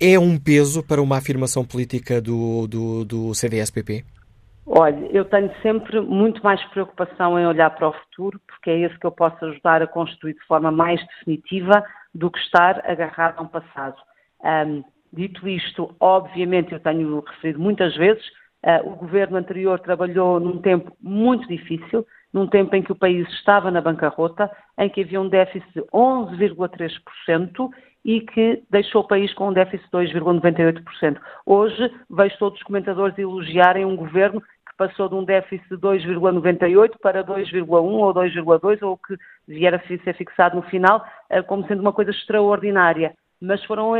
é 0.00 0.18
um 0.18 0.36
peso 0.36 0.82
para 0.82 1.00
uma 1.00 1.16
afirmação 1.16 1.64
política 1.64 2.20
do, 2.20 2.66
do, 2.66 3.04
do 3.04 3.34
CDS-PP? 3.34 4.04
Olha, 4.66 5.06
eu 5.12 5.26
tenho 5.26 5.52
sempre 5.60 6.00
muito 6.00 6.42
mais 6.42 6.62
preocupação 6.68 7.38
em 7.38 7.46
olhar 7.46 7.70
para 7.70 7.88
o 7.88 7.92
futuro, 7.92 8.40
porque 8.46 8.70
é 8.70 8.78
esse 8.80 8.98
que 8.98 9.06
eu 9.06 9.12
posso 9.12 9.44
ajudar 9.44 9.82
a 9.82 9.86
construir 9.86 10.34
de 10.34 10.44
forma 10.46 10.70
mais 10.70 11.04
definitiva 11.06 11.84
do 12.14 12.30
que 12.30 12.38
estar 12.38 12.82
agarrado 12.88 13.38
a 13.38 13.42
um 13.42 13.46
passado. 13.46 13.96
Um, 14.42 14.82
dito 15.12 15.46
isto, 15.46 15.94
obviamente, 16.00 16.72
eu 16.72 16.80
tenho 16.80 17.20
referido 17.20 17.60
muitas 17.60 17.94
vezes, 17.94 18.24
uh, 18.64 18.88
o 18.88 18.96
governo 18.96 19.36
anterior 19.36 19.78
trabalhou 19.80 20.40
num 20.40 20.60
tempo 20.62 20.96
muito 20.98 21.46
difícil, 21.46 22.06
num 22.32 22.46
tempo 22.46 22.74
em 22.74 22.82
que 22.82 22.90
o 22.92 22.96
país 22.96 23.28
estava 23.34 23.70
na 23.70 23.82
bancarrota, 23.82 24.50
em 24.78 24.88
que 24.88 25.02
havia 25.02 25.20
um 25.20 25.28
déficit 25.28 25.72
de 25.74 25.82
11,3% 25.92 27.70
e 28.04 28.20
que 28.20 28.62
deixou 28.70 29.02
o 29.02 29.06
país 29.06 29.32
com 29.34 29.48
um 29.48 29.52
déficit 29.52 29.86
de 29.86 30.14
2,98%. 30.14 31.18
Hoje 31.46 31.90
vejo 32.10 32.38
todos 32.38 32.58
os 32.58 32.64
comentadores 32.64 33.16
elogiarem 33.16 33.84
um 33.84 33.96
governo 33.96 34.42
passou 34.76 35.08
de 35.08 35.14
um 35.14 35.24
déficit 35.24 35.68
de 35.68 35.76
2,98 35.76 36.98
para 37.00 37.24
2,1 37.24 37.68
ou 37.70 38.14
2,2 38.14 38.82
ou 38.82 38.98
que 38.98 39.16
vier 39.46 39.74
a 39.74 39.80
ser 39.80 40.14
fixado 40.14 40.56
no 40.56 40.62
final 40.62 41.04
eh, 41.30 41.42
como 41.42 41.66
sendo 41.66 41.80
uma 41.80 41.92
coisa 41.92 42.10
extraordinária. 42.10 43.14
Mas 43.40 43.64
foram 43.64 43.94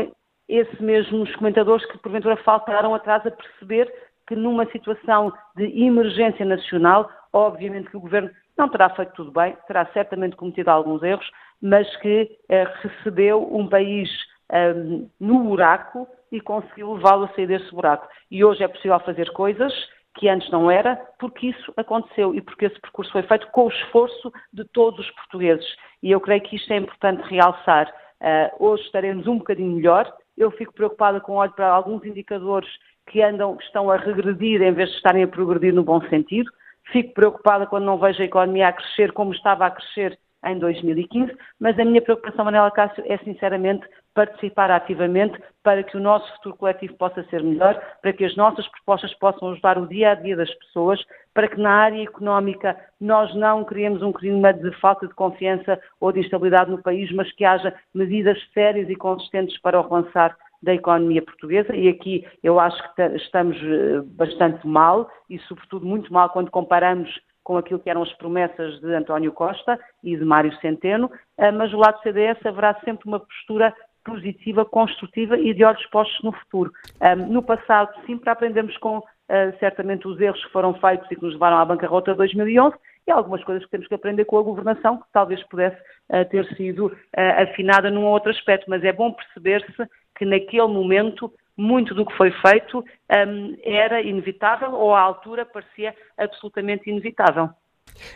esses 0.47 0.79
mesmos 0.79 1.33
comentadores 1.35 1.85
que 1.85 1.97
porventura 1.97 2.37
faltaram 2.37 2.93
atrás 2.93 3.25
a 3.25 3.31
perceber 3.31 3.91
que 4.27 4.35
numa 4.35 4.65
situação 4.71 5.31
de 5.55 5.65
emergência 5.83 6.45
nacional, 6.45 7.09
obviamente 7.31 7.89
que 7.89 7.97
o 7.97 8.01
governo 8.01 8.29
não 8.57 8.69
terá 8.69 8.89
feito 8.89 9.13
tudo 9.13 9.31
bem, 9.31 9.55
terá 9.67 9.85
certamente 9.87 10.35
cometido 10.35 10.69
alguns 10.69 11.03
erros, 11.03 11.29
mas 11.61 11.93
que 11.97 12.29
eh, 12.49 12.67
recebeu 12.81 13.47
um 13.53 13.67
país 13.67 14.09
um, 14.51 15.09
no 15.19 15.43
buraco 15.43 16.07
e 16.31 16.39
conseguiu 16.41 16.93
levá-lo 16.93 17.25
a 17.25 17.27
sair 17.29 17.47
desse 17.47 17.71
buraco. 17.71 18.07
E 18.29 18.43
hoje 18.43 18.63
é 18.63 18.67
possível 18.67 18.99
fazer 18.99 19.31
coisas 19.31 19.73
que 20.15 20.29
antes 20.29 20.49
não 20.49 20.71
era, 20.71 20.95
porque 21.19 21.47
isso 21.47 21.73
aconteceu 21.75 22.33
e 22.33 22.41
porque 22.41 22.65
esse 22.65 22.79
percurso 22.79 23.11
foi 23.11 23.23
feito 23.23 23.47
com 23.51 23.65
o 23.65 23.69
esforço 23.69 24.31
de 24.51 24.63
todos 24.65 24.99
os 25.05 25.11
portugueses. 25.11 25.65
E 26.01 26.11
eu 26.11 26.21
creio 26.21 26.41
que 26.41 26.55
isto 26.55 26.71
é 26.71 26.77
importante 26.77 27.21
realçar. 27.29 27.93
Uh, 28.21 28.65
hoje 28.65 28.83
estaremos 28.83 29.27
um 29.27 29.37
bocadinho 29.37 29.75
melhor. 29.75 30.11
Eu 30.37 30.51
fico 30.51 30.73
preocupada 30.73 31.19
com 31.19 31.33
olho 31.33 31.51
para 31.51 31.69
alguns 31.69 32.05
indicadores 32.05 32.69
que 33.07 33.21
andam, 33.21 33.57
estão 33.61 33.91
a 33.91 33.97
regredir 33.97 34.61
em 34.61 34.71
vez 34.71 34.89
de 34.89 34.95
estarem 34.95 35.23
a 35.23 35.27
progredir 35.27 35.73
no 35.73 35.83
bom 35.83 36.01
sentido. 36.09 36.49
Fico 36.91 37.13
preocupada 37.13 37.65
quando 37.65 37.85
não 37.85 37.97
vejo 37.97 38.21
a 38.21 38.25
economia 38.25 38.69
a 38.69 38.73
crescer 38.73 39.11
como 39.11 39.33
estava 39.33 39.65
a 39.65 39.71
crescer 39.71 40.17
em 40.45 40.59
2015, 40.59 41.35
mas 41.59 41.77
a 41.79 41.85
minha 41.85 42.01
preocupação, 42.01 42.45
Manela 42.45 42.71
Cássio, 42.71 43.03
é 43.07 43.17
sinceramente 43.19 43.85
participar 44.15 44.71
ativamente 44.71 45.37
para 45.61 45.83
que 45.83 45.97
o 45.97 45.99
nosso 45.99 46.31
futuro 46.37 46.55
coletivo 46.55 46.95
possa 46.95 47.23
ser 47.25 47.43
melhor, 47.43 47.79
para 48.01 48.13
que 48.13 48.23
as 48.23 48.35
nossas 48.35 48.65
propostas 48.69 49.13
possam 49.15 49.51
ajudar 49.51 49.77
o 49.77 49.87
dia 49.87 50.11
a 50.11 50.15
dia 50.15 50.37
das 50.37 50.51
pessoas, 50.55 51.03
para 51.33 51.49
que 51.49 51.59
na 51.59 51.69
área 51.69 52.01
económica 52.01 52.77
nós 52.99 53.35
não 53.35 53.65
criemos 53.65 54.01
um 54.01 54.13
clima 54.13 54.53
de 54.53 54.71
falta 54.79 55.05
de 55.05 55.13
confiança 55.13 55.79
ou 55.99 56.13
de 56.13 56.21
instabilidade 56.21 56.71
no 56.71 56.81
país, 56.81 57.11
mas 57.11 57.31
que 57.33 57.43
haja 57.43 57.75
medidas 57.93 58.41
sérias 58.53 58.89
e 58.89 58.95
consistentes 58.95 59.59
para 59.59 59.79
o 59.79 59.83
relançar 59.83 60.35
da 60.63 60.73
economia 60.73 61.21
portuguesa. 61.21 61.75
E 61.75 61.89
aqui 61.89 62.25
eu 62.41 62.59
acho 62.59 62.81
que 62.95 63.01
estamos 63.17 63.57
eh, 63.57 64.01
bastante 64.05 64.65
mal 64.65 65.09
e 65.29 65.37
sobretudo 65.39 65.85
muito 65.85 66.11
mal 66.11 66.29
quando 66.29 66.49
comparamos 66.49 67.09
com 67.45 67.57
aquilo 67.57 67.79
que 67.79 67.89
eram 67.91 68.01
as 68.01 68.11
promessas 68.13 68.81
de 68.81 68.91
António 68.95 69.31
Costa 69.31 69.79
e 70.03 70.17
de 70.17 70.25
Mário 70.25 70.51
Centeno, 70.59 71.11
eh, 71.37 71.51
mas 71.51 71.69
do 71.69 71.77
lado 71.77 71.97
do 71.97 72.01
CDS 72.01 72.43
haverá 72.43 72.73
sempre 72.83 73.07
uma 73.07 73.19
postura 73.19 73.73
positiva, 74.05 74.63
construtiva 74.63 75.37
e 75.37 75.53
de 75.53 75.63
olhos 75.63 75.85
postos 75.87 76.23
no 76.23 76.31
futuro. 76.31 76.71
Eh, 77.01 77.15
no 77.15 77.41
passado, 77.41 77.93
sempre 78.05 78.29
aprendemos 78.29 78.77
com 78.77 79.03
eh, 79.27 79.51
certamente 79.59 80.07
os 80.07 80.21
erros 80.21 80.43
que 80.45 80.51
foram 80.51 80.73
feitos 80.75 81.11
e 81.11 81.15
que 81.15 81.23
nos 81.23 81.33
levaram 81.33 81.57
à 81.57 81.65
bancarrota 81.65 82.11
de 82.11 82.17
2011 82.17 82.75
e 83.07 83.11
algumas 83.11 83.43
coisas 83.43 83.65
que 83.65 83.71
temos 83.71 83.87
que 83.87 83.95
aprender 83.95 84.25
com 84.25 84.37
a 84.37 84.43
governação 84.43 84.97
que 84.97 85.05
talvez 85.11 85.43
pudesse 85.47 85.77
ter 86.31 86.43
sido 86.55 86.91
afinada 87.15 87.91
num 87.91 88.03
outro 88.03 88.31
aspecto, 88.31 88.65
mas 88.67 88.83
é 88.83 88.91
bom 88.91 89.11
perceber-se 89.11 89.87
que 90.17 90.25
naquele 90.25 90.67
momento 90.67 91.31
muito 91.57 91.93
do 91.93 92.05
que 92.05 92.15
foi 92.17 92.31
feito 92.31 92.79
um, 92.79 93.57
era 93.63 94.01
inevitável 94.01 94.73
ou 94.73 94.93
à 94.93 95.01
altura 95.01 95.45
parecia 95.45 95.95
absolutamente 96.17 96.89
inevitável. 96.89 97.49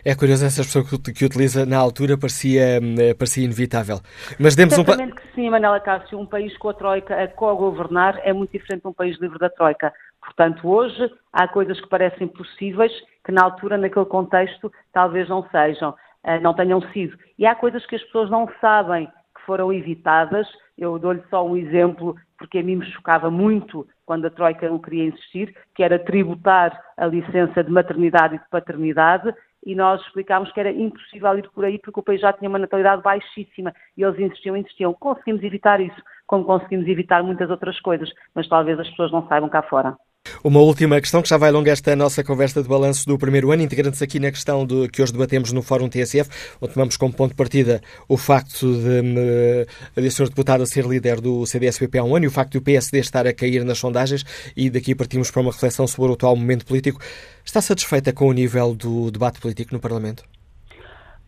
É 0.03 0.15
curioso, 0.15 0.45
essa 0.45 0.61
expressão 0.61 0.99
que, 0.99 1.13
que 1.13 1.25
utiliza 1.25 1.65
na 1.65 1.77
altura 1.77 2.17
parecia, 2.17 2.77
eh, 2.77 3.13
parecia 3.13 3.43
inevitável. 3.43 3.99
Mas 4.39 4.55
demos 4.55 4.77
um... 4.77 4.83
que 4.83 5.33
sim, 5.35 5.49
Manela 5.49 5.79
Cássio, 5.79 6.19
um 6.19 6.25
país 6.25 6.55
com 6.57 6.69
a 6.69 6.73
Troika 6.73 7.21
a 7.21 7.27
co-governar 7.27 8.19
é 8.23 8.33
muito 8.33 8.51
diferente 8.51 8.81
de 8.81 8.87
um 8.87 8.93
país 8.93 9.19
livre 9.19 9.39
da 9.39 9.49
Troika. 9.49 9.93
Portanto, 10.21 10.67
hoje 10.67 11.11
há 11.33 11.47
coisas 11.47 11.79
que 11.79 11.87
parecem 11.87 12.27
possíveis 12.27 12.91
que 13.25 13.31
na 13.31 13.43
altura, 13.43 13.77
naquele 13.77 14.05
contexto, 14.05 14.71
talvez 14.91 15.27
não 15.29 15.47
sejam, 15.49 15.95
eh, 16.23 16.39
não 16.39 16.53
tenham 16.53 16.81
sido. 16.91 17.17
E 17.37 17.45
há 17.45 17.55
coisas 17.55 17.85
que 17.85 17.95
as 17.95 18.03
pessoas 18.03 18.29
não 18.29 18.49
sabem 18.59 19.07
que 19.07 19.45
foram 19.45 19.71
evitadas. 19.71 20.47
Eu 20.77 20.97
dou-lhe 20.97 21.23
só 21.29 21.45
um 21.45 21.57
exemplo, 21.57 22.15
porque 22.37 22.59
a 22.59 22.63
mim 22.63 22.77
me 22.77 22.85
chocava 22.91 23.29
muito 23.29 23.87
quando 24.05 24.25
a 24.25 24.29
Troika 24.31 24.67
não 24.67 24.79
queria 24.79 25.05
insistir, 25.05 25.55
que 25.75 25.83
era 25.83 25.99
tributar 25.99 26.75
a 26.97 27.05
licença 27.05 27.63
de 27.63 27.69
maternidade 27.69 28.35
e 28.35 28.39
de 28.39 28.49
paternidade, 28.49 29.33
e 29.65 29.75
nós 29.75 30.01
explicámos 30.01 30.51
que 30.51 30.59
era 30.59 30.71
impossível 30.71 31.37
ir 31.37 31.49
por 31.49 31.65
aí 31.65 31.77
porque 31.79 31.99
o 31.99 32.03
país 32.03 32.21
já 32.21 32.31
tinha 32.33 32.49
uma 32.49 32.59
natalidade 32.59 33.01
baixíssima 33.01 33.73
e 33.97 34.03
eles 34.03 34.19
insistiam, 34.19 34.55
insistiam. 34.55 34.93
Conseguimos 34.93 35.43
evitar 35.43 35.81
isso, 35.81 36.01
como 36.25 36.45
conseguimos 36.45 36.87
evitar 36.87 37.23
muitas 37.23 37.49
outras 37.49 37.79
coisas, 37.79 38.09
mas 38.33 38.47
talvez 38.47 38.79
as 38.79 38.89
pessoas 38.89 39.11
não 39.11 39.27
saibam 39.27 39.49
cá 39.49 39.61
fora. 39.61 39.97
Uma 40.43 40.59
última 40.59 40.99
questão 40.99 41.21
que 41.21 41.29
já 41.29 41.37
vai 41.37 41.49
alongar 41.49 41.73
esta 41.73 41.95
nossa 41.95 42.23
conversa 42.23 42.61
de 42.61 42.69
balanço 42.69 43.07
do 43.07 43.17
primeiro 43.17 43.51
ano, 43.51 43.61
integrando-se 43.61 44.03
aqui 44.03 44.19
na 44.19 44.31
questão 44.31 44.65
de, 44.65 44.87
que 44.89 45.01
hoje 45.01 45.11
debatemos 45.11 45.51
no 45.51 45.61
Fórum 45.61 45.89
TSF, 45.89 46.29
onde 46.61 46.73
tomamos 46.73 46.97
como 46.97 47.13
ponto 47.13 47.31
de 47.31 47.35
partida 47.35 47.81
o 48.07 48.17
facto 48.17 48.65
de, 48.65 49.01
de, 49.01 50.01
de 50.01 50.07
a 50.07 50.11
senhora 50.11 50.29
deputada 50.29 50.65
ser 50.65 50.85
líder 50.85 51.21
do 51.21 51.45
CDS-PP 51.45 51.97
há 51.99 52.03
um 52.03 52.15
ano 52.15 52.25
e 52.25 52.27
o 52.27 52.31
facto 52.31 52.53
de 52.53 52.57
o 52.57 52.61
PSD 52.61 52.99
estar 52.99 53.27
a 53.27 53.33
cair 53.33 53.63
nas 53.63 53.77
sondagens 53.77 54.23
e 54.55 54.69
daqui 54.69 54.95
partimos 54.95 55.31
para 55.31 55.41
uma 55.41 55.51
reflexão 55.51 55.87
sobre 55.87 56.11
o 56.11 56.13
atual 56.13 56.35
momento 56.35 56.65
político. 56.65 56.99
Está 57.43 57.61
satisfeita 57.61 58.13
com 58.13 58.27
o 58.27 58.33
nível 58.33 58.75
do 58.75 59.11
debate 59.11 59.39
político 59.39 59.73
no 59.73 59.79
Parlamento? 59.79 60.23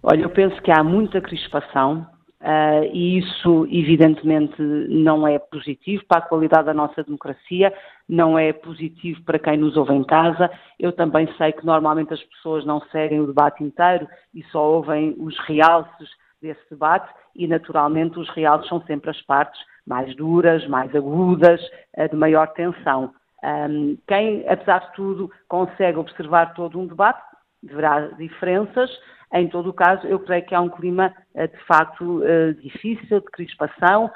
Olha, 0.03 0.23
eu 0.23 0.29
penso 0.29 0.59
que 0.61 0.71
há 0.71 0.83
muita 0.83 1.21
crispação, 1.21 2.07
Uh, 2.41 2.89
e 2.91 3.19
isso, 3.19 3.67
evidentemente, 3.69 4.59
não 4.59 5.27
é 5.27 5.37
positivo 5.37 6.03
para 6.07 6.17
a 6.17 6.27
qualidade 6.27 6.65
da 6.65 6.73
nossa 6.73 7.03
democracia, 7.03 7.71
não 8.07 8.37
é 8.37 8.51
positivo 8.51 9.21
para 9.23 9.39
quem 9.39 9.57
nos 9.57 9.77
ouve 9.77 9.93
em 9.93 10.03
casa. 10.03 10.49
Eu 10.79 10.91
também 10.91 11.31
sei 11.37 11.51
que 11.51 11.65
normalmente 11.65 12.13
as 12.13 12.23
pessoas 12.23 12.65
não 12.65 12.81
seguem 12.91 13.19
o 13.19 13.27
debate 13.27 13.63
inteiro 13.63 14.07
e 14.33 14.43
só 14.45 14.63
ouvem 14.63 15.15
os 15.17 15.37
realces 15.39 16.09
desse 16.41 16.61
debate, 16.71 17.07
e 17.35 17.47
naturalmente 17.47 18.19
os 18.19 18.27
realces 18.29 18.67
são 18.67 18.81
sempre 18.81 19.11
as 19.11 19.21
partes 19.21 19.61
mais 19.85 20.15
duras, 20.15 20.67
mais 20.67 20.93
agudas, 20.95 21.61
uh, 21.97 22.09
de 22.09 22.15
maior 22.15 22.47
tensão. 22.53 23.13
Quem, 24.07 24.47
apesar 24.47 24.79
de 24.81 24.93
tudo, 24.93 25.31
consegue 25.47 25.97
observar 25.97 26.53
todo 26.53 26.79
um 26.79 26.85
debate, 26.85 27.21
verá 27.63 28.07
diferenças, 28.09 28.91
em 29.33 29.47
todo 29.47 29.69
o 29.69 29.73
caso, 29.73 30.05
eu 30.05 30.19
creio 30.19 30.45
que 30.45 30.53
há 30.53 30.61
um 30.61 30.69
clima 30.69 31.13
eh, 31.33 31.47
de 31.47 31.57
facto 31.65 32.21
eh, 32.23 32.53
difícil, 32.53 33.19
de 33.21 33.25
crispação, 33.31 34.11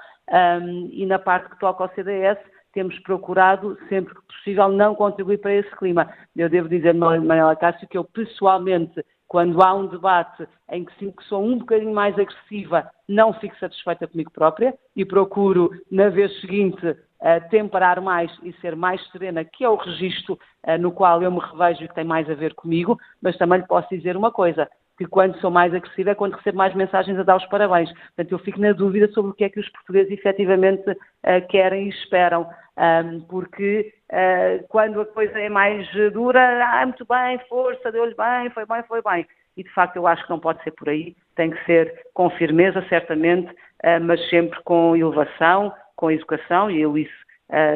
e 0.92 1.06
na 1.06 1.20
parte 1.20 1.50
que 1.52 1.60
toca 1.60 1.84
ao 1.84 1.94
CDS, 1.94 2.40
temos 2.76 3.00
procurado, 3.00 3.78
sempre 3.88 4.14
que 4.14 4.22
possível, 4.22 4.68
não 4.68 4.94
contribuir 4.94 5.40
para 5.40 5.54
esse 5.54 5.72
clima. 5.78 6.14
Eu 6.36 6.50
devo 6.50 6.68
dizer, 6.68 6.94
Manuela 6.94 7.56
Cássio, 7.56 7.88
que 7.88 7.98
eu 7.98 8.04
pessoalmente, 8.04 9.04
quando 9.30 9.64
há 9.64 9.74
um 9.74 9.88
debate 9.88 10.46
em 10.70 10.84
que 10.84 10.94
sinto 11.00 11.16
que 11.16 11.24
sou 11.24 11.42
um 11.42 11.58
bocadinho 11.58 11.94
mais 11.94 12.20
agressiva, 12.20 12.92
não 13.08 13.34
fico 13.34 13.58
satisfeita 13.58 14.06
comigo 14.08 14.30
própria 14.30 14.76
e 14.94 15.06
procuro, 15.06 15.72
na 15.90 16.10
vez 16.10 16.38
seguinte, 16.42 16.86
uh, 16.86 17.50
temperar 17.50 18.02
mais 18.02 18.30
e 18.44 18.52
ser 18.60 18.76
mais 18.76 19.02
serena, 19.10 19.46
que 19.46 19.64
é 19.64 19.70
o 19.70 19.78
registro 19.78 20.38
uh, 20.68 20.78
no 20.78 20.92
qual 20.92 21.24
eu 21.24 21.32
me 21.32 21.40
revejo 21.40 21.86
e 21.86 21.88
que 21.88 21.96
tem 21.96 22.04
mais 22.04 22.30
a 22.30 22.36
ver 22.36 22.54
comigo, 22.56 23.00
mas 23.22 23.38
também 23.38 23.60
lhe 23.60 23.68
posso 23.68 23.88
dizer 23.90 24.18
uma 24.18 24.32
coisa, 24.32 24.70
que 24.98 25.06
quando 25.06 25.40
sou 25.40 25.52
mais 25.52 25.74
agressiva 25.74 26.12
é 26.12 26.16
quando 26.16 26.36
recebo 26.36 26.58
mais 26.58 26.74
mensagens 26.74 27.20
a 27.20 27.24
dar 27.24 27.38
os 27.38 27.46
parabéns. 27.48 27.92
Portanto, 27.92 28.32
eu 28.32 28.40
fico 28.40 28.60
na 28.60 28.72
dúvida 28.72 29.08
sobre 29.10 29.32
o 29.32 29.34
que 29.34 29.44
é 29.44 29.50
que 29.50 29.60
os 29.60 29.70
portugueses 29.70 30.12
efetivamente 30.12 30.90
uh, 30.90 31.48
querem 31.50 31.88
e 31.88 31.90
esperam, 31.90 32.50
um, 32.78 33.22
porque 33.22 33.94
uh, 34.12 34.66
quando 34.70 35.02
a 35.02 35.06
coisa 35.06 35.38
é 35.40 35.50
mais 35.50 35.88
dura, 36.14 36.66
ah, 36.66 36.86
muito 36.86 37.06
bem, 37.06 37.40
força, 37.50 37.92
deu-lhe 37.92 38.16
bem, 38.16 38.50
foi 38.52 38.66
bem, 38.66 38.84
foi 38.84 39.02
bem. 39.02 39.28
E 39.58 39.64
de 39.64 39.70
facto 39.72 39.98
eu 39.98 40.08
acho 40.08 40.24
que 40.24 40.30
não 40.30 40.40
pode 40.40 40.64
ser 40.64 40.72
por 40.72 40.90
aí, 40.90 41.16
tem 41.36 41.50
que 41.50 41.66
ser 41.66 41.94
com 42.14 42.30
firmeza, 42.30 42.86
certamente, 42.88 43.52
uh, 43.52 44.02
mas 44.02 44.30
sempre 44.30 44.62
com 44.64 44.96
elevação, 44.96 45.74
com 45.96 46.12
educação, 46.12 46.70
e 46.72 46.82
eu 46.82 46.98
isso 46.98 47.26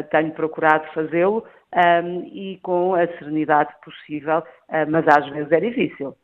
tenho 0.09 0.31
procurado 0.31 0.83
fazê-lo, 0.95 1.45
um, 2.03 2.23
e 2.23 2.59
com 2.63 2.95
a 2.95 3.05
serenidade 3.05 3.71
possível, 3.85 4.41
mas 4.89 5.07
às 5.07 5.29
vezes 5.29 5.51
é 5.51 5.59
difícil. 5.59 6.15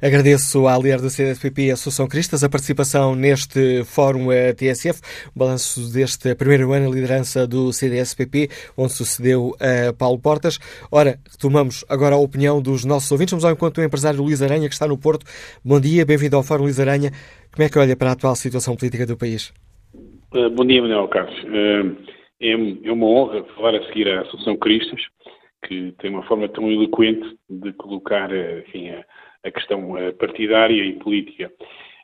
Agradeço 0.00 0.66
à 0.66 0.76
líder 0.76 1.00
do 1.00 1.10
CDSPP, 1.10 1.70
Associação 1.70 2.06
Cristas, 2.06 2.44
a 2.44 2.48
participação 2.48 3.14
neste 3.14 3.84
Fórum 3.84 4.30
eh, 4.30 4.52
TSF, 4.52 5.00
balanço 5.34 5.92
deste 5.92 6.34
primeiro 6.34 6.72
ano 6.72 6.90
de 6.90 6.94
liderança 6.94 7.46
do 7.46 7.72
CDSPP, 7.72 8.48
onde 8.76 8.92
sucedeu 8.92 9.54
a 9.60 9.92
Paulo 9.92 10.18
Portas. 10.18 10.58
Ora, 10.90 11.18
retomamos 11.30 11.84
agora 11.88 12.14
a 12.14 12.18
opinião 12.18 12.60
dos 12.60 12.84
nossos 12.84 13.10
ouvintes. 13.10 13.32
Vamos 13.32 13.44
ao 13.44 13.52
encontro 13.52 13.82
do 13.82 13.86
empresário 13.86 14.22
Luís 14.22 14.42
Aranha, 14.42 14.68
que 14.68 14.74
está 14.74 14.86
no 14.86 14.98
Porto. 14.98 15.24
Bom 15.64 15.80
dia, 15.80 16.04
bem-vindo 16.04 16.36
ao 16.36 16.42
Fórum 16.42 16.64
Luís 16.64 16.80
Aranha. 16.80 17.10
Como 17.54 17.64
é 17.64 17.68
que 17.68 17.78
olha 17.78 17.96
para 17.96 18.10
a 18.10 18.12
atual 18.12 18.36
situação 18.36 18.76
política 18.76 19.06
do 19.06 19.16
país? 19.16 19.52
Uh, 20.34 20.50
bom 20.50 20.64
dia, 20.66 20.82
Manuel 20.82 21.08
Carlos. 21.08 21.38
Uh, 21.44 21.96
é, 22.40 22.50
é, 22.50 22.92
uma 22.92 23.06
honra 23.06 23.44
falar 23.54 23.74
a 23.74 23.86
seguir 23.86 24.08
à 24.08 24.20
Associação 24.22 24.56
Cristas, 24.56 25.00
que 25.66 25.92
tem 25.98 26.10
uma 26.10 26.22
forma 26.24 26.48
tão 26.48 26.70
eloquente 26.70 27.36
de 27.48 27.72
colocar, 27.72 28.30
enfim, 28.58 28.90
a 28.90 29.04
a 29.46 29.50
questão 29.50 29.96
eh, 29.96 30.12
partidária 30.12 30.82
e 30.82 30.94
política. 30.94 31.52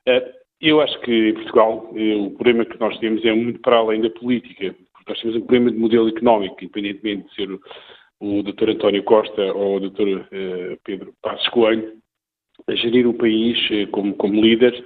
Eh, 0.06 0.32
eu 0.60 0.80
acho 0.80 0.98
que 1.00 1.30
em 1.30 1.34
Portugal 1.34 1.92
eh, 1.96 2.14
o 2.14 2.30
problema 2.30 2.64
que 2.64 2.78
nós 2.78 2.96
temos 2.98 3.24
é 3.24 3.32
muito 3.32 3.60
para 3.60 3.76
além 3.76 4.00
da 4.00 4.10
política, 4.10 4.74
porque 4.92 5.10
nós 5.10 5.20
temos 5.20 5.36
um 5.36 5.40
problema 5.40 5.70
de 5.72 5.78
modelo 5.78 6.08
económico, 6.08 6.56
independentemente 6.62 7.28
de 7.28 7.34
ser 7.34 7.60
o, 8.20 8.42
Dr. 8.42 8.70
António 8.70 9.02
Costa 9.02 9.52
ou 9.52 9.76
o 9.76 9.80
Dr. 9.80 10.24
Pedro 10.84 11.12
Passos 11.20 11.48
Coelho, 11.48 11.94
a 12.68 12.74
gerir 12.76 13.08
o 13.08 13.14
país 13.14 13.58
como, 13.90 14.14
como 14.14 14.40
líder. 14.40 14.84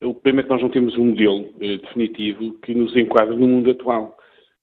O 0.00 0.14
problema 0.14 0.40
é 0.40 0.42
que 0.44 0.50
nós 0.50 0.62
não 0.62 0.68
temos 0.68 0.96
um 0.96 1.06
modelo 1.06 1.52
definitivo 1.58 2.56
que 2.60 2.72
nos 2.72 2.94
enquadre 2.96 3.34
no 3.34 3.48
mundo 3.48 3.72
atual. 3.72 4.15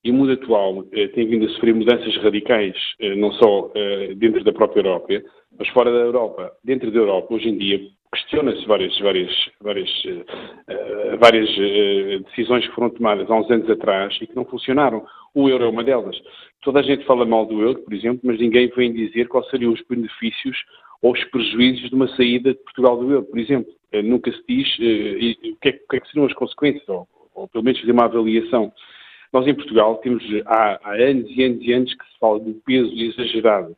E 0.04 0.12
o 0.12 0.14
mundo 0.14 0.34
atual 0.34 0.84
tem 1.14 1.28
vindo 1.28 1.46
a 1.46 1.50
sofrer 1.50 1.74
mudanças 1.74 2.16
radicais, 2.18 2.76
não 3.16 3.32
só 3.34 3.72
dentro 4.18 4.44
da 4.44 4.52
própria 4.52 4.82
Europa, 4.82 5.14
mas 5.58 5.68
fora 5.70 5.92
da 5.92 6.00
Europa, 6.00 6.52
dentro 6.64 6.92
da 6.92 7.00
Europa, 7.00 7.34
hoje 7.34 7.48
em 7.48 7.58
dia, 7.58 7.80
questiona-se 8.14 8.66
várias, 8.66 8.98
várias, 9.00 9.50
várias, 9.62 9.90
uh, 10.06 11.18
várias 11.20 11.50
uh, 11.50 12.24
decisões 12.26 12.68
que 12.68 12.76
foram 12.76 12.90
tomadas 12.90 13.30
há 13.30 13.36
uns 13.36 13.50
anos 13.50 13.70
atrás 13.70 14.18
e 14.22 14.28
que 14.28 14.36
não 14.36 14.46
funcionaram. 14.46 15.06
O 15.34 15.50
euro 15.50 15.66
é 15.66 15.68
uma 15.68 15.84
delas. 15.84 16.16
Toda 16.62 16.80
a 16.80 16.84
gente 16.84 17.06
fala 17.06 17.26
mal 17.26 17.46
do 17.46 17.62
euro, 17.62 17.80
por 17.80 17.94
exemplo, 17.94 18.22
mas 18.24 18.40
ninguém 18.40 18.68
vem 18.76 18.94
dizer 18.94 19.28
quais 19.28 19.50
seriam 19.50 19.74
os 19.74 19.82
benefícios 19.90 20.58
ou 21.02 21.12
os 21.12 21.24
prejuízos 21.26 21.90
de 21.90 21.96
uma 21.96 22.08
saída 22.16 22.54
de 22.54 22.60
Portugal 22.60 22.98
do 22.98 23.12
euro, 23.12 23.26
por 23.26 23.40
exemplo. 23.40 23.72
Uh, 23.94 24.04
nunca 24.04 24.32
se 24.32 24.44
diz 24.48 24.68
o 24.76 25.58
que, 25.60 25.70
é, 25.70 25.72
que, 25.72 25.96
é, 25.98 26.00
que 26.00 26.08
seriam 26.08 26.26
as 26.26 26.34
consequências, 26.34 26.88
ou, 26.88 27.08
ou 27.36 27.48
pelo 27.48 27.64
menos 27.64 27.80
fazer 27.80 27.92
uma 27.92 28.06
avaliação. 28.06 28.72
Nós 29.34 29.48
em 29.48 29.56
Portugal 29.56 29.98
temos 29.98 30.24
há, 30.46 30.80
há 30.84 30.94
anos 30.94 31.30
e 31.36 31.44
anos 31.44 31.64
e 31.64 31.74
anos 31.74 31.94
que 31.94 32.06
se 32.06 32.20
fala 32.20 32.40
do 32.40 32.54
peso 32.66 32.94
exagerado 32.94 33.76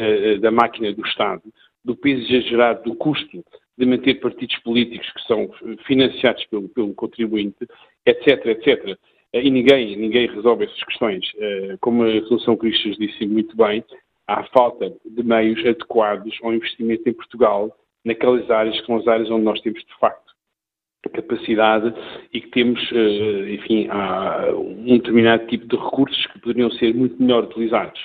uh, 0.00 0.38
da 0.40 0.50
máquina 0.50 0.92
do 0.92 1.04
Estado, 1.06 1.42
do 1.82 1.96
peso 1.96 2.22
exagerado 2.30 2.82
do 2.84 2.94
custo 2.94 3.42
de 3.78 3.86
manter 3.86 4.20
partidos 4.20 4.56
políticos 4.58 5.10
que 5.12 5.22
são 5.22 5.48
financiados 5.86 6.44
pelo, 6.46 6.68
pelo 6.68 6.92
contribuinte, 6.94 7.66
etc, 8.04 8.46
etc. 8.46 8.98
E 9.32 9.50
ninguém, 9.50 9.96
ninguém 9.96 10.26
resolve 10.26 10.64
essas 10.64 10.82
questões. 10.82 11.24
Como 11.80 12.02
a 12.02 12.08
Resolução 12.08 12.56
Cristas 12.56 12.96
disse 12.96 13.24
muito 13.24 13.56
bem, 13.56 13.84
há 14.26 14.42
falta 14.44 14.92
de 15.04 15.22
meios 15.22 15.60
adequados 15.60 16.36
ao 16.42 16.52
investimento 16.52 17.08
em 17.08 17.12
Portugal 17.12 17.72
naquelas 18.04 18.50
áreas 18.50 18.80
que 18.80 18.86
são 18.86 18.96
as 18.96 19.06
áreas 19.06 19.30
onde 19.30 19.44
nós 19.44 19.60
temos, 19.60 19.80
de 19.80 19.98
facto, 20.00 20.27
capacidade 21.12 21.94
e 22.32 22.40
que 22.40 22.48
temos, 22.48 22.80
enfim, 23.48 23.88
um 24.86 24.96
determinado 24.98 25.46
tipo 25.46 25.66
de 25.66 25.76
recursos 25.76 26.26
que 26.26 26.40
poderiam 26.40 26.70
ser 26.72 26.94
muito 26.94 27.20
melhor 27.22 27.44
utilizados. 27.44 28.00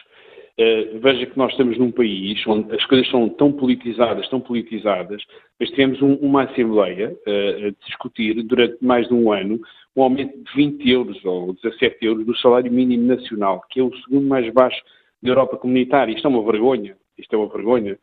Uh, 0.54 1.00
veja 1.00 1.26
que 1.26 1.36
nós 1.36 1.52
estamos 1.52 1.80
num 1.80 1.92
país 1.92 2.46
onde 2.46 2.76
as 2.76 2.86
coisas 2.86 3.10
são 3.10 3.28
tão 3.28 3.52
politizadas, 3.52 4.30
tão 4.30 4.40
politizadas, 4.40 5.24
mas 5.60 5.68
tivemos 5.72 6.00
um, 6.00 6.14
uma 6.18 6.44
Assembleia 6.44 7.12
uh, 7.26 7.68
a 7.68 7.88
discutir 7.88 8.36
durante 8.44 8.78
mais 8.80 9.08
de 9.08 9.16
um 9.16 9.32
ano 9.32 9.60
um 9.96 10.04
aumento 10.04 10.38
de 10.38 10.56
20 10.56 10.88
euros 10.92 11.26
ou 11.26 11.54
17 11.54 12.06
euros 12.06 12.26
do 12.28 12.38
salário 12.38 12.72
mínimo 12.72 13.04
nacional, 13.04 13.64
que 13.68 13.80
é 13.80 13.84
o 13.84 13.96
segundo 14.04 14.28
mais 14.28 14.48
baixo 14.54 14.80
da 15.24 15.30
Europa 15.32 15.58
comunitária. 15.58 16.14
Isto 16.14 16.28
é 16.28 16.30
uma 16.30 16.44
vergonha. 16.44 16.96
Isto 17.18 17.34
é 17.34 17.38
uma 17.38 17.50
vergonha. 17.50 17.98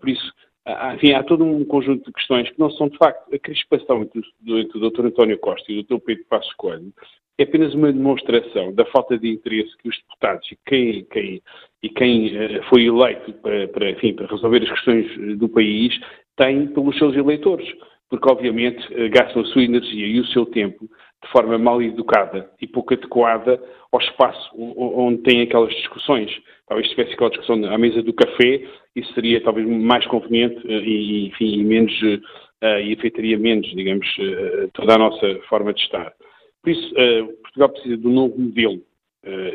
Por 0.00 0.08
isso, 0.08 0.32
enfim, 0.94 1.12
há 1.12 1.22
todo 1.22 1.44
um 1.44 1.64
conjunto 1.64 2.04
de 2.06 2.12
questões 2.12 2.48
que 2.50 2.58
não 2.58 2.70
são, 2.70 2.88
de 2.88 2.96
facto, 2.96 3.34
a 3.34 3.38
crispação 3.38 4.02
entre 4.02 4.22
entre 4.46 4.78
o 4.78 4.90
Dr. 4.90 5.06
António 5.06 5.38
Costa 5.38 5.70
e 5.70 5.80
o 5.80 5.82
Dr. 5.82 5.98
Pedro 6.04 6.24
Passos 6.28 6.52
Coelho 6.54 6.92
é 7.38 7.44
apenas 7.44 7.74
uma 7.74 7.92
demonstração 7.92 8.72
da 8.74 8.84
falta 8.86 9.18
de 9.18 9.28
interesse 9.28 9.76
que 9.78 9.88
os 9.88 9.96
deputados 9.96 10.50
e 10.52 10.58
quem, 10.66 11.04
quem, 11.06 11.42
e 11.82 11.88
quem 11.88 12.26
uh, 12.36 12.62
foi 12.68 12.84
eleito 12.84 13.32
para, 13.34 13.68
para, 13.68 13.90
enfim, 13.90 14.14
para 14.14 14.26
resolver 14.26 14.62
as 14.62 14.70
questões 14.70 15.38
do 15.38 15.48
país 15.48 15.98
tem 16.36 16.66
pelos 16.68 16.96
seus 16.96 17.14
eleitores, 17.14 17.68
porque 18.12 18.30
obviamente 18.30 18.86
eh, 18.90 19.08
gastam 19.08 19.40
a 19.40 19.46
sua 19.46 19.64
energia 19.64 20.06
e 20.06 20.20
o 20.20 20.26
seu 20.26 20.44
tempo 20.44 20.84
de 20.84 21.30
forma 21.30 21.56
mal 21.56 21.80
educada 21.80 22.50
e 22.60 22.66
pouco 22.66 22.92
adequada 22.92 23.58
ao 23.90 23.98
espaço 24.00 24.50
onde 24.54 25.22
têm 25.22 25.40
aquelas 25.40 25.74
discussões. 25.76 26.30
Talvez 26.68 26.88
se 26.88 26.94
tivesse 26.94 27.14
aquela 27.14 27.30
discussão 27.30 27.64
à 27.72 27.78
mesa 27.78 28.02
do 28.02 28.12
café, 28.12 28.64
isso 28.94 29.14
seria 29.14 29.40
talvez 29.40 29.66
mais 29.66 30.06
conveniente 30.06 30.60
eh, 30.70 30.82
e, 30.84 31.26
enfim, 31.28 31.54
e 31.54 31.64
menos, 31.64 32.02
uh, 32.02 32.80
e 32.84 32.92
afetaria 32.92 33.38
menos, 33.38 33.66
digamos, 33.74 34.06
uh, 34.18 34.68
toda 34.74 34.94
a 34.94 34.98
nossa 34.98 35.40
forma 35.48 35.72
de 35.72 35.80
estar. 35.80 36.12
Por 36.62 36.70
isso, 36.70 36.94
uh, 36.94 37.32
Portugal 37.40 37.70
precisa 37.70 37.96
de 37.96 38.06
um 38.06 38.12
novo 38.12 38.38
modelo. 38.38 38.82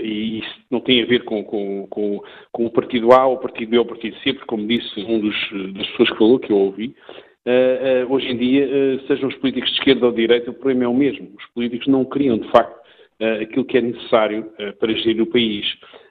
e 0.01 0.39
isso 0.39 0.55
não 0.71 0.79
tem 0.79 1.03
a 1.03 1.05
ver 1.05 1.25
com, 1.25 1.43
com, 1.43 1.85
com, 1.87 2.21
com, 2.51 2.65
o 2.65 2.71
partido 2.71 3.11
A, 3.11 3.27
o 3.27 3.37
partido 3.37 3.69
B 3.69 3.77
ou 3.77 3.83
o 3.83 3.87
partido 3.87 4.17
C, 4.23 4.33
porque, 4.33 4.47
como 4.47 4.65
disse 4.65 4.99
um 5.01 5.19
dos, 5.19 5.35
das 5.75 5.87
pessoas 5.89 6.09
que 6.09 6.17
falou, 6.17 6.39
que 6.39 6.51
eu 6.51 6.57
ouvi, 6.57 6.95
Uh, 7.47 8.03
uh, 8.05 8.13
hoje 8.13 8.27
em 8.27 8.37
dia, 8.37 8.67
uh, 8.67 9.07
sejam 9.07 9.29
os 9.29 9.35
políticos 9.35 9.69
de 9.69 9.77
esquerda 9.77 10.05
ou 10.05 10.11
de 10.11 10.17
direita, 10.17 10.51
o 10.51 10.53
problema 10.53 10.83
é 10.83 10.87
o 10.89 10.93
mesmo. 10.93 11.29
Os 11.37 11.45
políticos 11.53 11.87
não 11.87 12.03
criam, 12.03 12.37
de 12.37 12.51
facto, 12.51 12.77
aquilo 13.41 13.63
que 13.63 13.77
é 13.77 13.81
necessário 13.81 14.51
para 14.79 14.93
gerir 14.93 15.23
o 15.23 15.25
país. 15.25 15.65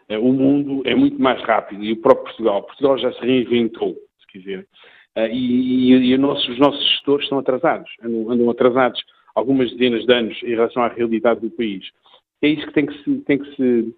o 0.09 0.33
mundo 0.33 0.83
é 0.85 0.93
muito 0.93 1.23
mais 1.23 1.41
rápido 1.43 1.85
e 1.85 1.93
o 1.93 1.99
próprio 1.99 2.25
Portugal, 2.25 2.63
Portugal 2.65 2.99
já 2.99 3.13
se 3.13 3.21
reinventou, 3.21 3.95
se 4.19 4.27
quiser. 4.27 4.67
e, 5.31 5.93
e, 5.93 6.13
e 6.13 6.19
nossos, 6.19 6.49
os 6.49 6.59
nossos 6.59 6.85
gestores 6.91 7.25
estão 7.27 7.39
atrasados, 7.39 7.89
andam, 8.03 8.31
andam, 8.33 8.51
atrasados 8.51 9.01
algumas 9.37 9.71
dezenas 9.71 10.05
de 10.05 10.13
anos 10.13 10.43
em 10.43 10.49
relação 10.49 10.83
à 10.83 10.89
realidade 10.89 11.41
do 11.43 11.51
país. 11.51 11.89
É 12.43 12.49
isso 12.49 12.67
que 12.67 12.73
tem 12.73 12.87
que 12.87 13.05
se, 13.05 13.19
tem 13.19 13.39
que 13.39 13.55
se 13.55 13.95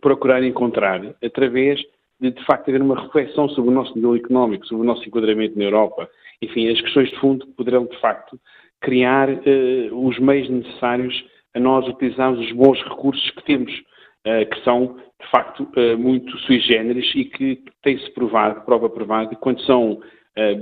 procurar 0.00 0.42
encontrar 0.42 1.00
através 1.22 1.80
de, 2.22 2.30
de 2.30 2.44
facto, 2.44 2.68
haver 2.68 2.80
uma 2.80 3.00
reflexão 3.00 3.48
sobre 3.48 3.70
o 3.70 3.74
nosso 3.74 3.94
modelo 3.96 4.16
económico, 4.16 4.64
sobre 4.66 4.84
o 4.84 4.86
nosso 4.86 5.06
enquadramento 5.06 5.58
na 5.58 5.64
Europa. 5.64 6.08
Enfim, 6.40 6.68
as 6.68 6.80
questões 6.80 7.10
de 7.10 7.18
fundo 7.18 7.46
poderão, 7.56 7.84
de 7.84 7.98
facto, 8.00 8.38
criar 8.80 9.28
uh, 9.28 10.06
os 10.06 10.18
meios 10.20 10.48
necessários 10.48 11.24
a 11.54 11.58
nós 11.60 11.86
utilizarmos 11.88 12.40
os 12.40 12.52
bons 12.52 12.80
recursos 12.84 13.28
que 13.30 13.44
temos, 13.44 13.72
uh, 13.72 14.48
que 14.48 14.62
são, 14.62 14.96
de 15.20 15.30
facto, 15.30 15.68
uh, 15.76 15.98
muito 15.98 16.36
sui 16.38 16.60
generis 16.60 17.10
e 17.16 17.24
que 17.24 17.60
tem-se 17.82 18.08
provado, 18.12 18.64
prova 18.64 18.88
provada, 18.88 19.34
quando 19.36 19.60
são 19.62 20.00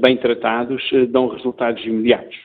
bem 0.00 0.16
tratados, 0.16 0.82
dão 1.10 1.28
resultados 1.28 1.84
imediatos. 1.84 2.36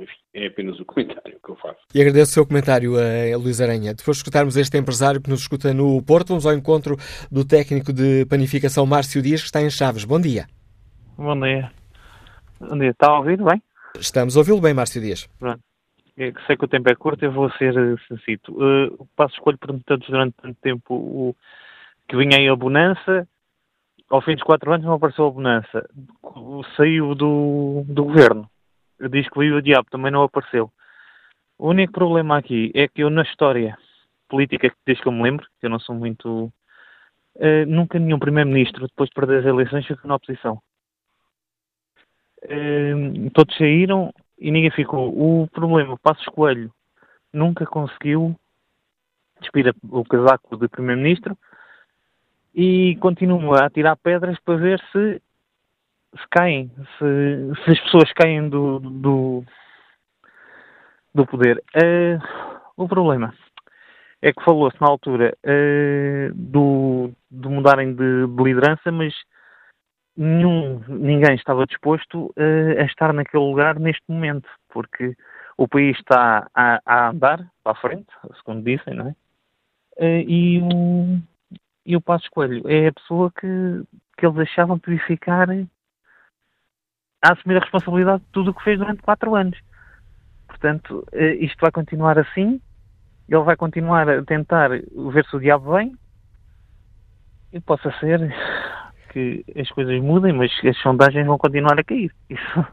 Enfim, 0.00 0.18
é 0.34 0.46
apenas 0.46 0.78
o 0.78 0.84
comentário 0.84 1.38
que 1.44 1.50
eu 1.50 1.56
faço. 1.56 1.78
E 1.94 2.00
agradeço 2.00 2.30
o 2.30 2.34
seu 2.34 2.46
comentário, 2.46 2.92
a 2.96 3.36
Luís 3.36 3.60
Aranha. 3.60 3.94
Depois 3.94 4.16
de 4.16 4.22
escutarmos 4.22 4.56
este 4.56 4.78
empresário 4.78 5.20
que 5.20 5.28
nos 5.28 5.40
escuta 5.40 5.74
no 5.74 6.02
Porto, 6.02 6.28
vamos 6.28 6.46
ao 6.46 6.54
encontro 6.54 6.96
do 7.30 7.44
técnico 7.44 7.92
de 7.92 8.24
panificação 8.26 8.86
Márcio 8.86 9.20
Dias, 9.20 9.40
que 9.40 9.46
está 9.46 9.60
em 9.60 9.70
Chaves. 9.70 10.04
Bom 10.04 10.20
dia. 10.20 10.46
Bom 11.16 11.38
dia. 11.40 11.70
Está 12.90 13.10
a 13.10 13.18
ouvir 13.18 13.42
bem? 13.42 13.60
Estamos 13.98 14.36
a 14.36 14.40
ouvi-lo 14.40 14.60
bem, 14.60 14.72
Márcio 14.72 15.00
Dias. 15.00 15.28
Pronto. 15.38 15.60
Eu 16.16 16.32
sei 16.46 16.56
que 16.56 16.64
o 16.64 16.68
tempo 16.68 16.90
é 16.90 16.94
curto, 16.94 17.24
eu 17.24 17.32
vou 17.32 17.50
ser 17.52 17.74
sencito. 18.06 18.52
Uh, 18.52 19.08
passo 19.16 19.34
escolho 19.34 19.58
perguntantes 19.58 20.08
durante 20.08 20.34
tanto 20.40 20.56
tempo 20.60 20.94
o, 20.94 21.36
que 22.08 22.16
vinha 22.16 22.38
aí 22.38 22.48
a 22.48 22.54
bonança. 22.54 23.26
Ao 24.12 24.20
fim 24.20 24.34
dos 24.34 24.42
quatro 24.42 24.70
anos 24.70 24.84
não 24.84 24.92
apareceu 24.92 25.26
a 25.26 25.30
bonança. 25.30 25.88
Saiu 26.76 27.14
do, 27.14 27.82
do 27.88 28.04
governo. 28.04 28.46
Diz 29.10 29.26
que 29.26 29.38
veio 29.38 29.56
o 29.56 29.62
diabo, 29.62 29.88
também 29.90 30.12
não 30.12 30.22
apareceu. 30.22 30.70
O 31.56 31.70
único 31.70 31.94
problema 31.94 32.36
aqui 32.36 32.70
é 32.74 32.86
que 32.86 33.02
eu, 33.02 33.08
na 33.08 33.22
história 33.22 33.74
política, 34.28 34.70
desde 34.84 35.02
que 35.02 35.08
eu 35.08 35.12
me 35.12 35.22
lembro, 35.22 35.46
que 35.58 35.64
eu 35.64 35.70
não 35.70 35.80
sou 35.80 35.94
muito. 35.94 36.52
Uh, 37.36 37.64
nunca 37.66 37.98
nenhum 37.98 38.18
primeiro-ministro, 38.18 38.86
depois 38.86 39.08
de 39.08 39.14
perder 39.14 39.38
as 39.38 39.46
eleições, 39.46 39.86
ficou 39.86 40.06
na 40.06 40.16
oposição. 40.16 40.60
Ehm, 42.50 43.30
todos 43.30 43.56
saíram 43.56 44.12
e 44.38 44.50
ninguém 44.50 44.70
ficou. 44.72 45.08
O 45.08 45.48
problema, 45.48 45.96
Passos 45.96 46.26
Coelho 46.26 46.70
nunca 47.32 47.64
conseguiu 47.64 48.38
despir 49.40 49.74
o 49.88 50.04
casaco 50.04 50.54
de 50.58 50.68
Primeiro-Ministro 50.68 51.34
e 52.54 52.96
continua 53.00 53.64
a 53.64 53.70
tirar 53.70 53.96
pedras 53.96 54.38
para 54.40 54.56
ver 54.56 54.80
se, 54.92 55.22
se 56.16 56.28
caem, 56.30 56.70
se, 56.98 57.64
se 57.64 57.70
as 57.70 57.80
pessoas 57.80 58.12
caem 58.12 58.48
do, 58.48 58.78
do, 58.78 59.44
do 61.14 61.26
poder. 61.26 61.62
Uh, 61.74 62.22
o 62.76 62.86
problema 62.86 63.34
é 64.20 64.32
que 64.32 64.44
falou-se 64.44 64.80
na 64.80 64.88
altura 64.88 65.36
uh, 65.44 66.34
do, 66.34 67.10
de 67.30 67.48
mudarem 67.48 67.94
de, 67.94 68.26
de 68.26 68.42
liderança, 68.42 68.92
mas 68.92 69.14
nenhum, 70.16 70.82
ninguém 70.88 71.34
estava 71.34 71.66
disposto 71.66 72.26
uh, 72.26 72.80
a 72.80 72.84
estar 72.84 73.12
naquele 73.12 73.44
lugar 73.44 73.78
neste 73.80 74.04
momento, 74.08 74.48
porque 74.68 75.16
o 75.56 75.66
país 75.66 75.96
está 75.98 76.46
a, 76.54 76.80
a 76.84 77.08
andar 77.10 77.38
para 77.64 77.72
a 77.72 77.80
frente, 77.80 78.06
segundo 78.36 78.62
dizem, 78.62 78.94
não 78.94 79.08
é? 79.08 79.14
E, 79.98 80.60
e 81.84 81.96
o 81.96 82.00
Passo 82.00 82.30
Coelho 82.30 82.62
é 82.68 82.88
a 82.88 82.92
pessoa 82.92 83.30
que, 83.30 83.82
que 84.16 84.26
eles 84.26 84.38
achavam 84.38 84.78
que 84.78 84.90
devia 84.90 85.06
ficar 85.06 85.48
a 85.50 87.32
assumir 87.32 87.56
a 87.56 87.60
responsabilidade 87.60 88.22
de 88.22 88.28
tudo 88.32 88.50
o 88.50 88.54
que 88.54 88.64
fez 88.64 88.78
durante 88.78 89.02
quatro 89.02 89.34
anos. 89.34 89.58
Portanto, 90.46 91.04
uh, 91.12 91.44
isto 91.44 91.58
vai 91.60 91.70
continuar 91.70 92.18
assim, 92.18 92.60
ele 93.28 93.42
vai 93.42 93.56
continuar 93.56 94.08
a 94.08 94.22
tentar 94.24 94.68
ver 94.70 95.24
se 95.28 95.36
o 95.36 95.40
diabo 95.40 95.72
vem, 95.74 95.96
e 97.52 97.60
possa 97.60 97.92
ser 98.00 98.34
que 99.12 99.44
as 99.56 99.68
coisas 99.70 100.00
mudem, 100.00 100.32
mas 100.32 100.50
as 100.64 100.76
sondagens 100.78 101.26
vão 101.26 101.36
continuar 101.36 101.78
a 101.78 101.84
cair. 101.84 102.10
Isso. 102.30 102.66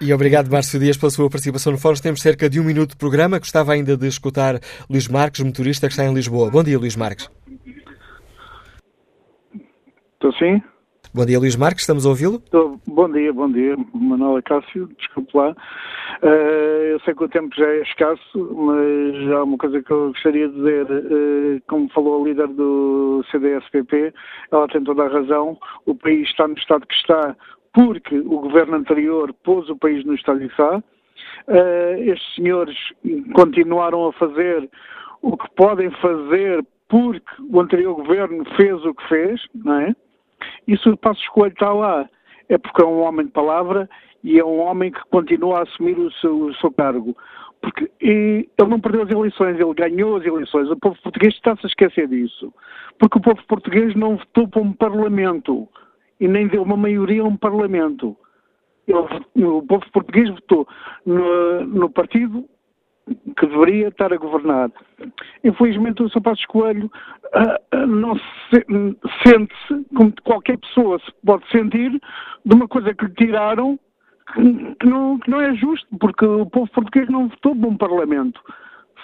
E 0.00 0.12
obrigado, 0.12 0.50
Márcio 0.50 0.80
Dias, 0.80 0.96
pela 0.96 1.10
sua 1.10 1.28
participação 1.28 1.72
no 1.72 1.78
Fórum. 1.78 1.96
Temos 1.96 2.20
cerca 2.20 2.48
de 2.48 2.58
um 2.60 2.64
minuto 2.64 2.90
de 2.90 2.96
programa. 2.96 3.38
Gostava 3.38 3.72
ainda 3.72 3.96
de 3.96 4.06
escutar 4.06 4.58
Luís 4.88 5.06
Marques, 5.08 5.44
motorista 5.44 5.86
que 5.86 5.92
está 5.92 6.04
em 6.04 6.14
Lisboa. 6.14 6.50
Bom 6.50 6.62
dia, 6.62 6.78
Luís 6.78 6.96
Marques. 6.96 7.28
Estou 10.24 10.32
sim? 10.34 10.62
Bom 11.12 11.26
dia, 11.26 11.36
Luís 11.36 11.56
Marques, 11.56 11.82
estamos 11.82 12.06
a 12.06 12.10
ouvi-lo? 12.10 12.40
Bom 12.86 13.10
dia, 13.10 13.32
bom 13.32 13.50
dia, 13.50 13.76
Manuela 13.92 14.40
Cássio, 14.40 14.88
desculpe 14.96 15.36
lá. 15.36 15.50
Uh, 16.22 16.92
eu 16.92 17.00
sei 17.00 17.12
que 17.12 17.24
o 17.24 17.28
tempo 17.28 17.52
já 17.56 17.66
é 17.66 17.82
escasso, 17.82 18.54
mas 18.54 19.32
há 19.32 19.42
uma 19.42 19.58
coisa 19.58 19.82
que 19.82 19.90
eu 19.90 20.12
gostaria 20.12 20.48
de 20.48 20.54
dizer. 20.54 20.86
Uh, 20.88 21.62
como 21.66 21.90
falou 21.90 22.22
a 22.22 22.28
líder 22.28 22.46
do 22.46 23.24
CDS-PP, 23.32 24.14
ela 24.52 24.68
tem 24.68 24.84
toda 24.84 25.02
a 25.02 25.08
razão. 25.08 25.58
O 25.86 25.94
país 25.96 26.28
está 26.28 26.46
no 26.46 26.54
estado 26.54 26.86
que 26.86 26.94
está 26.94 27.36
porque 27.74 28.16
o 28.20 28.38
governo 28.38 28.76
anterior 28.76 29.34
pôs 29.42 29.68
o 29.70 29.76
país 29.76 30.04
no 30.04 30.14
estado 30.14 30.38
que 30.38 30.46
está. 30.46 30.76
Uh, 31.48 31.98
estes 31.98 32.36
senhores 32.36 32.78
continuaram 33.34 34.06
a 34.06 34.12
fazer 34.12 34.70
o 35.20 35.36
que 35.36 35.50
podem 35.56 35.90
fazer 36.00 36.64
porque 36.92 37.42
o 37.50 37.58
anterior 37.58 37.94
governo 37.96 38.44
fez 38.54 38.84
o 38.84 38.94
que 38.94 39.08
fez, 39.08 39.40
não 39.54 39.80
é? 39.80 39.96
Se 40.66 40.88
o 40.88 40.96
Passo 40.96 41.20
Escolho 41.20 41.52
está 41.52 41.72
lá, 41.72 42.08
é 42.48 42.58
porque 42.58 42.82
é 42.82 42.86
um 42.86 43.00
homem 43.00 43.26
de 43.26 43.32
palavra 43.32 43.88
e 44.22 44.38
é 44.38 44.44
um 44.44 44.60
homem 44.60 44.90
que 44.90 45.00
continua 45.10 45.60
a 45.60 45.62
assumir 45.62 45.98
o 45.98 46.10
seu, 46.12 46.46
o 46.46 46.54
seu 46.54 46.70
cargo. 46.70 47.16
Porque 47.60 47.90
ele 48.00 48.48
não 48.58 48.80
perdeu 48.80 49.02
as 49.02 49.10
eleições, 49.10 49.58
ele 49.58 49.74
ganhou 49.74 50.16
as 50.16 50.24
eleições. 50.24 50.68
O 50.70 50.76
povo 50.76 51.00
português 51.02 51.34
está-se 51.34 51.64
a 51.64 51.68
esquecer 51.68 52.08
disso. 52.08 52.52
Porque 52.98 53.18
o 53.18 53.22
povo 53.22 53.40
português 53.46 53.94
não 53.94 54.16
votou 54.16 54.48
para 54.48 54.62
um 54.62 54.72
parlamento 54.72 55.68
e 56.20 56.26
nem 56.26 56.48
deu 56.48 56.62
uma 56.62 56.76
maioria 56.76 57.22
a 57.22 57.26
um 57.26 57.36
parlamento. 57.36 58.16
Ele, 58.86 59.44
o 59.44 59.62
povo 59.62 59.84
português 59.92 60.28
votou 60.28 60.66
no, 61.06 61.64
no 61.64 61.90
partido 61.90 62.44
que 63.36 63.46
deveria 63.46 63.88
estar 63.88 64.12
a 64.12 64.16
governar. 64.16 64.70
Infelizmente, 65.44 66.02
o 66.02 66.08
Sr. 66.08 66.20
Passos 66.20 66.46
Coelho 66.46 66.90
uh, 67.34 67.86
não 67.86 68.16
se, 68.16 68.64
sente-se, 69.26 69.86
como 69.94 70.12
qualquer 70.22 70.58
pessoa 70.58 70.98
se 70.98 71.12
pode 71.24 71.48
sentir, 71.50 71.90
de 72.44 72.54
uma 72.54 72.68
coisa 72.68 72.94
que 72.94 73.04
lhe 73.04 73.14
tiraram 73.14 73.78
que 74.80 74.86
não, 74.86 75.18
que 75.18 75.30
não 75.30 75.40
é 75.40 75.54
justo, 75.54 75.86
porque 75.98 76.24
o 76.24 76.46
povo 76.46 76.70
português 76.70 77.08
não 77.08 77.28
votou 77.28 77.54
para 77.54 77.68
um 77.68 77.76
Parlamento. 77.76 78.40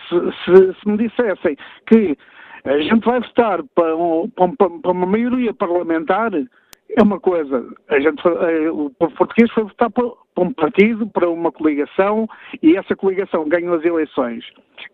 Se, 0.08 0.14
se, 0.44 0.80
se 0.80 0.88
me 0.88 0.96
dissessem 0.96 1.56
que 1.86 2.16
a 2.64 2.78
gente 2.78 3.04
vai 3.04 3.20
votar 3.20 3.62
para, 3.74 3.96
um, 3.96 4.28
para, 4.28 4.92
uma 4.92 5.06
maioria 5.06 5.52
parlamentar, 5.52 6.30
é 6.96 7.02
uma 7.02 7.20
coisa. 7.20 7.64
A 7.88 8.00
gente, 8.00 8.20
eh, 8.26 8.70
o 8.70 8.90
povo 8.90 9.14
português 9.14 9.50
foi 9.52 9.64
votar 9.64 9.90
para, 9.90 10.04
um 10.38 10.52
partido, 10.52 11.06
para 11.06 11.28
uma 11.28 11.52
coligação, 11.52 12.28
e 12.62 12.76
essa 12.76 12.96
coligação 12.96 13.48
ganhou 13.48 13.74
as 13.74 13.84
eleições. 13.84 14.44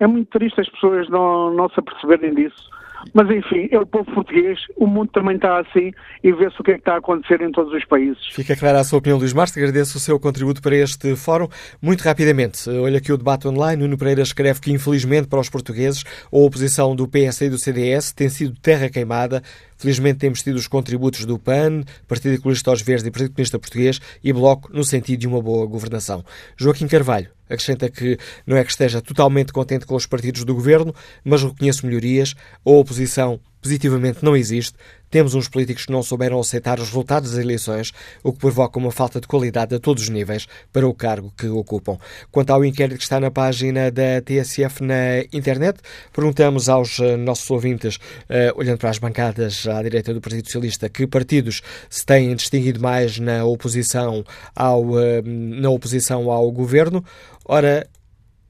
É 0.00 0.06
muito 0.06 0.28
triste 0.36 0.60
as 0.60 0.68
pessoas 0.68 1.08
não, 1.08 1.52
não 1.52 1.68
se 1.68 1.78
aperceberem 1.78 2.34
disso, 2.34 2.70
Mas 3.12 3.28
enfim, 3.30 3.68
é 3.70 3.78
o 3.78 3.86
povo 3.86 4.10
português, 4.12 4.58
o 4.76 4.86
mundo 4.86 5.10
também 5.12 5.36
está 5.36 5.60
assim 5.60 5.92
e 6.22 6.32
vê-se 6.32 6.58
o 6.58 6.64
que 6.64 6.70
é 6.70 6.74
que 6.74 6.80
está 6.80 6.94
a 6.94 6.98
acontecer 6.98 7.40
em 7.42 7.50
todos 7.50 7.72
os 7.72 7.84
países. 7.84 8.18
Fica 8.32 8.56
clara 8.56 8.80
a 8.80 8.84
sua 8.84 8.98
opinião, 8.98 9.18
Luís 9.18 9.34
Marques. 9.34 9.56
Agradeço 9.56 9.98
o 9.98 10.00
seu 10.00 10.18
contributo 10.18 10.62
para 10.62 10.74
este 10.74 11.14
fórum. 11.16 11.48
Muito 11.82 12.00
rapidamente, 12.02 12.68
olha 12.70 12.98
aqui 12.98 13.12
o 13.12 13.18
debate 13.18 13.46
online. 13.46 13.82
Nuno 13.82 13.98
Pereira 13.98 14.22
escreve 14.22 14.60
que, 14.60 14.72
infelizmente, 14.72 15.28
para 15.28 15.40
os 15.40 15.50
portugueses, 15.50 16.02
a 16.32 16.36
oposição 16.36 16.96
do 16.96 17.06
PS 17.06 17.42
e 17.42 17.50
do 17.50 17.58
CDS 17.58 18.12
tem 18.12 18.28
sido 18.28 18.58
terra 18.60 18.88
queimada. 18.88 19.42
Felizmente 19.76 20.18
temos 20.18 20.42
tido 20.42 20.56
os 20.56 20.66
contributos 20.66 21.24
do 21.24 21.38
PAN, 21.38 21.82
Partido 22.06 22.34
Ecologista 22.34 22.70
aos 22.70 22.82
Verdes 22.82 23.06
e 23.06 23.10
Partido 23.10 23.32
Comunista 23.32 23.58
Português 23.58 24.00
e 24.22 24.32
Bloco 24.32 24.70
no 24.72 24.84
sentido 24.84 25.20
de 25.20 25.26
uma 25.26 25.40
boa 25.40 25.66
governação. 25.66 26.24
Joaquim 26.56 26.86
Carvalho 26.86 27.30
acrescenta 27.48 27.88
que 27.90 28.18
não 28.46 28.56
é 28.56 28.64
que 28.64 28.70
esteja 28.70 29.00
totalmente 29.00 29.52
contente 29.52 29.86
com 29.86 29.94
os 29.94 30.06
partidos 30.06 30.44
do 30.44 30.54
governo, 30.54 30.94
mas 31.24 31.42
reconhece 31.42 31.84
melhorias. 31.84 32.34
A 32.64 32.70
oposição 32.70 33.40
positivamente 33.60 34.22
não 34.22 34.36
existe. 34.36 34.76
Temos 35.14 35.32
uns 35.32 35.46
políticos 35.46 35.86
que 35.86 35.92
não 35.92 36.02
souberam 36.02 36.40
aceitar 36.40 36.80
os 36.80 36.86
resultados 36.86 37.30
das 37.30 37.38
eleições, 37.38 37.92
o 38.20 38.32
que 38.32 38.40
provoca 38.40 38.80
uma 38.80 38.90
falta 38.90 39.20
de 39.20 39.28
qualidade 39.28 39.72
a 39.72 39.78
todos 39.78 40.02
os 40.02 40.08
níveis 40.08 40.48
para 40.72 40.88
o 40.88 40.92
cargo 40.92 41.32
que 41.38 41.46
ocupam. 41.46 41.98
Quanto 42.32 42.50
ao 42.50 42.64
inquérito 42.64 42.96
que 42.96 43.04
está 43.04 43.20
na 43.20 43.30
página 43.30 43.92
da 43.92 44.20
TSF 44.20 44.82
na 44.82 45.20
internet, 45.32 45.78
perguntamos 46.12 46.68
aos 46.68 46.98
eh, 46.98 47.16
nossos 47.16 47.48
ouvintes, 47.48 47.94
uh, 47.94 48.58
olhando 48.58 48.78
para 48.78 48.90
as 48.90 48.98
bancadas 48.98 49.68
à 49.68 49.80
direita 49.84 50.12
do 50.12 50.20
Partido 50.20 50.46
Socialista, 50.46 50.88
que 50.88 51.06
partidos 51.06 51.62
se 51.88 52.04
têm 52.04 52.34
distinguido 52.34 52.80
mais 52.80 53.16
na 53.20 53.44
oposição 53.44 54.24
ao, 54.52 54.82
uh, 54.82 55.22
na 55.24 55.70
oposição 55.70 56.28
ao 56.28 56.50
governo. 56.50 57.04
Ora, 57.44 57.86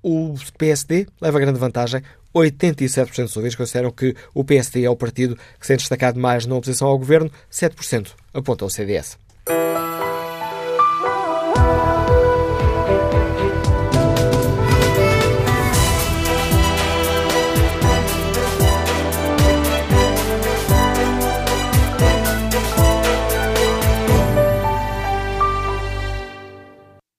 o 0.03 0.35
PSD 0.57 1.09
leva 1.21 1.41
grande 1.41 1.59
vantagem. 1.59 2.01
87% 2.35 3.23
dos 3.23 3.37
ouvintes 3.37 3.57
consideram 3.57 3.91
que 3.91 4.15
o 4.33 4.45
PSD 4.45 4.85
é 4.85 4.91
o 4.91 4.97
partido 4.97 5.37
que 5.37 5.67
se 5.67 5.69
tem 5.69 5.77
destacado 5.77 6.19
mais 6.19 6.47
na 6.47 6.57
oposição 6.57 6.89
ao 6.89 6.99
governo, 6.99 7.31
7% 7.51 8.11
aponta 8.33 8.65
ao 8.65 8.71
CDS. 8.71 9.17